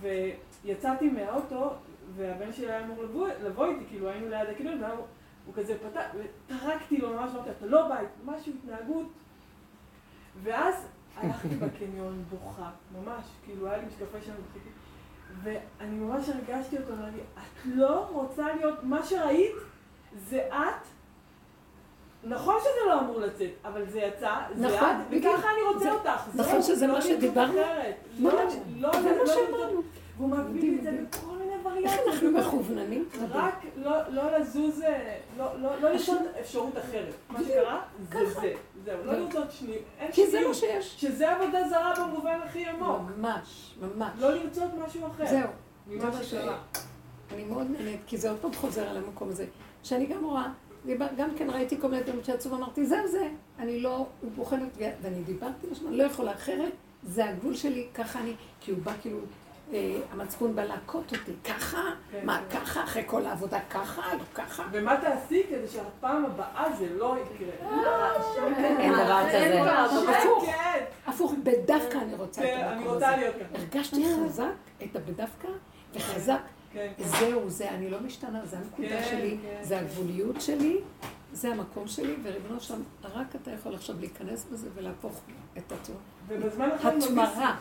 ויצאתי 0.00 1.10
מהאוטו, 1.10 1.72
והבן 2.16 2.52
שלי 2.52 2.66
היה 2.66 2.84
אמור 2.84 3.02
לבוא, 3.02 3.28
לבוא 3.44 3.66
איתי, 3.66 3.84
כאילו 3.88 4.08
היינו 4.08 4.28
ליד 4.28 4.48
הקניון, 4.48 4.82
והוא 4.82 5.04
הוא 5.46 5.54
כזה 5.54 5.78
פתח, 5.78 6.04
וטרקתי 6.14 6.96
לו 6.96 7.12
ממש, 7.12 7.30
אמרתי, 7.34 7.50
אתה 7.50 7.66
לא 7.66 7.88
בית, 7.88 8.08
משהו, 8.24 8.52
התנהגות. 8.52 9.06
ואז 10.42 10.86
הלכתי 11.16 11.48
בקניון 11.48 12.24
בוכה, 12.30 12.70
ממש, 12.92 13.24
כאילו 13.44 13.68
היה 13.68 13.78
לי 13.78 13.86
משקפי 13.86 14.26
שם 14.26 14.32
ובכיתי, 14.32 14.68
ואני 15.42 15.94
ממש 15.94 16.28
הרגשתי 16.28 16.76
אותו, 16.78 16.92
לי, 17.14 17.20
את 17.34 17.40
לא 17.74 18.06
רוצה 18.12 18.46
להיות, 18.56 18.74
מה 18.82 19.02
שראית 19.06 19.52
זה 20.28 20.48
את, 20.48 20.86
נכון 22.24 22.54
שזה 22.60 22.88
לא 22.88 23.00
אמור 23.00 23.20
לצאת, 23.20 23.50
אבל 23.64 23.84
זה 23.90 23.98
יצא, 23.98 24.34
זה 24.54 24.66
נכון, 24.66 24.88
את. 24.90 25.06
וככה 25.10 25.48
אני 25.50 25.62
רוצה 25.68 25.84
זה- 25.84 25.92
אותך. 25.92 26.22
נכון 26.34 26.62
שזה 26.62 26.86
לא 26.86 26.94
מה 26.94 27.02
שדיברנו? 27.02 27.52
לא, 28.18 28.30
לא, 28.32 28.50
זה 28.50 28.58
לא, 28.76 28.90
מה 29.02 29.18
לא 29.18 29.26
שאמרנו. 29.26 29.82
והוא 30.16 30.30
מביא 30.30 30.60
לי 30.62 30.78
את 30.78 30.82
זה 30.82 30.90
בכל 31.10 31.26
מיני 31.36 31.52
איך 31.52 31.66
וריאציות. 31.66 32.06
אנחנו 32.14 32.30
מכווננים? 32.30 33.08
רק 33.30 33.54
לא, 33.76 33.96
לא 34.08 34.38
לזוז, 34.38 34.82
אה, 34.82 35.18
לא, 35.38 35.60
לא, 35.60 35.70
לא 35.80 35.90
לרצות 35.90 36.18
אפשרות 36.40 36.78
אחרת. 36.78 37.14
מה 37.30 37.38
שקרה, 37.44 37.80
זה 38.12 38.26
זה. 38.40 38.52
זהו, 38.88 39.04
לא 39.04 39.12
זה- 39.12 39.18
לרצות 39.20 39.52
שניות. 39.52 39.82
כי 40.12 40.26
זה. 40.30 40.40
מה 40.48 40.54
שיש. 40.54 40.94
שזה 41.00 41.30
עבודה 41.36 41.68
זרה 41.68 41.94
במובן 42.06 42.38
הכי 42.44 42.66
עמוק. 42.66 42.98
ממש, 43.16 43.74
ממש. 43.80 44.10
לא 44.18 44.34
לרצות 44.34 44.70
משהו 44.86 45.06
אחר. 45.06 45.26
זהו. 45.26 45.48
ממה 45.86 46.10
זה 46.10 46.18
מה 46.18 46.24
שקרה. 46.24 46.58
אני 47.34 47.44
מאוד 47.44 47.66
נהנית, 47.70 48.00
כי 48.06 48.16
זה 48.16 48.30
עוד 48.30 48.38
פעם 48.40 48.52
חוזר 48.54 48.88
על 48.88 48.96
המקום 48.96 49.28
הזה. 49.28 49.46
שאני 49.82 50.06
גם 50.06 50.24
רואה, 50.24 50.46
גם 51.16 51.30
כן 51.36 51.50
ראיתי 51.50 51.80
כל 51.80 51.88
מיני 51.88 52.02
דברים 52.02 52.24
שיצאו 52.24 52.50
ואמרתי, 52.50 52.86
זהו 52.86 53.08
זה, 53.08 53.28
אני 53.58 53.80
לא, 53.80 53.96
הוא 54.20 54.30
בוחנת, 54.36 54.68
ואני 55.02 55.22
דיברתי 55.22 55.66
לשמה, 55.70 55.90
לא 55.90 56.02
יכולה 56.02 56.32
אחרת, 56.32 56.72
זה 57.02 57.24
הגבול 57.24 57.54
שלי, 57.56 57.86
ככה 57.94 58.20
אני, 58.20 58.32
כי 58.60 58.70
הוא 58.70 58.78
בא 58.82 58.92
כאילו, 59.02 59.18
המצפון 60.12 60.56
בא 60.56 60.64
להכות 60.64 61.12
אותי, 61.12 61.32
ככה? 61.44 61.82
כן, 62.10 62.26
מה, 62.26 62.40
כן. 62.50 62.58
ככה? 62.58 62.84
אחרי 62.84 63.02
כל 63.06 63.26
העבודה 63.26 63.60
ככה? 63.70 64.14
לא 64.14 64.24
ככה? 64.34 64.64
ומה 64.72 64.96
תעשי 65.00 65.42
כדי 65.48 65.68
שהפעם 65.68 66.24
הבאה 66.24 66.72
זה 66.78 66.88
לא 66.96 67.16
יקרה? 67.22 67.72
אין 68.78 68.92
דבר 68.92 69.28
כזה. 69.28 69.62
הפוך, 70.18 70.44
הפוך, 71.06 71.34
בדווקא 71.42 71.98
אני 71.98 72.14
רוצה 72.14 72.42
את 72.42 72.46
כן, 72.46 72.68
המקום 72.68 72.94
רוצה 72.94 73.14
הזה. 73.14 73.30
הרגשתי 73.54 74.04
חזק 74.24 74.44
את 74.84 74.96
הבדווקא, 74.96 75.48
וחזק. 75.94 76.40
זהו, 76.98 77.50
זה, 77.50 77.70
אני 77.70 77.90
לא 77.90 78.00
משתנה, 78.00 78.46
זה 78.46 78.56
הנקודה 78.58 79.02
שלי, 79.04 79.38
זה. 79.62 79.78
הגבוליות 79.78 80.40
שלי, 80.40 80.80
זה 81.32 81.48
המקום 81.48 81.88
שלי, 81.88 82.14
וריבונו 82.22 82.60
שם, 82.60 82.82
רק 83.04 83.36
אתה 83.42 83.50
יכול 83.50 83.74
עכשיו 83.74 83.96
להיכנס 84.00 84.44
בזה 84.52 84.68
ולהפוך 84.74 85.20
את 85.58 85.72
עצמו. 85.72 85.96
ובזמן 86.28 86.70
האחרון 86.70 86.94
הוא 86.94 87.10
מביא. 87.12 87.24
שמחה. 87.26 87.54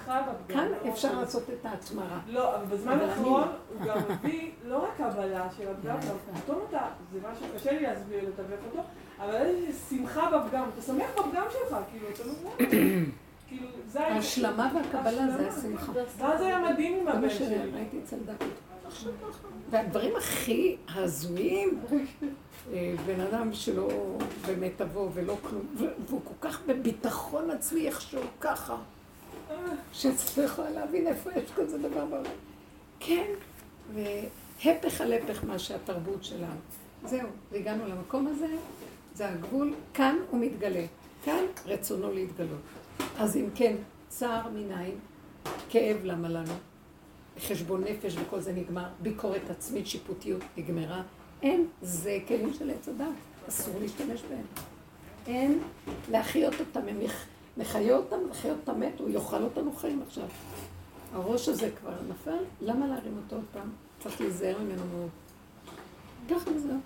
כאן 0.47 0.67
אפשר 0.89 1.19
לעשות 1.19 1.43
את 1.49 1.65
ההתמרה. 1.65 2.19
לא, 2.27 2.55
אבל 2.55 2.65
בזמן 2.65 2.99
האחרון 2.99 3.41
לא. 3.41 3.47
הוא 3.79 3.87
גם 3.87 3.97
מביא 4.09 4.51
לא 4.65 4.83
רק 4.83 4.97
קבלה 4.97 5.47
של 5.57 5.67
הפגם, 5.71 5.95
גם 6.09 6.15
פתאום 6.41 6.59
אתה, 6.69 6.81
זה 7.13 7.19
משהו 7.31 7.45
קשה 7.55 7.71
לי 7.71 7.79
להסביר, 7.79 8.29
לתווך 8.29 8.59
אותו, 8.71 8.83
אבל 9.19 9.35
איזושהי 9.35 9.73
שמחה 9.89 10.29
בפגם, 10.39 10.63
אתה 10.73 10.81
שמח 10.81 11.09
בפגם 11.17 11.43
שלך, 11.51 11.77
כאילו, 11.91 12.07
אתה 12.13 12.23
לא 12.23 12.31
יודע, 12.31 12.69
כאילו, 13.47 13.67
זה 13.87 13.99
היה... 13.99 14.15
ההשלמה 14.15 14.71
והקבלה 14.75 15.27
זה. 15.37 15.47
השמחה. 15.49 15.91
ואז 16.17 16.41
היה 16.41 16.59
מדהים 16.59 16.99
עם 16.99 17.05
זה 17.05 17.11
הבן 17.11 17.29
שלי. 17.29 17.55
שראיתי 17.71 17.99
אצל 18.03 18.17
דוד. 18.25 18.49
והדברים 19.69 20.15
הכי 20.15 20.77
הזויים, 20.95 21.79
בן 23.05 23.19
אדם 23.19 23.53
שלא 23.53 24.17
באמת 24.47 24.71
תבוא 24.77 25.09
ולא 25.13 25.37
כלום, 25.41 25.67
והוא 26.07 26.21
כל 26.23 26.47
כך 26.47 26.61
בביטחון 26.67 27.51
עצמי 27.51 27.87
איכשהו 27.87 28.21
ככה, 28.41 28.77
שצריך 29.93 30.51
יכולה 30.51 30.69
להבין 30.69 31.07
איפה 31.07 31.29
יש 31.35 31.51
כזה 31.55 31.77
דבר 31.77 32.05
בעולם. 32.05 32.31
כן, 32.99 33.27
והפך 33.93 35.01
על 35.01 35.13
הפך 35.13 35.43
מה 35.43 35.59
שהתרבות 35.59 36.23
שלנו. 36.23 36.59
זהו, 37.05 37.27
והגענו 37.51 37.87
למקום 37.87 38.27
הזה, 38.27 38.47
זה 39.15 39.29
הגבול, 39.29 39.73
כאן 39.93 40.15
הוא 40.29 40.39
מתגלה, 40.39 40.85
כאן 41.23 41.43
רצונו 41.65 42.11
להתגלות. 42.13 42.61
אז 43.19 43.37
אם 43.37 43.45
כן, 43.55 43.75
צער 44.09 44.49
מנין, 44.49 44.95
כאב 45.69 45.97
למה 46.03 46.29
לנו, 46.29 46.53
חשבון 47.39 47.83
נפש 47.83 48.15
וכל 48.17 48.39
זה 48.39 48.53
נגמר, 48.53 48.87
ביקורת 49.01 49.49
עצמית, 49.49 49.87
שיפוטיות 49.87 50.41
נגמרה, 50.57 51.01
אין, 51.41 51.67
זה 51.81 52.19
כלים 52.27 52.53
של 52.53 52.69
עץ 52.69 52.89
הדת, 52.89 53.05
אסור 53.49 53.73
להשתמש 53.81 54.21
בהם. 54.29 54.45
אין 55.27 55.59
להחיות 56.11 56.53
אותם, 56.59 56.87
הם 56.87 56.99
נחיה 57.57 57.97
אותם, 57.97 58.17
נחיה 58.29 58.51
אותם 58.51 58.79
מת, 58.79 58.99
הוא 58.99 59.09
יאכל 59.09 59.43
אותנו 59.43 59.71
חיים 59.73 60.01
עכשיו. 60.07 60.27
הראש 61.13 61.49
הזה 61.49 61.69
כבר 61.79 61.93
נפל, 62.09 62.43
למה 62.61 62.87
להרים 62.87 63.17
אותו 63.23 63.35
עוד 63.35 63.45
פעם? 63.53 63.69
צריך 63.99 64.21
להיזהר 64.21 64.57
ממנו 64.61 64.83
מאוד. 64.97 65.09
ככה 66.29 66.51
וזהו. 66.51 66.77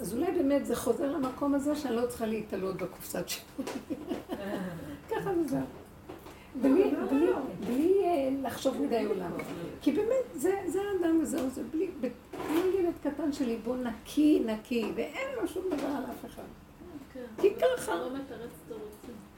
אז 0.00 0.14
אולי 0.14 0.32
באמת 0.32 0.66
זה 0.66 0.76
חוזר 0.76 1.12
למקום 1.12 1.54
הזה 1.54 1.76
שאני 1.76 1.96
לא 1.96 2.06
צריכה 2.06 2.26
להתעלות 2.26 2.76
בקופסת 2.76 3.28
שירות. 3.28 3.70
ככה 5.10 5.30
וזהו. 5.40 5.81
בלי, 6.60 6.84
בלי, 7.10 7.26
בלי 7.66 8.04
אה, 8.04 8.28
לחשוב 8.42 8.82
מדי 8.82 9.04
עולם. 9.04 9.30
כי 9.80 9.92
באמת, 9.92 10.24
זה, 10.34 10.54
זה 10.66 10.78
האדם 10.82 11.18
וזהו, 11.22 11.50
זה 11.50 11.62
בלי, 11.70 11.88
ב- 12.00 12.08
כמו 12.48 12.60
ילד 12.78 12.92
קטן 13.02 13.32
שלי, 13.32 13.56
בוא 13.64 13.76
נקי, 13.76 14.42
נקי, 14.46 14.92
ואין 14.94 15.28
לו 15.42 15.48
שום 15.48 15.64
דבר 15.66 15.86
על 15.86 16.04
אף 16.10 16.24
אחד. 16.26 16.42
כי 17.40 17.48
ככה. 17.54 17.94
לא 17.94 18.10
מתרץ. 18.14 18.50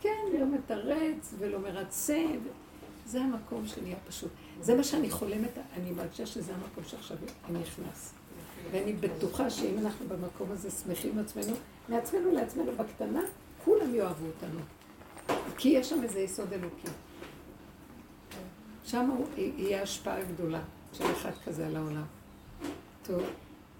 כן, 0.00 0.10
לא 0.40 0.46
מתרץ 0.46 1.34
ולא 1.38 1.58
מרצה. 1.58 2.24
זה 3.06 3.20
המקום 3.20 3.66
שנהיה 3.66 3.96
פשוט. 4.08 4.30
זה 4.60 4.74
מה 4.74 4.84
שאני 4.84 5.10
חולמת, 5.10 5.58
אני 5.76 5.90
מרגישה 5.90 6.26
שזה 6.26 6.52
המקום 6.54 6.84
שעכשיו 6.86 7.16
אני 7.50 7.58
נכנס. 7.58 8.12
ואני 8.70 8.92
בטוחה 8.92 9.50
שאם 9.50 9.78
אנחנו 9.78 10.06
במקום 10.08 10.48
הזה 10.50 10.70
שמחים 10.70 11.10
עם 11.12 11.18
עצמנו, 11.18 11.56
מעצמנו 11.88 12.32
לעצמנו 12.32 12.72
בקטנה, 12.76 13.20
כולם 13.64 13.94
יאהבו 13.94 14.26
אותנו. 14.26 14.60
כי 15.58 15.68
יש 15.68 15.88
שם 15.90 16.02
איזה 16.02 16.20
יסוד 16.20 16.52
אלוקי. 16.52 16.88
שם 18.84 19.10
הוא- 19.10 19.26
יהיה 19.36 19.82
השפעה 19.82 20.22
גדולה 20.22 20.60
של 20.92 21.04
אחד 21.12 21.30
כזה 21.46 21.66
על 21.66 21.76
העולם. 21.76 22.04
טוב, 23.02 23.22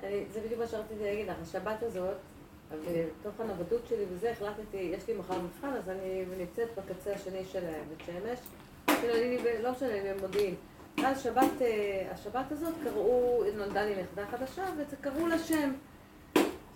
אני- 0.03 0.25
זה 0.33 0.41
בדיוק 0.41 0.61
מה 0.61 0.66
שרציתי 0.66 1.03
להגיד 1.05 1.29
לך, 1.29 1.37
השבת 1.43 1.83
הזאת, 1.83 2.15
בתוך 2.71 3.41
הנוודות 3.41 3.87
שלי 3.89 4.05
וזה, 4.12 4.31
החלטתי, 4.31 4.77
יש 4.77 5.09
לי 5.09 5.15
מחר 5.15 5.41
מבחן, 5.43 5.69
אז 5.77 5.89
אני 5.89 6.25
נמצאת 6.39 6.69
בקצה 6.79 7.15
השני 7.15 7.45
של 7.53 7.61
בית 7.89 8.07
שמש. 8.07 8.39
כאילו, 9.01 9.15
אני, 9.15 9.62
לא 9.62 9.73
משנה, 9.73 10.01
אני 10.01 10.15
במודיעין. 10.19 10.55
אז 11.05 11.23
שבת, 11.23 11.62
אה, 11.62 12.09
השבת 12.12 12.53
הזאת 12.53 12.75
קראו, 12.85 13.43
נולדה 13.57 13.85
לי 13.85 14.03
נכדה 14.03 14.27
חדשה, 14.31 14.65
וקראו 14.79 15.27
לה 15.27 15.39
שם. 15.39 15.73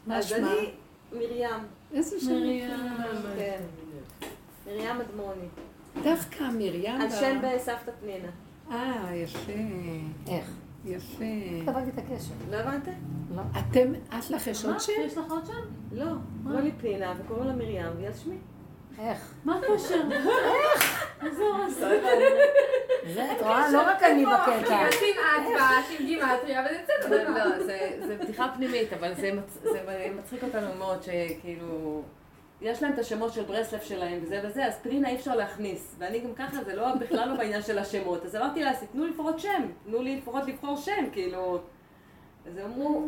מה 0.06 0.18
אז 0.18 0.26
שמה? 0.28 0.52
אני 0.52 0.72
מרים. 1.12 1.50
איזה 1.94 2.20
שם? 2.20 2.26
מרים. 2.30 2.70
כן. 3.36 3.60
מרים 4.68 5.00
אדמוני. 5.00 5.48
דווקא 6.02 6.44
מרים. 6.58 7.00
על 7.00 7.10
שם 7.10 7.38
בסבתא 7.42 7.90
פנינה. 8.00 8.28
אה, 8.70 9.14
יפה. 9.14 9.52
איך? 10.28 10.50
יפה. 10.84 11.24
לא 11.66 11.70
הבנתי 11.70 11.90
את 11.90 11.98
הקשר. 11.98 12.32
לא 12.50 12.56
הבנתם? 12.56 12.90
לא. 13.36 13.42
אתם, 13.58 13.92
את 14.18 14.30
לך 14.30 14.46
יש 14.46 14.64
עוד 14.64 14.74
מה? 14.74 14.80
שם? 14.80 14.92
יש 15.06 15.18
לך 15.18 15.30
עוד 15.30 15.46
שם? 15.46 15.52
לא. 15.92 16.04
קוראים 16.44 16.64
לי 16.64 16.72
פנינה 16.80 17.14
וקוראים 17.18 17.46
לה 17.46 17.52
מרים, 17.52 17.86
והיא 17.96 18.06
על 18.06 18.12
שמי. 18.12 18.36
איך? 18.98 19.32
מה 19.44 19.58
הקשר? 19.58 20.00
אורס. 21.40 21.78
זה, 23.14 23.32
את 23.32 23.42
רואה? 23.42 23.70
לא 23.72 23.82
רק 23.82 24.02
אני 24.02 24.26
בקטע. 24.26 24.86
עושים 24.86 25.14
אצבע, 25.36 25.68
עושים 25.80 26.06
גימטריה, 26.06 26.62
וזה 26.66 26.78
בסדר. 26.84 27.08
זה- 27.08 27.28
לא, 27.30 27.64
זה- 27.66 27.98
זה 28.06 28.16
בדיחה 28.20 28.46
פנימית, 28.56 28.92
אבל 28.92 29.14
זה 29.14 29.30
זה 29.62 29.80
מצחיק 30.18 30.44
אותנו 30.44 30.74
מאוד, 30.78 31.02
שכאילו... 31.02 32.02
יש 32.60 32.82
להם 32.82 32.92
את 32.92 32.98
השמות 32.98 33.32
של 33.32 33.42
ברסלב 33.42 33.80
שלהם 33.80 34.18
וזה 34.22 34.40
וזה, 34.44 34.66
אז 34.66 34.78
פנינה 34.82 35.08
אי 35.08 35.16
אפשר 35.16 35.36
להכניס. 35.36 35.96
ואני 35.98 36.20
גם 36.20 36.34
ככה, 36.34 36.64
זה 36.64 36.76
לא, 36.76 36.94
בכלל 36.94 37.28
לא 37.28 37.34
בעניין 37.34 37.62
של 37.62 37.78
השמות. 37.78 38.24
אז 38.24 38.36
אמרתי 38.36 38.64
לה, 38.64 38.72
תנו 38.92 39.04
לי 39.04 39.10
לפחות 39.10 39.38
שם, 39.38 39.66
תנו 39.86 40.02
לי 40.02 40.16
לפחות 40.16 40.46
לבחור 40.46 40.76
שם, 40.76 41.10
כאילו... 41.12 41.60
אז 42.46 42.58
אמרו, 42.58 43.06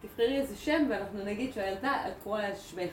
תבחרי 0.00 0.40
איזה 0.40 0.56
שם 0.56 0.86
ואנחנו 0.88 1.24
נגיד 1.24 1.52
שהילדה, 1.52 2.08
את 2.08 2.12
קוראה 2.24 2.46
על 2.46 2.54
שמך. 2.54 2.90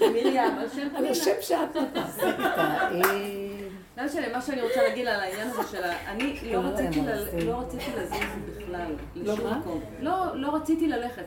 מרים, 0.00 0.58
על 0.58 0.68
שם 0.68 0.80
על 0.82 0.88
פנינה. 0.88 1.10
השם 1.10 1.30
שאת 1.40 1.76
מתעסקת. 1.76 2.40
אה, 2.40 3.68
לא 3.96 4.04
משנה, 4.04 4.28
מה 4.32 4.42
שאני 4.42 4.62
רוצה 4.62 4.82
להגיד 4.82 5.06
על 5.06 5.20
העניין 5.20 5.48
הזה 5.48 5.62
של 5.70 5.84
ה... 5.84 6.10
אני 6.10 6.40
לא 6.52 6.52
לא, 6.52 6.68
רציתי. 6.68 7.00
לא 7.46 7.58
רציתי 7.58 7.90
לזוז 7.96 8.18
בכלל, 8.56 8.96
לא 9.14 9.34
לשום? 9.34 9.58
מקום. 9.58 9.80
לא, 10.00 10.36
לא 10.36 10.54
רציתי 10.54 10.88
ללכת. 10.88 11.26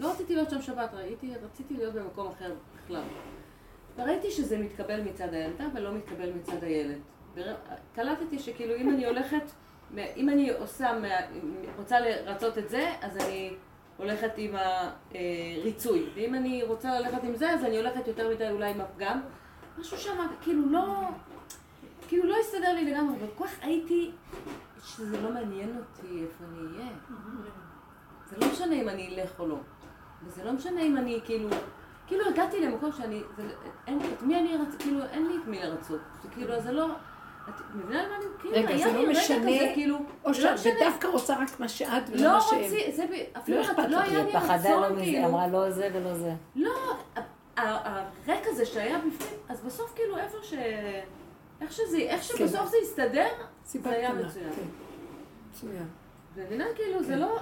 לא 0.00 0.10
רציתי 0.10 0.34
להיות 0.34 0.50
שם 0.50 0.62
שבת, 0.62 0.94
ראיתי, 0.94 1.32
רציתי 1.44 1.74
להיות 1.74 1.94
במקום 1.94 2.32
אחר 2.36 2.52
בכלל. 2.84 3.02
וראיתי 3.96 4.30
שזה 4.30 4.58
מתקבל 4.58 5.00
מצד 5.00 5.34
הילדה 5.34 5.64
ולא 5.74 5.92
מתקבל 5.92 6.32
מצד 6.32 6.64
הילד. 6.64 6.98
קלטתי 7.94 8.38
שכאילו 8.38 8.76
אם 8.76 8.90
אני 8.90 9.06
הולכת, 9.06 9.42
אם 10.16 10.28
אני 10.28 10.50
עושה, 10.50 10.92
רוצה 11.76 12.00
לרצות 12.00 12.58
את 12.58 12.68
זה, 12.68 12.92
אז 13.00 13.16
אני 13.16 13.54
הולכת 13.96 14.30
עם 14.36 14.54
הריצוי. 14.54 16.10
ואם 16.14 16.34
אני 16.34 16.62
רוצה 16.62 17.00
ללכת 17.00 17.24
עם 17.24 17.36
זה, 17.36 17.50
אז 17.50 17.64
אני 17.64 17.76
הולכת 17.76 18.08
יותר 18.08 18.30
מדי 18.30 18.50
אולי 18.50 18.70
עם 18.70 18.80
הפגם. 18.80 19.20
משהו 19.78 19.98
שם, 19.98 20.26
כאילו 20.42 20.70
לא... 20.70 20.84
כאילו 22.08 22.26
לא 22.26 22.36
הסתדר 22.40 22.74
לי 22.74 22.84
לגמרי, 22.92 23.16
אבל 23.16 23.26
כל 23.34 23.46
כך 23.46 23.54
הייתי 23.62 24.10
שזה 24.84 25.20
לא 25.20 25.32
מעניין 25.32 25.76
אותי 25.78 26.22
איפה 26.22 26.44
אני 26.44 26.78
אהיה. 26.78 26.90
זה 28.26 28.36
לא 28.40 28.52
משנה 28.52 28.74
אם 28.74 28.88
אני 28.88 29.08
אלך 29.08 29.40
או 29.40 29.46
לא. 29.46 29.56
וזה 30.24 30.44
לא 30.44 30.52
משנה 30.52 30.80
אם 30.80 30.96
אני 30.96 31.20
כאילו... 31.24 31.48
כאילו 32.06 32.24
הגעתי 32.28 32.60
למקום 32.60 32.92
שאני... 32.92 33.22
זה, 33.36 33.42
אין, 33.86 33.98
את 34.14 34.22
מי 34.22 34.38
אני 34.38 34.56
רצ... 34.56 34.74
כאילו 34.78 34.98
אין 35.12 35.26
לי 35.26 35.34
את 35.42 35.48
מי 35.48 35.60
לרצות. 35.62 36.00
זה 36.22 36.28
כאילו, 36.28 36.60
זה 36.60 36.72
לא... 36.72 36.86
את 37.48 37.54
מבינה 37.74 38.00
על 38.02 38.08
מה 38.10 38.16
אני... 38.16 38.24
כאילו, 38.38 38.54
רגע, 38.56 38.68
היה 38.68 38.78
זה 38.78 38.92
לי 38.92 38.92
לא 38.92 39.08
רגע 39.10 39.10
משנה, 39.20 39.38
כזה, 39.40 39.70
כאילו... 39.74 39.98
או 40.24 40.34
זה 40.34 40.42
לא 40.50 40.56
שאת 40.56 40.72
משנה. 40.74 40.90
דווקא 40.90 41.06
רוצה 41.06 41.34
רק 41.38 41.60
מה 41.60 41.68
שאת 41.68 42.02
ולא 42.10 42.22
לא 42.22 42.32
מה 42.32 42.40
שהם. 42.40 42.60
רוצי, 42.62 42.92
זה 42.92 43.06
ב- 43.06 43.38
אפילו 43.38 43.58
לא 43.58 43.62
אכפת 43.62 43.78
לא 43.88 43.98
לך, 43.98 44.08
היה 44.10 44.24
לי 44.24 44.30
היא 44.32 44.40
פחדה 44.40 44.70
לא 44.70 44.76
רצון, 44.76 44.92
מזה, 44.92 45.02
כאילו... 45.04 45.26
אמרה 45.26 45.46
לא 45.48 45.70
זה 45.70 45.88
ולא 45.94 46.14
זה. 46.14 46.32
לא, 46.56 46.70
הרקע 47.56 48.50
הזה 48.50 48.66
שהיה 48.66 48.98
בפנים, 48.98 49.38
אז 49.48 49.60
בסוף 49.60 49.92
כאילו 49.94 50.16
איפה 50.18 50.36
ש... 50.42 50.54
איך 51.60 51.72
שזה, 51.72 51.96
איך 51.98 52.22
כן. 52.22 52.38
שבסוף 52.38 52.70
זה 52.70 52.76
הסתדר, 52.82 53.26
זה 53.64 53.90
היה 53.90 54.12
מצוין. 54.12 54.52
כן. 54.52 54.62
מצוין. 55.50 55.88
מבינה? 56.36 56.64
כאילו, 56.76 57.02
זה 57.02 57.16
לא... 57.16 57.38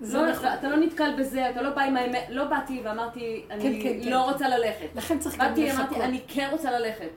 זה- 0.00 0.06
זה 0.06 0.18
לא, 0.18 0.30
נכון. 0.30 0.46
אתה 0.60 0.68
לא 0.68 0.76
נתקל 0.76 1.14
בזה, 1.18 1.50
אתה 1.50 1.62
לא 1.62 1.70
בא 1.70 1.82
עם 1.82 1.96
האמת, 1.96 2.24
לא 2.28 2.44
באתי 2.44 2.80
ואמרתי, 2.84 3.44
כן, 3.48 3.54
אני 3.54 4.00
כן. 4.02 4.08
לא 4.08 4.30
רוצה 4.30 4.48
ללכת. 4.48 4.86
לכן 4.94 5.18
צריך 5.18 5.38
גם 5.38 5.48
באתי, 5.48 5.70
אמרתי, 5.72 5.82
לחכות. 5.82 6.00
אני 6.02 6.20
כן 6.28 6.48
רוצה 6.52 6.70
ללכת. 6.78 7.08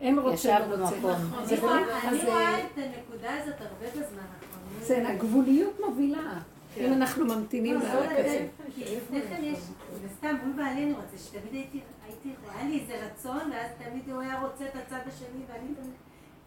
אין 0.00 0.18
רוצה, 0.18 0.58
לא 0.58 0.64
רוצה. 0.82 0.94
אני 0.96 1.60
רואה- 1.60 2.08
אני 2.08 2.20
אה, 2.30 2.58
את 2.58 2.78
הנקודה 2.78 3.34
הזאת 3.42 3.54
הרבה 3.60 3.86
בזמן 3.90 4.02
האחרון. 4.18 4.82
זה 4.82 5.08
הגבוליות 5.08 5.80
מובילה. 5.86 6.32
אם 6.76 6.92
אנחנו 6.92 7.24
ממתינים 7.26 7.74
לא, 7.74 8.00
לקצה. 8.00 8.22
זה- 8.22 8.46
כי 8.74 8.96
לפני 8.96 9.22
כן 9.22 9.40
יש, 9.42 9.58
וסתם 10.04 10.36
מול 10.44 10.52
בעלי 10.56 10.82
אני 10.84 10.92
רוצה, 10.92 11.18
שתמיד 11.18 11.52
הייתי, 11.54 11.80
הייתי, 12.06 12.28
היה 12.58 12.68
לי 12.68 12.80
איזה 12.80 13.06
רצון, 13.06 13.38
ואז 13.52 13.70
תמיד 13.78 14.10
הוא 14.10 14.20
היה 14.22 14.40
רוצה 14.40 14.64
את 14.64 14.76
הצד 14.86 14.98
השני, 15.06 15.40
ואני 15.48 15.74
תמיד, 15.74 15.94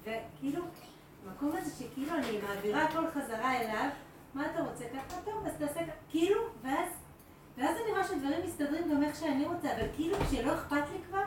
וכאילו, 0.04 0.62
המקום 1.28 1.52
הזה 1.62 1.72
שכאילו 1.80 2.14
אני 2.14 2.38
מעבירה 2.48 2.84
הכל 2.84 3.04
חזרה 3.14 3.62
אליו, 3.62 3.90
מה 4.38 4.46
אתה 4.54 4.64
רוצה 4.64 4.84
ככה? 4.84 5.22
טוב, 5.26 5.46
אז 5.46 5.54
תעשה 5.58 5.80
ככה, 5.80 5.92
כאילו, 6.10 6.42
ואז, 6.64 6.90
ואז 7.58 7.78
אני 7.84 7.92
רואה 7.92 8.04
שדברים 8.04 8.46
מסתדרים 8.46 8.90
גם 8.92 9.04
איך 9.04 9.16
שאני 9.16 9.46
רוצה, 9.46 9.76
אבל 9.76 9.88
כאילו 9.96 10.18
כשלא 10.18 10.54
אכפת 10.54 10.84
לי 10.94 11.00
כבר, 11.10 11.24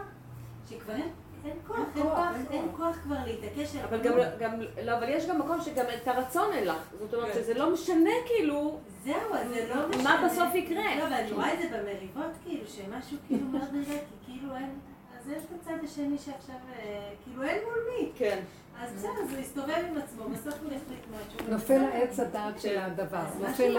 שכבר 0.71 0.93
אין, 0.93 1.09
אין 1.45 1.57
כוח, 1.67 1.77
אין 1.97 2.03
כוח, 2.03 2.29
אין 2.51 2.69
כוח 2.77 2.97
כבר 3.03 3.17
להתעקש 3.27 3.77
על 3.77 3.85
אבל 3.85 4.01
גם, 4.01 4.13
כלום. 4.13 4.27
גם, 4.39 4.61
לא, 4.85 4.99
אבל 4.99 5.09
יש 5.09 5.27
גם 5.27 5.39
מקום 5.39 5.61
שגם 5.61 5.85
את 6.03 6.09
הרצון 6.09 6.53
אין 6.53 6.65
לך. 6.65 6.91
זאת 6.99 7.15
אומרת 7.15 7.33
כן. 7.33 7.39
שזה 7.41 7.55
לא 7.55 7.73
משנה 7.73 8.11
כאילו, 8.27 8.79
זהו, 9.05 9.31
זה 9.49 9.75
לא 9.75 9.89
משנה. 9.89 10.03
מה 10.03 10.29
בסוף 10.29 10.55
יקרה. 10.55 10.97
לא, 10.97 11.03
אבל 11.03 11.13
אני 11.13 11.33
רואה 11.33 11.55
את 11.55 11.59
זה 11.59 11.69
במריבות, 11.69 12.33
כאילו, 12.45 12.67
שמשהו 12.67 13.17
כאילו 13.27 13.47
מאוד 13.47 13.69
נראה, 13.73 13.99
כי 13.99 14.33
כאילו 14.33 14.57
אין... 14.57 14.79
אז 15.21 15.29
יש 15.29 15.43
את 15.45 15.61
הצד 15.61 15.85
השני 15.85 16.19
שעכשיו, 16.19 16.57
אה, 16.79 17.11
כאילו 17.25 17.43
אין 17.43 17.63
מול 17.65 17.79
מי. 17.91 18.13
כן. 18.15 18.41
אז 18.81 18.93
בסדר, 18.95 19.11
אז 19.23 19.33
הוא 19.33 19.39
יסתובב 19.39 19.85
עם 19.91 19.97
עצמו, 19.97 20.25
בסוף 20.31 20.55
הוא 20.63 20.73
יחליט 20.73 21.05
משהו. 21.11 21.53
נופל. 21.53 21.85
העץ 21.93 22.21
הדעת 22.21 22.61
של 22.61 22.79
הדבר. 22.79 23.25
נופל? 23.41 23.77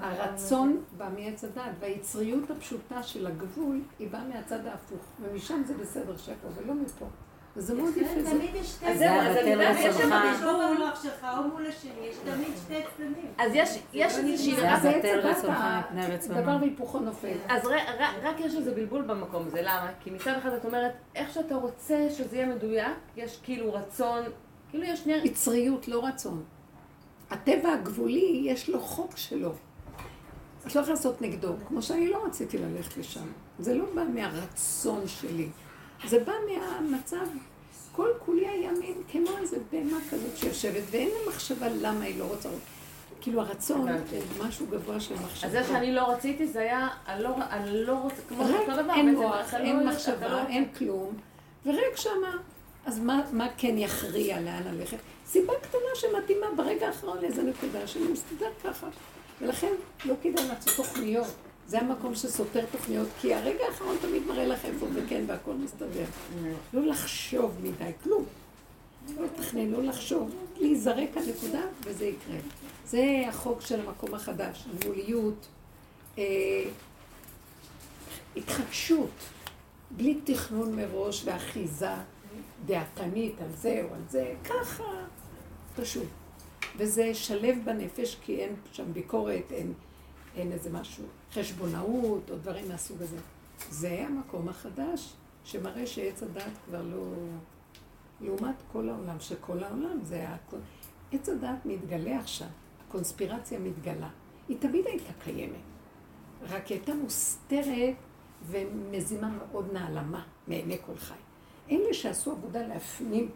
הרצון 0.00 0.82
בא 0.96 1.08
מעץ 1.18 1.44
הדעת, 1.44 1.72
והיצריות 1.80 2.50
הפשוטה 2.50 3.02
של 3.02 3.26
הגבול 3.26 3.80
היא 3.98 4.10
באה 4.10 4.24
מהצד 4.24 4.66
ההפוך, 4.66 5.00
ומשם 5.20 5.62
זה 5.66 5.74
בסדר 5.74 6.16
שהכל, 6.16 6.48
ולא 6.56 6.74
מפה. 6.74 7.06
וזה 7.58 7.74
מאוד 7.74 7.96
יפה. 7.96 8.22
זה- 8.22 8.30
תמיד 8.30 8.54
יש 8.54 8.66
שתי 8.66 8.86
אז 8.86 8.98
זהו, 8.98 9.08
אז 9.20 9.36
אני 9.36 9.50
יודעת, 9.50 9.76
יש 9.80 9.96
שם 9.96 10.10
בלבול. 10.10 10.76
במוח 10.76 11.02
שלך 11.02 11.26
או 11.38 11.42
מול 11.42 11.66
השני, 11.66 11.90
יש 12.10 12.16
תמיד 12.24 12.48
שתי 12.64 12.74
צדדים. 12.96 13.26
אז 13.38 13.50
יש, 13.54 13.78
יש 13.92 14.12
לא 14.14 14.18
איזושהי... 14.18 14.54
זה 14.54 14.60
זה 14.60 14.70
הבטל 14.70 15.18
הדעת, 15.18 15.36
רצונך 15.36 15.58
מפני 15.90 16.06
רצונו. 16.14 16.40
דבר 16.42 16.56
והיפוכו 16.60 16.98
נופל. 17.00 17.36
אז 17.48 17.62
רק 18.22 18.40
יש 18.40 18.54
איזה 18.54 18.74
בלבול 18.74 19.02
במקום 19.02 19.46
הזה, 19.46 19.62
למה? 19.62 19.90
כי 20.00 20.10
מצד 20.10 20.34
אחד 20.38 20.52
את 20.52 20.64
אומרת, 20.64 20.92
איך 21.14 21.32
שאתה 21.34 21.54
רוצה 21.54 22.06
שזה 22.10 22.36
יהיה 22.36 22.46
מדויק, 22.46 22.86
יש 23.16 23.38
כאילו 23.42 23.72
רצון, 23.74 24.22
כאילו 24.70 24.84
יש 24.84 25.00
שני... 25.00 25.12
יצריות, 25.24 25.88
לא 25.88 26.04
רצון. 26.06 26.42
הטבע 27.30 27.72
הגבולי, 27.72 28.40
יש 28.44 28.68
לו 28.70 28.80
חוק 28.80 29.16
שלו. 29.16 29.52
את 30.66 30.74
לא 30.74 30.80
יכולה 30.80 30.94
לעשות 30.96 31.22
נגדו, 31.22 31.54
כמו 31.68 31.82
שאני 31.82 32.08
לא 32.10 32.24
רציתי 32.26 32.58
ללכת 32.58 32.96
לשם. 32.96 33.26
זה 33.58 33.74
לא 33.74 33.84
בא 33.94 34.02
מהרצון 34.14 35.02
שלי. 35.06 35.48
זה 36.06 36.18
בא 36.24 36.32
מהמצב, 36.48 37.26
כל 37.92 38.08
כולי 38.24 38.46
היה 38.48 38.70
מין 38.72 38.94
כמו 39.12 39.38
איזה 39.38 39.56
בהמה 39.72 39.98
כזאת 40.10 40.36
שיושבת, 40.36 40.82
ואין 40.90 41.08
לה 41.08 41.32
מחשבה 41.32 41.66
למה 41.68 42.04
היא 42.04 42.18
לא 42.18 42.24
רוצה. 42.24 42.48
כאילו 43.20 43.40
הרצון 43.40 43.86
משהו 44.38 44.66
גבוה 44.66 45.00
של 45.00 45.14
מחשבה. 45.14 45.46
אז 45.46 45.66
זה 45.66 45.72
שאני 45.72 45.92
לא 45.94 46.10
רציתי, 46.10 46.46
זה 46.46 46.60
היה, 46.60 46.88
אני 47.08 47.22
לא, 47.22 47.30
אני 47.50 47.84
לא 47.84 47.92
רוצה, 47.92 48.16
כמו 48.28 48.42
אותו 48.44 48.82
דבר, 48.82 48.94
אין 48.94 49.14
מוח, 49.14 49.54
לא- 49.54 49.58
אין 49.58 49.86
מחשבה, 49.88 50.28
לא- 50.28 50.46
אין 50.48 50.64
כלום, 50.78 51.14
ורק 51.66 51.96
שמה, 51.96 52.36
אז 52.86 52.98
מה, 52.98 53.20
מה 53.32 53.46
כן 53.56 53.78
יכריע 53.78 54.40
לאן 54.40 54.62
ללכת? 54.74 54.96
סיבה 55.26 55.52
קטנה 55.62 55.80
שמתאימה 55.94 56.46
ברגע 56.56 56.86
האחרון 56.86 57.18
לאיזה 57.22 57.42
נקודה 57.42 57.86
שאני 57.86 58.04
מסתדר 58.12 58.48
ככה. 58.64 58.86
ולכן 59.40 59.72
לא 60.04 60.14
כדאי 60.22 60.48
לעשות 60.48 60.76
תוכניות. 60.76 61.26
זה 61.68 61.80
המקום 61.80 62.14
שסותר 62.14 62.64
תוכניות, 62.72 63.08
כי 63.20 63.34
הרגע 63.34 63.64
האחרון 63.68 63.96
תמיד 64.00 64.22
מראה 64.26 64.46
לך 64.46 64.64
איפה 64.64 64.86
זה 64.92 65.00
כן 65.08 65.24
והכל 65.26 65.54
מסתדר. 65.54 66.04
לא 66.72 66.86
לחשוב 66.86 67.54
מדי, 67.62 67.90
כלום. 68.02 68.24
לא 69.16 69.24
לתכנן, 69.24 69.70
לא 69.70 69.82
לחשוב, 69.82 70.34
להיזרק 70.56 71.16
הנקודה 71.16 71.60
וזה 71.84 72.04
יקרה. 72.04 72.36
זה 72.86 73.22
החוק 73.28 73.60
של 73.60 73.80
המקום 73.80 74.14
החדש, 74.14 74.64
גבוליות, 74.78 75.46
אה, 76.18 76.24
התחדשות, 78.36 79.10
בלי 79.90 80.18
תכנון 80.24 80.76
מראש 80.76 81.22
ואחיזה 81.24 81.90
דעתנית 82.66 83.34
על 83.40 83.52
זה 83.56 83.82
או 83.88 83.94
על 83.94 84.02
זה, 84.08 84.34
ככה, 84.44 84.84
פשוט. 85.76 86.08
וזה 86.76 87.14
שלב 87.14 87.56
בנפש, 87.64 88.16
כי 88.24 88.36
אין 88.36 88.54
שם 88.72 88.92
ביקורת, 88.92 89.52
אין, 89.52 89.72
אין 90.38 90.52
איזה 90.52 90.70
משהו, 90.70 91.04
חשבונאות 91.32 92.30
או 92.30 92.36
דברים 92.36 92.68
מהסוג 92.68 93.02
הזה. 93.02 93.16
זה 93.70 94.06
המקום 94.06 94.48
החדש, 94.48 95.14
שמראה 95.44 95.86
שעץ 95.86 96.22
הדת 96.22 96.52
כבר 96.66 96.82
לא... 96.82 97.04
לעומת 98.20 98.54
כל 98.72 98.88
העולם, 98.88 99.20
שכל 99.20 99.64
העולם 99.64 99.98
זה 100.02 100.28
הכל. 100.28 100.56
עץ 101.12 101.28
הדת 101.28 101.58
מתגלה 101.64 102.18
עכשיו, 102.18 102.48
הקונספירציה 102.88 103.58
מתגלה. 103.58 104.08
היא 104.48 104.56
תמיד 104.60 104.86
הייתה 104.86 105.12
קיימת, 105.24 105.54
רק 106.42 106.66
היא 106.66 106.78
הייתה 106.78 106.94
מוסתרת 106.94 107.94
ומזימה 108.46 109.28
מאוד 109.28 109.72
נעלמה 109.72 110.24
מעיני 110.48 110.78
כל 110.86 110.96
חי. 110.96 111.14
אלה 111.70 111.94
שעשו 111.94 112.32
עבודה 112.32 112.66
להפנים 112.66 113.30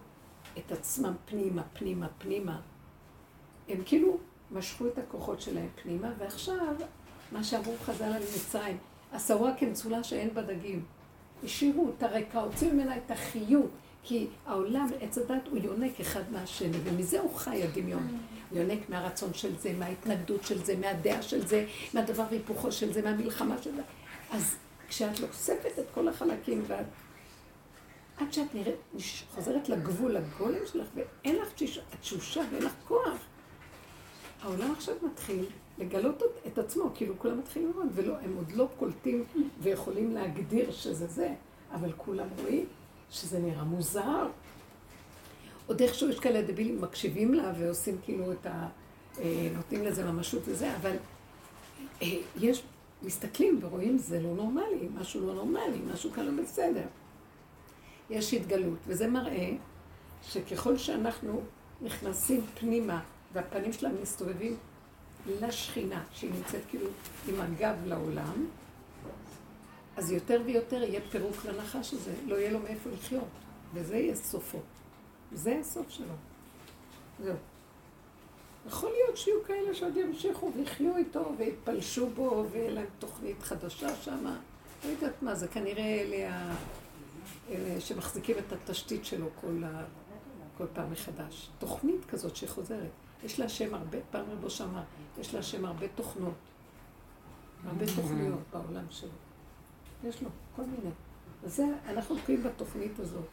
את 0.58 0.72
עצמם 0.72 1.14
פנימה, 1.24 1.62
פנימה, 1.72 2.08
פנימה, 2.18 2.60
הם 3.68 3.78
כאילו 3.84 4.18
משכו 4.52 4.86
את 4.86 4.98
הכוחות 4.98 5.40
שלהם 5.40 5.68
פנימה, 5.82 6.08
ועכשיו, 6.18 6.74
מה 7.32 7.44
שאמרו 7.44 7.74
חז"ל 7.84 8.04
על 8.04 8.22
מצרים, 8.22 8.78
עשרוה 9.12 9.50
כמצולה 9.58 10.04
שאין 10.04 10.34
בה 10.34 10.42
דגים. 10.42 10.84
השאירו 11.44 11.86
אותה 11.86 12.06
ריקה, 12.06 12.40
הוציאו 12.40 12.74
ממנה 12.74 12.96
את 12.96 13.10
החיות, 13.10 13.70
כי 14.02 14.26
העולם, 14.46 14.86
עץ 15.00 15.18
הדת, 15.18 15.48
הוא 15.50 15.58
יונק 15.58 16.00
אחד 16.00 16.32
מהשני, 16.32 16.78
ומזה 16.84 17.20
הוא 17.20 17.34
חי 17.34 17.62
הדמיון. 17.62 18.18
הוא 18.50 18.58
יונק 18.58 18.88
מהרצון 18.88 19.34
של 19.34 19.58
זה, 19.58 19.72
מההתנגדות 19.78 20.44
של 20.44 20.64
זה, 20.64 20.76
מהדעה 20.76 21.22
של 21.22 21.46
זה, 21.46 21.66
מהדבר 21.94 22.24
והיפוכו 22.30 22.72
של 22.72 22.92
זה, 22.92 23.02
מהמלחמה 23.02 23.62
של 23.62 23.74
זה. 23.76 23.82
אז 24.30 24.54
כשאת 24.88 25.22
אוספת 25.22 25.78
את 25.78 25.84
כל 25.94 26.08
החלקים, 26.08 26.64
ואת... 26.66 26.86
עד 28.16 28.32
שאת 28.32 28.54
נראית, 28.54 28.76
חוזרת 29.34 29.68
לגבול, 29.68 30.12
לגולם 30.12 30.66
שלך, 30.72 30.86
ואין 30.94 31.36
לך 31.36 31.48
תשושה 32.00 32.40
ואין 32.52 32.62
לך 32.62 32.72
כוח. 32.88 33.18
העולם 34.42 34.72
עכשיו 34.72 34.94
מתחיל 35.02 35.46
לגלות 35.78 36.22
את 36.46 36.58
עצמו, 36.58 36.90
כאילו 36.94 37.14
כולם 37.18 37.38
מתחילים 37.38 37.70
לראות, 37.70 37.86
ולא, 37.94 38.14
הם 38.22 38.36
עוד 38.36 38.52
לא 38.52 38.68
קולטים 38.78 39.24
ויכולים 39.60 40.14
להגדיר 40.14 40.70
שזה 40.70 41.06
זה, 41.06 41.34
אבל 41.72 41.92
כולם 41.96 42.26
רואים 42.42 42.66
שזה 43.10 43.38
נראה 43.38 43.64
מוזר. 43.64 44.28
עוד 45.66 45.82
איכשהו 45.82 46.08
יש 46.08 46.20
כאלה 46.20 46.42
דבילים 46.42 46.80
מקשיבים 46.80 47.34
לה 47.34 47.52
ועושים 47.58 47.98
כאילו 48.04 48.32
את 48.32 48.46
ה... 48.46 48.68
אה, 49.18 49.48
נותנים 49.56 49.84
לזה 49.84 50.04
ממשות 50.04 50.42
וזה, 50.44 50.76
אבל 50.76 50.96
אה, 52.02 52.06
יש, 52.40 52.62
מסתכלים 53.02 53.58
ורואים 53.62 53.98
זה 53.98 54.20
לא 54.20 54.34
נורמלי, 54.34 54.88
משהו 55.00 55.26
לא 55.26 55.34
נורמלי, 55.34 55.78
משהו 55.92 56.10
כאן 56.12 56.24
לא 56.24 56.42
בסדר. 56.42 56.86
יש 58.10 58.34
התגלות, 58.34 58.78
וזה 58.86 59.06
מראה 59.06 59.50
שככל 60.22 60.76
שאנחנו 60.76 61.40
נכנסים 61.82 62.40
פנימה 62.54 63.00
והפנים 63.32 63.72
שלהם 63.72 64.02
מסתובבים 64.02 64.56
לשכינה, 65.26 66.04
שהיא 66.12 66.30
נמצאת 66.32 66.60
כאילו 66.70 66.86
עם 67.28 67.40
הגב 67.40 67.76
לעולם, 67.86 68.46
אז 69.96 70.12
יותר 70.12 70.42
ויותר 70.44 70.82
יהיה 70.82 71.00
פירוק 71.10 71.44
לנחש 71.44 71.94
הזה, 71.94 72.12
לא 72.26 72.36
יהיה 72.36 72.52
לו 72.52 72.58
מאיפה 72.58 72.90
לחיות, 72.90 73.28
וזה 73.74 73.96
יהיה 73.96 74.14
סופו. 74.14 74.58
זה 75.32 75.58
הסוף 75.60 75.90
שלו. 75.90 76.14
זהו. 77.24 77.36
יכול 78.66 78.90
להיות 78.90 79.16
שיהיו 79.16 79.44
כאלה 79.46 79.74
שעוד 79.74 79.96
ימשיכו 79.96 80.52
ויחיו 80.56 80.96
איתו 80.96 81.32
ויתפלשו 81.38 82.10
בו 82.10 82.46
ויהיה 82.50 82.70
להם 82.70 82.86
תוכנית 82.98 83.42
חדשה 83.42 83.96
שם. 83.96 84.26
לא 84.84 84.90
יודעת 84.90 85.22
מה, 85.22 85.34
זה 85.34 85.48
כנראה 85.48 85.84
אלה, 85.84 86.52
אלה 87.50 87.80
שמחזיקים 87.80 88.36
את 88.38 88.52
התשתית 88.52 89.04
שלו 89.04 89.26
כל, 89.40 89.62
ה... 89.64 89.84
כל 90.58 90.64
פעם 90.72 90.92
מחדש. 90.92 91.48
תוכנית 91.58 92.04
כזאת 92.04 92.36
שחוזרת. 92.36 92.90
יש 93.24 93.40
לה 93.40 93.48
שם 93.48 93.74
הרבה, 93.74 93.98
פעם 94.10 94.24
רבו 94.30 94.50
שמע, 94.50 94.82
יש 95.18 95.34
לה 95.34 95.42
שם 95.42 95.64
הרבה 95.64 95.86
תוכנות. 95.88 96.34
הרבה 97.66 97.86
תוכניות 97.86 98.40
בעולם 98.52 98.84
שלו. 98.90 99.10
יש 100.04 100.22
לו 100.22 100.28
כל 100.56 100.62
מיני. 100.62 100.90
אז 101.44 101.56
זה, 101.56 101.66
אנחנו 101.88 102.18
תקועים 102.18 102.42
בתוכנית 102.42 102.98
הזאת. 102.98 103.24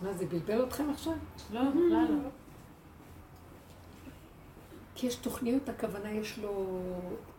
מה, 0.00 0.12
זה 0.12 0.26
בלבל 0.26 0.64
אתכם 0.64 0.90
עכשיו? 0.90 1.14
לא, 1.52 1.60
בכלל 1.70 2.06
לא. 2.10 2.28
כי 4.94 5.06
יש 5.06 5.14
תוכניות, 5.14 5.68
הכוונה 5.68 6.10
יש 6.10 6.38
לו 6.38 6.80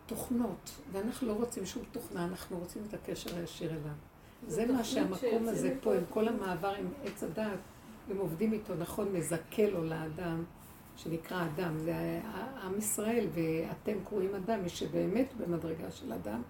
תוכנות, 0.06 0.70
ואנחנו 0.92 1.28
לא 1.28 1.32
רוצים 1.32 1.66
שום 1.66 1.82
תוכנה, 1.92 2.24
אנחנו 2.24 2.58
רוצים 2.58 2.82
את 2.88 2.94
הקשר 2.94 3.36
הישיר 3.36 3.70
אליו. 3.70 3.94
זה 4.48 4.66
מה 4.66 4.84
שהמקום 4.84 5.48
הזה 5.48 5.76
פה, 5.82 5.94
עם 5.94 6.02
כל 6.10 6.28
המעבר 6.28 6.74
עם 6.74 6.88
עץ 7.04 7.22
הדת, 7.22 7.58
הם 8.10 8.16
עובדים 8.16 8.52
איתו, 8.52 8.74
נכון, 8.74 9.12
מזכה 9.12 9.70
לו 9.70 9.84
לאדם. 9.84 10.44
שנקרא 10.96 11.44
אדם, 11.44 11.78
זה 11.78 12.20
עם 12.62 12.78
ישראל, 12.78 13.26
ואתם 13.34 14.04
קרואים 14.04 14.34
אדם, 14.34 14.62
מי 14.62 14.68
שבאמת 14.68 15.32
במדרגה 15.36 15.90
של 15.90 16.12
אדם, 16.12 16.42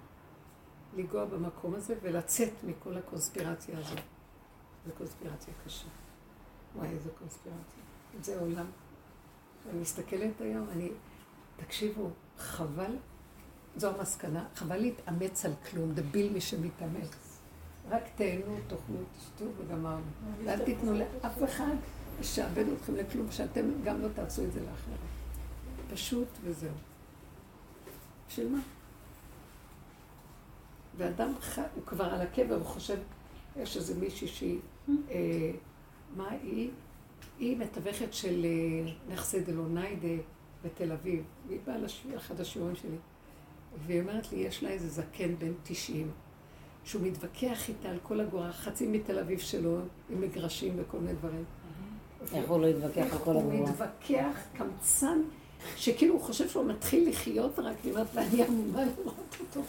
לנגוע 0.97 1.25
במקום 1.25 1.75
הזה 1.75 1.95
ולצאת 2.03 2.53
מכל 2.65 2.97
הקונספירציה 2.97 3.79
הזאת. 3.79 3.99
זו 4.87 4.93
קונספירציה 4.99 5.55
קשה. 5.65 5.87
וואי, 6.77 6.89
איזה 6.89 7.11
קונספירציה. 7.19 7.83
זה 8.23 8.41
עולם. 8.41 8.67
אני 9.71 9.81
מסתכלת 9.81 10.41
היום, 10.41 10.67
אני... 10.73 10.91
תקשיבו, 11.57 12.11
חבל, 12.39 12.97
זו 13.77 13.91
המסקנה, 13.91 14.45
חבל 14.55 14.77
להתאמץ 14.77 15.45
על 15.45 15.53
כלום, 15.71 15.93
דביל 15.95 16.33
מי 16.33 16.41
שמתאמץ. 16.41 17.24
רק 17.91 18.03
תהנו, 18.15 18.57
תאכלו, 18.67 18.97
תשתו 19.19 19.45
וגמרנו. 19.59 20.03
ואל 20.45 20.65
תיתנו 20.65 20.93
לאף 20.93 21.45
אחד 21.45 21.75
לשעבד 22.21 22.65
אתכם 22.69 22.95
לכלום, 22.95 23.31
שאתם 23.31 23.71
גם 23.85 24.01
לא 24.01 24.09
תעשו 24.15 24.45
את 24.45 24.53
זה 24.53 24.61
לאחרים. 24.61 24.97
פשוט 25.93 26.29
וזהו. 26.45 26.71
בשביל 28.29 28.49
מה? 28.49 28.61
ואדם 30.97 31.33
ח... 31.41 31.59
הוא 31.59 31.83
כבר 31.87 32.05
על 32.05 32.21
הקבר, 32.21 32.55
הוא 32.55 32.65
חושב, 32.65 32.99
יש 33.57 33.77
איזה 33.77 34.01
מישהי 34.01 34.29
שהיא, 34.29 34.59
אה, 34.89 35.51
מה 36.17 36.31
היא? 36.31 36.71
היא 37.39 37.57
מתווכת 37.57 38.13
של 38.13 38.45
אה, 38.45 38.93
נכסי 39.13 39.41
דלוניידה 39.41 40.23
בתל 40.65 40.93
אביב. 40.93 41.25
והיא 41.49 41.61
באה 41.67 41.77
לאחד 42.13 42.41
השיעורים 42.41 42.77
שלי. 42.77 42.97
והיא 43.87 44.01
אומרת 44.01 44.33
לי, 44.33 44.39
יש 44.39 44.63
לה 44.63 44.69
איזה 44.69 44.89
זקן 44.89 45.37
בן 45.39 45.53
90, 45.63 46.11
שהוא 46.85 47.03
מתווכח 47.03 47.69
איתה 47.69 47.89
על 47.89 47.99
כל 48.03 48.21
הגורה, 48.21 48.53
חצי 48.53 48.87
מתל 48.87 49.19
אביב 49.19 49.39
שלו, 49.39 49.79
עם 50.11 50.21
מגרשים 50.21 50.73
וכל 50.77 50.99
מיני 50.99 51.13
דברים. 51.13 51.45
איך 52.35 52.51
הוא 52.51 52.61
לא 52.61 52.67
יתווכח 52.67 53.13
על 53.13 53.19
כל 53.19 53.31
הגרוע? 53.37 53.55
הוא 53.55 53.69
מתווכח, 53.69 54.37
קמצן, 54.57 55.19
שכאילו 55.77 56.15
הוא 56.15 56.23
חושב 56.23 56.49
שהוא 56.49 56.65
מתחיל 56.65 57.09
לחיות 57.09 57.59
רק, 57.59 57.77
אומרת, 57.91 58.07
ואני 58.15 58.45
עמומה 58.45 58.85
לראות 58.85 59.37
אותו. 59.41 59.61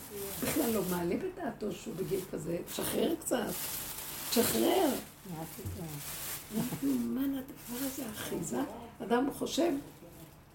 בכלל 0.43 0.71
לא 0.73 0.81
מעלה 0.89 1.15
בדעתו 1.15 1.71
שהוא 1.71 1.93
בגיל 1.95 2.19
כזה, 2.31 2.57
תשחרר 2.67 3.15
קצת, 3.15 3.37
תשחרר. 4.29 4.89
מה 6.83 7.21
הדבר 7.21 7.85
הזה, 7.85 8.03
אחיזה? 8.15 8.59
אדם 9.03 9.27
חושב 9.37 9.71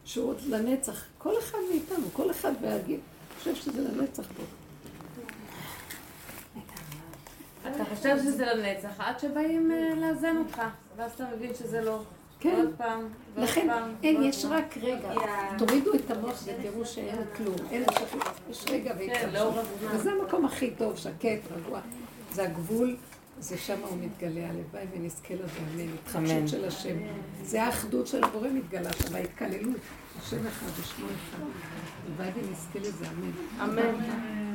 שהוא 0.04 0.28
עוד 0.28 0.40
לנצח. 0.48 1.04
כל 1.18 1.38
אחד 1.38 1.58
מאיתנו, 1.70 2.06
כל 2.12 2.30
אחד 2.30 2.52
בהגיל, 2.60 3.00
חושב 3.38 3.54
שזה 3.54 3.88
לנצח 3.88 4.22
פה. 4.36 4.42
אתה 7.62 7.84
חושב 7.84 8.16
שזה 8.18 8.46
לנצח, 8.46 8.88
עד 8.98 9.18
שבאים 9.18 9.70
אה, 9.72 9.94
לאזן 9.96 10.36
אותך, 10.36 10.62
ואז 10.96 11.12
אתה 11.12 11.24
מבין 11.36 11.54
שזה 11.54 11.80
לא. 11.80 12.02
כן. 12.40 12.54
עוד 12.56 12.74
פעם, 12.76 13.00
ועוד 13.34 13.48
לכן, 13.48 13.66
פעם. 13.66 13.92
אין, 14.02 14.16
ועוד 14.16 14.28
יש. 14.28 14.44
רק 14.44 14.76
רגע. 14.82 15.12
תורידו 15.58 15.94
את 15.94 16.10
המוח 16.10 16.42
ותראו 16.44 16.86
שאין 16.86 17.18
כלום. 17.36 17.56
אין 17.70 17.84
שקט. 17.90 18.30
יש 18.50 18.64
רגע 18.70 18.94
כן, 18.98 19.28
הזמן. 19.34 19.62
וזה 19.90 20.10
המקום 20.12 20.44
הכי 20.44 20.70
טוב, 20.70 20.96
שקט, 20.96 21.40
רגוע. 21.56 21.80
זה 22.32 22.42
הגבול, 22.42 22.96
זה 23.40 23.58
שם 23.58 23.78
הוא 23.88 23.98
מתגלה. 24.00 24.48
הלוואי 24.48 24.84
ונזכה 24.94 25.34
לזה, 25.34 25.58
אמן. 25.74 25.94
התחדשות 25.94 26.48
של 26.48 26.64
השם. 26.64 26.96
זה 27.42 27.62
האחדות 27.62 28.06
של 28.06 28.24
הבורא 28.24 28.48
מתגלה 28.48 28.92
שם, 28.92 29.14
ההתקללות. 29.14 29.76
השם 30.22 30.46
אחד 30.46 30.66
ושמו 30.80 31.06
אחד. 31.06 31.42
הלוואי 32.06 32.28
ונזכה 32.34 32.78
לזה, 32.78 33.04
אמן. 33.60 33.70
אמן. 33.70 34.49